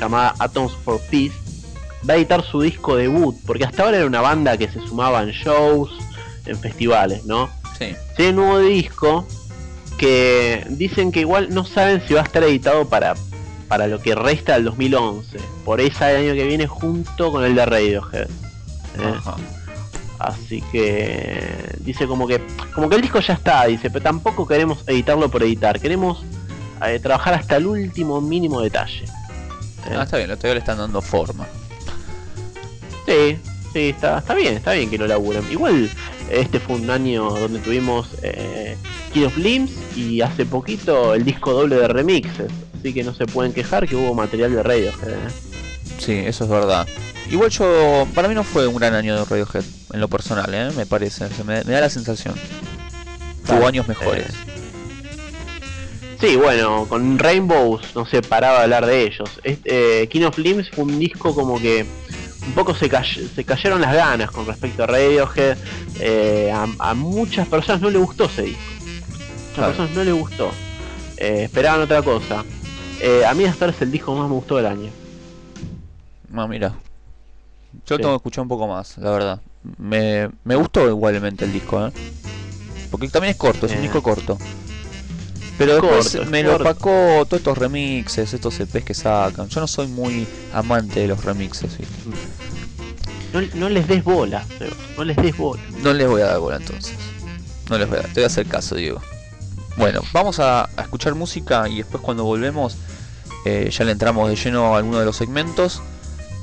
llamada 0.00 0.34
Atoms 0.38 0.72
for 0.82 0.98
Peace, 1.10 1.34
va 2.08 2.14
a 2.14 2.16
editar 2.16 2.42
su 2.42 2.62
disco 2.62 2.96
debut, 2.96 3.36
porque 3.46 3.64
hasta 3.64 3.82
ahora 3.82 3.98
era 3.98 4.06
una 4.06 4.22
banda 4.22 4.56
que 4.56 4.68
se 4.68 4.80
sumaba 4.80 5.22
en 5.22 5.30
shows, 5.30 5.90
en 6.46 6.58
festivales, 6.58 7.26
¿no? 7.26 7.50
Sí. 7.78 7.94
Tiene 8.16 8.30
un 8.30 8.36
nuevo 8.36 8.58
disco 8.60 9.26
que 9.98 10.64
dicen 10.70 11.12
que 11.12 11.20
igual 11.20 11.52
no 11.52 11.66
saben 11.66 12.02
si 12.08 12.14
va 12.14 12.22
a 12.22 12.24
estar 12.24 12.42
editado 12.44 12.88
para, 12.88 13.14
para 13.68 13.86
lo 13.86 14.00
que 14.00 14.14
resta 14.14 14.54
del 14.54 14.64
2011. 14.64 15.38
Por 15.64 15.80
ahí 15.80 15.90
sale 15.90 16.16
el 16.16 16.26
año 16.26 16.34
que 16.34 16.46
viene 16.46 16.66
junto 16.66 17.32
con 17.32 17.44
el 17.44 17.54
de 17.54 17.66
Radiohead. 17.66 18.28
¿eh? 18.28 19.14
Así 20.18 20.62
que 20.72 21.76
dice 21.80 22.06
como 22.06 22.26
que 22.26 22.40
como 22.74 22.88
que 22.88 22.96
el 22.96 23.02
disco 23.02 23.20
ya 23.20 23.34
está, 23.34 23.66
dice, 23.66 23.90
pero 23.90 24.02
tampoco 24.02 24.46
queremos 24.46 24.84
editarlo 24.86 25.30
por 25.30 25.42
editar, 25.42 25.80
queremos 25.80 26.24
eh, 26.86 26.98
trabajar 26.98 27.34
hasta 27.34 27.56
el 27.56 27.66
último 27.66 28.20
mínimo 28.20 28.60
detalle. 28.60 29.04
¿eh? 29.04 29.94
Ah, 29.96 30.04
está 30.04 30.16
bien, 30.16 30.28
todavía 30.30 30.54
le 30.54 30.60
están 30.60 30.78
dando 30.78 31.02
forma. 31.02 31.46
Sí, 33.06 33.38
sí, 33.72 33.88
está, 33.90 34.18
está 34.18 34.34
bien, 34.34 34.54
está 34.54 34.72
bien 34.72 34.88
que 34.88 34.98
lo 34.98 35.06
laburen. 35.06 35.44
Igual 35.50 35.90
este 36.30 36.58
fue 36.58 36.76
un 36.76 36.90
año 36.90 37.30
donde 37.30 37.58
tuvimos 37.58 38.08
eh, 38.22 38.76
King 39.12 39.26
of 39.26 39.36
Limbs 39.36 39.72
y 39.96 40.20
hace 40.22 40.46
poquito 40.46 41.14
el 41.14 41.24
disco 41.24 41.52
doble 41.52 41.76
de 41.76 41.88
remixes. 41.88 42.52
Así 42.84 42.92
que 42.92 43.02
no 43.02 43.14
se 43.14 43.24
pueden 43.24 43.54
quejar 43.54 43.88
que 43.88 43.96
hubo 43.96 44.12
material 44.12 44.52
de 44.54 44.62
Radiohead. 44.62 45.08
¿eh? 45.08 45.28
Sí, 45.98 46.12
eso 46.12 46.44
es 46.44 46.50
verdad. 46.50 46.86
Igual 47.30 47.48
yo, 47.48 48.06
para 48.14 48.28
mí 48.28 48.34
no 48.34 48.44
fue 48.44 48.66
un 48.66 48.76
gran 48.76 48.92
año 48.92 49.16
de 49.16 49.24
Radiohead, 49.24 49.64
en 49.94 50.00
lo 50.00 50.08
personal, 50.08 50.52
¿eh? 50.52 50.68
me 50.76 50.84
parece, 50.84 51.30
se 51.30 51.44
me, 51.44 51.64
me 51.64 51.72
da 51.72 51.80
la 51.80 51.88
sensación. 51.88 52.34
Tuvo 52.34 53.46
Claro, 53.46 53.66
años 53.68 53.88
mejores. 53.88 54.26
Sí, 56.20 56.36
bueno, 56.36 56.84
con 56.86 57.18
Rainbows 57.18 57.96
no 57.96 58.04
se 58.04 58.20
paraba 58.20 58.58
de 58.58 58.64
hablar 58.64 58.84
de 58.84 59.02
ellos. 59.04 59.30
Este, 59.44 60.02
eh, 60.02 60.08
King 60.08 60.24
of 60.24 60.36
Limbs 60.36 60.68
fue 60.70 60.84
un 60.84 60.98
disco 60.98 61.34
como 61.34 61.58
que 61.58 61.86
un 62.46 62.52
poco 62.52 62.74
se, 62.74 62.90
cay- 62.90 63.30
se 63.34 63.44
cayeron 63.44 63.80
las 63.80 63.94
ganas 63.94 64.30
con 64.30 64.44
respecto 64.46 64.84
a 64.84 64.88
Radiohead. 64.88 65.56
Eh, 66.00 66.52
a, 66.54 66.66
a 66.90 66.92
muchas 66.92 67.48
personas 67.48 67.80
no 67.80 67.88
le 67.88 67.96
gustó 67.98 68.26
ese 68.26 68.42
disco. 68.42 68.60
Muchas 68.82 69.54
Claro. 69.54 69.68
personas 69.72 69.96
no 69.96 70.04
le 70.04 70.12
gustó. 70.12 70.50
Eh, 71.16 71.44
esperaban 71.44 71.80
otra 71.80 72.02
cosa. 72.02 72.44
Eh, 73.00 73.24
a 73.26 73.34
mí 73.34 73.44
hasta 73.44 73.64
ahora 73.66 73.76
es 73.76 73.82
el 73.82 73.90
disco 73.90 74.14
más 74.14 74.28
me 74.28 74.34
gustó 74.34 74.56
del 74.56 74.66
año. 74.66 74.90
Ah, 76.34 76.46
mira. 76.46 76.74
Yo 77.86 77.96
Sí. 77.96 78.02
tengo 78.02 78.10
que 78.10 78.16
escuchar 78.16 78.42
un 78.42 78.48
poco 78.48 78.66
más, 78.68 78.96
la 78.98 79.10
verdad. 79.10 79.40
Me, 79.78 80.30
me 80.44 80.54
gustó 80.56 80.88
igualmente 80.88 81.44
el 81.44 81.52
disco, 81.52 81.86
¿eh? 81.86 81.92
Porque 82.90 83.08
también 83.08 83.32
es 83.32 83.36
corto, 83.36 83.66
es 83.66 83.72
un 83.72 83.78
Eh. 83.78 83.82
disco 83.82 84.02
corto. 84.02 84.38
Pero 85.58 85.76
Es 85.76 85.82
después 85.82 86.12
corto, 86.16 86.30
me 86.30 86.42
lo 86.42 86.56
opacó 86.56 87.24
todos 87.26 87.40
estos 87.40 87.58
remixes, 87.58 88.32
estos 88.34 88.58
EPs 88.60 88.84
que 88.84 88.94
sacan. 88.94 89.48
Yo 89.48 89.60
no 89.60 89.66
soy 89.66 89.86
muy 89.86 90.26
amante 90.52 91.00
de 91.00 91.08
los 91.08 91.24
remixes, 91.24 91.76
¿viste? 91.78 91.94
No, 93.32 93.40
no 93.54 93.68
les 93.68 93.86
des 93.88 94.02
bola, 94.04 94.44
no 94.96 95.04
les 95.04 95.16
des 95.16 95.36
bola. 95.36 95.62
No 95.82 95.92
les 95.92 96.08
voy 96.08 96.22
a 96.22 96.26
dar 96.26 96.38
bola 96.38 96.56
entonces. 96.56 96.94
No 97.68 97.78
les 97.78 97.88
voy 97.88 97.98
a 97.98 98.02
dar, 98.02 98.10
te 98.10 98.20
voy 98.20 98.24
a 98.24 98.26
hacer 98.28 98.46
caso, 98.46 98.74
Diego. 98.76 99.00
Bueno, 99.76 100.02
vamos 100.12 100.38
a, 100.38 100.64
a 100.76 100.82
escuchar 100.82 101.14
música 101.14 101.68
y 101.68 101.78
después 101.78 102.02
cuando 102.02 102.24
volvemos 102.24 102.76
eh, 103.44 103.68
ya 103.70 103.84
le 103.84 103.92
entramos 103.92 104.28
de 104.28 104.36
lleno 104.36 104.74
a 104.74 104.78
alguno 104.78 104.98
de 105.00 105.04
los 105.04 105.16
segmentos. 105.16 105.82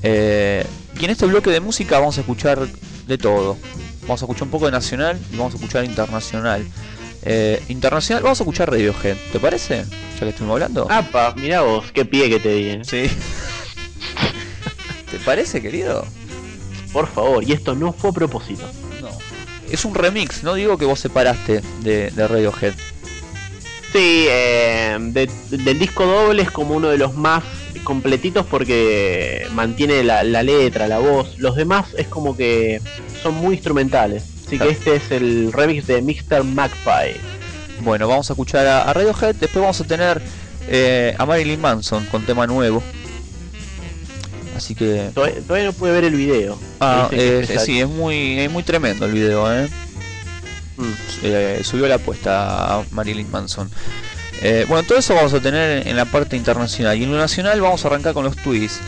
Eh, 0.04 0.66
y 1.00 1.06
en 1.06 1.12
este 1.12 1.26
bloque 1.26 1.50
de 1.50 1.60
música 1.60 2.00
vamos 2.00 2.18
a 2.18 2.22
escuchar 2.22 2.68
de 3.08 3.18
todo. 3.18 3.58
Vamos 4.02 4.22
a 4.22 4.26
escuchar 4.26 4.44
un 4.44 4.50
poco 4.50 4.66
de 4.66 4.72
nacional 4.72 5.20
y 5.32 5.38
vamos 5.38 5.54
a 5.54 5.58
escuchar 5.58 5.86
internacional. 5.86 6.68
Eh, 7.24 7.64
internacional, 7.70 8.24
vamos 8.24 8.40
a 8.40 8.44
escuchar 8.44 8.70
Radiohead, 8.70 9.16
¿te 9.32 9.40
parece? 9.40 9.86
Ya 10.16 10.20
que 10.20 10.30
estuvimos 10.30 10.56
hablando. 10.56 10.88
Apa, 10.92 11.34
mirá 11.38 11.62
vos, 11.62 11.92
qué 11.92 12.04
pie 12.04 12.30
que 12.30 12.40
te 12.40 12.50
di. 12.54 12.70
eh. 12.70 12.82
Sí. 12.84 13.04
¿Te 15.10 15.18
parece, 15.20 15.62
querido? 15.62 16.06
Por 16.92 17.08
favor, 17.08 17.44
y 17.44 17.54
esto 17.54 17.76
no 17.76 17.94
fue 17.94 18.10
a 18.10 18.14
propósito. 18.14 18.64
No. 19.02 19.10
Es 19.70 19.86
un 19.86 19.94
remix, 19.96 20.44
no 20.44 20.56
digo 20.56 20.78
que 20.78 20.86
vos 20.86 21.00
separaste 21.00 21.62
de, 21.82 22.12
de 22.12 22.28
Radiohead. 22.28 22.74
Sí, 23.92 24.26
eh, 24.30 24.98
de- 25.00 25.30
del 25.50 25.78
disco 25.80 26.06
doble 26.06 26.44
es 26.44 26.52
como 26.52 26.76
uno 26.76 26.88
de 26.90 26.98
los 26.98 27.14
más 27.16 27.44
completitos 27.84 28.46
porque 28.46 29.46
mantiene 29.54 30.04
la, 30.04 30.24
la 30.24 30.44
letra, 30.44 30.88
la 30.88 31.00
voz. 31.00 31.38
Los 31.40 31.56
demás 31.56 31.88
es 31.98 32.08
como 32.08 32.38
que 32.38 32.80
son 33.22 33.36
muy 33.36 33.56
instrumentales. 33.56 34.24
Así 34.48 34.58
Claro. 34.58 34.72
que 34.72 34.78
este 34.78 34.96
es 34.96 35.12
el 35.12 35.52
remix 35.52 35.88
de 35.88 36.02
Mr. 36.02 36.44
Magpie. 36.44 37.16
Bueno, 37.82 38.08
vamos 38.08 38.30
a 38.30 38.34
escuchar 38.34 38.66
a, 38.68 38.84
a 38.84 38.94
Radiohead, 38.94 39.36
después 39.36 39.62
vamos 39.62 39.82
a 39.82 39.84
tener 39.86 40.22
eh, 40.68 41.16
a 41.18 41.26
Marilyn 41.26 41.60
Manson 41.60 42.06
con 42.06 42.26
tema 42.26 42.46
nuevo. 42.48 42.84
Así 44.56 44.76
que... 44.76 45.10
Todavía, 45.14 45.42
todavía 45.42 45.68
no 45.68 45.74
pude 45.74 45.92
ver 45.92 46.04
el 46.04 46.16
video. 46.16 46.58
Ah, 46.80 47.10
eh, 47.12 47.46
es 47.50 47.64
sí, 47.64 47.80
es 47.82 47.88
muy, 47.88 48.40
es 48.40 48.52
muy 48.52 48.62
tremendo 48.64 49.06
el 49.06 49.14
video, 49.14 49.52
¿eh? 49.52 49.68
Mm. 50.82 50.94
Eh, 51.24 51.62
subió 51.64 51.88
la 51.88 51.96
apuesta 51.96 52.80
a 52.80 52.84
Marilyn 52.92 53.30
Manson. 53.30 53.70
Eh, 54.42 54.66
bueno, 54.68 54.84
todo 54.88 54.98
eso 54.98 55.14
vamos 55.14 55.34
a 55.34 55.40
tener 55.40 55.88
en 55.88 55.96
la 55.96 56.06
parte 56.06 56.36
internacional. 56.36 56.98
Y 56.98 57.04
en 57.04 57.12
lo 57.12 57.18
nacional 57.18 57.62
vamos 57.62 57.86
a 57.86 57.88
arrancar 57.90 58.14
con 58.14 58.24
los 58.24 58.36
twists. 58.36 58.80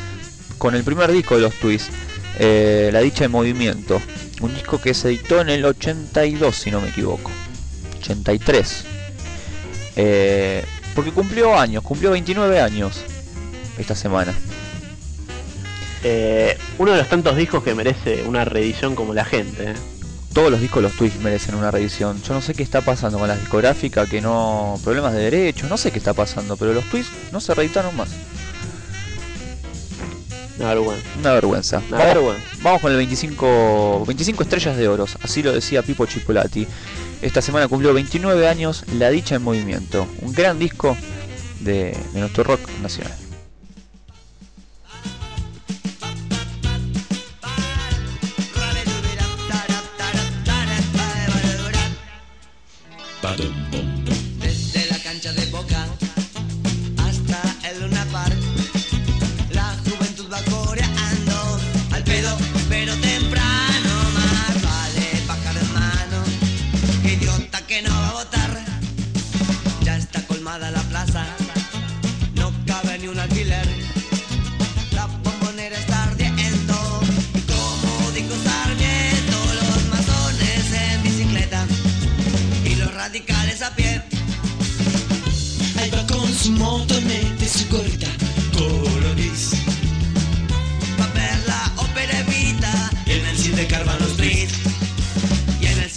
Con 0.58 0.76
el 0.76 0.84
primer 0.84 1.12
disco 1.12 1.36
de 1.36 1.42
los 1.42 1.54
twists. 1.56 1.92
eh, 2.40 2.90
la 2.92 3.00
dicha 3.02 3.26
de 3.26 3.28
movimiento. 3.28 4.02
Un 4.42 4.54
disco 4.56 4.82
que 4.82 4.94
se 4.96 5.10
editó 5.10 5.40
en 5.40 5.50
el 5.50 5.64
82, 5.64 6.56
si 6.56 6.72
no 6.72 6.82
me 6.82 6.90
equivoco. 6.90 7.30
83. 8.00 8.86
Eh, 9.96 10.66
Porque 10.96 11.12
cumplió 11.12 11.58
años, 11.58 11.84
cumplió 11.84 12.12
29 12.12 12.60
años 12.60 13.02
esta 13.78 13.96
semana. 13.96 14.34
Uno 16.80 16.92
de 16.92 16.98
los 16.98 17.08
tantos 17.08 17.38
discos 17.38 17.64
que 17.64 17.76
merece 17.76 18.24
una 18.24 18.44
reedición 18.44 18.96
como 18.96 19.14
la 19.14 19.24
gente. 19.24 19.74
Todos 20.34 20.50
los 20.50 20.60
discos 20.62 20.82
los 20.82 20.94
Twists 20.94 21.20
merecen 21.22 21.54
una 21.56 21.70
revisión. 21.70 22.22
Yo 22.24 22.34
no 22.34 22.42
sé 22.42 22.54
qué 22.56 22.64
está 22.64 22.82
pasando 22.82 23.20
con 23.20 23.28
la 23.28 23.38
discográfica, 23.38 24.08
que 24.08 24.20
no. 24.20 24.80
problemas 24.84 25.14
de 25.14 25.20
derechos, 25.30 25.70
no 25.70 25.78
sé 25.78 25.92
qué 25.92 26.00
está 26.00 26.14
pasando, 26.14 26.58
pero 26.58 26.74
los 26.74 26.84
Twists 26.86 27.12
no 27.32 27.40
se 27.40 27.54
reeditaron 27.54 27.96
más. 27.96 28.10
Una 30.58 30.70
vergüenza. 30.70 31.08
Una 31.20 31.34
vergüenza. 31.34 31.78
Una 31.88 31.98
Vamos, 31.98 32.14
vergüenza. 32.16 32.48
vamos 32.62 32.82
con 32.82 32.92
el 32.92 32.98
25, 32.98 34.06
25 34.08 34.44
estrellas 34.44 34.78
de 34.78 34.88
oro, 34.88 35.06
así 35.22 35.44
lo 35.44 35.52
decía 35.52 35.82
Pipo 35.84 36.06
Chipolati. 36.06 36.68
Esta 37.22 37.42
semana 37.42 37.68
cumplió 37.68 37.94
29 37.94 38.48
años 38.48 38.84
La 38.98 39.10
Dicha 39.10 39.36
en 39.36 39.44
Movimiento, 39.44 40.08
un 40.22 40.34
gran 40.34 40.60
disco 40.60 40.98
de, 41.62 41.98
de 42.14 42.20
nuestro 42.20 42.44
rock 42.44 42.60
nacional. 42.82 43.14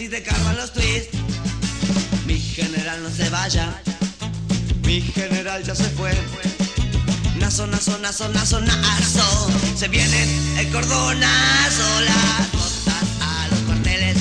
El 0.06 0.12
cine 0.12 0.22
carvan 0.22 0.56
los 0.56 0.72
twists. 0.72 1.18
Mi 2.26 2.38
general 2.38 3.02
no 3.02 3.10
se 3.10 3.28
vaya. 3.28 3.82
Mi 4.84 5.00
general 5.00 5.64
ya 5.64 5.74
se 5.74 5.82
fue. 5.82 6.12
Nazo, 7.40 7.66
nazo, 7.66 7.98
nazo, 7.98 8.28
nazo, 8.28 8.60
nazo. 8.60 9.50
Se 9.76 9.88
viene 9.88 10.22
el 10.60 10.70
cordonazo, 10.70 12.00
las 12.02 12.52
botas 12.52 13.04
a 13.20 13.48
los 13.50 13.58
cuarteles. 13.62 14.16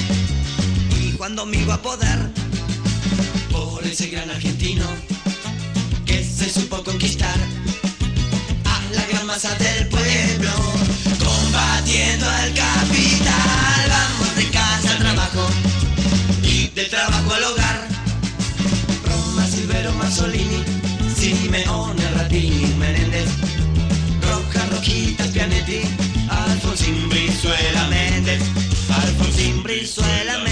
Y 0.99 1.11
cuando 1.11 1.45
me 1.45 1.57
iba 1.57 1.75
a 1.75 1.81
poder, 1.83 2.31
por 3.51 3.85
ese 3.85 4.07
gran 4.07 4.31
argentino 4.31 4.87
que 6.03 6.23
se 6.23 6.49
supo 6.49 6.83
conquistar 6.83 7.37
a 8.63 8.95
la 8.95 9.05
gran 9.05 9.27
masa 9.27 9.53
del 9.53 9.87
pueblo, 9.89 10.51
combatiendo 11.19 12.27
al 12.27 12.53
capital. 12.55 13.87
Vamos 13.87 14.35
de 14.35 14.49
casa 14.49 14.91
al 14.91 14.97
trabajo 14.97 15.64
del 16.75 16.89
trabajo 16.89 17.33
al 17.33 17.43
hogar. 17.45 17.87
Roma, 19.05 19.47
Silvero, 19.47 19.93
Mussolini, 19.93 20.63
Simeone, 21.15 22.11
Ratini, 22.15 22.67
Menéndez, 22.77 23.29
Roja, 24.21 24.65
Rojitas, 24.71 25.27
Pianetti, 25.29 25.81
Alfonsín, 26.29 27.07
Brizuela, 27.09 27.87
Méndez, 27.89 28.41
Alfonsín, 28.89 29.63
Brizuela, 29.63 30.33
Méndez. 30.39 30.44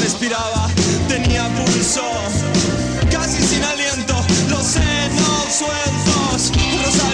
Respiraba, 0.00 0.68
tenía 1.08 1.48
pulso, 1.48 2.02
casi 3.10 3.42
sin 3.42 3.62
aliento, 3.62 4.14
los 4.48 4.64
senos 4.64 5.44
sueltos. 5.50 6.52
Un 6.56 7.09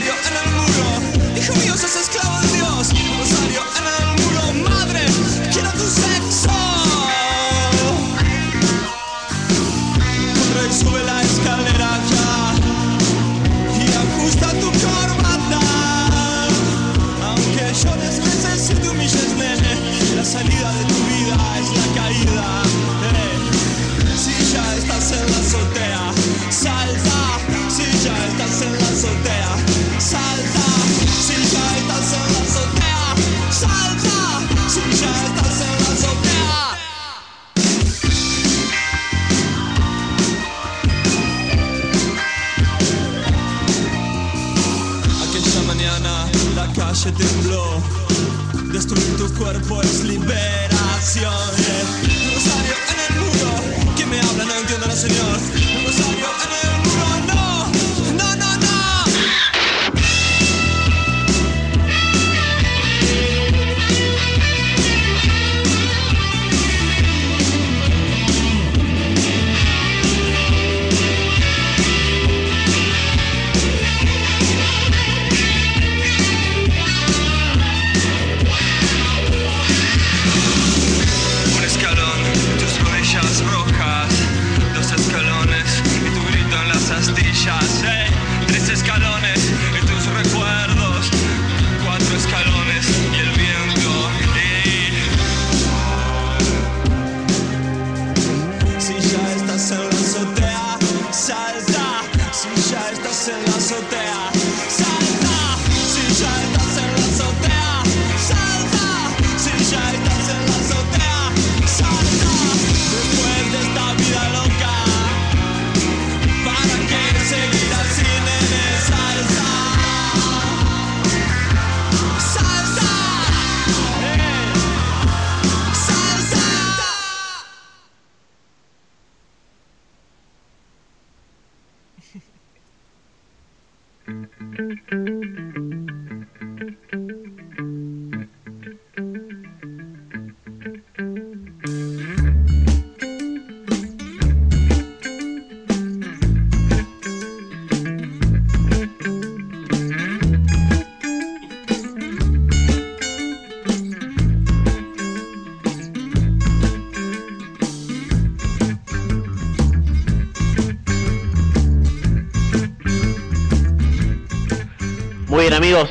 cuerpo 49.34 49.82
es 49.82 50.04
liberación. 50.04 51.85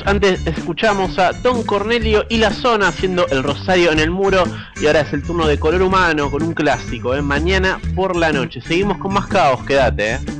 antes 0.04 0.44
escuchamos 0.46 1.18
a 1.18 1.32
Don 1.32 1.62
Cornelio 1.62 2.26
y 2.28 2.38
la 2.38 2.50
zona 2.50 2.88
haciendo 2.88 3.26
el 3.28 3.42
rosario 3.42 3.92
en 3.92 4.00
el 4.00 4.10
muro 4.10 4.42
y 4.80 4.86
ahora 4.86 5.02
es 5.02 5.12
el 5.12 5.22
turno 5.22 5.46
de 5.46 5.58
color 5.58 5.82
humano 5.82 6.30
con 6.30 6.42
un 6.42 6.54
clásico, 6.54 7.14
¿eh? 7.14 7.22
mañana 7.22 7.78
por 7.94 8.16
la 8.16 8.32
noche. 8.32 8.60
Seguimos 8.60 8.98
con 8.98 9.12
más 9.12 9.26
caos, 9.26 9.64
quédate. 9.64 10.14
¿eh? 10.14 10.35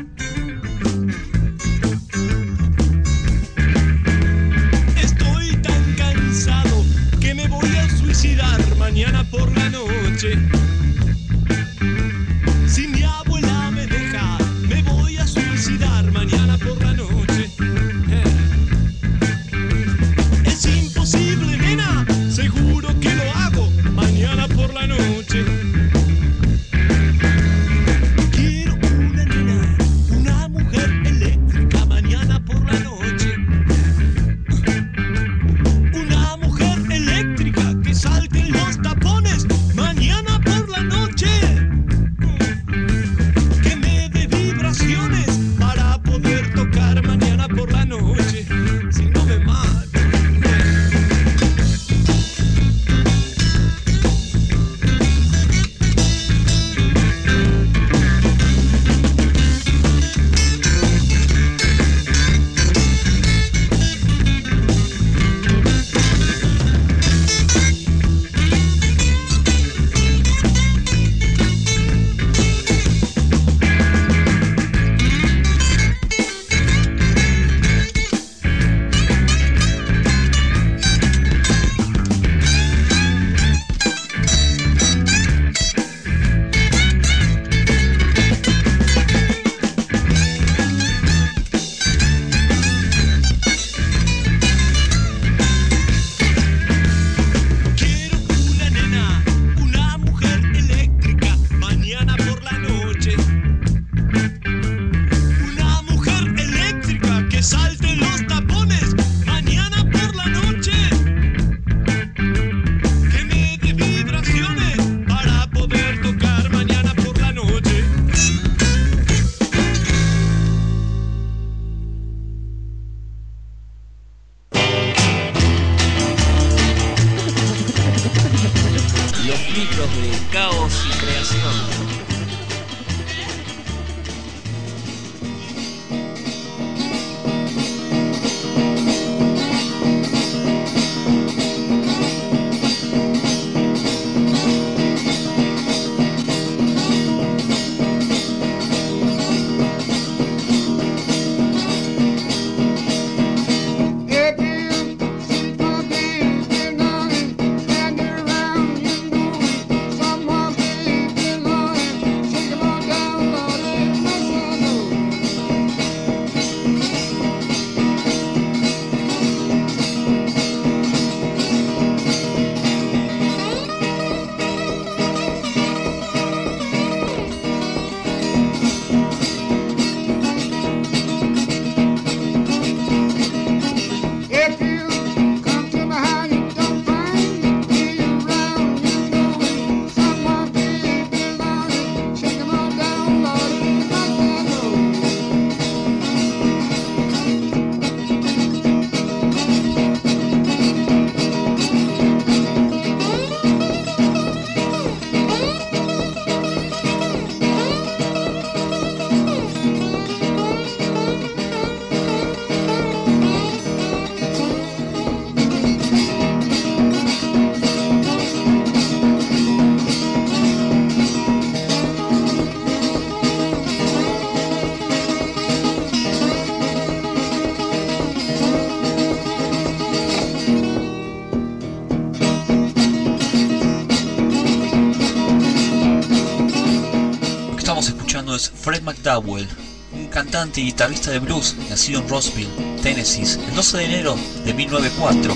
Fred 239.07 239.23
McDowell, 239.23 239.47
un 239.93 240.09
cantante 240.09 240.61
y 240.61 240.65
guitarrista 240.65 241.13
de 241.13 241.21
blues 241.21 241.55
nacido 241.71 242.01
en 242.01 242.09
Rossville, 242.09 242.51
Tennessee, 242.83 243.39
el 243.49 243.55
12 243.55 243.79
de 243.79 243.85
enero 243.85 244.17
de 244.45 244.53
1904. 244.53 245.33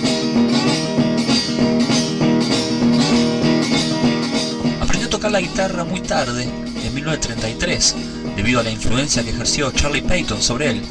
Aprendió 4.80 5.06
a 5.06 5.10
tocar 5.10 5.30
la 5.30 5.40
guitarra 5.40 5.84
muy 5.84 6.00
tarde, 6.00 6.42
en 6.42 6.94
1933, 6.94 7.94
debido 8.34 8.58
a 8.58 8.64
la 8.64 8.70
influencia 8.70 9.22
que 9.22 9.30
ejerció 9.30 9.70
Charlie 9.70 10.02
Payton 10.02 10.42
sobre 10.42 10.70
él. 10.70 10.82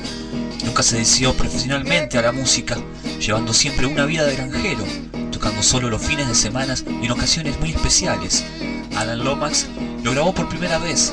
Nunca 0.64 0.82
se 0.82 1.00
decidió 1.00 1.34
profesionalmente 1.34 2.18
a 2.18 2.22
la 2.22 2.32
música, 2.32 2.78
llevando 3.20 3.54
siempre 3.54 3.88
una 3.88 4.06
vida 4.06 4.24
de 4.24 4.38
granjero, 4.38 4.86
tocando 5.34 5.62
solo 5.64 5.90
los 5.90 6.02
fines 6.02 6.30
de 6.30 6.36
semana 6.36 6.76
y 7.02 7.06
en 7.08 7.12
ocasiones 7.12 7.60
muy 7.60 7.72
especiales. 7.72 8.46
Alan 8.96 9.22
Lomax 9.22 9.68
lo 10.02 10.12
grabó 10.12 10.34
por 10.34 10.48
primera 10.48 10.78
vez 10.78 11.12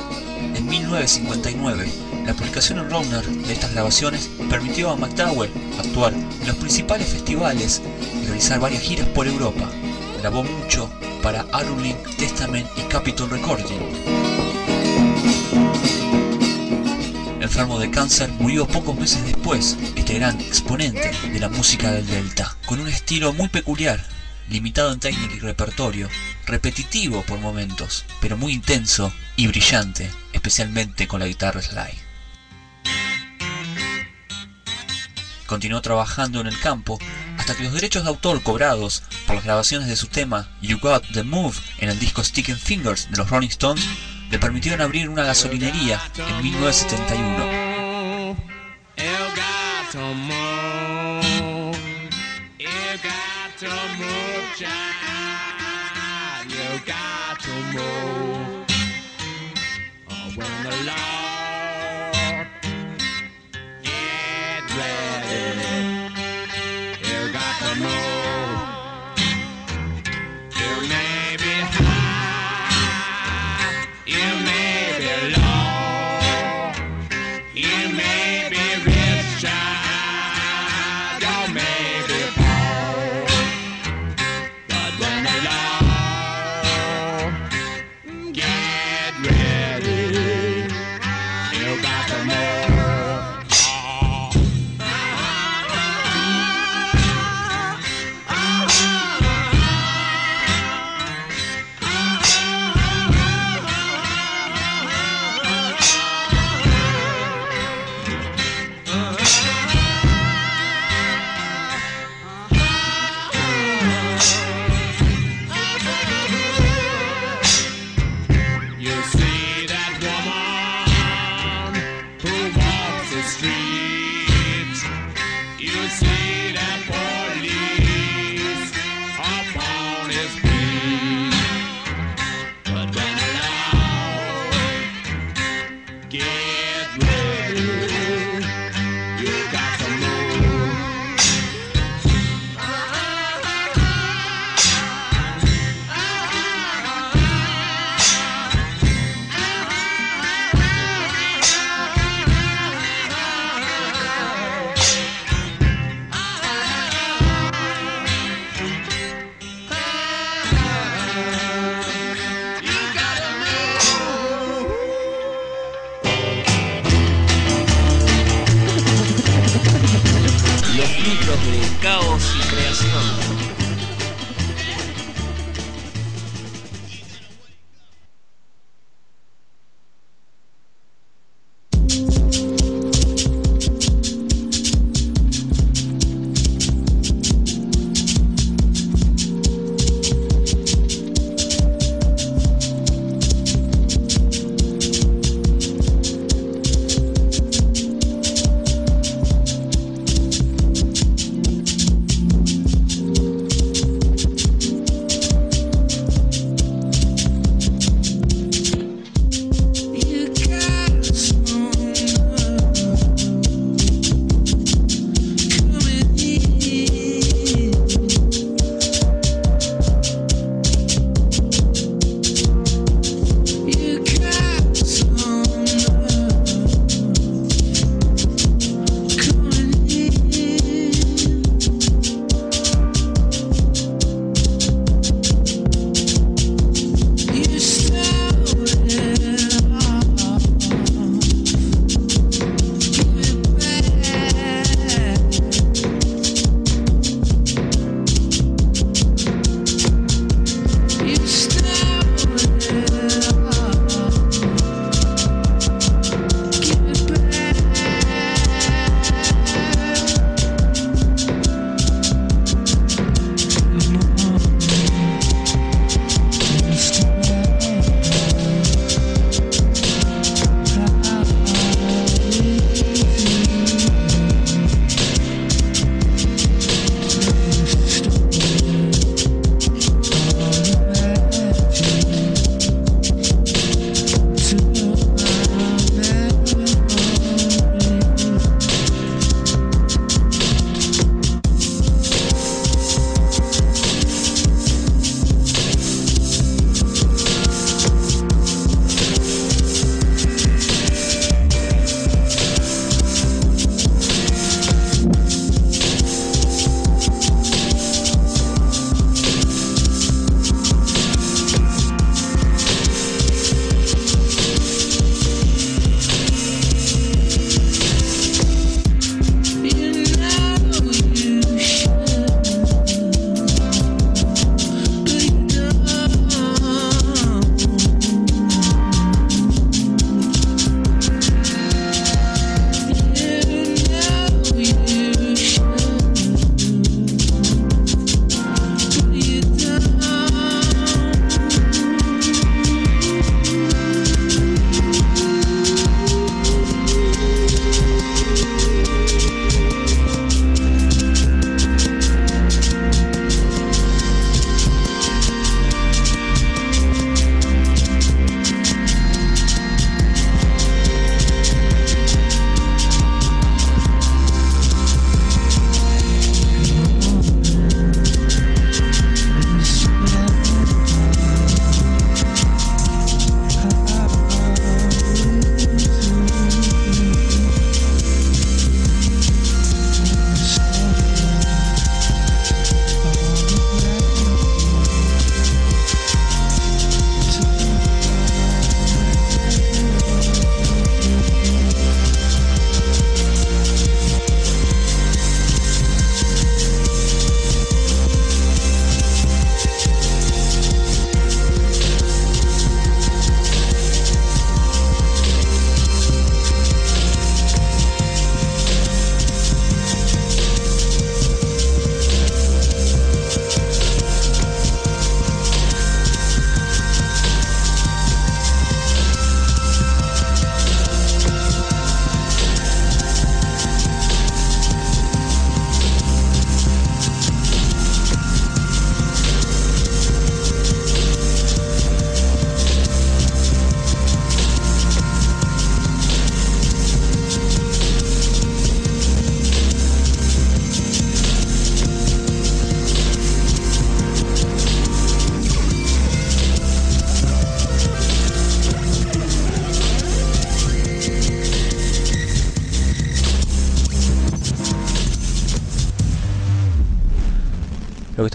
en 0.67 0.69
1959. 0.69 1.87
La 2.25 2.33
publicación 2.33 2.79
en 2.79 2.89
Roner 2.89 3.25
de 3.25 3.53
estas 3.53 3.71
grabaciones 3.71 4.29
permitió 4.49 4.89
a 4.89 4.95
McDowell 4.95 5.51
actuar 5.79 6.13
en 6.13 6.47
los 6.47 6.57
principales 6.57 7.07
festivales 7.07 7.81
y 8.21 8.25
realizar 8.25 8.59
varias 8.59 8.83
giras 8.83 9.07
por 9.09 9.27
Europa. 9.27 9.69
Grabó 10.19 10.43
mucho 10.43 10.89
para 11.23 11.45
Arulink, 11.53 11.97
Testament 12.17 12.67
y 12.77 12.81
Capitol 12.83 13.29
Recording. 13.29 13.79
Enfermo 17.39 17.79
de 17.79 17.89
cáncer, 17.89 18.29
murió 18.39 18.67
pocos 18.67 18.95
meses 18.95 19.23
después, 19.25 19.77
este 19.95 20.15
gran 20.15 20.39
exponente 20.41 21.11
de 21.31 21.39
la 21.39 21.49
música 21.49 21.91
del 21.91 22.05
Delta, 22.05 22.57
con 22.65 22.79
un 22.81 22.89
estilo 22.89 23.31
muy 23.33 23.47
peculiar, 23.47 24.03
limitado 24.49 24.91
en 24.91 24.99
técnica 24.99 25.35
y 25.35 25.39
repertorio, 25.39 26.09
repetitivo 26.45 27.23
por 27.23 27.39
momentos, 27.39 28.05
pero 28.21 28.37
muy 28.37 28.53
intenso 28.53 29.13
y 29.37 29.47
brillante, 29.47 30.09
especialmente 30.47 31.07
con 31.07 31.19
la 31.19 31.27
guitarra 31.27 31.61
slide. 31.61 31.97
Continuó 35.45 35.81
trabajando 35.81 36.39
en 36.41 36.47
el 36.47 36.59
campo 36.59 36.99
hasta 37.37 37.55
que 37.55 37.63
los 37.63 37.73
derechos 37.73 38.03
de 38.03 38.09
autor 38.09 38.41
cobrados 38.43 39.03
por 39.25 39.35
las 39.35 39.45
grabaciones 39.45 39.87
de 39.87 39.95
su 39.95 40.07
tema 40.07 40.49
You 40.61 40.79
Got 40.79 41.03
the 41.13 41.23
Move 41.23 41.55
en 41.79 41.89
el 41.89 41.99
disco 41.99 42.23
Sticking 42.23 42.57
Fingers 42.57 43.09
de 43.11 43.17
los 43.17 43.29
Rolling 43.29 43.49
Stones 43.49 43.85
le 44.29 44.39
permitieron 44.39 44.81
abrir 44.81 45.09
una 45.09 45.23
gasolinería 45.23 46.01
en 46.15 46.43
1971. 46.43 47.56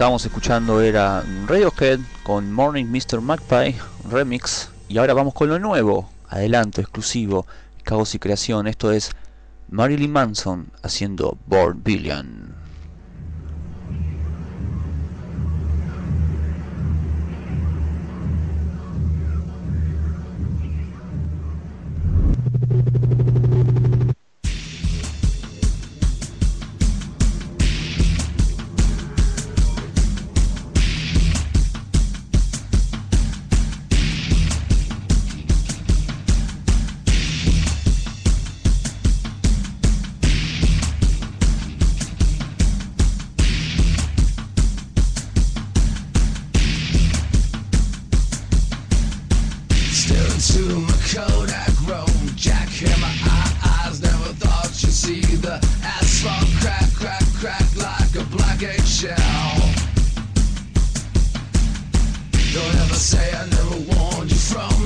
Estábamos 0.03 0.25
escuchando 0.25 0.81
era 0.81 1.23
Radiohead 1.47 2.01
con 2.23 2.51
Morning 2.51 2.87
Mr. 2.87 3.21
Magpie 3.21 3.73
remix. 4.11 4.69
Y 4.89 4.97
ahora 4.97 5.13
vamos 5.13 5.33
con 5.33 5.47
lo 5.47 5.59
nuevo, 5.59 6.09
adelanto, 6.27 6.81
exclusivo, 6.81 7.47
caos 7.83 8.13
y 8.13 8.19
creación. 8.19 8.67
Esto 8.67 8.91
es 8.91 9.11
Marilyn 9.69 10.11
Manson 10.11 10.67
haciendo 10.81 11.37
Born 11.47 11.81
Billion. 11.85 12.32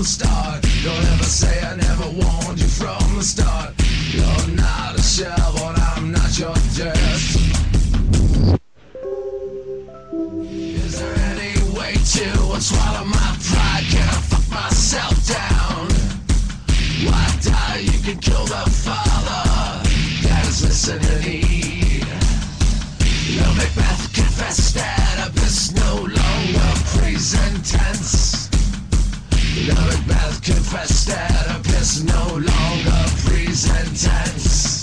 Start. 0.08 0.62
Don't 0.84 1.06
ever 1.14 1.24
say 1.24 1.62
I 1.62 1.76
never 1.76 2.08
warned 2.22 2.60
you 2.60 2.68
from 2.68 3.18
the 3.18 3.24
start. 3.24 3.74
You're 4.16 4.56
not 4.56 4.98
a 4.98 5.02
shell, 5.02 5.52
but 5.56 5.78
I'm 5.78 6.12
not 6.14 6.32
your 6.40 6.56
dirt. 6.76 6.98
Is 10.86 11.00
there 11.00 11.18
any 11.34 11.54
way 11.78 11.94
to 11.94 12.26
swallow 12.62 13.06
my 13.06 13.30
pride? 13.48 13.86
Can 13.92 14.08
I 14.08 14.20
fuck 14.32 14.48
myself 14.50 15.16
down? 15.28 15.88
Why 17.06 17.26
die? 17.44 17.80
You 17.92 18.00
can 18.00 18.18
kill 18.20 18.46
the 18.46 18.64
father 18.86 19.44
that 20.24 20.46
is 20.48 20.64
missing 20.64 21.04
in 21.04 21.20
need. 21.22 22.08
No 23.38 23.48
Macbeth 23.56 24.14
confessed 24.14 24.76
that 24.76 24.97
Lowered 29.66 30.08
mouth 30.08 30.42
confessed 30.44 31.08
that 31.08 31.48
a 31.48 31.60
piss 31.64 32.04
no 32.04 32.24
longer 32.28 33.06
presents. 33.26 34.77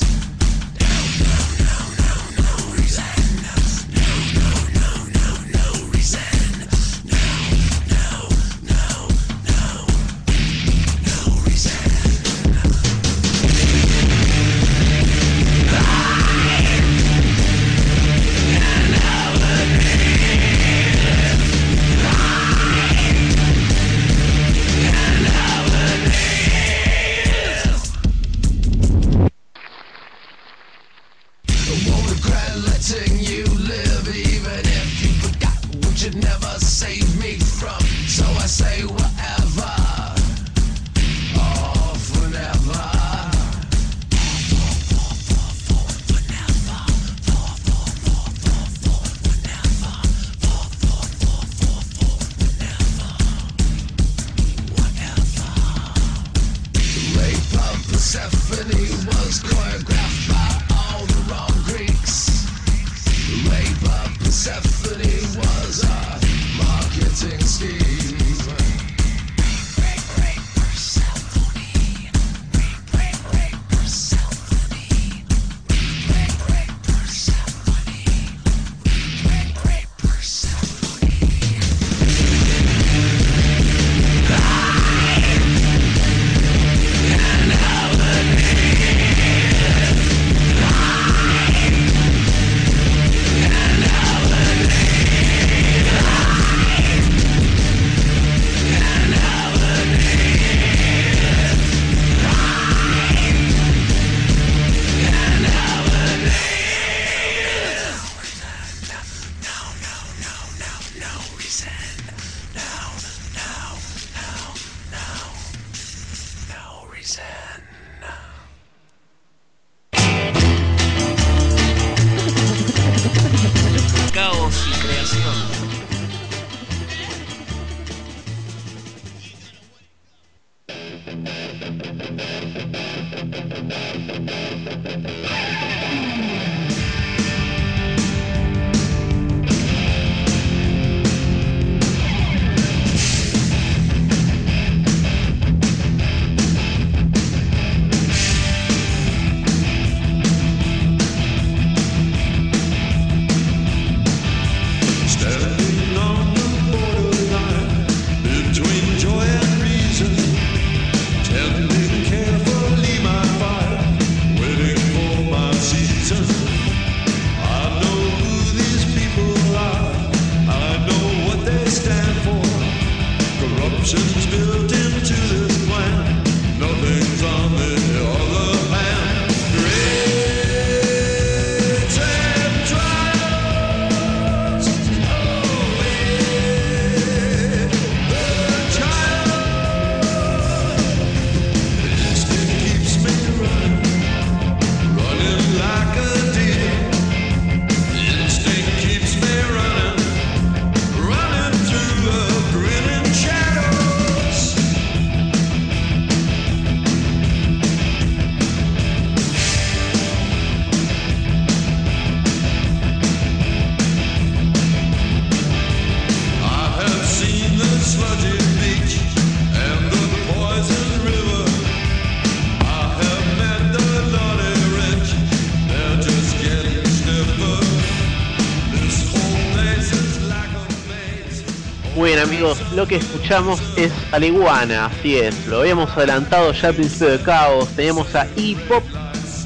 Que 232.87 232.97
escuchamos 232.97 233.61
es 233.77 233.93
a 234.13 234.19
iguana, 234.19 234.87
así 234.87 235.17
es, 235.17 235.47
lo 235.47 235.61
habíamos 235.61 235.91
adelantado 235.97 236.53
ya 236.53 236.69
al 236.69 236.75
principio 236.75 237.09
de 237.09 237.21
Caos, 237.21 237.69
teníamos 237.77 238.15
a 238.15 238.27
E-Pop 238.37 238.83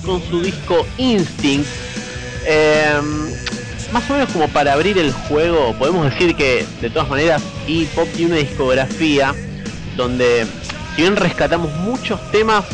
con 0.05 0.23
su 0.23 0.41
disco 0.41 0.87
Instinct. 0.97 1.69
Em, 2.47 3.31
más 3.93 4.09
o 4.11 4.15
menos 4.15 4.31
como 4.31 4.49
para 4.49 4.73
abrir 4.73 4.99
el 4.99 5.13
juego, 5.13 5.75
podemos 5.79 6.11
decir 6.11 6.35
que 6.35 6.67
de 6.81 6.91
todas 6.91 7.09
maneras 7.09 7.43
E-Pop 7.67 8.09
tiene 8.17 8.33
una 8.33 8.41
discografía 8.41 9.35
donde 9.97 10.47
si 10.97 11.03
bien 11.03 11.17
rescatamos 11.17 11.73
muchos 11.77 12.21
temas 12.33 12.65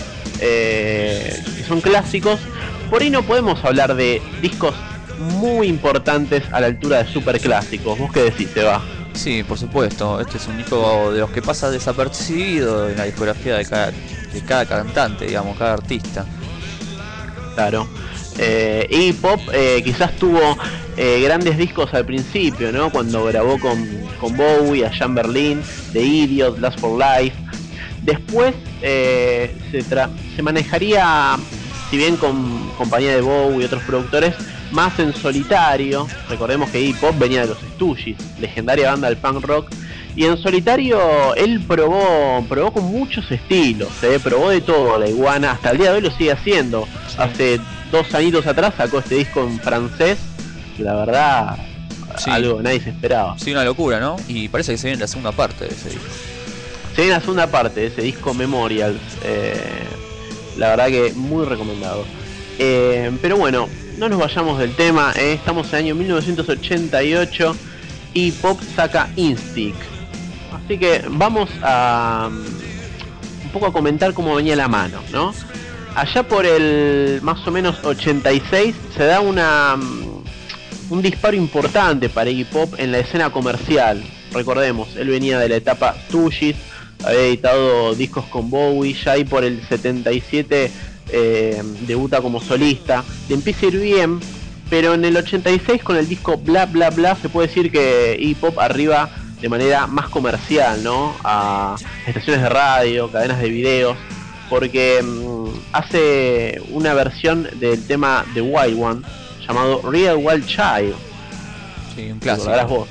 eh, 0.40 1.42
que 1.56 1.64
son 1.64 1.80
clásicos, 1.80 2.40
por 2.88 3.02
ahí 3.02 3.10
no 3.10 3.22
podemos 3.22 3.62
hablar 3.64 3.94
de 3.94 4.22
discos 4.40 4.74
muy 5.18 5.68
importantes 5.68 6.44
a 6.52 6.60
la 6.60 6.68
altura 6.68 7.02
de 7.02 7.12
super 7.12 7.40
clásicos. 7.40 7.98
¿Vos 7.98 8.12
qué 8.12 8.24
decís, 8.24 8.48
Seba? 8.54 8.82
Sí, 9.14 9.42
por 9.42 9.58
supuesto. 9.58 10.20
Este 10.20 10.36
es 10.36 10.46
un 10.46 10.58
disco 10.58 11.12
de 11.12 11.20
los 11.20 11.30
que 11.30 11.40
pasa 11.40 11.70
desapercibido 11.70 12.90
en 12.90 12.96
la 12.96 13.04
discografía 13.04 13.56
de 13.56 13.64
cada, 13.64 13.90
de 13.90 14.40
cada 14.46 14.66
cantante, 14.66 15.26
digamos, 15.26 15.56
cada 15.56 15.74
artista. 15.74 16.26
Claro. 17.54 17.88
Eh, 18.36 18.86
y 18.90 19.12
Pop 19.12 19.40
eh, 19.52 19.80
quizás 19.84 20.16
tuvo 20.16 20.58
eh, 20.96 21.20
grandes 21.22 21.56
discos 21.56 21.94
al 21.94 22.04
principio, 22.04 22.72
¿no? 22.72 22.90
Cuando 22.90 23.24
grabó 23.24 23.58
con, 23.60 23.86
con 24.20 24.36
Bowie, 24.36 24.84
a 24.84 24.90
Jean 24.90 25.14
Berlin, 25.14 25.62
The 25.92 26.02
Idiot, 26.02 26.58
Last 26.58 26.80
for 26.80 26.98
Life. 26.98 27.36
Después 28.02 28.54
eh, 28.82 29.56
se, 29.70 29.82
se 29.82 30.42
manejaría, 30.42 31.36
si 31.88 31.96
bien 31.96 32.16
con 32.16 32.70
compañía 32.76 33.14
de 33.14 33.20
Bowie 33.20 33.62
y 33.62 33.64
otros 33.64 33.82
productores, 33.84 34.34
más 34.74 34.98
en 34.98 35.14
solitario. 35.14 36.06
Recordemos 36.28 36.68
que 36.70 36.80
Iggy 36.80 36.94
Pop 37.00 37.14
venía 37.18 37.42
de 37.42 37.46
los 37.48 37.58
Stooges, 37.74 38.16
legendaria 38.40 38.90
banda 38.90 39.08
del 39.08 39.16
punk 39.16 39.42
rock. 39.44 39.70
Y 40.16 40.24
en 40.26 40.36
solitario 40.36 41.34
él 41.34 41.60
probó, 41.66 42.44
probó 42.48 42.72
con 42.72 42.84
muchos 42.84 43.28
estilos, 43.32 43.88
¿eh? 44.02 44.20
probó 44.22 44.50
de 44.50 44.60
todo 44.60 44.96
la 44.98 45.08
iguana, 45.08 45.52
hasta 45.52 45.70
el 45.70 45.78
día 45.78 45.90
de 45.90 45.96
hoy 45.96 46.02
lo 46.02 46.10
sigue 46.10 46.30
haciendo. 46.32 46.86
Hace 47.18 47.58
dos 47.90 48.14
añitos 48.14 48.46
atrás 48.46 48.74
sacó 48.76 48.98
este 48.98 49.16
disco 49.16 49.40
en 49.42 49.58
francés, 49.58 50.18
la 50.78 50.94
verdad, 50.94 51.56
Sí. 52.16 52.30
algo 52.30 52.58
que 52.58 52.62
nadie 52.62 52.80
se 52.80 52.90
esperaba. 52.90 53.36
Sí, 53.38 53.50
una 53.50 53.64
locura, 53.64 53.98
¿no? 53.98 54.14
Y 54.28 54.48
parece 54.48 54.70
que 54.72 54.78
se 54.78 54.86
viene 54.86 55.00
la 55.00 55.08
segunda 55.08 55.32
parte 55.32 55.64
de 55.64 55.70
ese 55.74 55.88
disco. 55.90 56.04
Se 56.94 57.00
viene 57.02 57.16
la 57.16 57.20
segunda 57.20 57.46
parte 57.48 57.80
de 57.80 57.86
ese 57.88 58.02
disco 58.02 58.34
Memorials. 58.34 59.00
eh, 59.24 59.60
la 60.56 60.68
verdad 60.68 60.86
que 60.86 61.12
muy 61.16 61.44
recomendado. 61.44 62.04
Eh, 62.60 63.10
pero 63.20 63.36
bueno, 63.36 63.68
no 63.98 64.08
nos 64.08 64.18
vayamos 64.18 64.58
del 64.58 64.74
tema. 64.74 65.12
eh, 65.16 65.34
estamos 65.34 65.68
en 65.68 65.74
el 65.74 65.84
año 65.84 65.94
1988 65.94 67.56
y 68.14 68.32
Pop 68.32 68.60
saca 68.74 69.10
Instinct. 69.16 69.80
Así 70.52 70.78
que 70.78 71.04
vamos 71.08 71.50
a 71.62 72.28
mm, 72.30 73.44
un 73.44 73.50
poco 73.52 73.66
a 73.66 73.72
comentar 73.72 74.14
cómo 74.14 74.34
venía 74.34 74.56
la 74.56 74.68
mano, 74.68 75.00
¿no? 75.12 75.34
Allá 75.94 76.22
por 76.24 76.44
el 76.44 77.20
más 77.22 77.46
o 77.46 77.50
menos 77.50 77.84
86 77.84 78.74
se 78.96 79.04
da 79.04 79.20
una 79.20 79.76
mm, 79.76 80.24
un 80.90 81.02
disparo 81.02 81.36
importante 81.36 82.08
para 82.08 82.30
Iggy 82.30 82.44
Pop 82.44 82.74
en 82.78 82.92
la 82.92 82.98
escena 82.98 83.30
comercial. 83.30 84.02
Recordemos, 84.32 84.96
él 84.96 85.08
venía 85.08 85.38
de 85.38 85.48
la 85.48 85.56
etapa 85.56 85.94
Stooges, 86.06 86.56
había 87.04 87.20
editado 87.20 87.94
discos 87.94 88.24
con 88.26 88.50
Bowie, 88.50 88.94
ya 88.94 89.12
ahí 89.12 89.24
por 89.24 89.44
el 89.44 89.62
77 89.66 90.70
eh, 91.08 91.62
debuta 91.86 92.20
como 92.20 92.40
solista. 92.40 93.04
Le 93.28 93.34
empieza 93.34 93.66
a 93.66 93.68
ir 93.68 93.78
bien, 93.80 94.20
pero 94.70 94.94
en 94.94 95.04
el 95.04 95.16
86 95.16 95.82
con 95.82 95.96
el 95.96 96.08
disco 96.08 96.36
Bla 96.38 96.66
Bla 96.66 96.90
Bla 96.90 97.16
se 97.20 97.28
puede 97.28 97.48
decir 97.48 97.70
que 97.70 98.16
Iggy 98.18 98.34
Pop 98.34 98.58
arriba 98.58 99.10
de 99.40 99.48
manera 99.48 99.86
más 99.86 100.08
comercial, 100.08 100.82
¿no? 100.82 101.14
A 101.22 101.76
estaciones 102.06 102.42
de 102.42 102.48
radio, 102.48 103.10
cadenas 103.10 103.40
de 103.40 103.48
videos, 103.50 103.96
porque 104.48 105.02
mm, 105.02 105.48
hace 105.72 106.62
una 106.70 106.94
versión 106.94 107.48
del 107.60 107.84
tema 107.86 108.24
The 108.32 108.40
Wild 108.40 108.82
One 108.82 109.02
llamado 109.46 109.82
Real 109.90 110.16
Wild 110.16 110.46
Child. 110.46 110.94
Sí, 111.94 112.10
un 112.10 112.18
clásico. 112.18 112.66
vos. 112.66 112.88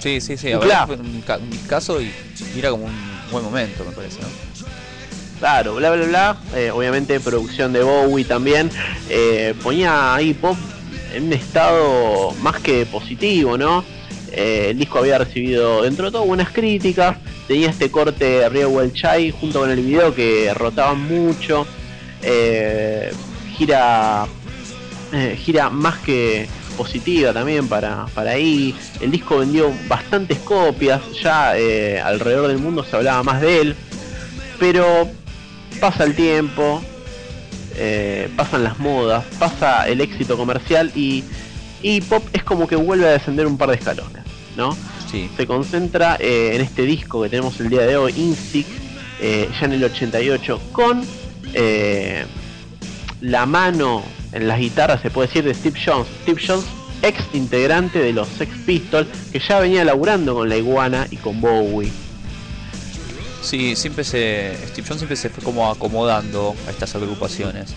Sí, 0.00 0.20
sí, 0.20 0.36
sí. 0.36 0.48
Un 0.48 0.54
a 0.54 0.58
ver, 0.58 0.68
clásico. 0.68 0.96
fue 0.96 0.96
un, 1.06 1.20
ca- 1.22 1.38
un 1.38 1.50
discazo 1.50 2.00
y, 2.00 2.10
y 2.54 2.58
era 2.58 2.70
como 2.70 2.86
un 2.86 2.92
buen 3.30 3.44
momento, 3.44 3.84
me 3.84 3.92
parece, 3.92 4.20
¿no? 4.20 4.28
Claro, 5.42 5.74
bla 5.74 5.90
bla 5.90 6.06
bla. 6.06 6.36
eh, 6.54 6.70
obviamente 6.70 7.18
producción 7.18 7.72
de 7.72 7.82
Bowie 7.82 8.24
también. 8.24 8.70
eh, 9.10 9.54
ponía 9.60 10.14
ahí 10.14 10.34
pop 10.34 10.56
en 11.12 11.24
un 11.24 11.32
estado 11.32 12.30
más 12.42 12.60
que 12.60 12.86
positivo, 12.86 13.58
¿no? 13.58 13.84
Eh, 14.30 14.68
el 14.70 14.78
disco 14.78 15.00
había 15.00 15.18
recibido 15.18 15.82
dentro 15.82 16.04
de 16.04 16.12
todo 16.12 16.24
buenas 16.26 16.50
críticas. 16.50 17.16
Tenía 17.48 17.70
este 17.70 17.90
corte 17.90 18.48
Real 18.50 18.92
Chai 18.92 19.32
junto 19.32 19.58
con 19.58 19.70
el 19.72 19.80
video 19.80 20.14
que 20.14 20.54
rotaban 20.54 21.00
mucho. 21.00 21.66
gira 23.56 24.28
gira 25.44 25.70
más 25.70 25.98
que 25.98 26.46
positiva 26.76 27.32
también 27.32 27.66
para, 27.66 28.06
para 28.14 28.30
ahí. 28.30 28.76
El 29.00 29.10
disco 29.10 29.38
vendió 29.38 29.72
bastantes 29.88 30.38
copias, 30.38 31.00
ya 31.20 31.50
alrededor 32.04 32.46
del 32.46 32.58
mundo 32.58 32.84
se 32.84 32.94
hablaba 32.94 33.24
más 33.24 33.40
de 33.40 33.60
él, 33.60 33.76
pero 34.60 35.10
pasa 35.82 36.04
el 36.04 36.14
tiempo, 36.14 36.80
eh, 37.74 38.30
pasan 38.36 38.62
las 38.62 38.78
modas, 38.78 39.24
pasa 39.36 39.88
el 39.88 40.00
éxito 40.00 40.36
comercial 40.36 40.92
y, 40.94 41.24
y 41.82 42.00
Pop 42.02 42.24
es 42.32 42.44
como 42.44 42.68
que 42.68 42.76
vuelve 42.76 43.08
a 43.08 43.10
descender 43.10 43.48
un 43.48 43.58
par 43.58 43.70
de 43.70 43.74
escalones, 43.74 44.22
¿no? 44.56 44.76
Sí. 45.10 45.28
Se 45.36 45.44
concentra 45.44 46.16
eh, 46.20 46.52
en 46.54 46.60
este 46.60 46.82
disco 46.82 47.20
que 47.20 47.28
tenemos 47.28 47.58
el 47.58 47.68
día 47.68 47.80
de 47.80 47.96
hoy, 47.96 48.14
Instinct, 48.16 48.70
eh, 49.20 49.48
ya 49.58 49.66
en 49.66 49.72
el 49.72 49.82
88, 49.82 50.60
con 50.70 51.02
eh, 51.52 52.26
la 53.20 53.44
mano 53.44 54.04
en 54.30 54.46
las 54.46 54.60
guitarras, 54.60 55.02
se 55.02 55.10
puede 55.10 55.26
decir, 55.26 55.42
de 55.42 55.52
Steve 55.52 55.80
Jones. 55.84 56.06
Steve 56.22 56.40
Jones, 56.46 56.64
ex 57.02 57.24
integrante 57.32 57.98
de 57.98 58.12
los 58.12 58.28
Sex 58.28 58.56
Pistols, 58.64 59.08
que 59.32 59.40
ya 59.40 59.58
venía 59.58 59.84
laburando 59.84 60.36
con 60.36 60.48
la 60.48 60.56
iguana 60.56 61.08
y 61.10 61.16
con 61.16 61.40
Bowie. 61.40 61.90
Sí, 63.42 63.74
siempre 63.76 64.04
se. 64.04 64.56
Steve 64.68 64.86
Jones 64.86 65.00
siempre 65.00 65.16
se 65.16 65.28
fue 65.28 65.42
como 65.42 65.70
acomodando 65.70 66.54
a 66.66 66.70
estas 66.70 66.94
agrupaciones. 66.94 67.70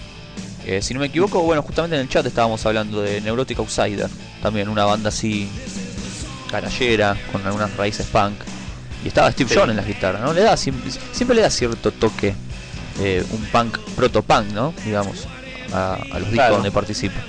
Eh, 0.65 0.81
si 0.81 0.93
no 0.93 0.99
me 0.99 1.07
equivoco, 1.07 1.41
bueno, 1.41 1.61
justamente 1.61 1.95
en 1.95 2.03
el 2.03 2.09
chat 2.09 2.25
estábamos 2.25 2.65
hablando 2.65 3.01
de 3.01 3.19
Neurotic 3.21 3.57
Outsider, 3.59 4.07
también 4.41 4.69
una 4.69 4.85
banda 4.85 5.09
así 5.09 5.47
canallera, 6.49 7.17
con 7.31 7.45
algunas 7.45 7.75
raíces 7.75 8.05
punk. 8.07 8.35
Y 9.03 9.07
estaba 9.09 9.31
Steve 9.31 9.49
Sí. 9.49 9.55
Jones 9.55 9.71
en 9.71 9.77
las 9.77 9.87
guitarras, 9.87 10.21
¿no? 10.21 10.33
Le 10.33 10.41
da 10.41 10.57
siempre, 10.57 10.91
siempre 11.11 11.35
le 11.35 11.41
da 11.43 11.49
cierto 11.49 11.91
toque, 11.91 12.33
eh, 13.01 13.23
un 13.31 13.43
punk, 13.45 13.77
proto-punk, 13.95 14.47
¿no? 14.53 14.73
Digamos, 14.83 15.27
a, 15.73 15.93
a 15.95 15.97
los 15.97 16.13
discos 16.19 16.31
Claro. 16.33 16.53
donde 16.55 16.71
participa. 16.71 17.19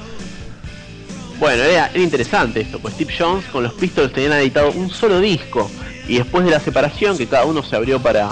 Bueno, 1.38 1.62
era, 1.62 1.88
era 1.88 2.02
interesante 2.02 2.62
esto, 2.62 2.78
pues 2.80 2.94
Steve 2.94 3.12
Jones 3.18 3.44
con 3.52 3.62
los 3.62 3.74
Pistols 3.74 4.12
tenían 4.12 4.32
editado 4.34 4.72
un 4.72 4.88
solo 4.90 5.20
disco 5.20 5.70
y 6.08 6.18
después 6.18 6.44
de 6.44 6.50
la 6.50 6.60
separación 6.60 7.18
que 7.18 7.26
cada 7.26 7.44
uno 7.44 7.62
se 7.62 7.76
abrió 7.76 8.00
para, 8.00 8.30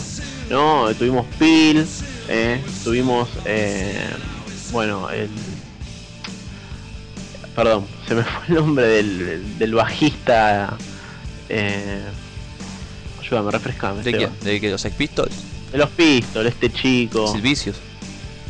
¿no? 0.51 0.93
Tuvimos 0.95 1.27
Peel, 1.39 1.87
eh, 2.29 2.63
tuvimos, 2.83 3.29
eh, 3.45 4.09
bueno, 4.73 5.11
el... 5.11 5.29
Perdón, 7.55 7.87
se 8.09 8.15
me 8.15 8.23
fue 8.25 8.49
el 8.49 8.55
nombre 8.55 8.87
del, 8.87 9.59
del 9.59 9.75
bajista. 9.75 10.77
Eh, 11.49 12.03
ayúdame, 13.21 13.51
refrescame. 13.51 14.03
¿De 14.03 14.13
quién? 14.13 14.31
¿De 14.43 14.61
que 14.61 14.71
los 14.71 14.81
Sex 14.81 14.95
Pistols? 14.97 15.35
De 15.71 15.79
los 15.79 15.91
Pistols, 15.91 16.49
este 16.49 16.73
chico. 16.73 17.29
Silvicios. 17.29 17.77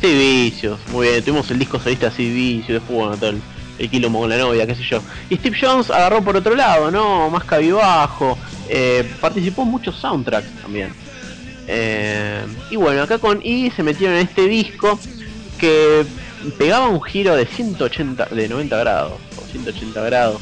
Sí, 0.01 0.13
vicios, 0.13 0.79
muy 0.91 1.07
bien. 1.07 1.23
Tuvimos 1.23 1.49
el 1.51 1.59
disco 1.59 1.79
solista 1.79 2.07
así, 2.07 2.29
vicios, 2.29 2.79
después 2.79 2.99
bueno, 2.99 3.17
todo 3.17 3.29
el, 3.29 3.41
el 3.77 3.89
quilombo 3.89 4.19
con 4.21 4.29
la 4.29 4.37
novia, 4.37 4.65
qué 4.65 4.75
sé 4.75 4.83
yo. 4.83 5.01
Y 5.29 5.35
Steve 5.37 5.57
Jones 5.59 5.89
agarró 5.89 6.23
por 6.23 6.35
otro 6.35 6.55
lado, 6.55 6.91
¿no? 6.91 7.29
Más 7.29 7.43
cabibajo. 7.43 8.37
eh, 8.69 9.03
participó 9.21 9.61
en 9.63 9.69
muchos 9.69 9.95
soundtracks 9.97 10.49
también. 10.61 10.91
Eh, 11.67 12.45
y 12.71 12.75
bueno, 12.75 13.03
acá 13.03 13.17
con 13.17 13.39
I 13.43 13.71
se 13.71 13.83
metieron 13.83 14.15
en 14.17 14.23
este 14.23 14.47
disco 14.47 14.99
que 15.57 16.05
pegaba 16.57 16.87
un 16.89 17.01
giro 17.01 17.35
de 17.35 17.45
180, 17.45 18.25
de 18.25 18.47
90 18.47 18.77
grados, 18.77 19.13
o 19.37 19.45
180 19.51 20.01
grados, 20.01 20.41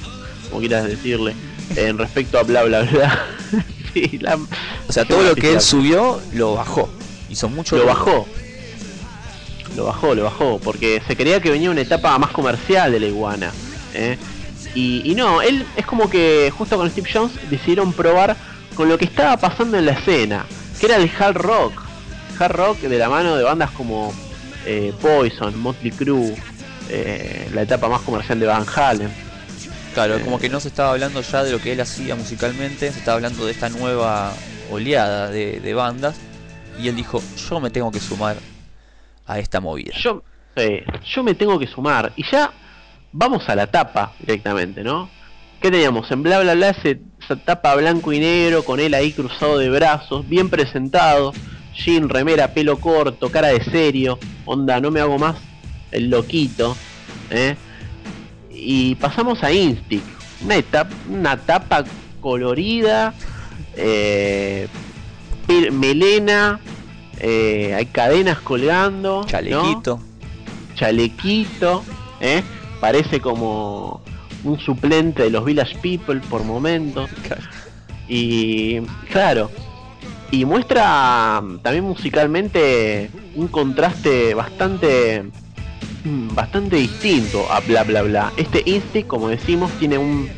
como 0.50 0.60
quieras 0.60 0.86
decirle, 0.86 1.36
en 1.76 1.98
respecto 1.98 2.38
a 2.40 2.44
bla 2.44 2.64
bla 2.64 2.82
bla. 2.82 3.26
Sí, 3.94 4.18
la- 4.22 4.40
O 4.88 4.92
sea, 4.92 5.06
todo 5.06 5.22
lo 5.22 5.36
que 5.36 5.50
él 5.54 5.62
subió 5.62 6.20
lo 6.34 6.56
bajó. 6.56 6.90
Hizo 7.30 7.48
mucho 7.48 7.78
lo 7.78 7.86
bajó. 7.86 8.28
Lo 9.76 9.86
bajó, 9.86 10.14
lo 10.14 10.24
bajó, 10.26 10.60
porque 10.60 11.02
se 11.08 11.16
creía 11.16 11.42
que 11.42 11.50
venía 11.50 11.72
una 11.72 11.82
etapa 11.82 12.18
más 12.20 12.32
comercial 12.32 12.92
de 12.92 13.00
la 13.00 13.08
iguana. 13.08 13.52
¿eh? 13.94 14.18
Y, 14.76 15.02
y 15.10 15.16
no, 15.16 15.42
él 15.42 15.66
es 15.76 15.86
como 15.86 16.10
que 16.10 16.52
justo 16.56 16.78
con 16.78 16.90
Steve 16.90 17.10
Jones 17.12 17.34
decidieron 17.50 17.94
probar 17.94 18.36
con 18.76 18.90
lo 18.90 18.98
que 18.98 19.06
estaba 19.06 19.38
pasando 19.38 19.78
en 19.78 19.86
la 19.86 19.94
escena, 19.94 20.46
que 20.80 20.86
era 20.88 20.98
el 20.98 21.10
hard 21.18 21.38
rock. 21.38 21.74
Hard 22.40 22.56
rock 22.56 22.80
de 22.82 22.98
la 22.98 23.10
mano 23.10 23.36
de 23.36 23.44
bandas 23.44 23.72
como 23.72 24.14
eh, 24.66 24.94
Poison, 25.02 25.58
Motley 25.60 25.92
Crue, 25.92 26.36
eh, 26.90 27.50
la 27.54 27.64
etapa 27.64 27.88
más 27.88 28.02
comercial 28.02 28.40
de 28.40 28.46
Van 28.48 28.66
Halen. 28.76 29.12
Claro, 29.94 30.20
como 30.22 30.40
que 30.40 30.50
no 30.50 30.60
se 30.60 30.70
estaba 30.70 30.92
hablando 30.92 31.22
ya 31.22 31.44
de 31.44 31.52
lo 31.52 31.60
que 31.62 31.74
él 31.74 31.82
hacía 31.82 32.16
musicalmente, 32.16 32.92
se 32.92 32.98
estaba 32.98 33.16
hablando 33.16 33.46
de 33.46 33.52
esta 33.52 33.70
nueva 33.70 34.34
oleada 34.72 35.30
de, 35.30 35.60
de 35.60 35.74
bandas. 35.74 36.16
Y 36.82 36.88
él 36.88 36.96
dijo, 36.96 37.22
yo 37.48 37.60
me 37.60 37.70
tengo 37.70 37.92
que 37.92 38.00
sumar 38.00 38.38
a 39.26 39.40
esta 39.40 39.60
movida. 39.60 39.94
Yo, 39.98 40.24
yo 41.06 41.24
me 41.24 41.34
tengo 41.34 41.60
que 41.60 41.68
sumar. 41.68 42.12
Y 42.16 42.24
ya 42.30 42.52
vamos 43.12 43.48
a 43.50 43.56
la 43.56 43.68
tapa 43.68 44.14
directamente, 44.20 44.84
¿no? 44.84 45.10
¿Qué 45.62 45.72
teníamos? 45.72 46.12
En 46.12 46.24
bla 46.24 46.40
bla 46.40 46.56
bla 46.56 46.70
esa 46.72 47.36
tapa 47.38 47.74
blanco 47.76 48.12
y 48.12 48.20
negro 48.20 48.64
con 48.66 48.80
él 48.80 48.94
ahí 48.94 49.14
cruzado 49.14 49.58
de 49.58 49.70
brazos, 49.70 50.28
bien 50.28 50.50
presentado, 50.50 51.34
jean, 51.74 52.10
remera, 52.10 52.54
pelo 52.54 52.80
corto, 52.80 53.30
cara 53.30 53.48
de 53.48 53.64
serio, 53.64 54.20
onda, 54.46 54.82
no 54.82 54.92
me 54.92 55.00
hago 55.00 55.18
más 55.18 55.38
el 55.92 56.10
loquito, 56.10 56.76
¿eh? 57.30 57.56
Y 58.52 58.96
pasamos 58.96 59.44
a 59.44 59.52
Instinct, 59.52 60.06
una, 61.10 61.38
tapa 61.38 61.86
colorida, 62.20 63.14
eh, 63.76 64.68
melena, 65.72 66.60
eh, 67.20 67.74
hay 67.76 67.86
cadenas 67.88 68.40
colgando, 68.40 69.22
¿no? 69.22 69.28
Chalequito. 69.28 70.00
chalequito, 70.76 71.84
¿eh? 72.20 72.44
parece 72.80 73.20
como 73.20 74.02
un 74.44 74.60
suplente 74.60 75.24
de 75.24 75.30
los 75.30 75.46
Village 75.46 75.78
People 75.80 76.20
por 76.30 76.44
momentos. 76.44 77.10
Y 78.08 78.82
claro, 79.10 79.50
y 80.32 80.46
muestra 80.46 81.42
mm, 81.42 81.60
también 81.60 81.86
musicalmente 81.86 83.10
un 83.36 83.48
contraste 83.48 84.34
bastante 84.34 85.24
mm, 86.04 86.36
bastante 86.36 86.76
distinto 86.76 87.50
a 87.52 87.62
bla 87.62 87.84
bla 87.84 88.02
bla. 88.02 88.34
Este 88.36 88.64
Instinct, 88.66 89.08
como 89.08 89.30
decimos, 89.30 89.72
tiene 89.80 89.98
un, 89.98 90.30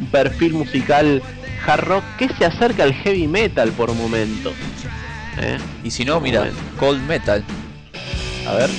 un 0.00 0.06
perfil 0.10 0.54
musical 0.54 1.22
hard 1.64 1.84
rock 1.84 2.04
que 2.18 2.28
se 2.30 2.44
acerca 2.44 2.82
al 2.82 2.94
heavy 2.94 3.28
metal 3.28 3.70
por 3.72 3.94
momentos. 3.94 4.54
¿Eh? 5.38 5.58
Y 5.84 5.90
si 5.90 6.04
no, 6.04 6.20
mira, 6.20 6.50
Cold 6.78 7.02
Metal. 7.06 7.44
A 8.46 8.54
ver. 8.54 8.70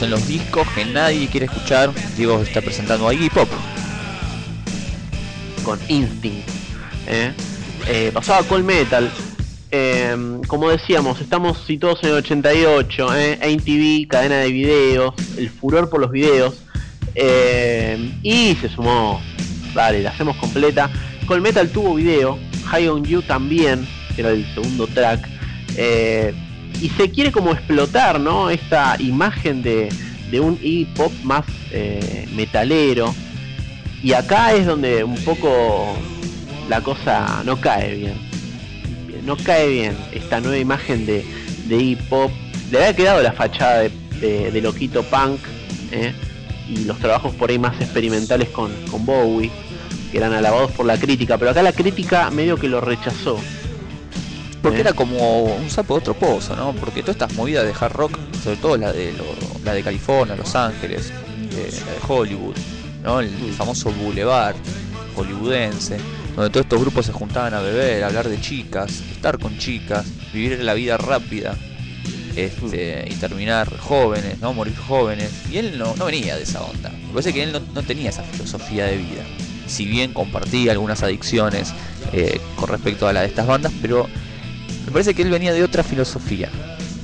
En 0.00 0.10
los 0.10 0.28
discos 0.28 0.66
que 0.76 0.84
nadie 0.84 1.26
quiere 1.26 1.46
escuchar. 1.46 1.90
Diego 2.16 2.40
está 2.40 2.60
presentando 2.60 3.08
a 3.08 3.14
Iggy 3.14 3.30
Pop. 3.30 3.48
con 5.64 5.78
Instinct. 5.88 6.48
¿eh? 7.06 7.32
Eh, 7.88 8.10
pasaba 8.14 8.42
Cold 8.44 8.64
Metal. 8.64 9.10
Eh, 9.70 10.40
como 10.46 10.70
decíamos, 10.70 11.20
estamos 11.20 11.58
situados 11.66 12.02
en 12.04 12.10
el 12.10 12.14
88, 12.16 13.16
¿eh? 13.16 13.38
ATV, 13.42 14.08
cadena 14.08 14.36
de 14.36 14.52
videos, 14.52 15.14
el 15.36 15.50
furor 15.50 15.90
por 15.90 16.00
los 16.00 16.10
videos. 16.10 16.62
Eh, 17.14 18.14
y 18.22 18.54
se 18.60 18.68
sumó, 18.68 19.20
vale, 19.74 20.02
la 20.02 20.10
hacemos 20.10 20.36
completa. 20.36 20.90
Cold 21.26 21.42
Metal 21.42 21.68
tuvo 21.68 21.96
video, 21.96 22.38
High 22.66 22.88
on 22.88 23.04
You 23.04 23.20
también, 23.22 23.86
que 24.14 24.20
era 24.22 24.30
el 24.30 24.46
segundo 24.54 24.86
track. 24.86 25.28
Y 26.80 26.90
se 26.90 27.10
quiere 27.10 27.32
como 27.32 27.52
explotar, 27.52 28.20
¿no? 28.20 28.50
Esta 28.50 28.96
imagen 29.00 29.62
de, 29.62 29.88
de 30.30 30.40
un 30.40 30.58
hip 30.62 30.88
hop 30.98 31.12
más 31.24 31.44
eh, 31.72 32.28
metalero. 32.34 33.14
Y 34.02 34.12
acá 34.12 34.52
es 34.54 34.66
donde 34.66 35.02
un 35.02 35.16
poco 35.24 35.96
la 36.68 36.80
cosa 36.80 37.42
no 37.44 37.60
cae 37.60 37.96
bien. 37.96 38.14
No 39.24 39.36
cae 39.36 39.68
bien 39.68 39.96
esta 40.12 40.40
nueva 40.40 40.58
imagen 40.58 41.04
de, 41.04 41.24
de 41.66 41.76
hip 41.76 42.00
hop. 42.10 42.30
Le 42.70 42.78
había 42.78 42.96
quedado 42.96 43.22
la 43.22 43.32
fachada 43.32 43.88
de 44.20 44.60
loquito 44.60 45.02
punk 45.04 45.40
¿eh? 45.92 46.12
y 46.68 46.84
los 46.84 46.98
trabajos 46.98 47.34
por 47.34 47.50
ahí 47.50 47.58
más 47.58 47.80
experimentales 47.80 48.48
con, 48.50 48.72
con 48.90 49.04
Bowie, 49.06 49.50
que 50.10 50.18
eran 50.18 50.32
alabados 50.32 50.70
por 50.72 50.86
la 50.86 50.98
crítica, 50.98 51.38
pero 51.38 51.50
acá 51.50 51.62
la 51.62 51.72
crítica 51.72 52.30
medio 52.30 52.56
que 52.56 52.68
lo 52.68 52.80
rechazó. 52.80 53.38
Porque 54.68 54.78
¿eh? 54.78 54.80
era 54.82 54.92
como 54.92 55.44
un 55.44 55.70
sapo 55.70 55.94
de 55.94 56.00
otro 56.00 56.14
pozo, 56.14 56.54
¿no? 56.56 56.72
Porque 56.74 57.00
todas 57.02 57.16
estas 57.16 57.34
movidas 57.34 57.64
de 57.64 57.72
hard 57.78 57.92
rock, 57.92 58.12
sobre 58.42 58.56
todo 58.56 58.76
la 58.76 58.92
de, 58.92 59.12
lo- 59.12 59.24
la 59.64 59.72
de 59.74 59.82
California, 59.82 60.36
Los 60.36 60.54
Ángeles, 60.54 61.12
eh, 61.56 61.70
la 61.86 61.92
de 61.92 61.98
Hollywood, 62.06 62.54
¿no? 63.04 63.20
El 63.20 63.30
famoso 63.56 63.90
boulevard 63.92 64.56
hollywoodense, 65.16 65.96
donde 66.36 66.50
todos 66.50 66.64
estos 66.64 66.80
grupos 66.80 67.06
se 67.06 67.12
juntaban 67.12 67.52
a 67.54 67.60
beber, 67.60 68.04
a 68.04 68.06
hablar 68.08 68.28
de 68.28 68.40
chicas, 68.40 68.90
estar 69.12 69.38
con 69.38 69.56
chicas, 69.58 70.06
vivir 70.32 70.58
la 70.62 70.74
vida 70.74 70.96
rápida 70.96 71.56
este, 72.36 73.04
y 73.10 73.14
terminar 73.14 73.76
jóvenes, 73.78 74.38
¿no? 74.40 74.52
Morir 74.52 74.76
jóvenes. 74.76 75.30
Y 75.50 75.58
él 75.58 75.78
no, 75.78 75.94
no 75.96 76.04
venía 76.04 76.36
de 76.36 76.42
esa 76.44 76.62
onda. 76.62 76.90
Me 76.90 77.12
parece 77.12 77.32
que 77.32 77.42
él 77.42 77.52
no, 77.52 77.60
no 77.74 77.82
tenía 77.82 78.10
esa 78.10 78.22
filosofía 78.22 78.84
de 78.86 78.96
vida. 78.96 79.22
Si 79.66 79.84
bien 79.86 80.12
compartía 80.12 80.72
algunas 80.72 81.02
adicciones 81.02 81.72
eh, 82.12 82.40
con 82.56 82.68
respecto 82.68 83.08
a 83.08 83.12
la 83.12 83.20
de 83.22 83.26
estas 83.26 83.46
bandas, 83.46 83.72
pero 83.82 84.08
me 84.88 84.92
parece 84.92 85.12
que 85.12 85.20
él 85.20 85.28
venía 85.30 85.52
de 85.52 85.62
otra 85.62 85.82
filosofía. 85.82 86.48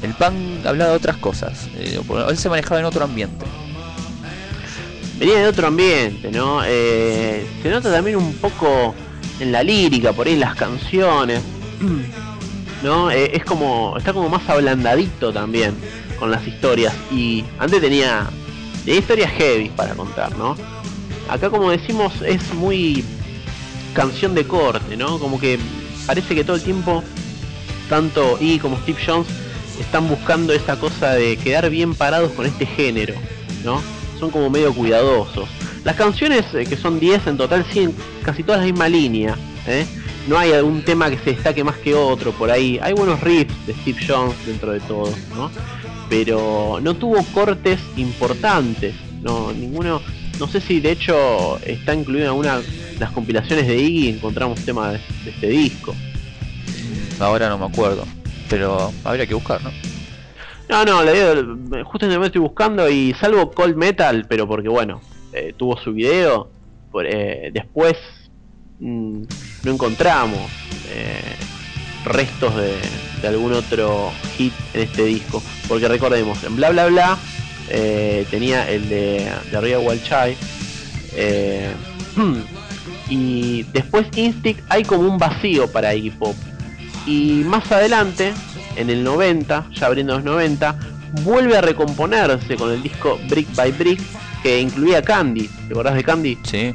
El 0.02 0.15
punk 0.15 0.65
hablaba 0.65 0.93
de 0.93 0.97
otras 0.97 1.19
cosas. 1.19 1.69
eh, 1.77 2.01
él 2.31 2.39
se 2.39 2.48
manejaba 2.48 2.81
en 2.81 2.86
otro 2.86 3.05
ambiente. 3.05 3.44
venía 5.19 5.40
de 5.40 5.47
otro 5.48 5.66
ambiente, 5.66 6.31
¿no? 6.31 6.62
Eh, 6.65 7.47
se 7.62 7.69
nota 7.69 7.93
también 7.93 8.16
un 8.16 8.32
poco 8.36 8.94
en 9.39 9.52
la 9.52 9.62
lírica, 9.62 10.15
por 10.15 10.27
ahí 10.27 10.36
las 10.36 10.55
canciones, 10.55 11.43
¿no? 12.82 13.11
Eh, 13.11 13.36
es 13.36 13.44
como, 13.44 13.98
está 13.98 14.15
como 14.15 14.31
más 14.31 14.48
ablandadito 14.48 15.31
también 15.31 15.74
con 16.19 16.31
las 16.31 16.47
historias. 16.47 16.94
Y 17.12 17.44
antes 17.59 17.82
tenía, 17.82 18.31
tenía 18.86 19.01
historias 19.01 19.31
heavy 19.32 19.69
para 19.69 19.94
contar, 19.94 20.35
¿no? 20.39 20.56
Acá 21.28 21.51
como 21.51 21.70
decimos 21.70 22.15
es 22.23 22.55
muy 22.55 23.05
canción 23.93 24.35
de 24.35 24.47
corte, 24.47 24.97
¿no? 24.97 25.19
Como 25.19 25.39
que 25.39 25.59
parece 26.06 26.35
que 26.35 26.44
todo 26.44 26.56
el 26.56 26.62
tiempo, 26.62 27.05
tanto 27.89 28.39
y 28.40 28.59
como 28.59 28.78
Steve 28.78 28.98
Jones 29.05 29.27
están 29.81 30.09
buscando 30.09 30.52
esta 30.52 30.77
cosa 30.77 31.12
de 31.12 31.36
quedar 31.36 31.69
bien 31.70 31.94
parados 31.94 32.32
con 32.32 32.47
este 32.47 32.66
género, 32.66 33.15
¿no? 33.65 33.81
Son 34.19 34.31
como 34.31 34.51
medio 34.51 34.73
cuidadosos. 34.73 35.48
Las 35.85 35.97
canciones, 35.97 36.47
eh, 36.55 36.65
que 36.65 36.77
son 36.77 36.98
10 36.98 37.27
en 37.27 37.36
total, 37.36 37.65
siguen 37.70 37.94
casi 38.23 38.43
todas 38.43 38.61
la 38.61 38.66
misma 38.66 38.89
línea, 38.89 39.36
¿eh? 39.66 39.86
No 40.27 40.39
hay 40.39 40.52
algún 40.52 40.82
tema 40.82 41.11
que 41.11 41.19
se 41.19 41.35
destaque 41.35 41.62
más 41.62 41.77
que 41.77 41.94
otro 41.94 42.32
por 42.32 42.51
ahí. 42.51 42.78
Hay 42.82 42.94
buenos 42.94 43.20
riffs 43.20 43.55
de 43.66 43.74
Steve 43.74 43.98
Jones 44.06 44.35
dentro 44.47 44.73
de 44.73 44.81
todo, 44.81 45.12
¿no? 45.35 45.51
Pero 46.09 46.78
no 46.82 46.94
tuvo 46.94 47.23
cortes 47.35 47.81
importantes, 47.97 48.94
no, 49.23 49.52
ninguno. 49.52 50.01
No 50.39 50.48
sé 50.48 50.61
si 50.61 50.81
de 50.81 50.93
hecho 50.93 51.59
está 51.65 51.94
incluido 51.94 52.24
en 52.24 52.28
alguna 52.31 52.59
de 52.59 52.98
las 52.98 53.11
compilaciones 53.11 53.66
de 53.66 53.77
Iggy 53.77 54.09
encontramos 54.09 54.61
temas 54.61 54.94
de 55.24 55.31
este 55.31 55.48
disco. 55.48 55.94
Ahora 57.20 57.49
no 57.49 57.59
me 57.59 57.66
acuerdo. 57.66 58.05
Pero 58.49 58.93
habría 59.05 59.27
que 59.27 59.35
buscar, 59.35 59.62
¿no? 59.62 59.70
No, 60.69 60.85
no, 60.85 61.05
le 61.05 61.82
justo 61.85 62.07
en 62.07 62.12
el 62.12 62.19
momento 62.19 62.27
estoy 62.27 62.41
buscando 62.41 62.89
y 62.89 63.15
salvo 63.15 63.51
Cold 63.51 63.77
Metal, 63.77 64.27
pero 64.28 64.49
porque 64.49 64.69
bueno, 64.69 65.01
eh, 65.32 65.55
tuvo 65.57 65.77
su 65.77 65.93
video, 65.93 66.51
por, 66.91 67.07
eh, 67.07 67.51
después 67.53 67.97
mm, 68.78 69.23
no 69.62 69.70
encontramos 69.70 70.51
eh, 70.91 71.36
restos 72.05 72.55
de, 72.57 73.28
algún 73.28 73.55
otro 73.55 74.12
hit 74.36 74.53
en 74.74 74.82
este 74.82 75.05
disco, 75.05 75.43
porque 75.66 75.89
recordemos, 75.89 76.43
en 76.45 76.57
Bla 76.57 76.70
Bla 76.70 76.86
Bla 76.86 77.19
tenía 78.31 78.69
el 78.69 78.89
de, 78.91 79.31
de 79.51 80.01
Child, 80.03 80.36
eh, 81.16 81.73
y 83.09 83.62
después 83.73 84.07
Instinct 84.16 84.62
hay 84.69 84.82
como 84.82 85.09
un 85.09 85.19
vacío 85.19 85.70
para 85.70 85.95
Iggy 85.95 86.11
Pop. 86.11 86.35
Y 87.06 87.43
más 87.44 87.70
adelante, 87.70 88.32
en 88.76 88.90
el 88.90 89.05
90, 89.05 89.66
ya 89.72 89.86
abriendo 89.86 90.14
los 90.14 90.24
90, 90.24 90.76
vuelve 91.22 91.56
a 91.56 91.60
recomponerse 91.60 92.56
con 92.56 92.72
el 92.72 92.82
disco 92.82 93.18
Brick 93.28 93.55
by 93.55 93.72
Brick, 93.72 94.01
que 94.43 94.60
incluía 94.60 95.02
Candy. 95.02 95.48
¿Te 95.48 95.72
acordás 95.72 95.94
de 95.94 96.05
Candy? 96.05 96.39
Sí. 96.43 96.74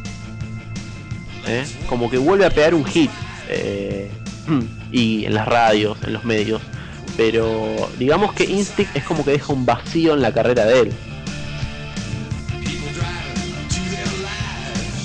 ¿Eh? 1.48 1.66
Como 1.88 2.10
que 2.10 2.18
vuelve 2.18 2.46
a 2.46 2.50
pegar 2.50 2.74
un 2.74 2.86
hit. 2.86 3.10
eh, 3.50 4.12
y 4.92 5.26
en 5.26 5.34
las 5.34 5.48
radios, 5.48 5.98
en 6.04 6.14
los 6.14 6.24
medios. 6.24 6.62
Pero 7.18 7.90
digamos 7.98 8.34
que 8.34 8.46
Instinct 8.46 8.96
es 8.96 9.04
como 9.04 9.26
que 9.26 9.32
deja 9.32 9.52
un 9.52 9.66
vacío 9.66 10.14
en 10.14 10.22
la 10.22 10.32
carrera 10.32 10.66
de 10.66 10.82
él. 10.82 10.94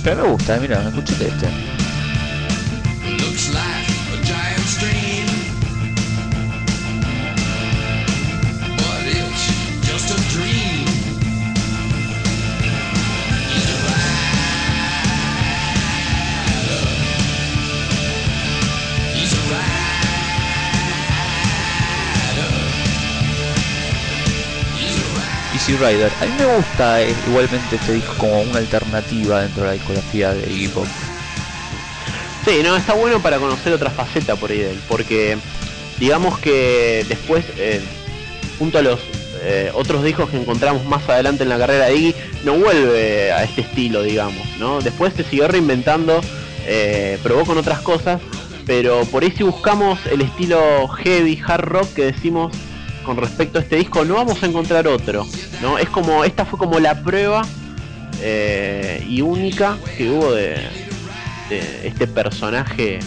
Pero 0.02 0.22
me 0.22 0.28
gusta, 0.32 0.59
mira, 0.60 0.86
escuchate 0.86 1.28
este. 1.28 1.73
Rider. 25.76 26.12
A 26.20 26.24
mí 26.24 26.32
me 26.38 26.56
gusta 26.56 27.02
eh, 27.02 27.14
igualmente 27.26 27.76
este 27.76 27.92
disco 27.94 28.14
como 28.18 28.42
una 28.42 28.59
alternativa 28.59 29.42
dentro 29.42 29.62
de 29.62 29.68
la 29.68 29.74
discografía 29.74 30.34
de 30.34 30.51
Iggy 30.51 30.68
Pop. 30.68 30.86
Sí, 32.44 32.60
no, 32.62 32.76
está 32.76 32.94
bueno 32.94 33.20
para 33.20 33.38
conocer 33.38 33.72
otra 33.72 33.90
faceta 33.90 34.36
por 34.36 34.51
ahí 34.51 34.59
de 34.59 34.72
él, 34.72 34.80
porque 34.88 35.38
digamos 35.98 36.38
que 36.38 37.06
después, 37.09 37.44
eh, 37.56 37.80
junto 38.59 38.78
a 38.78 38.82
los 38.82 39.01
eh, 39.42 39.70
otros 39.74 40.05
discos 40.05 40.28
que 40.30 40.36
encontramos 40.36 40.84
más 40.84 41.09
adelante 41.09 41.42
en 41.42 41.48
la 41.48 41.59
carrera 41.59 41.86
de 41.86 41.96
Iggy, 41.96 42.14
no 42.44 42.55
vuelve 42.55 43.32
a 43.32 43.44
este 43.44 43.62
estilo, 43.62 44.02
digamos, 44.02 44.46
¿no? 44.59 44.80
Después 44.80 45.14
se 45.14 45.24
siguió 45.24 45.48
reinventando, 45.48 46.20
probó 47.22 47.44
con 47.44 47.59
otras 47.59 47.80
cosas, 47.80 48.20
pero 48.66 49.05
por 49.06 49.22
ahí 49.22 49.30
si 49.30 49.42
buscamos 49.42 49.98
el 50.06 50.22
estilo 50.22 50.88
heavy, 50.88 51.40
hard 51.46 51.64
rock 51.64 51.94
que 51.94 52.05
decimos 52.05 52.52
con 53.05 53.16
respecto 53.16 53.59
a 53.59 53.62
este 53.62 53.76
disco, 53.76 54.05
no 54.05 54.14
vamos 54.14 54.43
a 54.43 54.47
encontrar 54.47 54.86
otro, 54.89 55.26
¿no? 55.60 55.78
Es 55.78 55.89
como, 55.90 56.24
esta 56.24 56.44
fue 56.44 56.59
como 56.59 56.81
la 56.81 57.01
prueba 57.02 57.43
eh, 58.22 59.05
y 59.09 59.20
única 59.20 59.78
que 59.97 60.10
hubo 60.10 60.32
de, 60.32 60.68
de 61.48 61.86
este 61.86 62.06
personaje, 62.06 62.98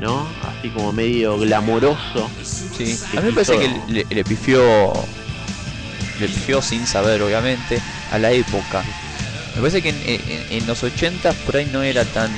¿no? 0.00 0.26
Así 0.42 0.68
como 0.70 0.92
medio 0.92 1.38
glamoroso. 1.38 2.30
Sí, 2.76 2.98
a 3.16 3.20
mí 3.20 3.26
me 3.28 3.32
parece 3.32 3.58
que 3.58 3.68
le, 3.92 4.06
le 4.08 4.24
pifió 4.24 4.62
le 6.20 6.26
pifió 6.28 6.60
sin 6.60 6.86
saber 6.86 7.22
obviamente 7.22 7.80
a 8.10 8.18
la 8.18 8.30
época. 8.32 8.84
Me 9.54 9.60
parece 9.60 9.82
que 9.82 9.88
en, 9.88 9.96
en- 10.06 10.44
en 10.50 10.66
los 10.66 10.82
80 10.82 11.32
por 11.32 11.56
ahí 11.56 11.66
no 11.72 11.82
era 11.82 12.04
tan 12.04 12.30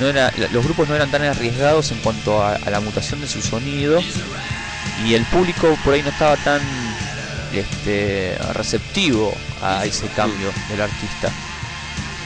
no 0.00 0.06
era, 0.08 0.32
los 0.50 0.64
grupos 0.64 0.88
no 0.88 0.94
eran 0.96 1.10
tan 1.10 1.22
arriesgados 1.22 1.90
en 1.92 1.98
cuanto 1.98 2.42
a, 2.42 2.54
a 2.54 2.70
la 2.70 2.80
mutación 2.80 3.20
de 3.20 3.26
su 3.26 3.42
sonido 3.42 4.02
y 5.04 5.14
el 5.14 5.24
público 5.26 5.76
por 5.84 5.94
ahí 5.94 6.02
no 6.02 6.10
estaba 6.10 6.36
tan 6.36 6.62
este, 7.52 8.36
receptivo 8.54 9.32
a 9.62 9.84
ese 9.84 10.08
cambio 10.08 10.52
del 10.68 10.80
artista. 10.80 11.30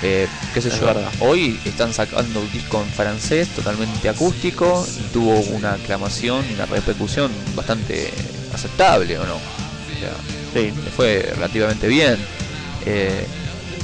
Eh, 0.03 0.29
qué 0.53 0.61
sé 0.61 0.69
Es 0.69 0.81
yo, 0.81 0.87
verdad. 0.87 1.11
hoy 1.21 1.59
están 1.65 1.93
sacando 1.93 2.41
un 2.41 2.53
disco 2.53 2.83
en 2.83 2.89
francés 2.91 3.49
totalmente 3.49 4.09
acústico 4.09 4.87
y 4.99 5.13
tuvo 5.13 5.41
una 5.57 5.75
aclamación 5.75 6.45
y 6.51 6.55
una 6.55 6.67
repercusión 6.67 7.33
bastante 7.55 8.13
aceptable, 8.53 9.19
¿o 9.19 9.27
no? 9.27 9.37
O 9.37 9.99
sea, 9.99 10.13
Sí. 10.53 10.73
le 10.85 10.91
fue 10.91 11.33
relativamente 11.35 11.89
bien. 11.89 12.19
Eh, 12.87 13.27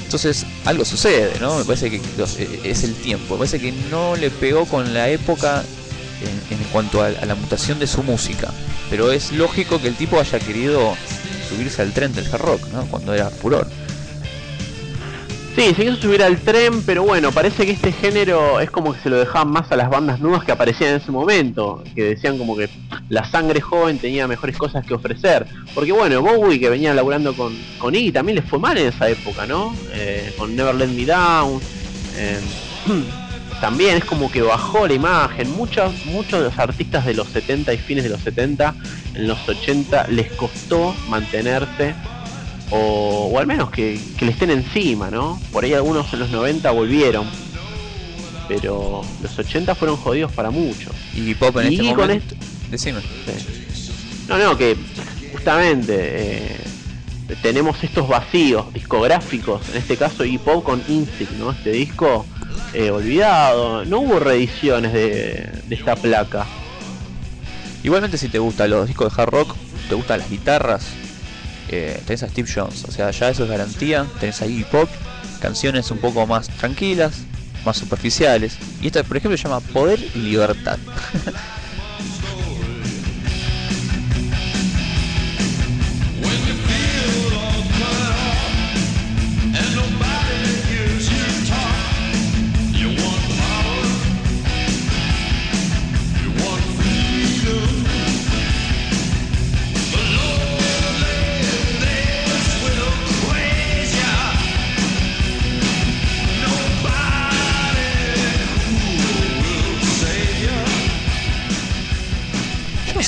entonces, 0.05 0.45
algo 0.67 0.85
sucede, 0.85 1.39
¿no? 1.41 1.57
Me 1.59 1.65
parece 1.65 1.91
que 1.91 1.97
eh, 1.97 2.61
es 2.65 2.85
el 2.85 2.95
tiempo. 2.97 3.35
Me 3.35 3.39
parece 3.39 3.59
que 3.61 3.73
no 3.91 4.15
le 4.17 4.31
pegó 4.31 4.67
con 4.67 4.93
la 4.93 5.09
época 5.09 5.65
en, 6.21 6.59
cuanto 6.73 7.03
a, 7.03 7.07
a 7.07 7.27
la 7.27 7.35
mutación 7.35 7.79
de 7.79 7.87
su 7.87 8.03
música. 8.03 8.53
Pero 8.89 9.13
es 9.13 9.33
lógico 9.33 9.81
que 9.81 9.89
el 9.89 9.95
tipo 9.95 10.19
haya 10.21 10.39
querido 10.39 10.95
subirse 11.49 11.83
al 11.83 11.93
tren 11.93 12.13
del 12.15 12.27
hard 12.33 12.43
rock, 12.43 12.67
¿no? 12.73 12.85
Cuando 12.87 13.15
era 13.15 13.31
furor. 13.31 13.67
Sí, 15.57 15.75
se 15.75 15.85
quiso 15.85 15.97
subir 15.97 16.23
al 16.23 16.39
tren, 16.39 16.81
pero 16.83 17.03
bueno, 17.03 17.33
parece 17.33 17.67
que 17.67 17.73
este 17.73 17.91
género 17.91 18.61
es 18.61 18.71
como 18.71 18.95
que 18.95 19.01
se 19.01 19.11
lo 19.11 19.19
dejaban 19.19 19.51
más 19.51 19.71
a 19.73 19.77
las 19.77 19.91
bandas 19.91 20.21
nuevas 20.21 20.45
que 20.45 20.53
aparecían 20.53 20.91
en 20.91 20.97
ese 20.99 21.11
momento, 21.11 21.83
que 21.95 22.05
decían 22.05 22.39
como 22.39 22.57
que 22.57 22.71
la 23.09 23.29
sangre 23.29 23.61
joven 23.61 23.99
tenía 23.99 24.29
mejores 24.29 24.57
cosas 24.57 24.87
que 24.87 24.95
ofrecer. 24.95 25.47
Porque 25.75 25.91
bueno, 25.91 26.23
Bowie 26.23 26.61
que 26.61 26.71
venía 26.71 26.95
laburando 26.95 27.35
con, 27.35 27.59
con 27.79 27.95
Iggy 27.95 28.13
también 28.13 28.37
le 28.37 28.43
fue 28.43 28.61
mal 28.61 28.79
en 28.79 28.87
esa 28.89 29.09
época, 29.11 29.45
¿no? 29.45 29.75
Eh, 29.93 30.33
con 30.39 30.55
Never 30.55 30.75
Let 30.75 30.87
Me 30.89 31.05
Down. 31.05 31.61
eh, 32.17 32.39
también 33.61 33.97
es 33.97 34.05
como 34.05 34.31
que 34.31 34.43
bajó 34.43 34.87
la 34.87 34.95
imagen. 34.95 35.51
Muchos, 35.51 36.07
muchos 36.07 36.41
de 36.41 36.47
los 36.47 36.59
artistas 36.59 37.05
de 37.05 37.15
los 37.15 37.29
70 37.29 37.73
y 37.75 37.79
fines 37.79 38.05
de 38.05 38.11
los 38.11 38.21
70, 38.21 38.75
en 39.15 39.29
los 39.29 39.49
80 39.49 40.09
les 40.09 40.33
costó 40.33 40.95
mantenerse 41.09 41.95
o, 42.71 43.31
o 43.33 43.39
al 43.39 43.47
menos 43.47 43.71
que, 43.71 44.01
que 44.17 44.25
le 44.25 44.33
estén 44.33 44.51
encima, 44.51 45.11
¿no? 45.11 45.41
Por 45.53 45.65
ahí 45.65 45.75
algunos 45.75 46.13
en 46.13 46.21
los 46.21 46.31
90 46.31 46.71
volvieron, 46.71 47.27
pero 48.49 49.03
los 49.23 49.39
80 49.39 49.75
fueron 49.75 49.97
jodidos 49.97 50.33
para 50.33 50.51
muchos. 50.51 50.95
Y 51.15 51.35
Pop 51.35 51.57
en 51.59 51.73
Y 51.73 51.77
este 51.77 51.89
con 51.89 51.97
momento. 51.97 52.35
Decime. 52.71 53.01
No, 54.29 54.39
no, 54.39 54.57
que 54.57 54.77
justamente 55.33 55.95
eh, 55.99 56.57
tenemos 57.37 57.83
estos 57.83 58.09
vacíos 58.09 58.73
discográficos, 58.73 59.69
en 59.71 59.77
este 59.77 59.97
caso 59.97 60.25
Iggy 60.25 60.39
Pop 60.39 60.65
con 60.65 60.83
Instinct, 60.89 61.33
¿no? 61.33 61.51
Este 61.53 61.71
disco 61.71 62.27
eh, 62.73 62.91
olvidado, 62.91 63.85
no 63.85 64.01
hubo 64.01 64.19
reediciones 64.19 64.93
de, 64.93 65.51
esta 65.71 65.97
placa. 65.97 66.47
Igualmente 67.83 68.19
si 68.19 68.29
te 68.29 68.39
gustan 68.39 68.71
los 68.71 68.87
discos 68.87 69.15
de 69.15 69.23
hard 69.23 69.31
rock, 69.31 69.57
te 69.89 69.95
gustan 69.95 70.19
las 70.21 70.31
guitarras, 70.31 70.87
eh, 71.69 72.01
tenés 72.07 72.23
a 72.23 72.29
Steve 72.29 72.49
Jones, 72.53 72.85
o 72.85 72.91
sea, 72.91 73.11
ya 73.11 73.31
eso 73.31 73.45
es 73.45 73.51
garantía, 73.51 74.07
tenés 74.19 74.43
a 74.43 74.47
Iggy 74.47 74.65
Pop, 74.65 74.89
canciones 75.41 75.91
un 75.91 75.99
poco 75.99 76.27
más 76.27 76.49
tranquilas, 76.49 77.23
más 77.65 77.77
superficiales, 77.77 78.57
y 78.81 78.89
esta 78.89 79.03
por 79.03 79.17
ejemplo 79.17 79.37
se 79.37 79.45
llama 79.45 79.61
Poder 79.61 80.01
y 80.15 80.19
Libertad. 80.19 80.79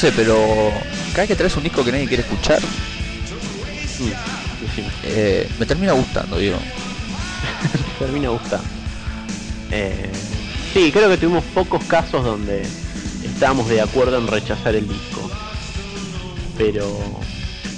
sé, 0.02 0.10
pero 0.16 0.72
cada 1.12 1.22
vez 1.22 1.28
que 1.28 1.36
traes 1.36 1.56
un 1.56 1.62
disco 1.62 1.84
que 1.84 1.92
nadie 1.92 2.08
quiere 2.08 2.24
escuchar, 2.24 2.60
eh, 5.04 5.48
me 5.60 5.64
termina 5.64 5.92
gustando, 5.92 6.38
digo. 6.38 6.56
termina 8.00 8.30
gustando. 8.30 8.66
Eh, 9.70 10.10
sí, 10.74 10.90
creo 10.90 11.08
que 11.08 11.18
tuvimos 11.18 11.44
pocos 11.54 11.84
casos 11.84 12.24
donde 12.24 12.62
estábamos 13.22 13.68
de 13.68 13.80
acuerdo 13.80 14.18
en 14.18 14.26
rechazar 14.26 14.74
el 14.74 14.88
disco. 14.88 15.30
Pero 16.58 16.98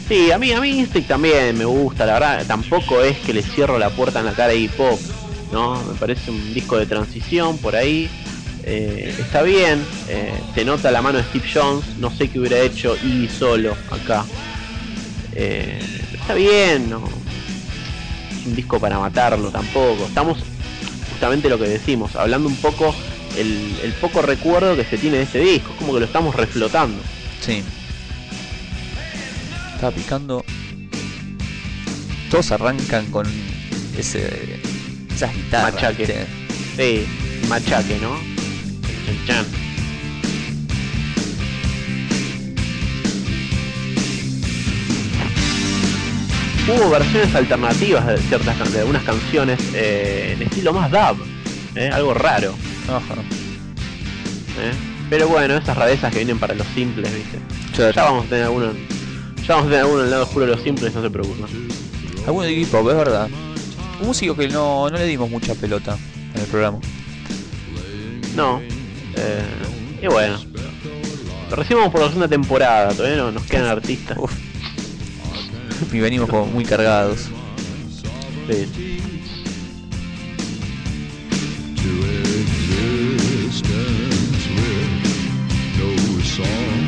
sí, 0.09 0.33
a 0.33 0.39
mí 0.39 0.51
a 0.53 0.63
mí 0.63 0.79
Instinct 0.79 1.09
también 1.09 1.59
me 1.59 1.67
gusta, 1.67 2.07
la 2.07 2.15
verdad, 2.15 2.47
tampoco 2.47 3.03
es 3.03 3.19
que 3.19 3.35
le 3.35 3.43
cierro 3.43 3.79
la 3.79 3.91
puerta 3.91 4.21
en 4.21 4.27
la 4.27 4.33
cara 4.33 4.53
a 4.53 4.55
hip 4.55 4.73
¿no? 5.53 5.85
Me 5.85 5.93
parece 5.99 6.31
un 6.31 6.55
disco 6.55 6.79
de 6.79 6.87
transición 6.87 7.59
por 7.59 7.77
ahí. 7.77 8.09
Eh, 8.67 9.15
está 9.19 9.43
bien, 9.43 9.85
eh, 10.09 10.33
se 10.55 10.65
nota 10.65 10.91
la 10.91 11.03
mano 11.03 11.19
de 11.19 11.25
Steve 11.25 11.45
Jones, 11.53 11.85
no 11.99 12.11
sé 12.11 12.29
qué 12.29 12.39
hubiera 12.39 12.59
hecho 12.61 12.97
y 12.97 13.29
solo 13.29 13.77
acá. 13.91 14.25
Eh, 15.35 15.79
está 16.15 16.33
bien, 16.33 16.89
no, 16.89 17.05
es 18.31 18.47
un 18.47 18.57
disco 18.57 18.81
para 18.81 18.99
matarlo 18.99 19.51
tampoco. 19.51 20.07
Estamos 20.07 20.39
justamente 21.13 21.51
lo 21.51 21.59
que 21.59 21.69
decimos, 21.69 22.17
hablando 22.17 22.49
un 22.49 22.57
poco 22.57 22.95
el, 23.37 23.77
el 23.83 23.93
poco 23.95 24.23
recuerdo 24.23 24.77
que 24.77 24.85
se 24.85 24.97
tiene 24.97 25.19
de 25.19 25.25
este 25.25 25.41
disco, 25.41 25.73
es 25.73 25.79
como 25.79 25.93
que 25.93 26.01
lo 26.01 26.07
estamos 26.07 26.35
reflotando. 26.35 27.03
Sí. 27.41 27.63
Estaba 29.75 29.93
picando. 29.93 30.43
Todos 32.31 32.51
arrancan 32.51 33.07
con 33.11 33.27
ese 33.99 34.59
esas 35.15 35.35
guitarras. 35.35 35.75
Machaque. 35.75 36.27
Sí, 36.77 37.07
machaque, 37.49 37.99
¿no? 37.99 38.34
Chan, 39.05 39.27
chan. 39.27 39.47
Hubo 46.67 46.91
versiones 46.91 47.35
alternativas 47.35 48.07
de 48.07 48.17
ciertas 48.19 48.73
de 48.73 48.81
algunas 48.81 49.03
canciones 49.03 49.61
eh, 49.75 50.35
en 50.35 50.43
estilo 50.43 50.73
más 50.73 50.91
dub, 50.91 51.23
¿eh? 51.75 51.91
algo 51.93 52.15
raro. 52.15 52.55
Ajá. 52.89 53.15
¿eh? 54.61 54.73
Pero 55.11 55.29
bueno, 55.29 55.57
esas 55.57 55.77
rarezas 55.77 56.11
que 56.11 56.21
vienen 56.21 56.39
para 56.39 56.55
los 56.55 56.67
simples, 56.69 57.15
¿viste? 57.15 57.39
Claro. 57.75 57.93
Ya 57.93 58.05
vamos 58.05 58.27
a 58.27 58.29
tener 58.29 58.45
alguno, 58.45 58.73
ya 59.47 59.57
vamos 59.57 59.67
a 59.67 59.69
tener 59.69 59.81
alguno 59.81 60.01
en 60.01 60.05
el 60.07 60.11
lado 60.11 60.23
oscuro 60.23 60.47
de 60.47 60.53
los 60.53 60.63
simples, 60.63 60.95
no 60.95 61.03
se 61.03 61.11
preocupen. 61.11 61.45
Alguno 62.27 62.47
de 62.47 62.67
Pop, 62.71 62.89
es 62.89 62.97
verdad. 62.97 63.29
Un 64.01 64.07
músico 64.07 64.35
que 64.35 64.49
no, 64.49 64.89
no 64.89 64.97
le 64.97 65.05
dimos 65.05 65.29
mucha 65.29 65.55
pelota 65.55 65.99
en 66.35 66.41
el 66.41 66.47
programa. 66.47 66.79
No. 68.35 68.63
Eh, 69.17 70.03
y 70.03 70.07
bueno. 70.07 70.39
Lo 71.51 71.57
recibimos 71.57 71.91
por 71.91 72.01
la 72.01 72.07
segunda 72.09 72.29
temporada, 72.29 72.93
todavía 72.95 73.19
no 73.19 73.31
nos 73.31 73.45
quedan 73.45 73.67
artistas. 73.67 74.19
Y 75.93 76.01
venimos 76.01 76.29
como 76.29 76.47
muy 76.47 76.65
cargados. 76.65 77.29
Sí. 78.49 78.95
song 86.37 86.84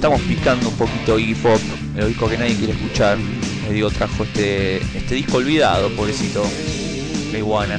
estamos 0.00 0.22
picando 0.22 0.70
un 0.70 0.76
poquito 0.76 1.18
Iggy 1.18 1.34
Pop, 1.34 1.60
el 1.94 2.08
disco 2.08 2.26
que 2.26 2.38
nadie 2.38 2.56
quiere 2.56 2.72
escuchar. 2.72 3.18
Le 3.66 3.74
digo, 3.74 3.90
trajo 3.90 4.22
este, 4.22 4.78
este 4.96 5.14
disco 5.14 5.36
olvidado, 5.36 5.90
pobrecito. 5.90 6.42
La 7.30 7.38
iguana. 7.38 7.78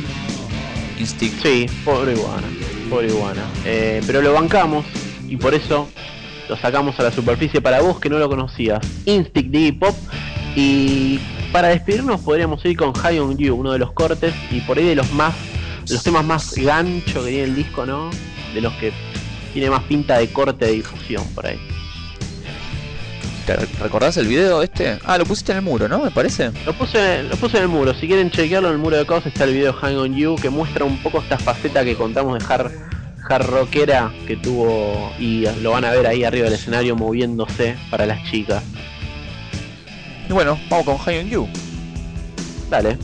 Instinct. 1.00 1.42
Sí, 1.42 1.66
pobre 1.84 2.12
iguana, 2.14 2.48
pobre 2.92 3.08
iguana. 3.08 3.42
Eh, 3.66 4.04
pero 4.06 4.22
lo 4.22 4.34
bancamos 4.34 4.86
y 5.28 5.36
por 5.36 5.56
eso 5.56 5.90
lo 6.48 6.58
sacamos 6.58 7.00
a 7.00 7.04
la 7.04 7.12
superficie 7.12 7.60
para 7.60 7.82
vos 7.82 8.00
que 8.00 8.08
no 8.08 8.20
lo 8.20 8.30
conocías. 8.30 8.82
Instinct 9.06 9.50
de 9.50 9.60
Iggy 9.60 9.72
Pop. 9.72 9.96
Y 10.56 11.20
para 11.52 11.70
despedirnos 11.70 12.22
podríamos 12.22 12.64
ir 12.66 12.78
con 12.78 12.94
High 12.94 13.18
on 13.18 13.36
You, 13.36 13.56
uno 13.56 13.72
de 13.72 13.80
los 13.80 13.94
cortes 13.94 14.36
y 14.52 14.60
por 14.62 14.78
ahí 14.78 14.86
de 14.86 14.96
los 14.96 15.12
más, 15.14 15.34
de 15.88 15.96
los 15.96 16.04
temas 16.04 16.24
más 16.24 16.54
gancho 16.54 17.24
que 17.24 17.32
tiene 17.32 17.46
el 17.46 17.56
disco, 17.56 17.88
¿no? 17.88 18.12
De 18.54 18.62
los 18.62 18.74
que 18.74 18.94
tiene 19.54 19.72
más 19.72 19.82
pinta 19.86 20.20
de 20.20 20.32
corte 20.32 20.66
de 20.66 20.74
difusión 20.74 21.26
por 21.34 21.48
ahí. 21.48 21.71
¿Te 23.46 23.56
re- 23.56 23.68
recordás 23.82 24.18
el 24.18 24.28
video 24.28 24.62
este? 24.62 25.00
Ah, 25.04 25.18
lo 25.18 25.26
pusiste 25.26 25.52
en 25.52 25.60
el 25.60 25.64
muro, 25.64 25.88
¿no? 25.88 26.04
Me 26.04 26.12
parece. 26.12 26.52
Lo 26.66 26.74
puse, 26.74 27.24
lo 27.24 27.36
puse 27.38 27.58
en 27.58 27.64
el 27.64 27.70
muro, 27.70 27.94
si 27.94 28.08
quieren 28.08 28.30
chequearlo 28.30 28.68
en 28.70 28.76
el 28.76 28.80
muro 28.80 28.98
de 28.98 29.06
caos 29.06 29.26
está 29.26 29.46
el 29.46 29.54
video 29.54 29.74
Hang 29.74 29.98
on 29.98 30.16
You 30.16 30.36
que 30.36 30.50
muestra 30.50 30.86
un 30.86 31.02
poco 31.02 31.20
esta 31.20 31.38
faceta 31.38 31.84
que 31.84 31.96
contamos 31.96 32.38
de 32.38 32.46
hard, 32.54 32.72
hard 33.30 33.46
rockera 33.48 34.12
que 34.28 34.38
tuvo 34.38 35.12
y 35.20 35.46
lo 35.62 35.72
van 35.72 35.86
a 35.86 35.92
ver 35.92 36.06
ahí 36.08 36.24
arriba 36.24 36.46
del 36.46 36.54
escenario 36.54 36.96
moviéndose 36.96 37.76
para 37.90 38.06
las 38.06 38.24
chicas. 38.30 38.64
Y 40.30 40.34
bueno, 40.34 40.60
vamos 40.70 40.86
con 40.86 40.98
High 40.98 41.20
on 41.20 41.30
You. 41.30 41.48
Dale. 42.70 42.98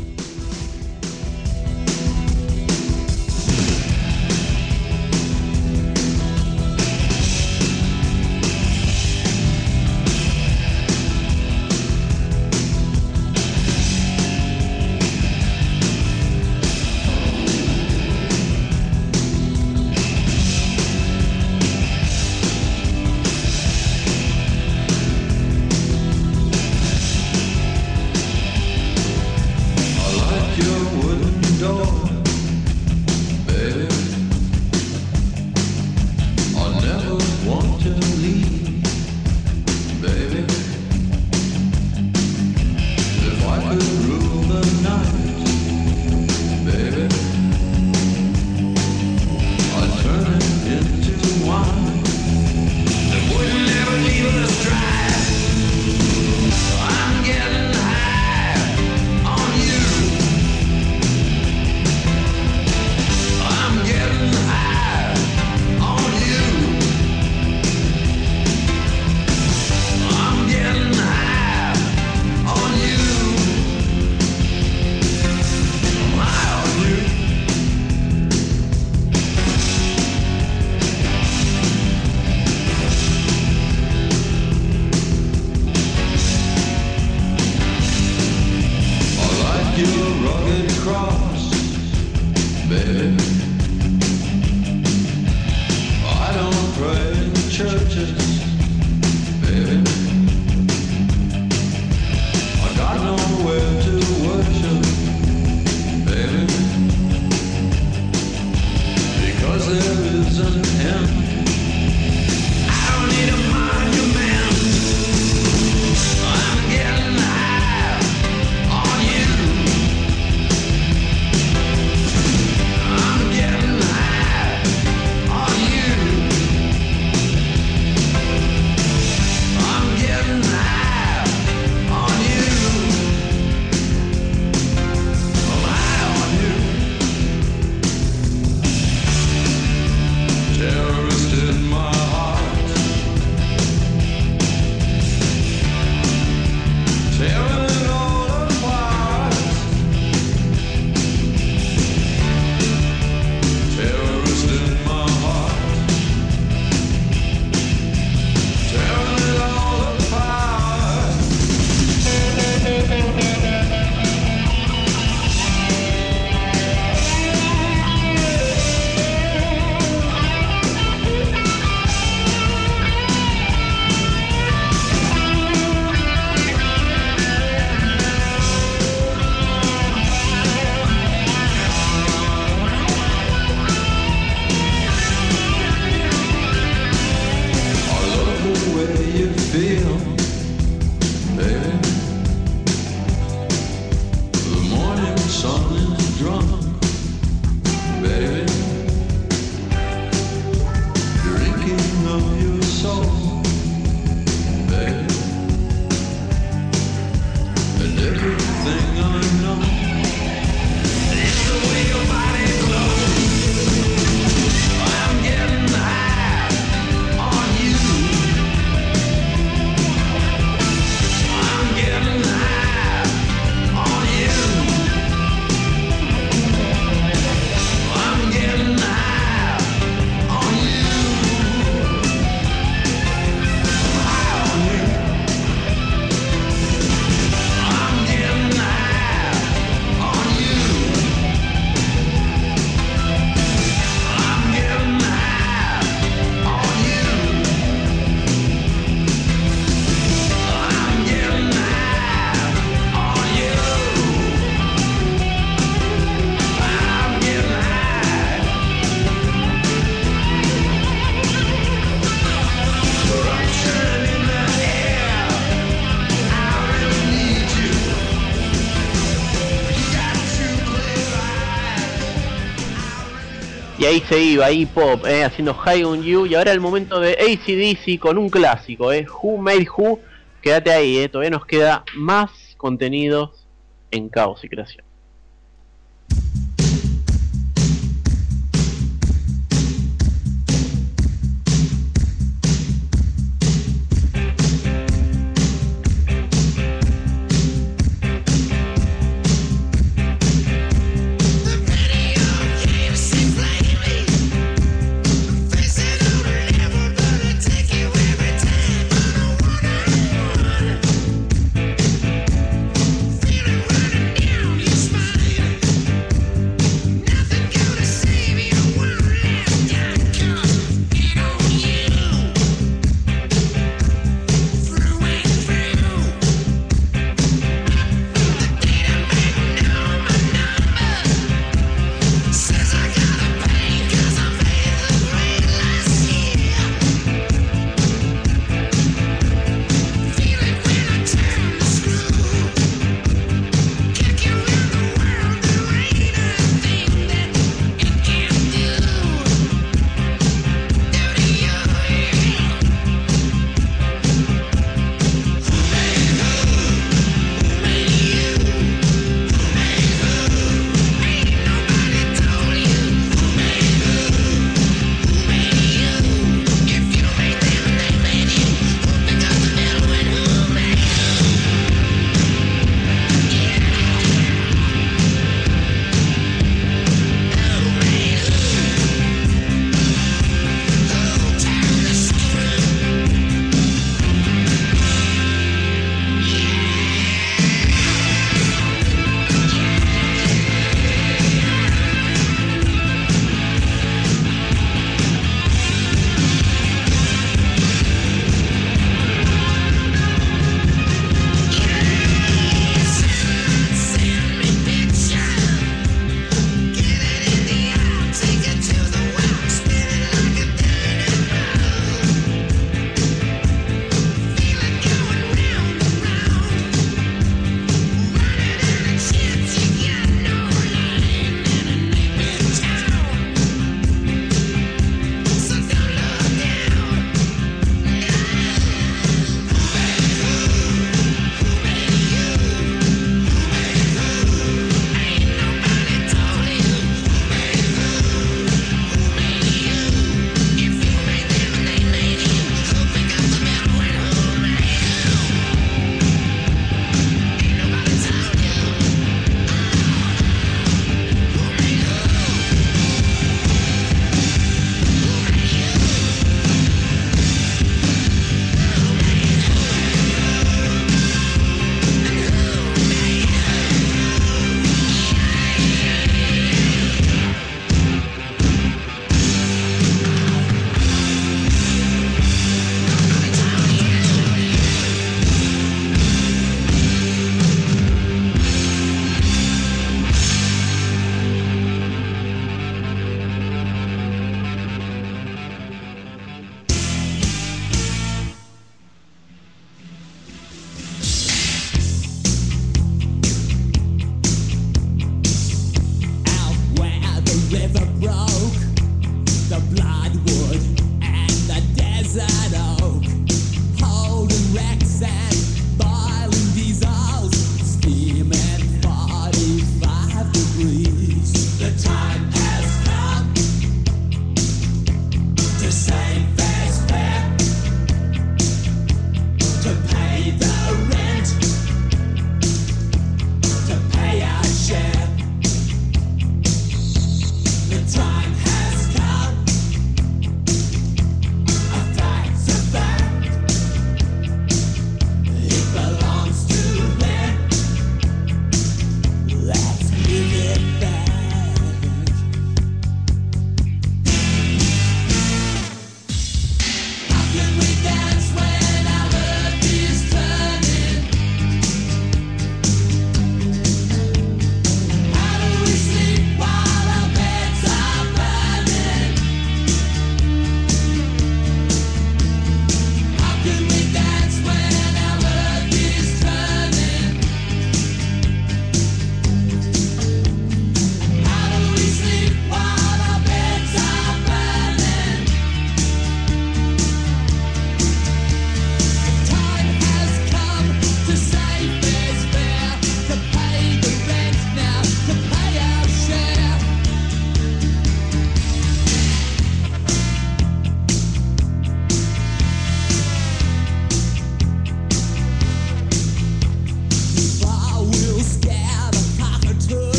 Ahí 273.88 274.02
se 274.02 274.20
iba, 274.20 274.46
ahí 274.46 274.66
pop, 274.66 275.06
eh, 275.06 275.24
haciendo 275.24 275.54
High 275.54 275.84
on 275.84 276.04
You. 276.04 276.26
Y 276.26 276.36
ahora 276.36 276.52
el 276.52 276.60
momento 276.60 277.00
de 277.00 277.14
ACDC 277.14 278.00
con 278.00 278.18
un 278.18 278.30
clásico, 278.30 278.92
eh, 278.92 279.06
Who 279.06 279.38
Made 279.38 279.68
Who. 279.76 280.00
Quédate 280.42 280.72
ahí, 280.72 280.98
eh, 280.98 281.10
todavía 281.10 281.32
nos 281.32 281.46
queda 281.46 281.84
más 281.96 282.32
contenidos 282.58 283.48
en 283.92 284.10
Caos 284.10 284.44
y 284.44 284.50
Creación. 284.50 284.87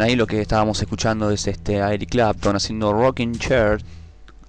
Bien, 0.00 0.10
ahí 0.10 0.16
lo 0.16 0.26
que 0.26 0.40
estábamos 0.40 0.80
escuchando 0.80 1.30
es 1.30 1.46
este 1.46 1.82
a 1.82 1.92
Eric 1.92 2.10
Clapton 2.10 2.56
haciendo 2.56 2.92
Rocking 2.92 3.38
Chair, 3.38 3.82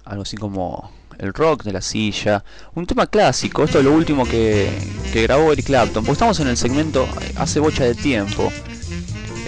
algo 0.04 0.22
así 0.22 0.36
como 0.36 0.90
el 1.18 1.32
rock 1.32 1.62
de 1.62 1.72
la 1.72 1.80
silla, 1.82 2.42
un 2.74 2.86
tema 2.86 3.06
clásico, 3.06 3.62
esto 3.64 3.78
es 3.78 3.84
lo 3.84 3.92
último 3.92 4.24
que, 4.26 4.68
que 5.12 5.22
grabó 5.22 5.52
Eric 5.52 5.66
Clapton, 5.66 6.02
porque 6.04 6.12
estamos 6.14 6.40
en 6.40 6.48
el 6.48 6.56
segmento 6.56 7.06
hace 7.36 7.60
bocha 7.60 7.84
de 7.84 7.94
tiempo. 7.94 8.50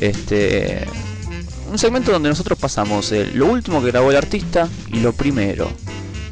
Este 0.00 0.86
un 1.70 1.78
segmento 1.78 2.12
donde 2.12 2.28
nosotros 2.28 2.58
pasamos 2.58 3.10
eh, 3.10 3.30
lo 3.34 3.46
último 3.46 3.80
que 3.82 3.90
grabó 3.90 4.10
el 4.10 4.16
artista 4.16 4.68
y 4.92 5.00
lo 5.00 5.12
primero. 5.12 5.68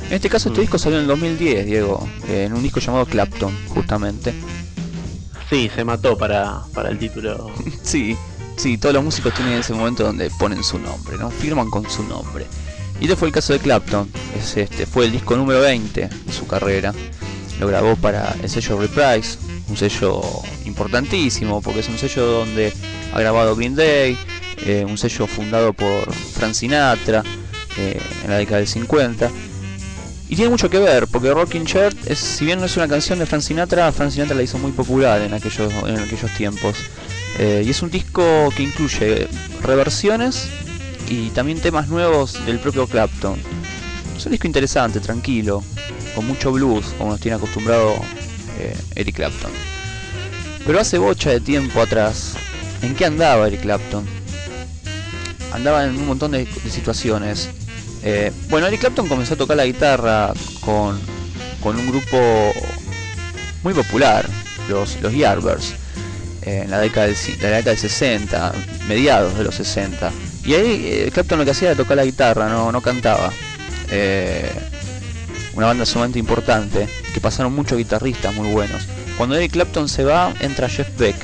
En 0.08 0.12
este 0.16 0.28
caso 0.28 0.50
este 0.50 0.60
Mm. 0.60 0.62
disco 0.62 0.78
salió 0.78 0.98
en 0.98 1.02
el 1.02 1.08
2010, 1.08 1.66
Diego, 1.66 2.06
eh, 2.28 2.44
en 2.46 2.52
un 2.52 2.62
disco 2.62 2.78
llamado 2.80 3.06
Clapton, 3.06 3.52
justamente. 3.68 4.34
Sí, 5.50 5.70
se 5.74 5.84
mató 5.84 6.16
para, 6.16 6.60
para 6.74 6.90
el 6.90 6.98
título. 6.98 7.50
Sí, 7.82 8.16
sí, 8.62 8.78
todos 8.78 8.94
los 8.94 9.02
músicos 9.02 9.34
tienen 9.34 9.54
ese 9.54 9.74
momento 9.74 10.04
donde 10.04 10.30
ponen 10.30 10.62
su 10.62 10.78
nombre, 10.78 11.18
¿no? 11.18 11.30
Firman 11.30 11.68
con 11.68 11.90
su 11.90 12.04
nombre. 12.04 12.46
Y 13.00 13.04
este 13.04 13.16
fue 13.16 13.26
el 13.26 13.34
caso 13.34 13.52
de 13.52 13.58
Clapton. 13.58 14.08
Es 14.38 14.56
este, 14.56 14.86
fue 14.86 15.06
el 15.06 15.12
disco 15.12 15.36
número 15.36 15.60
20 15.60 16.08
de 16.08 16.32
su 16.32 16.46
carrera. 16.46 16.94
Lo 17.58 17.66
grabó 17.66 17.96
para 17.96 18.36
el 18.40 18.48
sello 18.48 18.80
Reprise, 18.80 19.36
un 19.68 19.76
sello 19.76 20.22
importantísimo 20.64 21.60
porque 21.60 21.80
es 21.80 21.88
un 21.88 21.98
sello 21.98 22.24
donde 22.24 22.72
ha 23.12 23.18
grabado 23.18 23.56
Green 23.56 23.74
Day, 23.74 24.16
eh, 24.58 24.86
un 24.88 24.96
sello 24.96 25.26
fundado 25.26 25.72
por 25.72 26.12
Frank 26.12 26.54
Sinatra 26.54 27.24
eh, 27.76 28.00
en 28.22 28.30
la 28.30 28.36
década 28.36 28.58
del 28.58 28.68
50. 28.68 29.28
Y 30.28 30.36
tiene 30.36 30.50
mucho 30.50 30.70
que 30.70 30.78
ver, 30.78 31.08
porque 31.08 31.34
Rocking 31.34 31.66
Chair, 31.66 31.94
es, 32.06 32.20
si 32.20 32.44
bien 32.44 32.60
no 32.60 32.66
es 32.66 32.76
una 32.76 32.86
canción 32.86 33.18
de 33.18 33.26
Frank 33.26 33.42
Sinatra, 33.42 33.90
Frank 33.90 34.12
Sinatra 34.12 34.36
la 34.36 34.42
hizo 34.44 34.56
muy 34.58 34.70
popular 34.70 35.20
en 35.20 35.34
aquellos, 35.34 35.72
en 35.84 35.98
aquellos 35.98 36.30
tiempos. 36.36 36.76
Eh, 37.38 37.62
y 37.64 37.70
es 37.70 37.82
un 37.82 37.90
disco 37.90 38.50
que 38.56 38.62
incluye 38.62 39.28
reversiones 39.62 40.48
y 41.08 41.30
también 41.30 41.60
temas 41.60 41.88
nuevos 41.88 42.44
del 42.46 42.58
propio 42.58 42.86
Clapton. 42.86 43.38
Es 44.16 44.26
un 44.26 44.32
disco 44.32 44.46
interesante, 44.46 45.00
tranquilo, 45.00 45.64
con 46.14 46.26
mucho 46.26 46.52
blues, 46.52 46.86
como 46.98 47.10
nos 47.12 47.20
tiene 47.20 47.36
acostumbrado 47.36 47.94
eh, 48.58 48.76
Eric 48.94 49.16
Clapton. 49.16 49.50
Pero 50.66 50.80
hace 50.80 50.98
bocha 50.98 51.30
de 51.30 51.40
tiempo 51.40 51.80
atrás, 51.80 52.34
¿en 52.82 52.94
qué 52.94 53.06
andaba 53.06 53.46
Eric 53.46 53.62
Clapton? 53.62 54.06
Andaba 55.52 55.84
en 55.84 55.96
un 55.96 56.06
montón 56.06 56.32
de, 56.32 56.46
situaciones. 56.70 57.50
Eh, 58.04 58.32
bueno, 58.48 58.66
Eric 58.66 58.80
Clapton 58.80 59.08
comenzó 59.08 59.34
a 59.34 59.38
tocar 59.38 59.56
la 59.56 59.66
guitarra 59.66 60.32
con, 60.60 61.00
con 61.62 61.76
un 61.76 61.88
grupo 61.88 62.52
muy 63.62 63.74
popular, 63.74 64.28
los, 64.68 65.00
los 65.00 65.12
Yardbirds, 65.12 65.74
eh, 66.42 66.62
en 66.64 66.70
la 66.70 66.78
década, 66.78 67.06
del, 67.06 67.16
la 67.40 67.48
década 67.48 67.70
del 67.70 67.78
60, 67.78 68.52
mediados 68.88 69.36
de 69.38 69.44
los 69.44 69.54
60. 69.54 70.12
Y 70.44 70.54
ahí 70.54 70.82
eh, 70.86 71.10
Clapton 71.12 71.38
lo 71.38 71.44
que 71.44 71.52
hacía 71.52 71.70
era 71.70 71.76
tocar 71.76 71.96
la 71.96 72.04
guitarra, 72.04 72.48
no, 72.48 72.72
no 72.72 72.80
cantaba. 72.80 73.32
Eh, 73.90 74.50
una 75.54 75.66
banda 75.66 75.84
sumamente 75.84 76.18
importante, 76.18 76.88
que 77.12 77.20
pasaron 77.20 77.54
muchos 77.54 77.76
guitarristas 77.78 78.34
muy 78.34 78.48
buenos. 78.48 78.84
Cuando 79.18 79.36
Eric 79.36 79.52
Clapton 79.52 79.88
se 79.88 80.02
va, 80.04 80.32
entra 80.40 80.68
Jeff 80.68 80.88
Beck. 80.98 81.16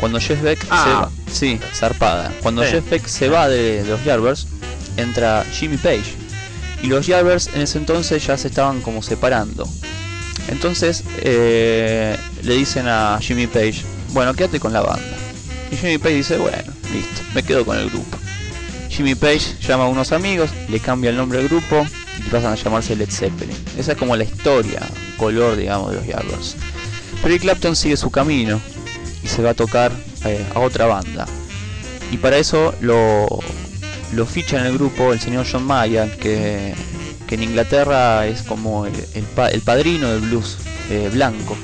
Cuando 0.00 0.20
Jeff 0.20 0.42
Beck 0.42 0.60
se 0.60 0.66
Ah. 0.70 1.08
va, 1.08 1.32
sí, 1.32 1.58
zarpada. 1.72 2.32
Cuando 2.42 2.62
Sí. 2.64 2.70
Jeff 2.72 2.90
Beck 2.90 3.06
se 3.06 3.28
va 3.28 3.48
de, 3.48 3.82
de 3.84 3.90
los 3.90 4.04
Yardbirds, 4.04 4.46
entra 4.96 5.44
Jimmy 5.52 5.76
Page. 5.76 6.04
Y 6.82 6.88
los 6.88 7.06
Yardbirds 7.06 7.48
en 7.54 7.62
ese 7.62 7.78
entonces 7.78 8.26
ya 8.26 8.36
se 8.36 8.48
estaban 8.48 8.82
como 8.82 9.02
separando. 9.02 9.66
Entonces 10.48 11.04
eh, 11.18 12.16
le 12.42 12.54
dicen 12.54 12.86
a 12.88 13.18
Jimmy 13.20 13.46
Page, 13.46 13.82
bueno, 14.12 14.34
quédate 14.34 14.60
con 14.60 14.72
la 14.72 14.80
banda. 14.80 15.16
Y 15.70 15.76
Jimmy 15.76 15.98
Page 15.98 16.14
dice, 16.14 16.38
bueno, 16.38 16.72
listo, 16.92 17.22
me 17.34 17.42
quedo 17.42 17.64
con 17.64 17.76
el 17.76 17.90
grupo. 17.90 18.18
Jimmy 18.88 19.14
Page 19.14 19.58
llama 19.60 19.84
a 19.84 19.88
unos 19.88 20.12
amigos, 20.12 20.50
le 20.68 20.80
cambia 20.80 21.10
el 21.10 21.16
nombre 21.16 21.38
del 21.38 21.48
grupo 21.48 21.86
y 22.18 22.30
pasan 22.30 22.52
a 22.52 22.54
llamarse 22.54 22.96
Led 22.96 23.10
Zeppelin. 23.10 23.56
Esa 23.76 23.92
es 23.92 23.98
como 23.98 24.16
la 24.16 24.24
historia, 24.24 24.80
color, 25.18 25.56
digamos, 25.56 25.90
de 25.90 25.96
los 25.96 26.06
Yardbirds. 26.06 26.56
Pero 27.16 27.28
Eric 27.28 27.42
Clapton 27.42 27.76
sigue 27.76 27.96
su 27.96 28.10
camino 28.10 28.60
y 29.22 29.28
se 29.28 29.42
va 29.42 29.50
a 29.50 29.54
tocar 29.54 29.92
eh, 30.24 30.44
a 30.54 30.60
otra 30.60 30.86
banda. 30.86 31.26
Y 32.10 32.18
para 32.18 32.38
eso 32.38 32.74
lo, 32.80 33.26
lo 34.12 34.26
ficha 34.26 34.58
en 34.60 34.66
el 34.66 34.74
grupo 34.74 35.12
el 35.12 35.20
señor 35.20 35.46
John 35.50 35.64
Mayer, 35.64 36.16
que, 36.16 36.74
que 37.26 37.34
en 37.36 37.42
Inglaterra 37.42 38.26
es 38.26 38.42
como 38.42 38.86
el, 38.86 38.94
el 39.14 39.24
pa- 39.24 39.48
el 39.48 39.60
padrino 39.62 40.08
del 40.08 40.20
blues 40.20 40.58
eh, 40.90 41.10
blanco, 41.12 41.56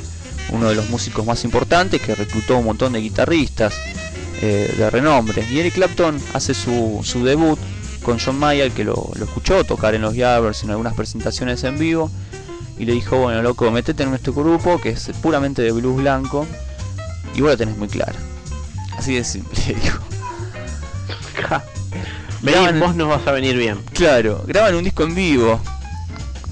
uno 0.51 0.69
de 0.69 0.75
los 0.75 0.89
músicos 0.91 1.25
más 1.25 1.45
importantes 1.45 2.01
que 2.03 2.15
reclutó 2.15 2.59
un 2.59 2.65
montón 2.65 2.93
de 2.95 3.01
guitarristas 3.01 3.75
eh, 4.43 4.75
de 4.77 4.91
renombre. 4.91 5.47
Y 5.51 5.61
Eric 5.61 5.75
Clapton 5.75 6.21
hace 6.35 6.53
su, 6.55 7.01
su 7.05 7.25
debut 7.25 7.59
con 8.03 8.19
John 8.19 8.39
Mayer, 8.39 8.73
que 8.73 8.83
lo, 8.85 9.11
lo 9.15 9.25
escuchó 9.25 9.63
tocar 9.65 9.95
en 9.95 10.03
los 10.03 10.15
Yardbirds 10.15 10.65
en 10.65 10.71
algunas 10.71 10.95
presentaciones 10.95 11.63
en 11.65 11.79
vivo, 11.79 12.11
y 12.79 12.85
le 12.85 12.95
dijo, 12.95 13.17
bueno, 13.19 13.43
loco, 13.43 13.71
metete 13.71 14.03
en 14.03 14.11
nuestro 14.11 14.33
grupo, 14.33 14.81
que 14.81 14.89
es 14.89 15.11
puramente 15.23 15.63
de 15.63 15.71
blues 15.71 15.97
blanco, 15.99 16.47
y 17.37 17.41
vos 17.41 17.51
la 17.51 17.57
tenés 17.57 17.77
muy 17.77 17.87
clara. 17.89 18.19
Así 18.99 19.15
de 19.15 19.23
simple, 19.23 19.59
le 19.69 19.75
dijo. 19.81 19.99
Vos 22.81 22.95
nos 22.97 23.09
vas 23.09 23.27
a 23.27 23.33
venir 23.33 23.57
bien. 23.57 23.79
Claro, 23.93 24.43
graban 24.47 24.75
un 24.75 24.85
disco 24.85 25.05
en 25.05 25.15
vivo. 25.15 25.61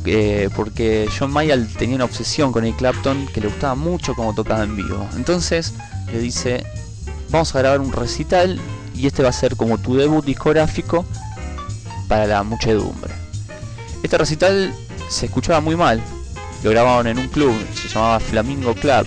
eh, 0.07 0.49
porque 0.57 1.09
John 1.19 1.31
Mayer 1.31 1.67
tenía 1.79 1.97
una 1.97 2.05
obsesión 2.07 2.53
con 2.53 2.65
el 2.65 2.75
Clapton 2.75 3.27
que 3.35 3.41
le 3.41 3.49
gustaba 3.49 3.75
mucho 3.75 4.15
como 4.15 4.35
tocaba 4.35 4.63
en 4.65 4.77
vivo. 4.77 5.07
Entonces 5.17 5.75
le 6.13 6.19
dice, 6.21 6.65
vamos 7.31 7.55
a 7.55 7.59
grabar 7.59 7.81
un 7.81 7.93
recital 7.93 8.59
y 8.95 9.07
este 9.07 9.23
va 9.23 9.29
a 9.29 9.33
ser 9.33 9.57
como 9.57 9.79
tu 9.79 9.97
debut 9.97 10.25
discográfico 10.25 11.05
para 12.09 12.27
la 12.27 12.43
muchedumbre. 12.43 13.13
Este 14.03 14.17
recital 14.17 14.73
se 15.09 15.27
escuchaba 15.27 15.61
muy 15.61 15.77
mal. 15.77 16.01
Lo 16.63 16.71
grabaron 16.71 17.07
en 17.07 17.19
un 17.19 17.29
club, 17.29 17.55
se 17.75 17.89
llamaba 17.89 18.21
Flamingo 18.21 18.75
Club. 18.75 19.07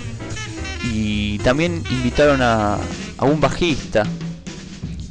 Y 0.84 1.40
también 1.40 1.84
invitaron 1.90 2.42
a, 2.42 2.76
a 3.18 3.26
un 3.26 3.40
bajista 3.40 4.04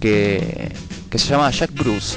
que, 0.00 0.72
que 1.12 1.18
se 1.18 1.28
llama 1.28 1.50
Jack 1.50 1.72
Bruce. 1.74 2.16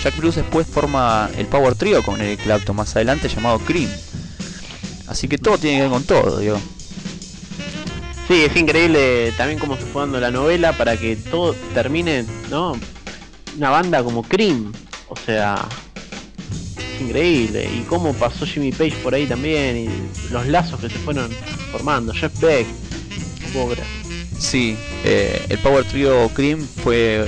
Jack 0.00 0.16
Bruce 0.16 0.40
después 0.40 0.68
forma 0.68 1.28
el 1.36 1.46
Power 1.46 1.74
Trio 1.74 2.00
con 2.04 2.20
Eric 2.20 2.44
Clapton 2.44 2.76
más 2.76 2.94
adelante 2.94 3.28
llamado 3.28 3.58
Cream. 3.58 3.90
Así 5.08 5.26
que 5.26 5.36
todo 5.36 5.58
tiene 5.58 5.78
que 5.78 5.82
ver 5.82 5.90
con 5.90 6.04
todo, 6.04 6.38
digo. 6.38 6.56
Sí, 8.28 8.44
es 8.44 8.56
increíble 8.56 9.32
también 9.36 9.58
cómo 9.58 9.76
se 9.76 9.82
fue 9.82 10.02
dando 10.02 10.20
la 10.20 10.30
novela 10.30 10.78
para 10.78 10.96
que 10.96 11.16
todo 11.16 11.54
termine, 11.74 12.24
¿no? 12.48 12.78
Una 13.56 13.70
banda 13.70 14.04
como 14.04 14.22
Cream. 14.22 14.72
O 15.08 15.16
sea, 15.16 15.66
es 16.78 17.00
increíble. 17.02 17.68
Y 17.74 17.80
cómo 17.82 18.14
pasó 18.14 18.46
Jimmy 18.46 18.70
Page 18.70 18.94
por 19.02 19.12
ahí 19.12 19.26
también. 19.26 19.76
Y 19.76 20.32
los 20.32 20.46
lazos 20.46 20.78
que 20.78 20.88
se 20.88 20.98
fueron 20.98 21.32
formando. 21.72 22.12
Jeff 22.12 22.32
Beck. 22.40 22.66
creer. 23.52 23.82
Sí, 24.38 24.76
eh, 25.04 25.44
el 25.48 25.58
Power 25.58 25.84
Trio 25.84 26.28
Cream 26.28 26.64
fue 26.84 27.26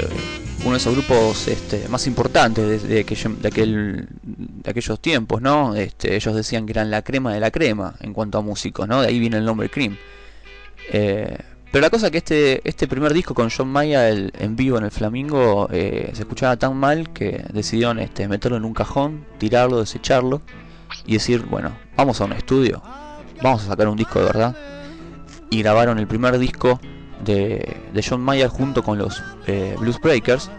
uno 0.60 0.72
de 0.72 0.76
esos 0.78 0.92
grupos 0.94 1.46
este, 1.48 1.88
más 1.88 2.06
importantes 2.06 2.82
de, 2.82 2.88
de 2.88 3.04
aquel- 3.04 4.08
de 4.22 4.70
aquellos 4.70 5.00
tiempos, 5.00 5.40
¿no? 5.40 5.74
Este, 5.74 6.16
ellos 6.16 6.34
decían 6.34 6.66
que 6.66 6.72
eran 6.72 6.90
la 6.90 7.02
crema 7.02 7.32
de 7.32 7.40
la 7.40 7.50
crema 7.50 7.94
en 8.00 8.12
cuanto 8.12 8.38
a 8.38 8.42
músicos, 8.42 8.88
¿no? 8.88 9.00
De 9.02 9.08
ahí 9.08 9.18
viene 9.18 9.36
el 9.38 9.44
nombre 9.44 9.70
Cream. 9.70 9.96
Eh, 10.92 11.36
pero 11.70 11.82
la 11.82 11.90
cosa 11.90 12.06
es 12.06 12.12
que 12.12 12.18
este, 12.18 12.68
este 12.68 12.88
primer 12.88 13.12
disco 13.12 13.34
con 13.34 13.50
John 13.50 13.68
Maya 13.68 14.08
en 14.08 14.56
vivo 14.56 14.78
en 14.78 14.84
el 14.84 14.90
Flamingo 14.90 15.68
eh, 15.70 16.10
se 16.14 16.22
escuchaba 16.22 16.56
tan 16.56 16.76
mal 16.76 17.12
que 17.12 17.44
decidieron 17.52 17.98
este, 17.98 18.26
meterlo 18.26 18.56
en 18.56 18.64
un 18.64 18.72
cajón, 18.72 19.26
tirarlo, 19.38 19.78
desecharlo 19.78 20.40
y 21.06 21.14
decir, 21.14 21.44
bueno, 21.44 21.76
vamos 21.94 22.20
a 22.20 22.24
un 22.24 22.32
estudio, 22.32 22.82
vamos 23.42 23.64
a 23.64 23.66
sacar 23.66 23.86
un 23.88 23.98
disco 23.98 24.18
de 24.18 24.24
verdad. 24.24 24.56
Y 25.50 25.62
grabaron 25.62 25.98
el 25.98 26.06
primer 26.06 26.38
disco 26.38 26.80
de, 27.24 28.02
John 28.06 28.20
Mayer 28.20 28.48
junto 28.48 28.82
con 28.82 28.98
los 28.98 29.22
eh, 29.46 29.74
Blues 29.78 30.00
Breakers. 30.00 30.50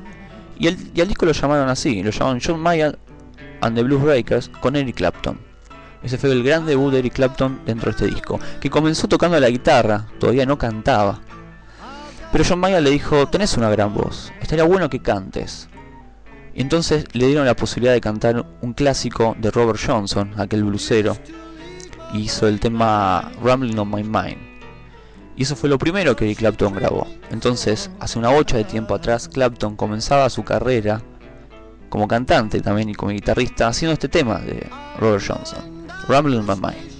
Y, 0.58 0.68
el, 0.68 0.78
y 0.94 1.02
al 1.02 1.08
disco 1.08 1.26
lo 1.26 1.32
llamaron 1.32 1.70
así, 1.70 2.04
lo 2.04 2.12
llamaron 2.12 2.42
John 2.46 2.60
Mayer 2.60 2.98
and 3.62 3.76
the 3.76 3.84
Blues 3.84 4.04
Breakers 4.04 4.50
con 4.62 4.76
Eric 4.76 4.96
Clapton. 4.96 5.40
Ese 6.02 6.18
fue 6.18 6.32
el 6.32 6.44
gran 6.44 6.66
debut 6.66 6.92
de 6.92 7.00
Eric 7.00 7.14
Clapton 7.14 7.62
dentro 7.66 7.92
de 7.92 7.92
este 7.92 8.08
disco, 8.08 8.40
que 8.62 8.70
comenzó 8.70 9.08
tocando 9.08 9.40
la 9.40 9.50
guitarra, 9.50 10.06
todavía 10.20 10.46
no 10.46 10.58
cantaba. 10.58 11.20
Pero 12.32 12.44
John 12.48 12.60
Mayer 12.60 12.82
le 12.82 12.92
dijo, 12.92 13.28
tenés 13.28 13.58
una 13.58 13.70
gran 13.70 13.94
voz, 13.94 14.32
estaría 14.40 14.64
bueno 14.64 14.90
que 14.90 15.02
cantes. 15.02 15.68
Y 16.54 16.62
entonces 16.62 17.06
le 17.14 17.28
dieron 17.28 17.46
la 17.46 17.56
posibilidad 17.56 17.94
de 17.94 18.02
cantar 18.02 18.46
un 18.62 18.74
clásico 18.74 19.36
de 19.40 19.52
Robert 19.52 19.80
Johnson, 19.86 20.34
aquel 20.38 20.64
blusero, 20.64 21.18
y 22.14 22.20
hizo 22.20 22.48
el 22.48 22.60
tema 22.60 23.32
Rambling 23.44 23.78
on 23.78 23.92
My 23.92 24.04
Mind. 24.04 24.49
Y 25.40 25.44
eso 25.44 25.56
fue 25.56 25.70
lo 25.70 25.80
primero 25.80 26.18
que 26.18 26.26
Eric 26.26 26.40
Clapton 26.40 26.76
grabó. 26.76 27.08
Entonces, 27.32 27.90
hace 28.02 28.20
una 28.20 28.28
bocha 28.28 28.58
de 28.58 28.66
tiempo 28.66 28.94
atrás, 28.94 29.30
Clapton 29.30 29.78
comenzaba 29.78 30.30
su 30.30 30.44
carrera 30.44 31.02
como 31.88 32.10
cantante 32.10 32.60
también 32.60 32.90
y 32.90 32.94
como 32.94 33.14
guitarrista 33.14 33.70
haciendo 33.70 33.94
este 33.94 34.10
tema 34.10 34.40
de 34.40 34.70
Robert 35.00 35.24
Johnson, 35.26 35.88
Ramblin' 36.10 36.46
My 36.46 36.56
Mind. 36.56 37.00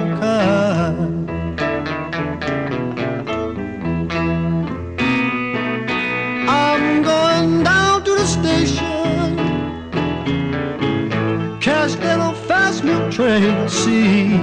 great 13.39 13.69
sea. 13.69 14.35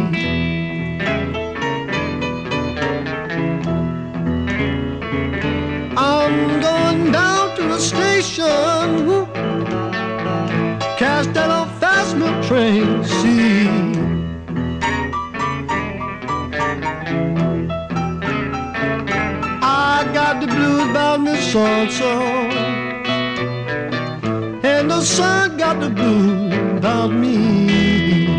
I'm 5.94 6.60
going 6.60 7.12
down 7.12 7.56
to 7.56 7.62
the 7.72 7.78
station, 7.78 8.46
catch 10.96 11.26
that 11.34 11.50
old 11.58 11.70
fast 11.80 12.16
train, 12.48 13.04
see. 13.04 13.68
I 19.60 20.10
got 20.14 20.40
the 20.40 20.46
blues 20.46 20.90
about 20.90 21.20
me, 21.20 21.36
sun, 21.50 21.90
so 21.90 22.10
and 24.64 24.90
the 24.90 25.02
sun 25.02 25.58
got 25.58 25.78
the 25.78 25.90
blue 25.90 26.76
about 26.78 27.12
me. 27.12 28.37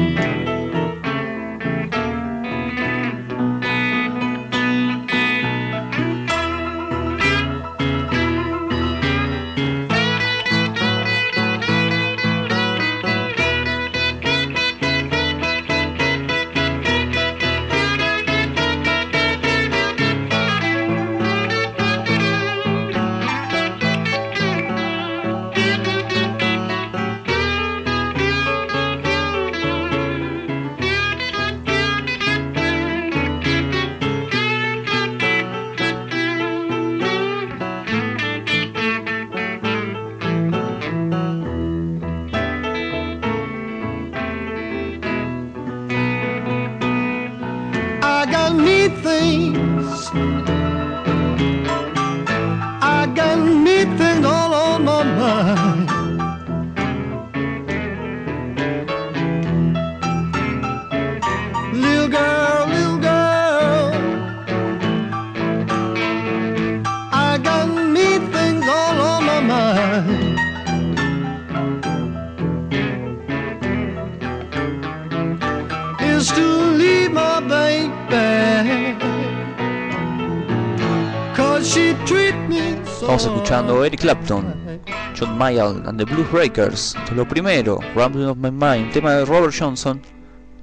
Clapton, 83.99 84.79
John 85.13 85.37
Mayall 85.37 85.85
and 85.85 85.99
the 85.99 86.05
Blue 86.05 86.23
Breakers, 86.31 86.95
de 87.09 87.15
lo 87.15 87.25
primero, 87.25 87.79
Rambling 87.95 88.29
of 88.29 88.37
My 88.37 88.49
Mind, 88.49 88.93
tema 88.93 89.13
de 89.13 89.25
Robert 89.25 89.53
Johnson, 89.53 90.01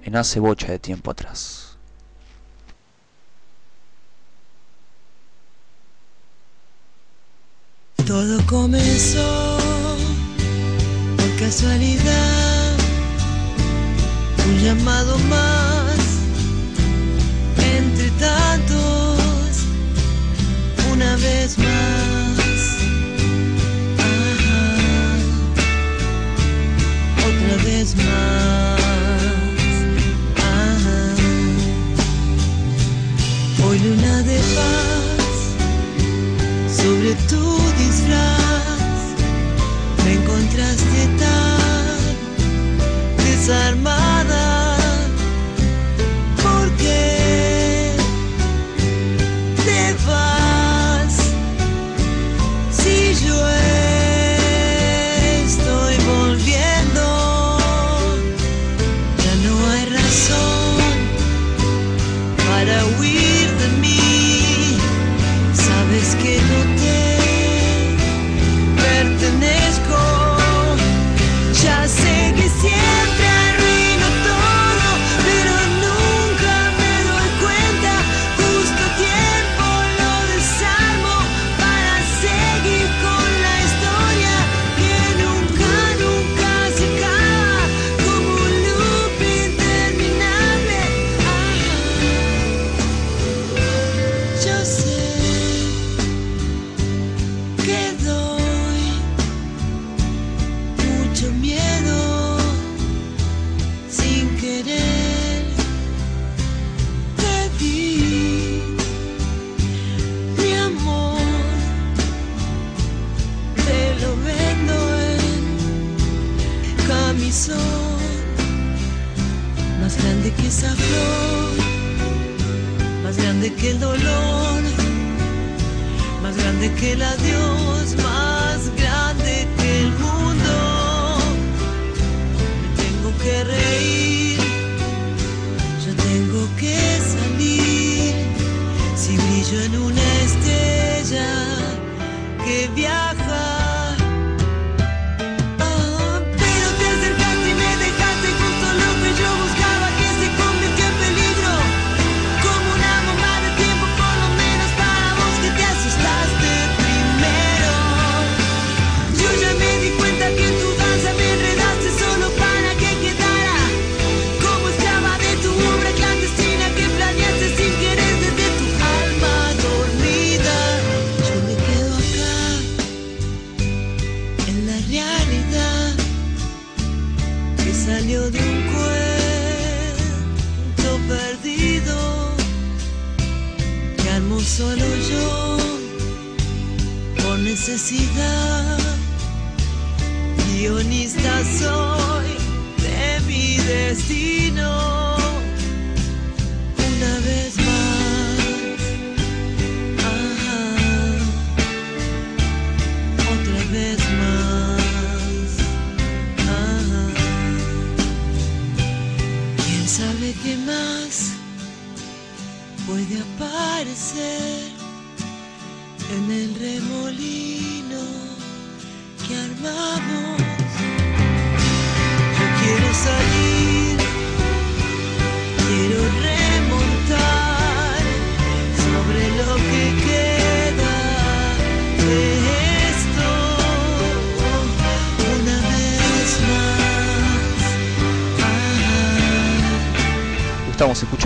en 0.04 0.16
hace 0.16 0.40
bocha 0.40 0.68
de 0.68 0.78
tiempo 0.78 1.10
atrás. 1.10 1.55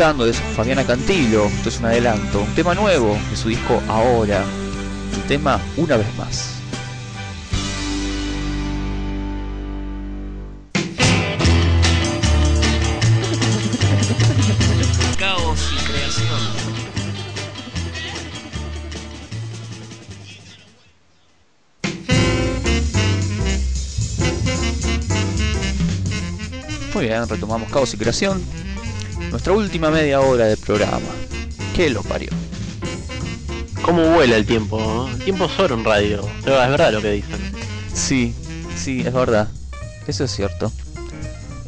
Escuchando 0.01 0.25
es 0.25 0.41
Fabiana 0.57 0.83
Cantilo, 0.87 1.45
esto 1.45 1.69
es 1.69 1.79
un 1.81 1.85
adelanto, 1.85 2.41
un 2.41 2.55
tema 2.55 2.75
nuevo 2.75 3.19
de 3.29 3.37
su 3.37 3.51
disco 3.51 3.83
Ahora, 3.87 4.43
el 5.15 5.23
tema 5.25 5.61
Una 5.77 5.99
vez 5.99 6.07
más. 6.17 6.55
Caos 15.19 15.71
y 15.71 15.85
creación. 15.85 16.41
Muy 26.95 27.05
bien, 27.05 27.29
retomamos 27.29 27.71
Caos 27.71 27.93
y 27.93 27.99
Creación. 27.99 28.70
Nuestra 29.31 29.53
última 29.53 29.91
media 29.91 30.21
hora 30.21 30.47
de 30.47 30.57
programa. 30.57 31.07
¿Qué 31.75 31.89
lo 31.89 32.03
parió? 32.03 32.31
¿Cómo 33.83 34.05
vuela 34.11 34.37
el 34.37 34.45
tiempo? 34.45 35.09
El 35.13 35.19
tiempo 35.21 35.45
es 35.45 35.59
oro 35.59 35.77
en 35.77 35.85
radio. 35.85 36.29
Pero 36.45 36.61
es 36.61 36.69
verdad 36.69 36.93
lo 36.93 37.01
que 37.01 37.13
dicen. 37.13 37.41
Sí, 37.95 38.35
sí, 38.77 39.03
es 39.07 39.13
verdad. 39.13 39.49
Eso 40.09 40.25
es 40.25 40.33
cierto. 40.33 40.73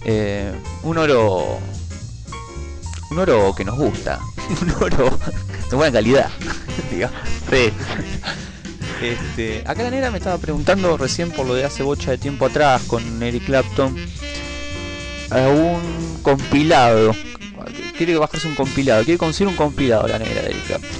Eh, 0.04 0.52
un 0.82 0.98
oro. 0.98 1.58
Un 3.10 3.18
oro 3.20 3.54
que 3.54 3.64
nos 3.64 3.78
gusta. 3.78 4.18
Un 4.60 4.70
oro 4.82 5.18
de 5.70 5.76
buena 5.76 5.92
calidad. 5.92 6.30
digamos. 6.90 7.16
Sí. 7.48 7.72
Este, 9.02 9.62
acá 9.66 9.84
la 9.84 9.90
negra 9.90 10.10
me 10.10 10.18
estaba 10.18 10.38
preguntando 10.38 10.96
recién 10.96 11.30
por 11.30 11.46
lo 11.46 11.54
de 11.54 11.64
hace 11.64 11.82
bocha 11.82 12.10
de 12.10 12.18
tiempo 12.18 12.46
atrás 12.46 12.82
con 12.88 13.22
Eric 13.22 13.44
Clapton. 13.44 13.96
A 15.30 15.48
un 15.48 16.18
compilado. 16.22 17.14
Quiere 17.96 18.16
bajarse 18.16 18.48
un 18.48 18.54
compilado. 18.54 19.04
Quiere 19.04 19.18
conseguir 19.18 19.48
un 19.48 19.56
compilado 19.56 20.08
la 20.08 20.18
negra 20.18 20.42
de 20.42 20.50
Eric 20.50 20.66
Clapton. 20.66 20.90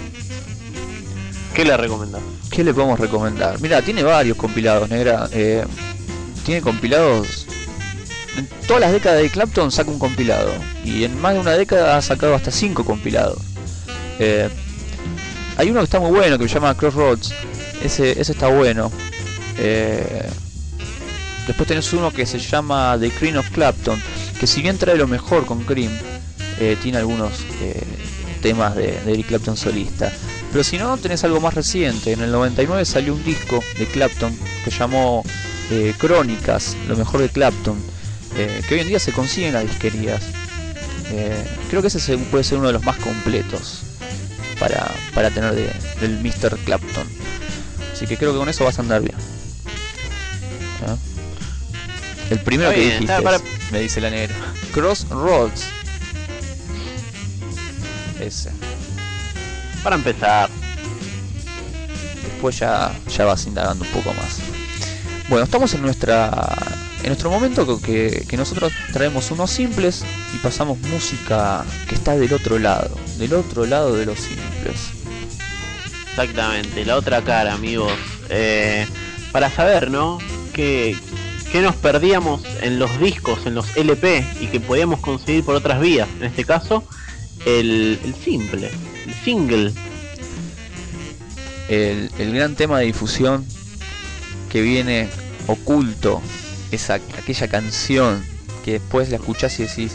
¿Qué 1.55 1.65
le 1.65 1.77
recomendás? 1.77 2.23
¿Qué 2.51 2.65
le 2.65 2.73
podemos 2.73 2.99
recomendar? 2.99 3.61
Mira, 3.61 3.83
tiene 3.83 4.03
varios 4.03 4.37
compilados, 4.37 4.89
negra. 4.89 5.29
Eh, 5.33 5.65
tiene 6.45 6.61
compilados. 6.63 7.47
En 8.37 8.49
todas 8.67 8.81
las 8.81 8.93
décadas 8.93 9.21
de 9.21 9.29
Clapton 9.29 9.71
saca 9.71 9.91
un 9.91 9.99
compilado. 9.99 10.53
Y 10.85 11.05
en 11.05 11.21
más 11.21 11.35
de 11.35 11.41
una 11.41 11.53
década 11.53 11.97
ha 11.97 12.03
sacado 12.03 12.35
hasta 12.35 12.51
cinco 12.51 12.85
compilados. 12.85 13.39
Eh, 14.19 14.49
hay 15.57 15.71
uno 15.71 15.81
que 15.81 15.85
está 15.85 16.01
muy 16.01 16.11
bueno 16.11 16.39
que 16.39 16.49
se 16.49 16.55
llama 16.55 16.75
Crossroads. 16.75 17.33
Ese, 17.83 18.19
ese 18.19 18.33
está 18.33 18.49
bueno. 18.49 18.91
Eh, 19.59 20.27
después 21.47 21.69
tenés 21.69 21.93
uno 21.93 22.11
que 22.11 22.25
se 22.25 22.39
llama 22.39 22.97
The 22.99 23.11
Cream 23.11 23.37
of 23.37 23.51
Clapton. 23.51 24.01
Que 24.41 24.47
si 24.47 24.63
bien 24.63 24.79
trae 24.79 24.97
lo 24.97 25.07
mejor 25.07 25.45
con 25.45 25.63
Cream, 25.65 25.93
eh, 26.59 26.77
tiene 26.83 26.99
algunos 26.99 27.33
eh, 27.61 27.83
temas 28.43 28.75
de, 28.75 29.01
de 29.05 29.13
Eric 29.13 29.27
Clapton 29.29 29.57
solista. 29.57 30.13
Pero 30.51 30.65
si 30.65 30.77
no, 30.79 30.97
tenés 30.99 31.25
algo 31.25 31.41
más 31.41 31.55
reciente. 31.55 32.13
En 32.13 32.21
el 32.23 32.31
99 32.33 32.85
salió 32.85 33.15
un 33.15 33.25
disco 33.25 33.63
de 33.79 33.87
Clapton 33.87 34.37
que 34.65 34.71
llamó 34.71 35.25
eh, 35.71 35.95
Crónicas, 35.99 36.77
lo 36.89 36.97
mejor 36.97 37.21
de 37.23 37.29
Clapton, 37.31 37.79
que 38.37 38.75
hoy 38.75 38.81
en 38.81 38.89
día 38.89 38.99
se 38.99 39.13
consigue 39.13 39.49
en 39.49 39.55
las 39.55 39.65
disquerías. 39.65 40.23
Creo 41.69 41.83
que 41.83 41.89
ese 41.89 42.01
se- 42.01 42.17
puede 42.19 42.45
ser 42.45 42.59
uno 42.59 42.69
de 42.69 42.73
los 42.75 42.85
más 42.85 42.97
completos 42.97 43.83
para, 44.59 44.91
para 45.15 45.31
tener 45.31 45.55
de- 45.55 45.73
del 46.01 46.19
Mr. 46.21 46.57
Clapton. 46.65 47.07
Así 47.93 48.07
que 48.07 48.17
creo 48.17 48.33
que 48.33 48.39
con 48.39 48.49
eso 48.49 48.65
vas 48.65 48.79
a 48.79 48.83
andar 48.83 49.01
bien. 49.03 49.17
¿Eh? 50.87 50.97
El 52.31 52.39
primero 52.41 52.71
que 52.71 52.81
dijiste, 52.93 53.07
para- 53.23 53.41
me 53.71 53.81
dice 53.81 54.01
la 54.01 54.11
negra. 54.11 54.35
Crossroads. 54.73 55.65
Para 59.83 59.97
empezar. 59.97 60.49
después 62.23 62.59
ya, 62.59 62.93
ya 63.17 63.25
vas 63.25 63.47
indagando 63.47 63.85
un 63.85 63.91
poco 63.91 64.13
más. 64.15 64.39
Bueno, 65.29 65.45
estamos 65.45 65.73
en 65.75 65.83
nuestra 65.83 66.57
en 67.03 67.09
nuestro 67.09 67.31
momento 67.31 67.67
que- 67.81 67.83
que, 68.21 68.27
que 68.27 68.37
nosotros 68.37 68.73
traemos 68.93 69.31
unos 69.33 69.51
simples 69.51 70.05
y 70.35 70.39
pasamos 70.39 70.79
música 70.83 71.65
que 71.89 71.95
está 71.97 72.17
del 72.17 72.33
otro 72.33 72.59
lado, 72.61 72.97
del 73.19 73.35
otro 73.35 73.65
lado 73.67 73.95
de 73.97 74.07
los 74.07 74.19
simples. 74.21 74.77
Exactamente, 76.11 76.85
la 76.85 76.97
otra 76.97 77.23
cara, 77.23 77.55
amigos. 77.55 77.93
Eh, 78.29 78.87
para 79.33 79.51
saber, 79.51 79.91
¿no? 79.91 80.19
¿Qué, 80.53 80.97
qué 81.51 81.61
nos 81.63 81.75
perdíamos 81.77 82.43
en 82.61 82.79
los 82.79 83.01
discos, 83.01 83.47
en 83.47 83.55
los 83.55 83.77
LP 83.77 84.25
y 84.41 84.47
que 84.47 84.61
podíamos 84.61 85.01
conseguir 85.01 85.45
por 85.45 85.55
otras 85.57 85.81
vías? 85.81 86.09
En 86.21 86.27
este 86.27 86.45
caso, 86.45 86.85
el, 87.47 87.99
el 88.05 88.15
simple, 88.15 88.71
el 89.07 89.15
single. 89.25 89.73
El, 91.69 92.11
el 92.19 92.35
gran 92.35 92.55
tema 92.55 92.79
de 92.81 92.87
difusión 92.87 93.47
que 94.51 94.61
viene 94.61 95.09
oculto, 95.47 96.21
esa, 96.71 96.95
aquella 96.95 97.49
canción 97.49 98.23
que 98.65 98.73
después 98.73 99.09
la 99.09 99.17
escuchás 99.17 99.59
y 99.59 99.63
decís, 99.65 99.93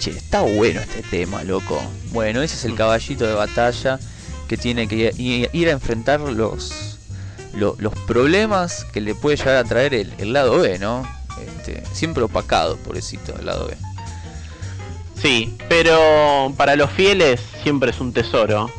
che, 0.00 0.10
está 0.10 0.40
bueno 0.42 0.80
este 0.80 1.02
tema, 1.02 1.44
loco. 1.44 1.80
Bueno, 2.10 2.42
ese 2.42 2.56
es 2.56 2.64
el 2.64 2.74
caballito 2.74 3.26
de 3.26 3.34
batalla 3.34 4.00
que 4.48 4.56
tiene 4.56 4.88
que 4.88 5.12
ir, 5.16 5.68
a 5.68 5.72
enfrentar 5.72 6.20
los, 6.20 6.98
lo- 7.54 7.76
los 7.78 7.94
problemas 8.06 8.84
que 8.92 9.00
le 9.00 9.14
puede 9.14 9.36
llegar 9.36 9.56
a 9.56 9.64
traer 9.64 9.94
el, 9.94 10.12
el 10.18 10.32
lado 10.32 10.58
B, 10.58 10.78
¿no? 10.78 11.06
Este, 11.58 11.82
siempre 11.92 12.24
opacado, 12.24 12.76
pobrecito, 12.78 13.34
el 13.38 13.46
lado 13.46 13.68
B. 13.68 13.76
Sí, 15.20 15.56
pero 15.68 16.52
para 16.56 16.76
los 16.76 16.90
fieles 16.90 17.40
siempre 17.62 17.90
es 17.90 18.00
un 18.00 18.12
tesoro. 18.12 18.70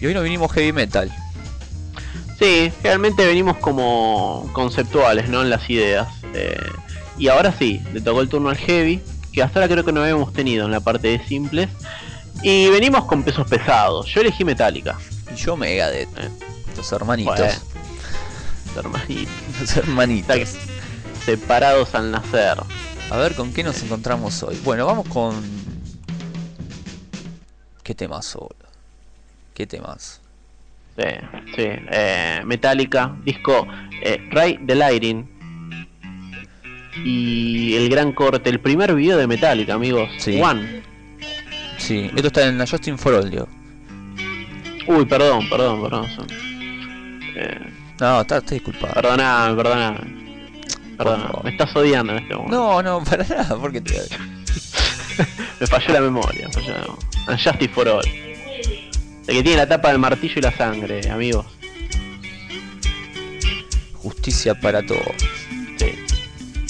Y 0.00 0.06
hoy 0.06 0.14
nos 0.14 0.24
vinimos 0.24 0.52
heavy 0.52 0.72
metal. 0.72 1.12
Sí, 2.38 2.72
realmente 2.82 3.24
venimos 3.26 3.56
como 3.58 4.50
conceptuales, 4.52 5.28
¿no? 5.28 5.42
En 5.42 5.50
las 5.50 5.68
ideas. 5.70 6.08
Eh, 6.34 6.58
y 7.16 7.28
ahora 7.28 7.54
sí, 7.58 7.80
le 7.92 8.00
tocó 8.00 8.20
el 8.20 8.28
turno 8.28 8.48
al 8.48 8.56
heavy, 8.56 9.00
que 9.32 9.42
hasta 9.42 9.60
ahora 9.60 9.72
creo 9.72 9.84
que 9.84 9.92
no 9.92 10.02
habíamos 10.02 10.32
tenido 10.32 10.66
en 10.66 10.72
la 10.72 10.80
parte 10.80 11.08
de 11.08 11.24
simples. 11.26 11.68
Y 12.42 12.68
venimos 12.70 13.04
con 13.04 13.22
pesos 13.22 13.46
pesados. 13.48 14.06
Yo 14.06 14.20
elegí 14.20 14.44
Metallica. 14.44 14.98
Y 15.32 15.36
yo 15.36 15.56
Megadeth. 15.56 16.08
Eh. 16.18 16.28
Los 16.76 16.90
hermanitos. 16.92 17.38
Bueno, 17.38 17.52
hermanitos. 18.76 19.34
Los 19.60 19.76
hermanitos. 19.76 20.36
Separados 21.24 21.94
al 21.94 22.10
nacer. 22.10 22.58
A 23.10 23.16
ver 23.18 23.34
con 23.34 23.52
qué 23.52 23.62
nos 23.62 23.82
encontramos 23.82 24.42
hoy. 24.42 24.58
Bueno, 24.64 24.86
vamos 24.86 25.06
con. 25.08 25.34
¿Qué 27.82 27.94
temas 27.94 28.24
solo? 28.26 28.54
¿Qué 29.52 29.66
temas? 29.66 30.20
Sí, 30.96 31.04
sí. 31.56 31.62
eh, 31.66 32.40
Metallica, 32.44 33.14
disco 33.24 33.66
eh, 34.02 34.26
Ray 34.30 34.58
the 34.66 34.74
Lighting. 34.74 35.30
Y 37.04 37.74
el 37.74 37.88
gran 37.88 38.12
corte, 38.12 38.48
el 38.50 38.60
primer 38.60 38.94
video 38.94 39.18
de 39.18 39.26
Metallica, 39.26 39.74
amigos. 39.74 40.08
Sí. 40.18 40.40
One. 40.40 40.82
Sí, 41.78 42.10
esto 42.14 42.28
está 42.28 42.46
en 42.46 42.56
la 42.56 42.66
Justin 42.66 42.96
for 42.96 43.14
All, 43.14 43.30
digo. 43.30 43.48
Uy, 44.86 45.04
perdón, 45.04 45.48
perdón, 45.50 45.82
perdón. 45.82 46.06
Eh, 47.36 47.72
No, 48.00 48.20
está, 48.22 48.38
está 48.38 48.54
disculpado. 48.54 48.94
perdoname, 48.94 49.56
perdoname. 49.56 50.23
Favor. 50.96 51.44
me 51.44 51.50
estás 51.50 51.74
odiando 51.74 52.12
en 52.12 52.22
este 52.22 52.34
momento. 52.34 52.56
No, 52.56 52.82
no, 52.82 53.04
para 53.04 53.24
nada, 53.24 53.56
porque 53.56 53.80
te. 53.80 53.94
Me 55.60 55.66
falló 55.66 55.92
la 55.92 56.00
memoria. 56.00 56.48
falló 56.50 56.72
la 56.72 56.80
memoria. 56.80 57.08
And 57.26 57.40
Justice 57.40 57.72
for 57.72 57.88
All. 57.88 58.04
El 59.26 59.36
que 59.36 59.42
tiene 59.42 59.56
la 59.56 59.68
tapa 59.68 59.88
del 59.88 59.98
martillo 59.98 60.34
y 60.36 60.40
la 60.40 60.52
sangre, 60.56 61.08
amigos. 61.10 61.46
Justicia 63.94 64.54
para 64.54 64.84
todos. 64.84 65.14
Sí. 65.78 65.94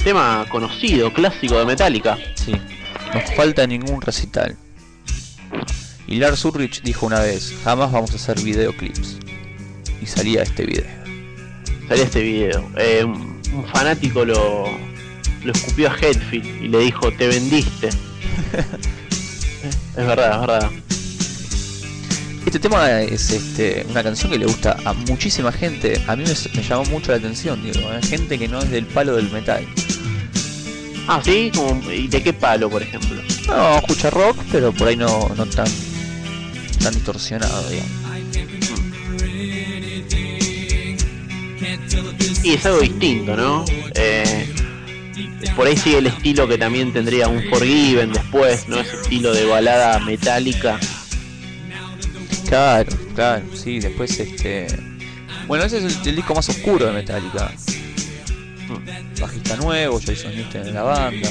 Tema 0.05 0.47
conocido, 0.49 1.13
clásico 1.13 1.59
de 1.59 1.65
Metallica. 1.65 2.17
Sí. 2.37 2.53
No 2.53 3.21
falta 3.37 3.67
ningún 3.67 4.01
recital. 4.01 4.57
Y 6.07 6.17
Lars 6.17 6.45
Ulrich 6.45 6.83
dijo 6.83 7.07
una 7.07 7.21
vez, 7.21 7.55
jamás 7.65 7.91
vamos 7.91 8.13
a 8.13 8.17
hacer 8.17 8.41
videoclips. 8.41 9.19
Y 10.01 10.07
salía 10.07 10.43
este 10.43 10.65
video. 10.67 10.87
Salía 11.89 12.05
este 12.05 12.23
video. 12.23 12.71
Eh, 12.77 13.07
un 13.55 13.65
fanático 13.67 14.25
lo, 14.25 14.67
lo 15.45 15.53
escupió 15.53 15.91
a 15.91 15.97
Hetfield 15.97 16.65
y 16.65 16.69
le 16.69 16.79
dijo, 16.81 17.11
te 17.13 17.29
vendiste. 17.29 17.89
Es 19.97 20.07
verdad, 20.07 20.35
es 20.35 20.41
verdad. 20.41 20.71
Este 22.45 22.59
tema 22.59 23.01
es 23.01 23.31
este, 23.31 23.87
una 23.89 24.03
canción 24.03 24.31
que 24.31 24.39
le 24.39 24.47
gusta 24.47 24.77
a 24.85 24.93
muchísima 24.93 25.51
gente. 25.51 26.03
A 26.07 26.17
mí 26.17 26.25
me, 26.25 26.35
me 26.57 26.63
llamó 26.63 26.85
mucho 26.87 27.13
la 27.13 27.19
atención, 27.19 27.63
digo, 27.63 27.89
hay 27.89 28.03
gente 28.03 28.39
que 28.39 28.49
no 28.49 28.59
es 28.59 28.71
del 28.71 28.87
palo 28.87 29.17
del 29.17 29.31
metal. 29.31 29.67
Ah, 31.07 31.21
sí, 31.25 31.51
como, 31.55 31.91
¿y 31.91 32.09
de 32.09 32.23
qué 32.23 32.33
palo, 32.33 32.69
por 32.69 32.83
ejemplo? 32.83 33.23
No, 33.47 33.79
escucha 33.79 34.11
rock, 34.11 34.37
pero 34.51 34.73
por 34.73 34.89
ahí 34.89 34.97
no, 34.97 35.29
no 35.37 35.47
tan, 35.47 35.69
tan 36.83 36.95
distorsionado, 36.95 37.69
digamos. 37.69 38.04
Y 42.43 42.55
es 42.55 42.67
algo 42.67 42.81
distinto, 42.81 43.37
¿no? 43.37 43.65
Eh, 43.95 44.53
por 45.57 45.67
ahí 45.67 45.77
sigue 45.77 45.99
el 45.99 46.07
estilo 46.07 46.47
que 46.49 46.59
también 46.59 46.93
tendría 46.93 47.29
un 47.29 47.43
Forgiven 47.49 48.13
después, 48.13 48.69
¿no? 48.69 48.81
Ese 48.81 48.97
estilo 48.97 49.33
de 49.33 49.47
balada 49.47 49.99
metálica. 50.01 50.79
Claro, 52.49 52.93
claro, 53.15 53.45
sí, 53.55 53.81
después 53.81 54.19
este... 54.21 54.67
Bueno, 55.47 55.65
ese 55.65 55.79
es 55.79 55.85
el, 55.85 56.09
el 56.09 56.17
disco 56.17 56.35
más 56.35 56.49
oscuro 56.49 56.87
de 56.87 56.93
Metallica. 56.93 57.53
Bajista 59.21 59.57
nuevo, 59.57 60.01
Jason 60.01 60.35
Newsted 60.35 60.69
en 60.69 60.75
la 60.75 60.83
banda. 60.83 61.31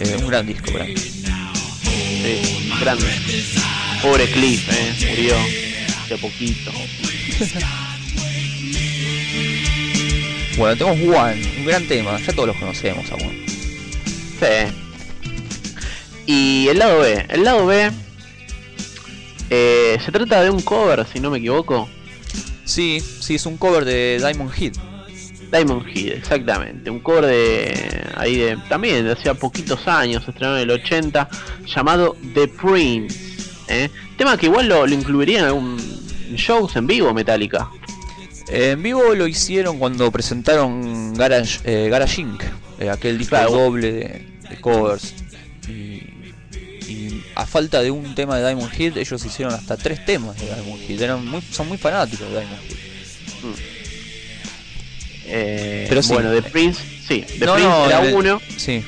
Eh, 0.00 0.16
un 0.18 0.28
gran 0.28 0.46
disco 0.46 0.72
para. 0.72 0.86
Sí, 0.86 2.70
grande. 2.80 3.06
Pobre 4.02 4.30
Cliff, 4.30 4.68
eh, 4.70 5.06
murió 5.10 5.34
hace 6.04 6.18
poquito. 6.18 6.70
Bueno, 10.58 10.76
tenemos 10.76 11.16
One, 11.16 11.40
un 11.58 11.66
gran 11.66 11.86
tema, 11.86 12.18
ya 12.18 12.32
todos 12.32 12.48
los 12.48 12.56
conocemos 12.56 13.08
a 13.12 13.14
One. 13.14 13.46
Sí. 13.46 14.74
Y 16.26 16.66
el 16.66 16.80
lado 16.80 16.98
B. 16.98 17.26
El 17.28 17.44
lado 17.44 17.64
B 17.64 17.92
eh, 19.50 19.98
se 20.04 20.10
trata 20.10 20.42
de 20.42 20.50
un 20.50 20.60
cover, 20.60 21.06
si 21.06 21.20
no 21.20 21.30
me 21.30 21.38
equivoco. 21.38 21.88
Sí, 22.64 22.98
sí, 23.00 23.36
es 23.36 23.46
un 23.46 23.56
cover 23.56 23.84
de 23.84 24.18
Diamond 24.18 24.50
Head. 24.52 24.72
Diamond 25.52 25.86
Head, 25.86 26.16
exactamente. 26.16 26.90
Un 26.90 26.98
cover 26.98 27.26
de. 27.26 28.04
ahí 28.16 28.38
de. 28.38 28.56
también 28.68 29.04
de 29.04 29.12
hacía 29.12 29.34
poquitos 29.34 29.86
años, 29.86 30.24
se 30.24 30.32
estrenó 30.32 30.56
en 30.56 30.62
el 30.64 30.70
80, 30.72 31.28
llamado 31.66 32.16
The 32.34 32.48
Prince. 32.48 33.16
¿eh? 33.68 33.90
Tema 34.16 34.36
que 34.36 34.46
igual 34.46 34.66
lo, 34.66 34.84
lo 34.88 34.92
incluiría 34.92 35.38
en 35.38 35.44
algún 35.44 35.76
shows 36.34 36.74
en 36.74 36.88
vivo 36.88 37.14
Metallica. 37.14 37.70
Eh, 38.50 38.70
en 38.72 38.82
vivo 38.82 39.14
lo 39.14 39.26
hicieron 39.26 39.78
cuando 39.78 40.10
presentaron 40.10 41.14
Garage, 41.14 41.58
eh, 41.64 41.88
Garage 41.90 42.20
Inc., 42.22 42.42
eh, 42.80 42.88
aquel 42.90 43.18
disco 43.18 43.36
Claro. 43.36 43.50
doble 43.52 43.92
de, 43.92 44.26
de 44.50 44.60
covers. 44.60 45.14
Y, 45.68 46.02
y 46.90 47.24
a 47.34 47.44
falta 47.46 47.82
de 47.82 47.90
un 47.90 48.14
tema 48.14 48.38
de 48.38 48.46
Diamond 48.46 48.72
Head, 48.78 48.96
ellos 48.96 49.24
hicieron 49.24 49.52
hasta 49.54 49.76
tres 49.76 50.04
temas 50.06 50.36
de 50.38 50.46
Diamond 50.46 50.82
Head. 50.88 51.02
Eran 51.02 51.26
muy, 51.26 51.42
son 51.42 51.68
muy 51.68 51.76
fanáticos 51.76 52.26
de 52.30 52.40
Diamond 52.40 52.60
Head. 52.62 52.76
Eh, 55.30 55.86
Pero 55.88 56.02
sí. 56.02 56.14
Bueno, 56.14 56.32
The 56.32 56.42
Prince, 56.42 56.80
sí. 57.06 57.24
The 57.38 57.44
No, 57.44 57.54
Prince 57.54 57.68
no, 57.68 57.86
era 57.86 58.02
el- 58.02 58.14
uno. 58.14 58.40
Sí. 58.56 58.82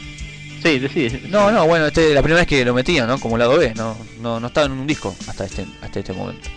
Sí, 0.62 0.78
decide. 0.78 1.22
No, 1.28 1.50
no, 1.50 1.66
bueno, 1.66 1.86
este 1.86 2.12
la 2.14 2.22
primera 2.22 2.40
vez 2.40 2.48
que 2.48 2.64
lo 2.64 2.74
metían, 2.74 3.06
¿no? 3.08 3.18
Como 3.18 3.38
lado 3.38 3.56
B, 3.58 3.72
no, 3.74 3.96
no, 4.20 4.40
no 4.40 4.46
estaba 4.48 4.66
en 4.66 4.72
un 4.72 4.86
disco 4.86 5.14
hasta 5.26 5.44
este, 5.46 5.64
hasta 5.80 6.00
este 6.00 6.12
momento. 6.12 6.48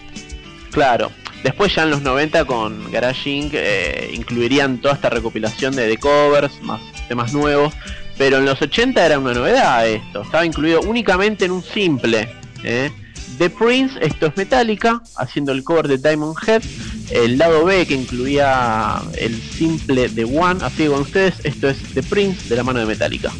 Claro. 0.74 1.12
Después 1.44 1.76
ya 1.76 1.84
en 1.84 1.92
los 1.92 2.02
90 2.02 2.46
con 2.46 2.92
Garage 2.92 3.30
Inc. 3.30 3.52
eh, 3.54 4.12
incluirían 4.14 4.80
toda 4.80 4.96
esta 4.96 5.10
recopilación 5.10 5.76
de, 5.76 5.88
de 5.88 5.98
covers, 5.98 6.62
más 6.62 6.82
temas 7.08 7.34
nuevos. 7.34 7.74
Pero 8.18 8.38
en 8.38 8.46
los 8.46 8.62
80 8.62 9.06
era 9.06 9.20
una 9.20 9.34
novedad 9.34 9.88
esto. 9.88 10.22
Estaba 10.22 10.46
incluido 10.46 10.82
únicamente 10.82 11.46
en 11.46 11.52
un 11.52 11.64
simple. 11.64 12.30
¿eh? 12.64 12.92
The 13.38 13.50
Prince, 13.50 13.98
esto 14.02 14.28
es 14.28 14.38
Metallica, 14.38 15.02
haciendo 15.18 15.52
el 15.52 15.64
cover 15.64 15.88
de 15.88 15.98
Diamond 15.98 16.36
Head. 16.48 16.64
El 17.10 17.38
lado 17.38 17.66
B 17.66 17.86
que 17.86 17.96
incluía 17.96 19.02
el 19.18 19.40
simple 19.42 20.10
de 20.10 20.24
One. 20.24 20.64
Así 20.64 20.84
que 20.84 20.88
con 20.88 21.02
ustedes, 21.02 21.36
esto 21.44 21.70
es 21.70 21.78
The 21.94 22.04
Prince 22.04 22.48
de 22.50 22.56
la 22.56 22.64
mano 22.64 22.80
de 22.80 22.86
Metallica. 22.86 23.32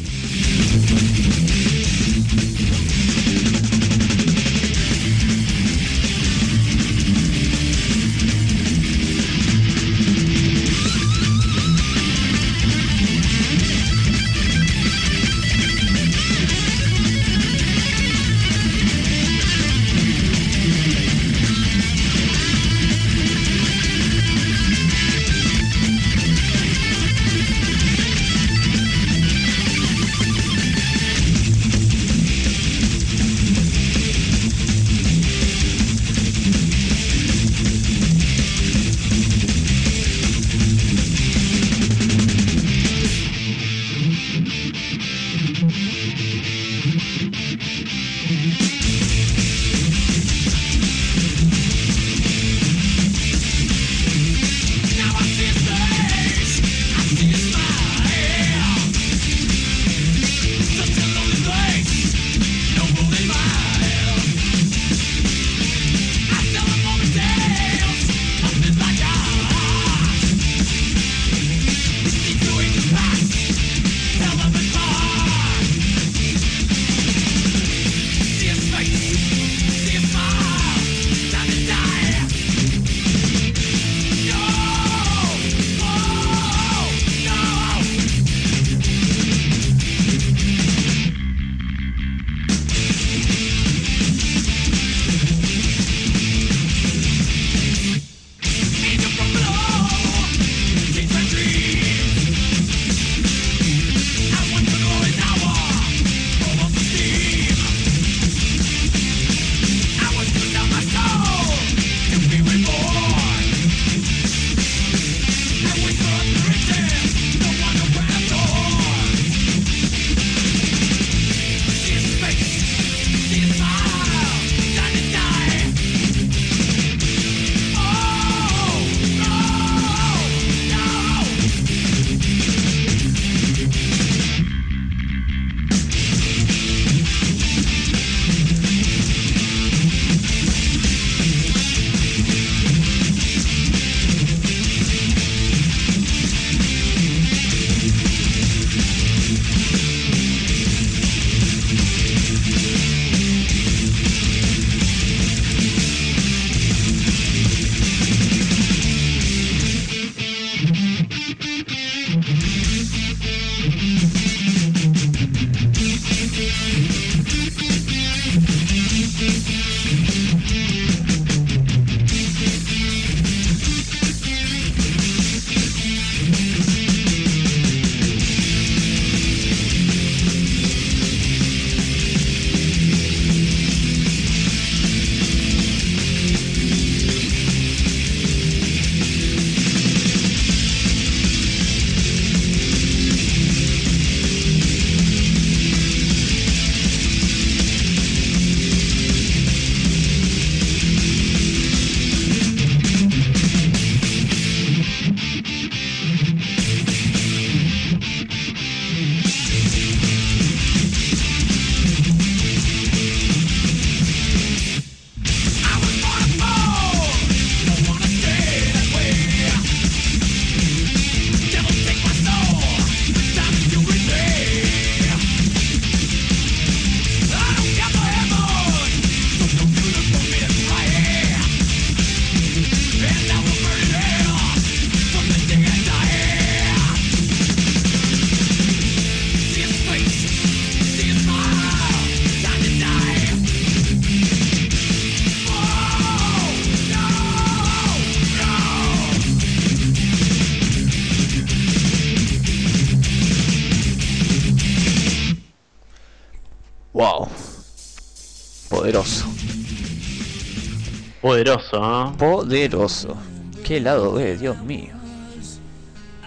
Poderoso, 261.24 261.82
¿ah? 261.82 262.12
Poderoso. 262.18 263.16
Qué 263.64 263.80
lado 263.80 264.12
B, 264.12 264.36
Dios 264.36 264.58
mío. 264.58 264.92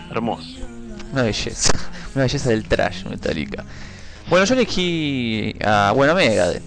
Hermoso. 0.10 0.58
Una 1.14 1.22
belleza. 1.22 1.72
Una 2.16 2.24
belleza 2.24 2.50
del 2.50 2.68
trash 2.68 3.06
metálica. 3.06 3.64
Bueno, 4.28 4.44
yo 4.48 4.56
elegí 4.56 5.54
a. 5.64 5.94
Bueno, 5.96 6.14
a 6.14 6.16
Megadeth. 6.16 6.64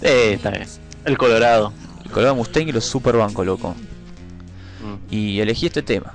Eh, 0.00 0.32
está 0.36 0.48
bien. 0.52 0.66
El 1.04 1.18
Colorado. 1.18 1.70
El 2.02 2.10
Colorado 2.10 2.34
Mustang 2.34 2.68
y 2.68 2.72
los 2.72 2.86
Super 2.86 3.18
Banco, 3.18 3.44
loco. 3.44 3.74
Mm. 4.80 5.12
Y 5.12 5.40
elegí 5.40 5.66
este 5.66 5.82
tema. 5.82 6.14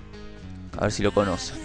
A 0.80 0.86
ver 0.86 0.92
si 0.92 1.04
lo 1.04 1.14
conocen. 1.14 1.60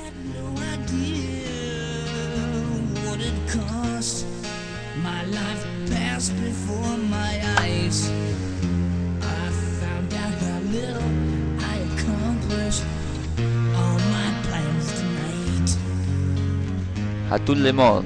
Atul 17.30 17.58
Le 17.58 17.72
Monde. 17.72 18.04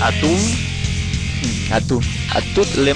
Atún. 0.00 0.36
Atul. 1.72 2.02
Atul 2.34 2.66
Le 2.84 2.92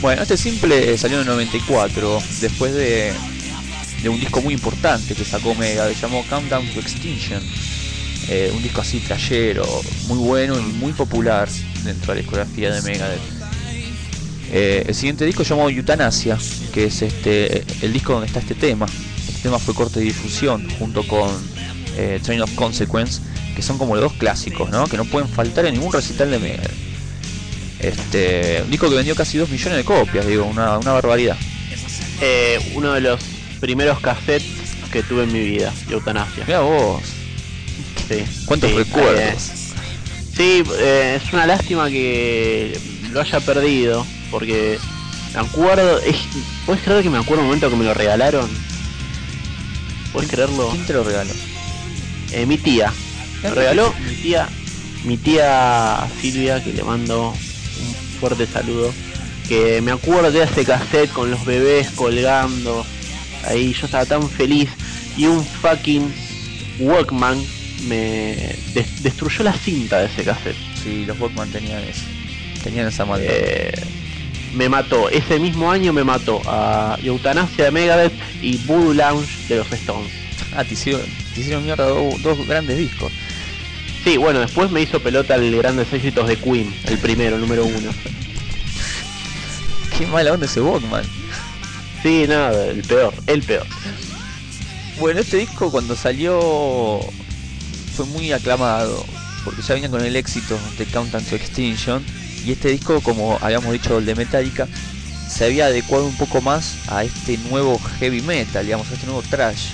Bueno, 0.00 0.22
este 0.22 0.38
simple 0.38 0.96
salió 0.96 1.16
en 1.16 1.22
el 1.22 1.28
94, 1.28 2.22
después 2.40 2.72
de, 2.72 3.12
de 4.02 4.08
un 4.08 4.18
disco 4.18 4.40
muy 4.40 4.54
importante 4.54 5.14
que 5.14 5.26
sacó 5.26 5.54
Mega, 5.54 5.86
se 5.88 5.94
llamó 5.94 6.24
Countdown 6.26 6.66
to 6.68 6.80
Extinction. 6.80 7.42
Eh, 8.28 8.50
un 8.54 8.62
disco 8.62 8.80
así 8.80 9.00
trayero, 9.00 9.66
muy 10.06 10.18
bueno 10.18 10.58
y 10.58 10.62
muy 10.62 10.92
popular 10.92 11.48
dentro 11.84 12.12
de 12.12 12.14
la 12.14 12.20
discografía 12.22 12.72
de 12.72 12.80
Megadeth. 12.80 13.20
Eh, 14.52 14.84
el 14.86 14.94
siguiente 14.94 15.26
disco 15.26 15.42
llamó 15.42 15.68
Eutanasia, 15.68 16.38
que 16.72 16.84
es 16.84 17.02
este 17.02 17.64
el 17.82 17.92
disco 17.92 18.14
donde 18.14 18.28
está 18.28 18.40
este 18.40 18.54
tema. 18.54 18.86
Este 19.28 19.42
tema 19.42 19.58
fue 19.58 19.74
corte 19.74 20.00
de 20.00 20.06
difusión 20.06 20.66
junto 20.78 21.06
con 21.06 21.30
eh, 21.98 22.20
Train 22.22 22.40
of 22.40 22.54
Consequence, 22.54 23.20
que 23.54 23.60
son 23.60 23.76
como 23.76 23.94
los 23.96 24.04
dos 24.04 24.12
clásicos, 24.14 24.70
¿no? 24.70 24.86
Que 24.86 24.96
no 24.96 25.04
pueden 25.04 25.28
faltar 25.28 25.66
en 25.66 25.74
ningún 25.74 25.92
recital 25.92 26.30
de 26.30 26.38
Megadeth. 26.38 26.79
Este, 27.82 28.60
un 28.64 28.70
disco 28.70 28.88
que 28.90 28.96
vendió 28.96 29.14
casi 29.14 29.38
2 29.38 29.48
millones 29.48 29.78
de 29.78 29.84
copias, 29.84 30.26
digo, 30.26 30.44
una, 30.44 30.78
una 30.78 30.92
barbaridad. 30.92 31.36
Eh, 32.20 32.58
uno 32.74 32.92
de 32.92 33.00
los 33.00 33.20
primeros 33.60 34.00
cassettes 34.00 34.44
que 34.92 35.02
tuve 35.02 35.22
en 35.24 35.32
mi 35.32 35.40
vida, 35.40 35.72
de 35.88 35.94
eutanasia. 35.94 36.44
Mira 36.46 36.60
vos, 36.60 37.00
Sí. 38.08 38.24
cuántos 38.44 38.70
Sí, 38.70 38.76
recuerdos. 38.76 39.18
eh, 39.18 39.36
Sí, 40.36 40.62
eh, 40.78 41.20
es 41.22 41.32
una 41.32 41.46
lástima 41.46 41.88
que 41.90 42.78
lo 43.12 43.20
haya 43.20 43.40
perdido, 43.40 44.06
porque 44.30 44.78
me 45.34 45.40
acuerdo, 45.40 45.98
es, 46.00 46.16
¿puedes 46.66 46.82
creer 46.82 47.02
que 47.02 47.10
me 47.10 47.18
acuerdo 47.18 47.42
un 47.42 47.48
momento 47.48 47.68
que 47.70 47.76
me 47.76 47.84
lo 47.84 47.92
regalaron? 47.94 48.48
¿Puedes 50.12 50.30
creerlo? 50.30 50.70
¿Quién 50.70 50.84
te 50.86 50.92
lo 50.94 51.04
regaló? 51.04 51.32
Eh, 52.32 52.46
mi 52.46 52.58
tía. 52.58 52.92
Me 53.42 53.50
regaló 53.50 53.94
mi 54.08 54.14
tía, 54.16 54.48
mi 55.04 55.16
tía 55.16 56.08
Silvia, 56.20 56.62
que 56.62 56.72
le 56.72 56.82
mando 56.82 57.34
fuerte 58.20 58.46
saludo. 58.46 58.92
Que 59.48 59.80
me 59.82 59.90
acuerdo 59.90 60.30
de 60.30 60.44
ese 60.44 60.64
cassette 60.64 61.10
con 61.12 61.30
los 61.30 61.44
bebés 61.44 61.90
colgando. 61.96 62.86
Ahí 63.44 63.72
yo 63.72 63.86
estaba 63.86 64.04
tan 64.06 64.28
feliz. 64.28 64.68
Y 65.16 65.26
un 65.26 65.44
fucking 65.44 66.12
Walkman 66.78 67.42
me 67.88 68.54
des- 68.74 69.02
destruyó 69.02 69.42
la 69.42 69.52
cinta 69.52 69.98
de 69.98 70.06
ese 70.06 70.22
cassette. 70.22 70.56
Sí, 70.84 71.04
los 71.04 71.18
Walkman 71.18 71.50
tenían 71.50 71.82
eso. 71.82 72.02
Tenían 72.62 72.86
esa 72.88 73.04
maldad. 73.04 73.26
Eh, 73.28 73.72
me 74.54 74.68
mató. 74.68 75.08
Ese 75.10 75.38
mismo 75.40 75.70
año 75.70 75.92
me 75.92 76.04
mató 76.04 76.40
a 76.46 76.96
Eutanasia 77.02 77.64
de 77.64 77.70
Megadeth 77.70 78.12
y 78.42 78.56
Voodoo 78.58 78.94
Lounge 78.94 79.28
de 79.48 79.56
los 79.56 79.72
Stones. 79.72 80.10
Ah, 80.54 80.64
te 80.64 80.74
hicieron, 80.74 81.02
te 81.34 81.40
hicieron 81.40 81.64
mierda 81.64 81.86
do- 81.86 82.16
dos 82.22 82.46
grandes 82.46 82.76
discos. 82.78 83.12
Sí, 84.04 84.16
bueno, 84.16 84.40
después 84.40 84.70
me 84.70 84.80
hizo 84.80 85.00
pelota 85.00 85.34
el 85.34 85.54
Grandes 85.56 85.92
Éxitos 85.92 86.26
de 86.26 86.36
Queen, 86.36 86.74
el 86.86 86.98
primero, 86.98 87.36
el 87.36 87.42
número 87.42 87.66
uno. 87.66 87.90
Qué 89.96 90.06
mala 90.06 90.32
onda 90.32 90.46
ese 90.46 90.60
Walkman. 90.62 91.04
Sí, 92.02 92.24
nada, 92.26 92.66
el 92.66 92.82
peor, 92.82 93.12
el 93.26 93.42
peor. 93.42 93.66
Bueno, 94.98 95.20
este 95.20 95.36
disco 95.36 95.70
cuando 95.70 95.94
salió 95.96 97.00
fue 97.94 98.06
muy 98.06 98.32
aclamado, 98.32 99.04
porque 99.44 99.60
ya 99.60 99.74
venía 99.74 99.90
con 99.90 100.02
el 100.02 100.16
éxito 100.16 100.58
de 100.78 100.86
Countdown 100.86 101.24
to 101.24 101.36
Extinction, 101.36 102.02
y 102.46 102.52
este 102.52 102.70
disco, 102.70 103.02
como 103.02 103.38
habíamos 103.42 103.70
dicho, 103.72 103.98
el 103.98 104.06
de 104.06 104.14
Metallica, 104.14 104.66
se 105.28 105.44
había 105.44 105.66
adecuado 105.66 106.06
un 106.06 106.16
poco 106.16 106.40
más 106.40 106.76
a 106.88 107.04
este 107.04 107.36
nuevo 107.50 107.78
heavy 107.98 108.22
metal, 108.22 108.64
digamos, 108.64 108.90
a 108.90 108.94
este 108.94 109.06
nuevo 109.06 109.22
trash. 109.28 109.68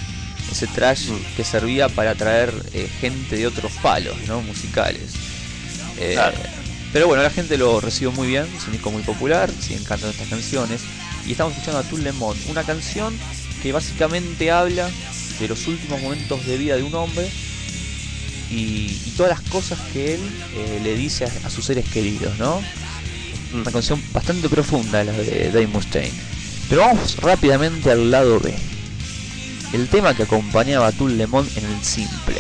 Ese 0.57 0.67
trash 0.69 1.11
que 1.37 1.45
servía 1.45 1.91
para 1.91 2.13
atraer 2.13 2.51
eh, 2.73 2.89
gente 2.99 3.37
de 3.37 3.47
otros 3.47 3.73
palos, 3.83 4.17
¿no? 4.27 4.41
Musicales. 4.41 5.13
Eh, 5.99 6.13
Claro. 6.15 6.39
Pero 6.95 7.09
bueno, 7.09 7.23
la 7.23 7.29
gente 7.29 7.59
lo 7.59 7.79
recibió 7.79 8.11
muy 8.13 8.27
bien, 8.29 8.47
es 8.57 8.65
un 8.65 8.73
disco 8.73 8.91
muy 8.91 9.03
popular, 9.03 9.51
siguen 9.51 9.85
cantando 9.85 10.13
estas 10.13 10.29
canciones. 10.29 10.81
Y 11.27 11.33
estamos 11.33 11.53
escuchando 11.53 11.81
a 11.81 11.83
Tout 11.83 11.99
Le 11.99 12.13
Monde, 12.13 12.41
una 12.49 12.63
canción 12.65 13.15
que 13.63 13.71
básicamente 13.73 14.51
habla 14.51 14.89
de 15.39 15.49
los 15.49 15.67
últimos 15.67 16.01
momentos 16.01 16.47
de 16.47 16.57
vida 16.57 16.77
de 16.77 16.85
un 16.85 16.95
hombre 16.95 17.29
y, 18.51 18.99
y 19.05 19.13
todas 19.15 19.39
las 19.39 19.51
cosas 19.51 19.79
que 19.93 20.15
él 20.15 20.21
eh, 20.55 20.81
le 20.83 20.95
dice 20.97 21.27
a, 21.27 21.31
a 21.45 21.51
sus 21.51 21.67
seres 21.67 21.85
queridos, 21.91 22.39
¿no? 22.39 22.63
Una 23.53 23.71
canción 23.71 24.03
bastante 24.15 24.49
profunda 24.49 25.05
la 25.05 25.13
de 25.13 25.49
Dave 25.49 25.67
Mustaine. 25.67 26.15
Pero 26.71 26.81
vamos 26.81 27.17
rápidamente 27.19 27.91
al 27.91 28.11
lado 28.11 28.41
B. 28.41 28.55
El 29.73 29.89
tema 29.89 30.15
que 30.15 30.23
acompañaba 30.23 30.87
a 30.87 30.93
Tool 30.93 31.19
Lemon 31.19 31.49
en 31.57 31.65
el 31.65 31.83
simple. 31.83 32.37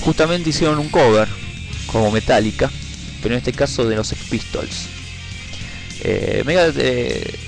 Justamente 0.00 0.50
hicieron 0.50 0.78
un 0.78 0.88
cover, 0.88 1.28
como 1.86 2.10
Metallica, 2.10 2.70
pero 3.22 3.34
en 3.34 3.38
este 3.38 3.52
caso 3.52 3.88
de 3.88 3.96
los 3.96 4.08
Sex 4.08 4.22
Pistols. 4.28 4.86
Eh, 6.00 6.42
eh, 6.46 7.38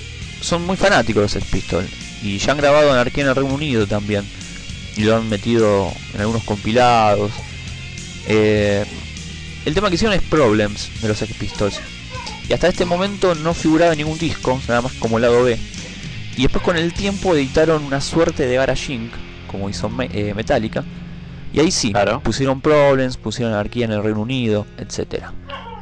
son 0.41 0.65
muy 0.65 0.77
fanáticos 0.77 1.15
de 1.15 1.21
los 1.23 1.31
Sex 1.31 1.45
Pistols 1.47 1.89
y 2.23 2.37
ya 2.37 2.53
han 2.53 2.57
grabado 2.57 2.93
en 2.93 2.99
el 2.99 3.35
Reino 3.35 3.53
Unido 3.53 3.85
también 3.85 4.25
y 4.95 5.01
lo 5.01 5.17
han 5.17 5.27
metido 5.27 5.91
en 6.13 6.21
algunos 6.21 6.43
compilados. 6.43 7.31
Eh, 8.27 8.85
el 9.65 9.73
tema 9.73 9.89
que 9.89 9.95
hicieron 9.95 10.15
es 10.15 10.21
Problems 10.23 10.89
de 11.01 11.09
los 11.09 11.17
Sex 11.17 11.33
Pistols 11.33 11.79
y 12.47 12.53
hasta 12.53 12.67
este 12.67 12.85
momento 12.85 13.35
no 13.35 13.53
figuraba 13.53 13.91
en 13.91 13.97
ningún 13.97 14.17
disco, 14.17 14.61
nada 14.67 14.81
más 14.81 14.93
como 14.93 15.19
lado 15.19 15.43
B. 15.43 15.57
Y 16.37 16.43
después 16.43 16.63
con 16.63 16.77
el 16.77 16.93
tiempo 16.93 17.33
editaron 17.35 17.83
una 17.83 18.01
suerte 18.01 18.45
de 18.45 18.55
Garage 18.55 19.09
como 19.47 19.69
hizo 19.69 19.89
eh, 19.99 20.33
Metallica. 20.33 20.83
Y 21.53 21.59
ahí 21.59 21.71
sí, 21.71 21.93
pusieron 22.23 22.59
Problems, 22.59 23.15
pusieron 23.15 23.53
Anarquía 23.53 23.85
en 23.85 23.93
el 23.93 24.03
Reino 24.03 24.19
Unido, 24.19 24.67
etcétera. 24.77 25.33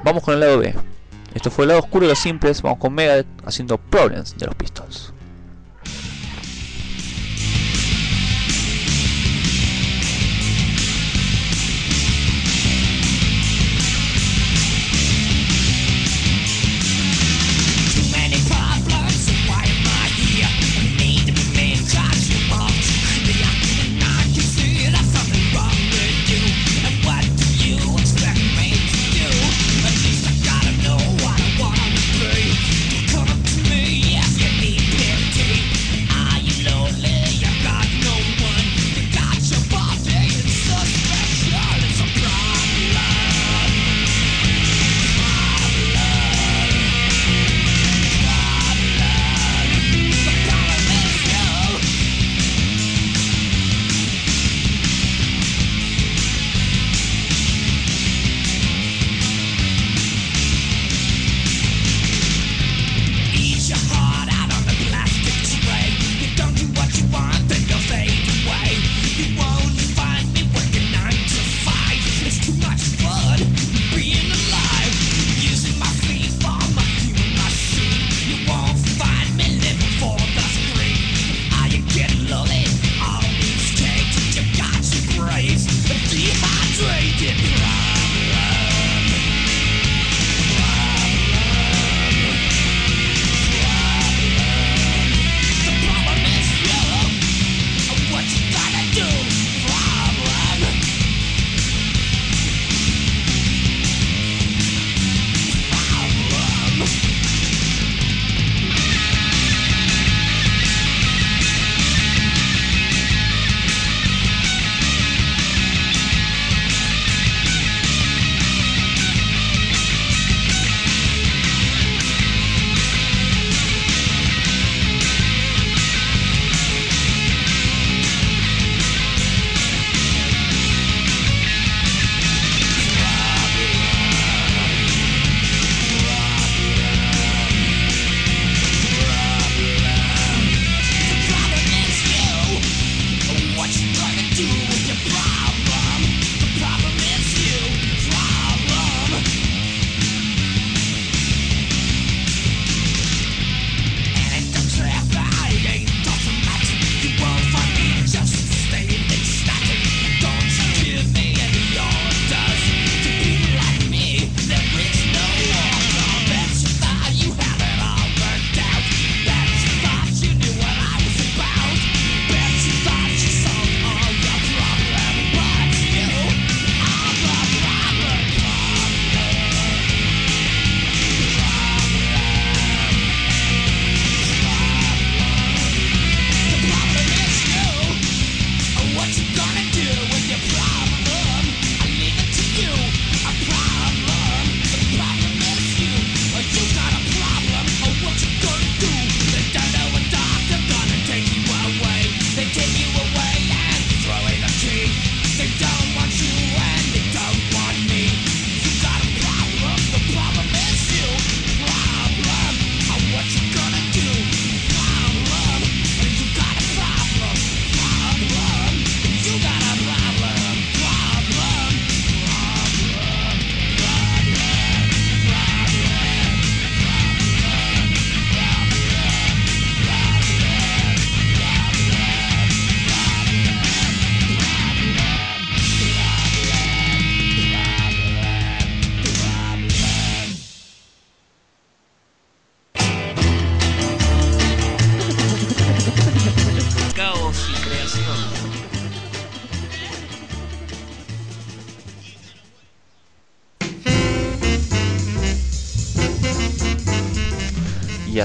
Vamos 0.04 0.22
con 0.22 0.36
el 0.36 0.42
lado 0.42 0.60
B. 0.60 0.76
Esto 1.34 1.50
fue 1.50 1.64
el 1.66 1.70
lado 1.70 1.80
oscuro 1.80 2.06
de 2.06 2.12
los 2.12 2.20
simples, 2.20 2.62
vamos 2.62 2.78
con 2.78 2.94
Megadeth 2.94 3.26
haciendo 3.44 3.80
Problems 3.80 4.38
de 4.38 4.46
los 4.46 4.56
Pistols. 4.56 5.13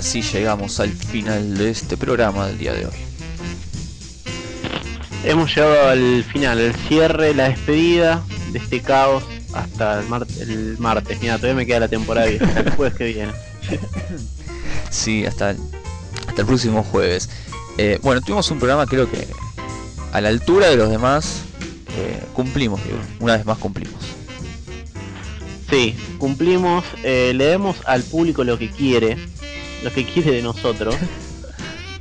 Así 0.09 0.23
llegamos 0.23 0.81
al 0.81 0.89
final 0.91 1.59
de 1.59 1.69
este 1.69 1.99
programa 1.99 2.47
del 2.47 2.57
día 2.59 2.73
de 2.73 2.87
hoy. 2.87 2.93
Hemos 5.23 5.55
llegado 5.55 5.91
al 5.91 6.25
final, 6.25 6.59
el 6.61 6.75
cierre, 6.75 7.35
la 7.35 7.51
despedida 7.51 8.23
de 8.51 8.59
este 8.59 8.81
caos 8.81 9.23
hasta 9.53 10.01
el, 10.01 10.09
mar- 10.09 10.27
el 10.41 10.77
martes. 10.78 11.20
Mira, 11.20 11.37
todavía 11.37 11.57
me 11.57 11.67
queda 11.67 11.81
la 11.81 11.89
temporada 11.89 12.27
vieja, 12.27 12.47
hasta 12.47 12.61
el 12.61 12.70
jueves 12.77 12.95
que 12.97 13.05
viene. 13.05 13.33
Sí, 14.89 15.27
hasta, 15.27 15.51
hasta 16.27 16.41
el 16.41 16.47
próximo 16.47 16.83
jueves. 16.85 17.28
Eh, 17.77 17.99
bueno, 18.03 18.23
tuvimos 18.23 18.51
un 18.51 18.59
programa 18.59 18.87
creo 18.87 19.11
que 19.11 19.27
a 20.12 20.23
la 20.23 20.31
altura 20.31 20.69
de 20.70 20.77
los 20.77 20.89
demás 20.89 21.43
eh, 21.99 22.19
cumplimos, 22.33 22.83
digo, 22.83 22.97
una 23.20 23.37
vez 23.37 23.45
más 23.45 23.59
cumplimos. 23.59 24.01
Sí, 25.69 25.95
cumplimos, 26.17 26.83
eh, 27.03 27.33
le 27.35 27.45
demos 27.45 27.77
al 27.85 28.03
público 28.05 28.43
lo 28.43 28.59
que 28.59 28.70
quiere, 28.70 29.19
lo 29.82 29.92
que 29.92 30.05
quiere 30.05 30.32
de 30.32 30.42
nosotros. 30.42 30.94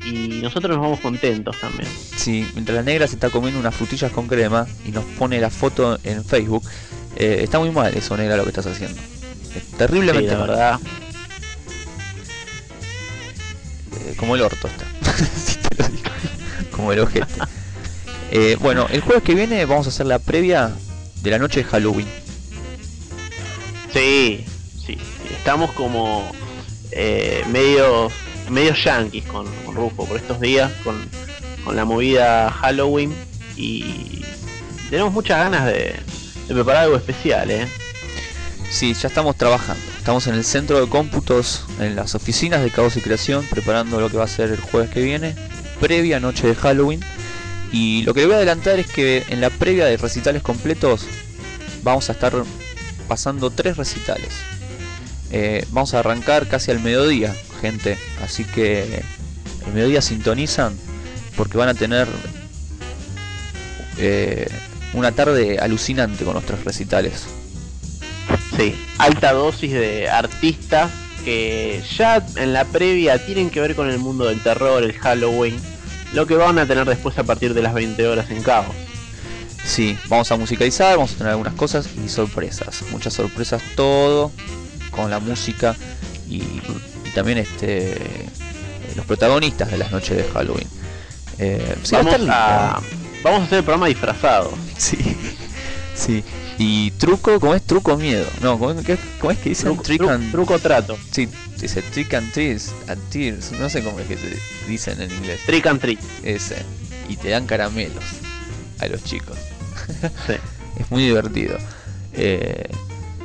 Y 0.05 0.39
nosotros 0.41 0.71
nos 0.77 0.81
vamos 0.85 0.99
contentos 1.01 1.59
también. 1.59 1.89
Sí, 2.15 2.47
mientras 2.53 2.75
la 2.77 2.83
negra 2.83 3.07
se 3.07 3.15
está 3.15 3.29
comiendo 3.29 3.59
unas 3.59 3.75
frutillas 3.75 4.11
con 4.11 4.27
crema 4.27 4.65
y 4.85 4.91
nos 4.91 5.03
pone 5.03 5.39
la 5.41 5.49
foto 5.49 5.99
en 6.03 6.23
Facebook, 6.23 6.63
eh, 7.17 7.39
está 7.43 7.59
muy 7.59 7.71
mal 7.71 7.93
eso, 7.93 8.15
negra, 8.15 8.37
lo 8.37 8.43
que 8.43 8.49
estás 8.49 8.67
haciendo. 8.67 8.99
Es 9.53 9.63
terriblemente 9.77 10.29
Sí, 10.29 10.33
la 10.33 10.39
mal. 10.39 10.47
verdad. 10.49 10.79
Eh, 13.99 14.15
como 14.17 14.35
el 14.35 14.41
orto 14.41 14.67
está. 14.67 14.85
Sí 15.35 15.57
te 15.69 15.83
lo 15.83 15.89
digo. 15.89 16.09
como 16.71 16.93
el 16.93 16.99
ojete. 16.99 17.25
Eh, 18.31 18.55
bueno, 18.59 18.87
el 18.89 19.01
jueves 19.01 19.23
que 19.23 19.33
viene 19.35 19.65
vamos 19.65 19.87
a 19.87 19.89
hacer 19.89 20.05
la 20.05 20.19
previa 20.19 20.71
de 21.21 21.31
la 21.31 21.39
noche 21.39 21.63
de 21.63 21.69
Halloween. 21.69 22.07
Sí, 23.93 24.45
sí, 24.85 24.97
estamos 25.31 25.71
como 25.71 26.29
eh, 26.91 27.43
medio 27.51 28.09
medio 28.49 28.73
yanquis 28.73 29.25
con, 29.25 29.45
Rufo 29.73 30.05
por 30.05 30.17
estos 30.17 30.39
días, 30.39 30.71
con, 30.83 31.09
con 31.63 31.75
la 31.75 31.85
movida 31.85 32.49
Halloween 32.51 33.13
y 33.55 34.23
tenemos 34.89 35.11
muchas 35.11 35.39
ganas 35.39 35.65
de, 35.65 35.95
preparar 36.47 36.83
algo 36.83 36.95
especial, 36.95 37.51
¿eh? 37.51 37.67
Sí, 38.69 38.93
ya 38.93 39.07
estamos 39.07 39.35
trabajando. 39.35 39.83
Estamos 39.97 40.27
en 40.27 40.35
el 40.35 40.43
centro 40.43 40.79
de 40.79 40.89
cómputos, 40.89 41.65
en 41.79 41.95
las 41.95 42.15
oficinas 42.15 42.61
de 42.61 42.69
Caos 42.69 42.95
y 42.95 43.01
Creación, 43.01 43.45
preparando 43.49 43.99
lo 43.99 44.09
que 44.09 44.17
va 44.17 44.23
a 44.25 44.29
ser 44.29 44.51
el 44.51 44.59
jueves 44.59 44.89
que 44.89 45.01
viene, 45.01 45.35
previa 45.79 46.19
noche 46.19 46.47
de 46.47 46.55
Halloween. 46.55 47.01
Y 47.71 48.03
lo 48.03 48.13
que 48.13 48.25
voy 48.25 48.33
a 48.33 48.37
adelantar 48.37 48.79
es 48.79 48.87
que 48.87 49.25
en 49.29 49.41
la 49.41 49.49
previa 49.49 49.85
de 49.85 49.97
recitales 49.97 50.41
completos 50.41 51.05
vamos 51.83 52.09
a 52.09 52.13
estar 52.13 52.33
pasando 53.07 53.49
tres 53.49 53.75
recitales. 53.75 54.56
Eh, 55.31 55.65
vamos 55.71 55.93
a 55.93 55.99
arrancar 55.99 56.47
casi 56.47 56.71
al 56.71 56.79
mediodía, 56.79 57.35
gente. 57.61 57.97
Así 58.23 58.43
que 58.43 59.03
el 59.65 59.73
mediodía 59.73 60.01
sintonizan 60.01 60.75
porque 61.35 61.57
van 61.57 61.69
a 61.69 61.73
tener 61.73 62.07
eh, 63.97 64.47
una 64.93 65.11
tarde 65.11 65.59
alucinante 65.59 66.23
con 66.23 66.33
nuestros 66.33 66.63
recitales. 66.63 67.25
Sí, 68.57 68.75
alta 68.97 69.33
dosis 69.33 69.71
de 69.71 70.09
artistas 70.09 70.91
que 71.23 71.83
ya 71.97 72.25
en 72.37 72.53
la 72.53 72.65
previa 72.65 73.23
tienen 73.25 73.49
que 73.49 73.59
ver 73.59 73.75
con 73.75 73.89
el 73.89 73.99
mundo 73.99 74.25
del 74.25 74.41
terror, 74.41 74.83
el 74.83 74.93
Halloween, 74.93 75.59
lo 76.13 76.25
que 76.25 76.35
van 76.35 76.57
a 76.57 76.65
tener 76.65 76.85
después 76.85 77.17
a 77.17 77.23
partir 77.23 77.53
de 77.53 77.61
las 77.61 77.73
20 77.73 78.07
horas 78.07 78.31
en 78.31 78.41
Caos. 78.41 78.73
Sí, 79.63 79.97
vamos 80.07 80.31
a 80.31 80.37
musicalizar, 80.37 80.95
vamos 80.95 81.13
a 81.13 81.17
tener 81.17 81.31
algunas 81.31 81.53
cosas 81.53 81.89
y 82.03 82.07
sorpresas. 82.07 82.83
Muchas 82.91 83.13
sorpresas, 83.13 83.61
todo 83.75 84.31
con 84.97 85.09
la 85.09 85.19
música 85.19 85.75
y, 86.29 86.37
y 87.05 87.09
también 87.15 87.37
este 87.37 87.97
los 88.97 89.05
protagonistas 89.05 89.71
de 89.71 89.77
las 89.77 89.91
noches 89.91 90.17
de 90.17 90.23
Halloween. 90.33 90.67
Eh, 91.39 91.75
a 91.93 91.97
vamos, 91.97 92.15
a, 92.29 92.81
vamos 93.23 93.41
a 93.41 93.43
hacer 93.45 93.57
el 93.59 93.63
programa 93.63 93.87
disfrazado. 93.87 94.51
Sí, 94.77 94.97
sí. 95.95 96.23
Y 96.59 96.89
truco, 96.91 97.39
¿cómo 97.39 97.53
es 97.55 97.61
truco 97.63 97.95
miedo? 97.97 98.25
No, 98.41 98.57
¿cómo, 98.59 98.81
qué- 98.83 98.97
cómo 99.19 99.31
es 99.31 99.37
que 99.37 99.49
dicen? 99.49 99.65
Truco, 99.69 99.83
Trick 99.83 100.01
tru- 100.01 100.09
and- 100.11 100.31
truco 100.31 100.59
trato. 100.59 100.97
Sí, 101.11 101.29
dice 101.59 101.81
trick 101.83 102.13
and 102.15 102.31
tears, 102.33 102.71
no 103.59 103.69
sé 103.69 103.83
cómo 103.83 103.99
es 103.99 104.07
que 104.07 104.17
se 104.17 104.35
dicen 104.67 104.99
en 105.01 105.11
inglés. 105.11 105.39
Trick 105.45 105.65
and 105.67 105.79
treat. 105.79 105.99
Ese. 106.23 106.55
Y 107.09 107.15
te 107.17 107.29
dan 107.29 107.45
caramelos 107.45 108.03
a 108.79 108.87
los 108.87 109.03
chicos. 109.03 109.37
Sí. 110.27 110.33
Es 110.79 110.91
muy 110.91 111.03
divertido. 111.05 111.57
Eh, 112.13 112.69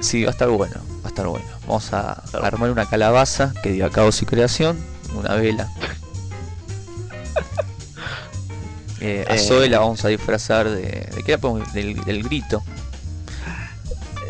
sí, 0.01 0.23
va 0.25 0.29
a 0.31 0.33
estar 0.33 0.49
bueno, 0.49 0.77
va 1.03 1.07
a 1.07 1.09
estar 1.09 1.27
bueno. 1.27 1.47
Vamos 1.67 1.93
a 1.93 2.23
armar 2.43 2.71
una 2.71 2.87
calabaza 2.87 3.53
que 3.63 3.71
diga 3.73 3.91
caos 3.91 4.21
y 4.23 4.27
creación, 4.27 4.79
una 5.15 5.35
vela. 5.35 5.69
Eh, 9.05 9.25
a 9.29 9.35
Eh. 9.35 9.39
Zoe 9.39 9.69
la 9.69 9.81
vamos 9.81 10.05
a 10.05 10.09
disfrazar 10.09 10.69
de. 10.71 10.83
¿De 10.83 11.23
qué 11.27 11.33
la 11.33 11.39
podemos- 11.39 11.73
del, 11.73 11.97
del 12.05 12.23
grito. 12.23 12.63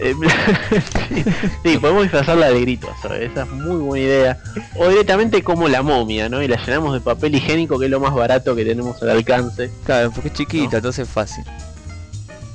Eh, 0.00 0.14
sí, 1.62 1.76
podemos 1.78 2.04
disfrazarla 2.04 2.48
de 2.50 2.60
gritos, 2.62 2.90
¿sabes? 3.02 3.30
esa 3.30 3.42
es 3.42 3.50
muy 3.50 3.76
buena 3.76 4.04
idea. 4.04 4.38
O 4.76 4.88
directamente 4.88 5.44
como 5.44 5.68
la 5.68 5.82
momia, 5.82 6.28
¿no? 6.30 6.42
Y 6.42 6.48
la 6.48 6.56
llenamos 6.64 6.94
de 6.94 7.00
papel 7.00 7.34
higiénico, 7.34 7.78
que 7.78 7.84
es 7.84 7.90
lo 7.90 8.00
más 8.00 8.14
barato 8.14 8.56
que 8.56 8.64
tenemos 8.64 9.00
al 9.02 9.10
alcance. 9.10 9.70
Claro, 9.84 10.10
porque 10.10 10.28
es 10.28 10.34
chiquita, 10.34 10.78
entonces 10.78 11.06
es 11.06 11.12
fácil. 11.12 11.44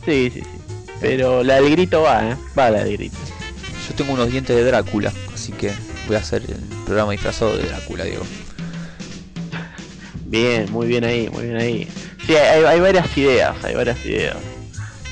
Sí, 0.04 0.32
sí, 0.34 0.42
sí. 0.42 0.48
Pero 1.00 1.44
la 1.44 1.56
del 1.62 1.70
grito 1.70 2.02
va, 2.02 2.32
¿eh? 2.32 2.36
Va 2.58 2.72
la 2.72 2.84
del 2.84 2.98
grito. 2.98 3.18
Yo 3.88 3.96
tengo 3.96 4.14
unos 4.14 4.30
dientes 4.30 4.56
de 4.56 4.64
Drácula, 4.64 5.14
así 5.34 5.52
que 5.52 5.72
voy 6.08 6.16
a 6.16 6.20
hacer 6.20 6.44
el 6.48 6.58
programa 6.86 7.12
disfrazado 7.12 7.56
de 7.58 7.64
Drácula, 7.64 8.04
Diego. 8.04 8.26
Bien, 10.26 10.70
muy 10.72 10.88
bien 10.88 11.06
ahí, 11.06 11.30
muy 11.30 11.46
bien 11.46 11.58
ahí. 11.58 11.88
Sí, 12.26 12.36
hay, 12.36 12.64
hay 12.64 12.80
varias 12.80 13.18
ideas, 13.18 13.56
hay 13.64 13.76
varias 13.76 14.06
ideas. 14.06 14.36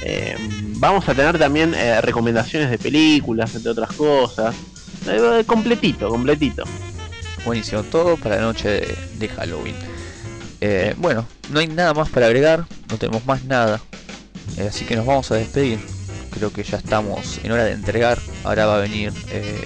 Eh, 0.01 0.35
vamos 0.77 1.07
a 1.07 1.15
tener 1.15 1.39
también 1.39 1.73
eh, 1.73 2.01
recomendaciones 2.01 2.69
de 2.69 2.77
películas, 2.77 3.55
entre 3.55 3.71
otras 3.71 3.93
cosas. 3.93 4.53
Eh, 5.07 5.43
completito, 5.47 6.09
completito. 6.09 6.63
Buenísimo, 7.45 7.83
todo 7.83 8.17
para 8.17 8.35
la 8.37 8.41
noche 8.41 8.69
de, 8.69 8.97
de 9.17 9.27
Halloween. 9.29 9.75
Eh, 10.61 10.95
bueno, 10.97 11.25
no 11.51 11.59
hay 11.59 11.67
nada 11.67 11.93
más 11.93 12.09
para 12.09 12.25
agregar, 12.25 12.65
no 12.89 12.97
tenemos 12.97 13.25
más 13.25 13.43
nada. 13.45 13.81
Así 14.67 14.83
que 14.85 14.95
nos 14.95 15.05
vamos 15.05 15.31
a 15.31 15.35
despedir. 15.35 15.79
Creo 16.35 16.51
que 16.51 16.63
ya 16.63 16.77
estamos 16.77 17.39
en 17.43 17.51
hora 17.51 17.63
de 17.63 17.71
entregar. 17.71 18.19
Ahora 18.43 18.65
va 18.65 18.77
a 18.77 18.79
venir. 18.81 19.13
eh, 19.29 19.61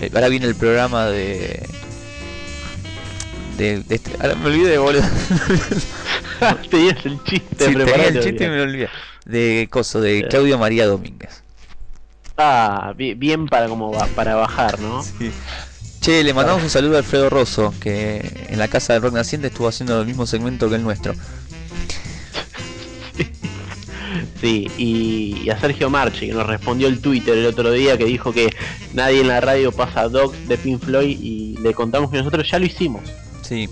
eh, 0.00 0.10
ahora 0.14 0.28
viene 0.28 0.46
el 0.46 0.54
programa 0.54 1.06
de. 1.06 1.68
De, 3.56 3.82
de 3.82 3.94
este- 3.96 4.16
ahora 4.20 4.34
me 4.36 4.46
olvidé 4.46 4.70
de 4.70 4.78
boludo. 4.78 5.02
Tenías 6.70 7.04
el 7.04 7.22
chiste 7.24 7.66
Sí, 7.66 7.74
tenía 7.74 8.06
el 8.08 8.20
chiste 8.20 8.44
y 8.44 8.48
me 8.48 8.56
lo 8.56 8.62
olvidé. 8.62 8.88
De 9.24 9.68
coso, 9.70 10.00
de 10.00 10.26
Claudio 10.28 10.56
María 10.58 10.86
Domínguez. 10.86 11.42
Ah, 12.36 12.94
bi- 12.96 13.14
bien 13.14 13.46
para 13.46 13.68
como 13.68 13.90
va, 13.92 14.06
para 14.06 14.36
bajar, 14.36 14.78
¿no? 14.78 15.04
Che, 16.00 16.22
le 16.22 16.32
mandamos 16.32 16.62
un 16.62 16.70
saludo 16.70 16.94
a 16.94 16.98
Alfredo 16.98 17.28
Rosso, 17.28 17.74
que 17.80 18.46
en 18.48 18.58
la 18.60 18.68
casa 18.68 18.92
del 18.92 19.02
rock 19.02 19.14
naciente 19.14 19.48
estuvo 19.48 19.66
haciendo 19.66 20.00
el 20.00 20.06
mismo 20.06 20.24
segmento 20.24 20.68
que 20.70 20.76
el 20.76 20.82
nuestro. 20.84 21.14
Sí, 24.40 24.70
y, 24.78 25.42
y 25.44 25.50
a 25.50 25.58
Sergio 25.60 25.90
Marchi, 25.90 26.28
que 26.28 26.32
nos 26.32 26.46
respondió 26.46 26.88
el 26.88 27.00
Twitter 27.00 27.36
el 27.36 27.46
otro 27.46 27.70
día, 27.72 27.96
que 27.98 28.04
dijo 28.04 28.32
que 28.32 28.54
nadie 28.94 29.20
en 29.20 29.28
la 29.28 29.40
radio 29.40 29.72
pasa 29.72 30.08
Dogs 30.08 30.46
de 30.48 30.56
Pink 30.58 30.82
Floyd 30.82 31.18
y 31.20 31.56
le 31.60 31.74
contamos 31.74 32.10
que 32.10 32.18
nosotros 32.18 32.48
ya 32.50 32.58
lo 32.58 32.66
hicimos. 32.66 33.02
Sí. 33.42 33.68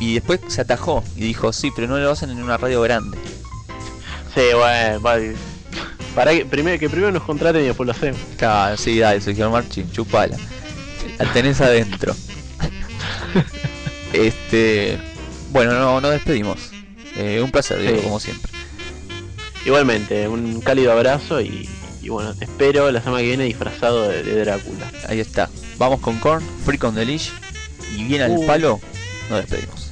Y 0.00 0.14
después 0.14 0.40
se 0.48 0.60
atajó 0.60 1.02
y 1.16 1.20
dijo, 1.20 1.52
sí, 1.52 1.70
pero 1.74 1.88
no 1.88 1.98
lo 1.98 2.10
hacen 2.10 2.30
en 2.30 2.42
una 2.42 2.56
radio 2.56 2.80
grande. 2.82 3.18
Sí, 4.34 4.42
bueno, 4.54 5.00
para 6.14 6.32
que 6.32 6.44
primero, 6.46 6.78
que 6.78 6.88
primero 6.88 7.12
nos 7.12 7.22
contraten 7.22 7.62
y 7.62 7.66
después 7.66 7.86
lo 7.86 7.92
hacemos. 7.92 8.20
Claro, 8.36 8.76
sí, 8.76 8.98
dale, 8.98 9.20
Sergio 9.20 9.50
Marchi, 9.50 9.84
chupala. 9.92 10.36
La 11.18 11.32
tenés 11.32 11.60
adentro. 11.60 12.14
este. 14.12 14.98
Bueno, 15.50 15.72
no, 15.74 16.00
nos 16.00 16.10
despedimos. 16.12 16.70
Eh, 17.16 17.40
un 17.42 17.50
placer, 17.50 17.80
Diego, 17.80 17.96
Sí. 17.98 18.02
como 18.04 18.20
siempre. 18.20 18.52
Igualmente, 19.68 20.26
un 20.26 20.62
cálido 20.62 20.92
abrazo 20.92 21.42
y, 21.42 21.68
y 22.00 22.08
bueno, 22.08 22.34
te 22.34 22.46
espero 22.46 22.90
la 22.90 23.02
semana 23.02 23.20
que 23.20 23.28
viene 23.28 23.44
disfrazado 23.44 24.08
de, 24.08 24.22
de 24.22 24.40
Drácula. 24.40 24.90
Ahí 25.06 25.20
está. 25.20 25.50
Vamos 25.76 26.00
con 26.00 26.18
Korn, 26.20 26.42
Freak 26.64 26.84
on 26.84 26.94
the 26.94 27.04
Leash. 27.04 27.28
Y 27.94 28.04
bien 28.04 28.22
al 28.22 28.30
Uh. 28.30 28.46
palo, 28.46 28.80
nos 29.28 29.40
despedimos. 29.40 29.87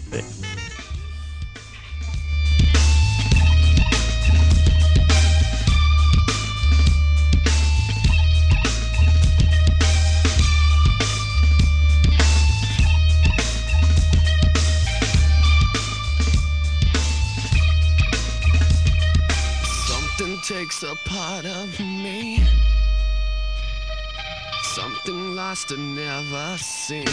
lost 25.50 25.70
and 25.70 25.94
never 25.94 26.58
seen. 26.58 27.06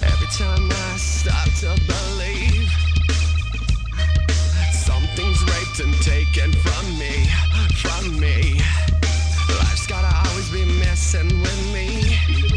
Every 0.00 0.30
time 0.42 0.70
I 0.70 0.96
stop 0.96 1.48
to 1.62 1.70
believe, 1.90 2.70
something's 4.70 5.42
raped 5.50 5.80
and 5.80 5.94
taken 6.02 6.52
from 6.62 6.84
me, 7.00 7.14
from 7.82 8.20
me. 8.20 8.60
Life's 9.58 9.88
gotta 9.88 10.12
always 10.28 10.48
be 10.50 10.64
messing 10.78 11.40
with 11.40 11.72
me. 11.72 12.47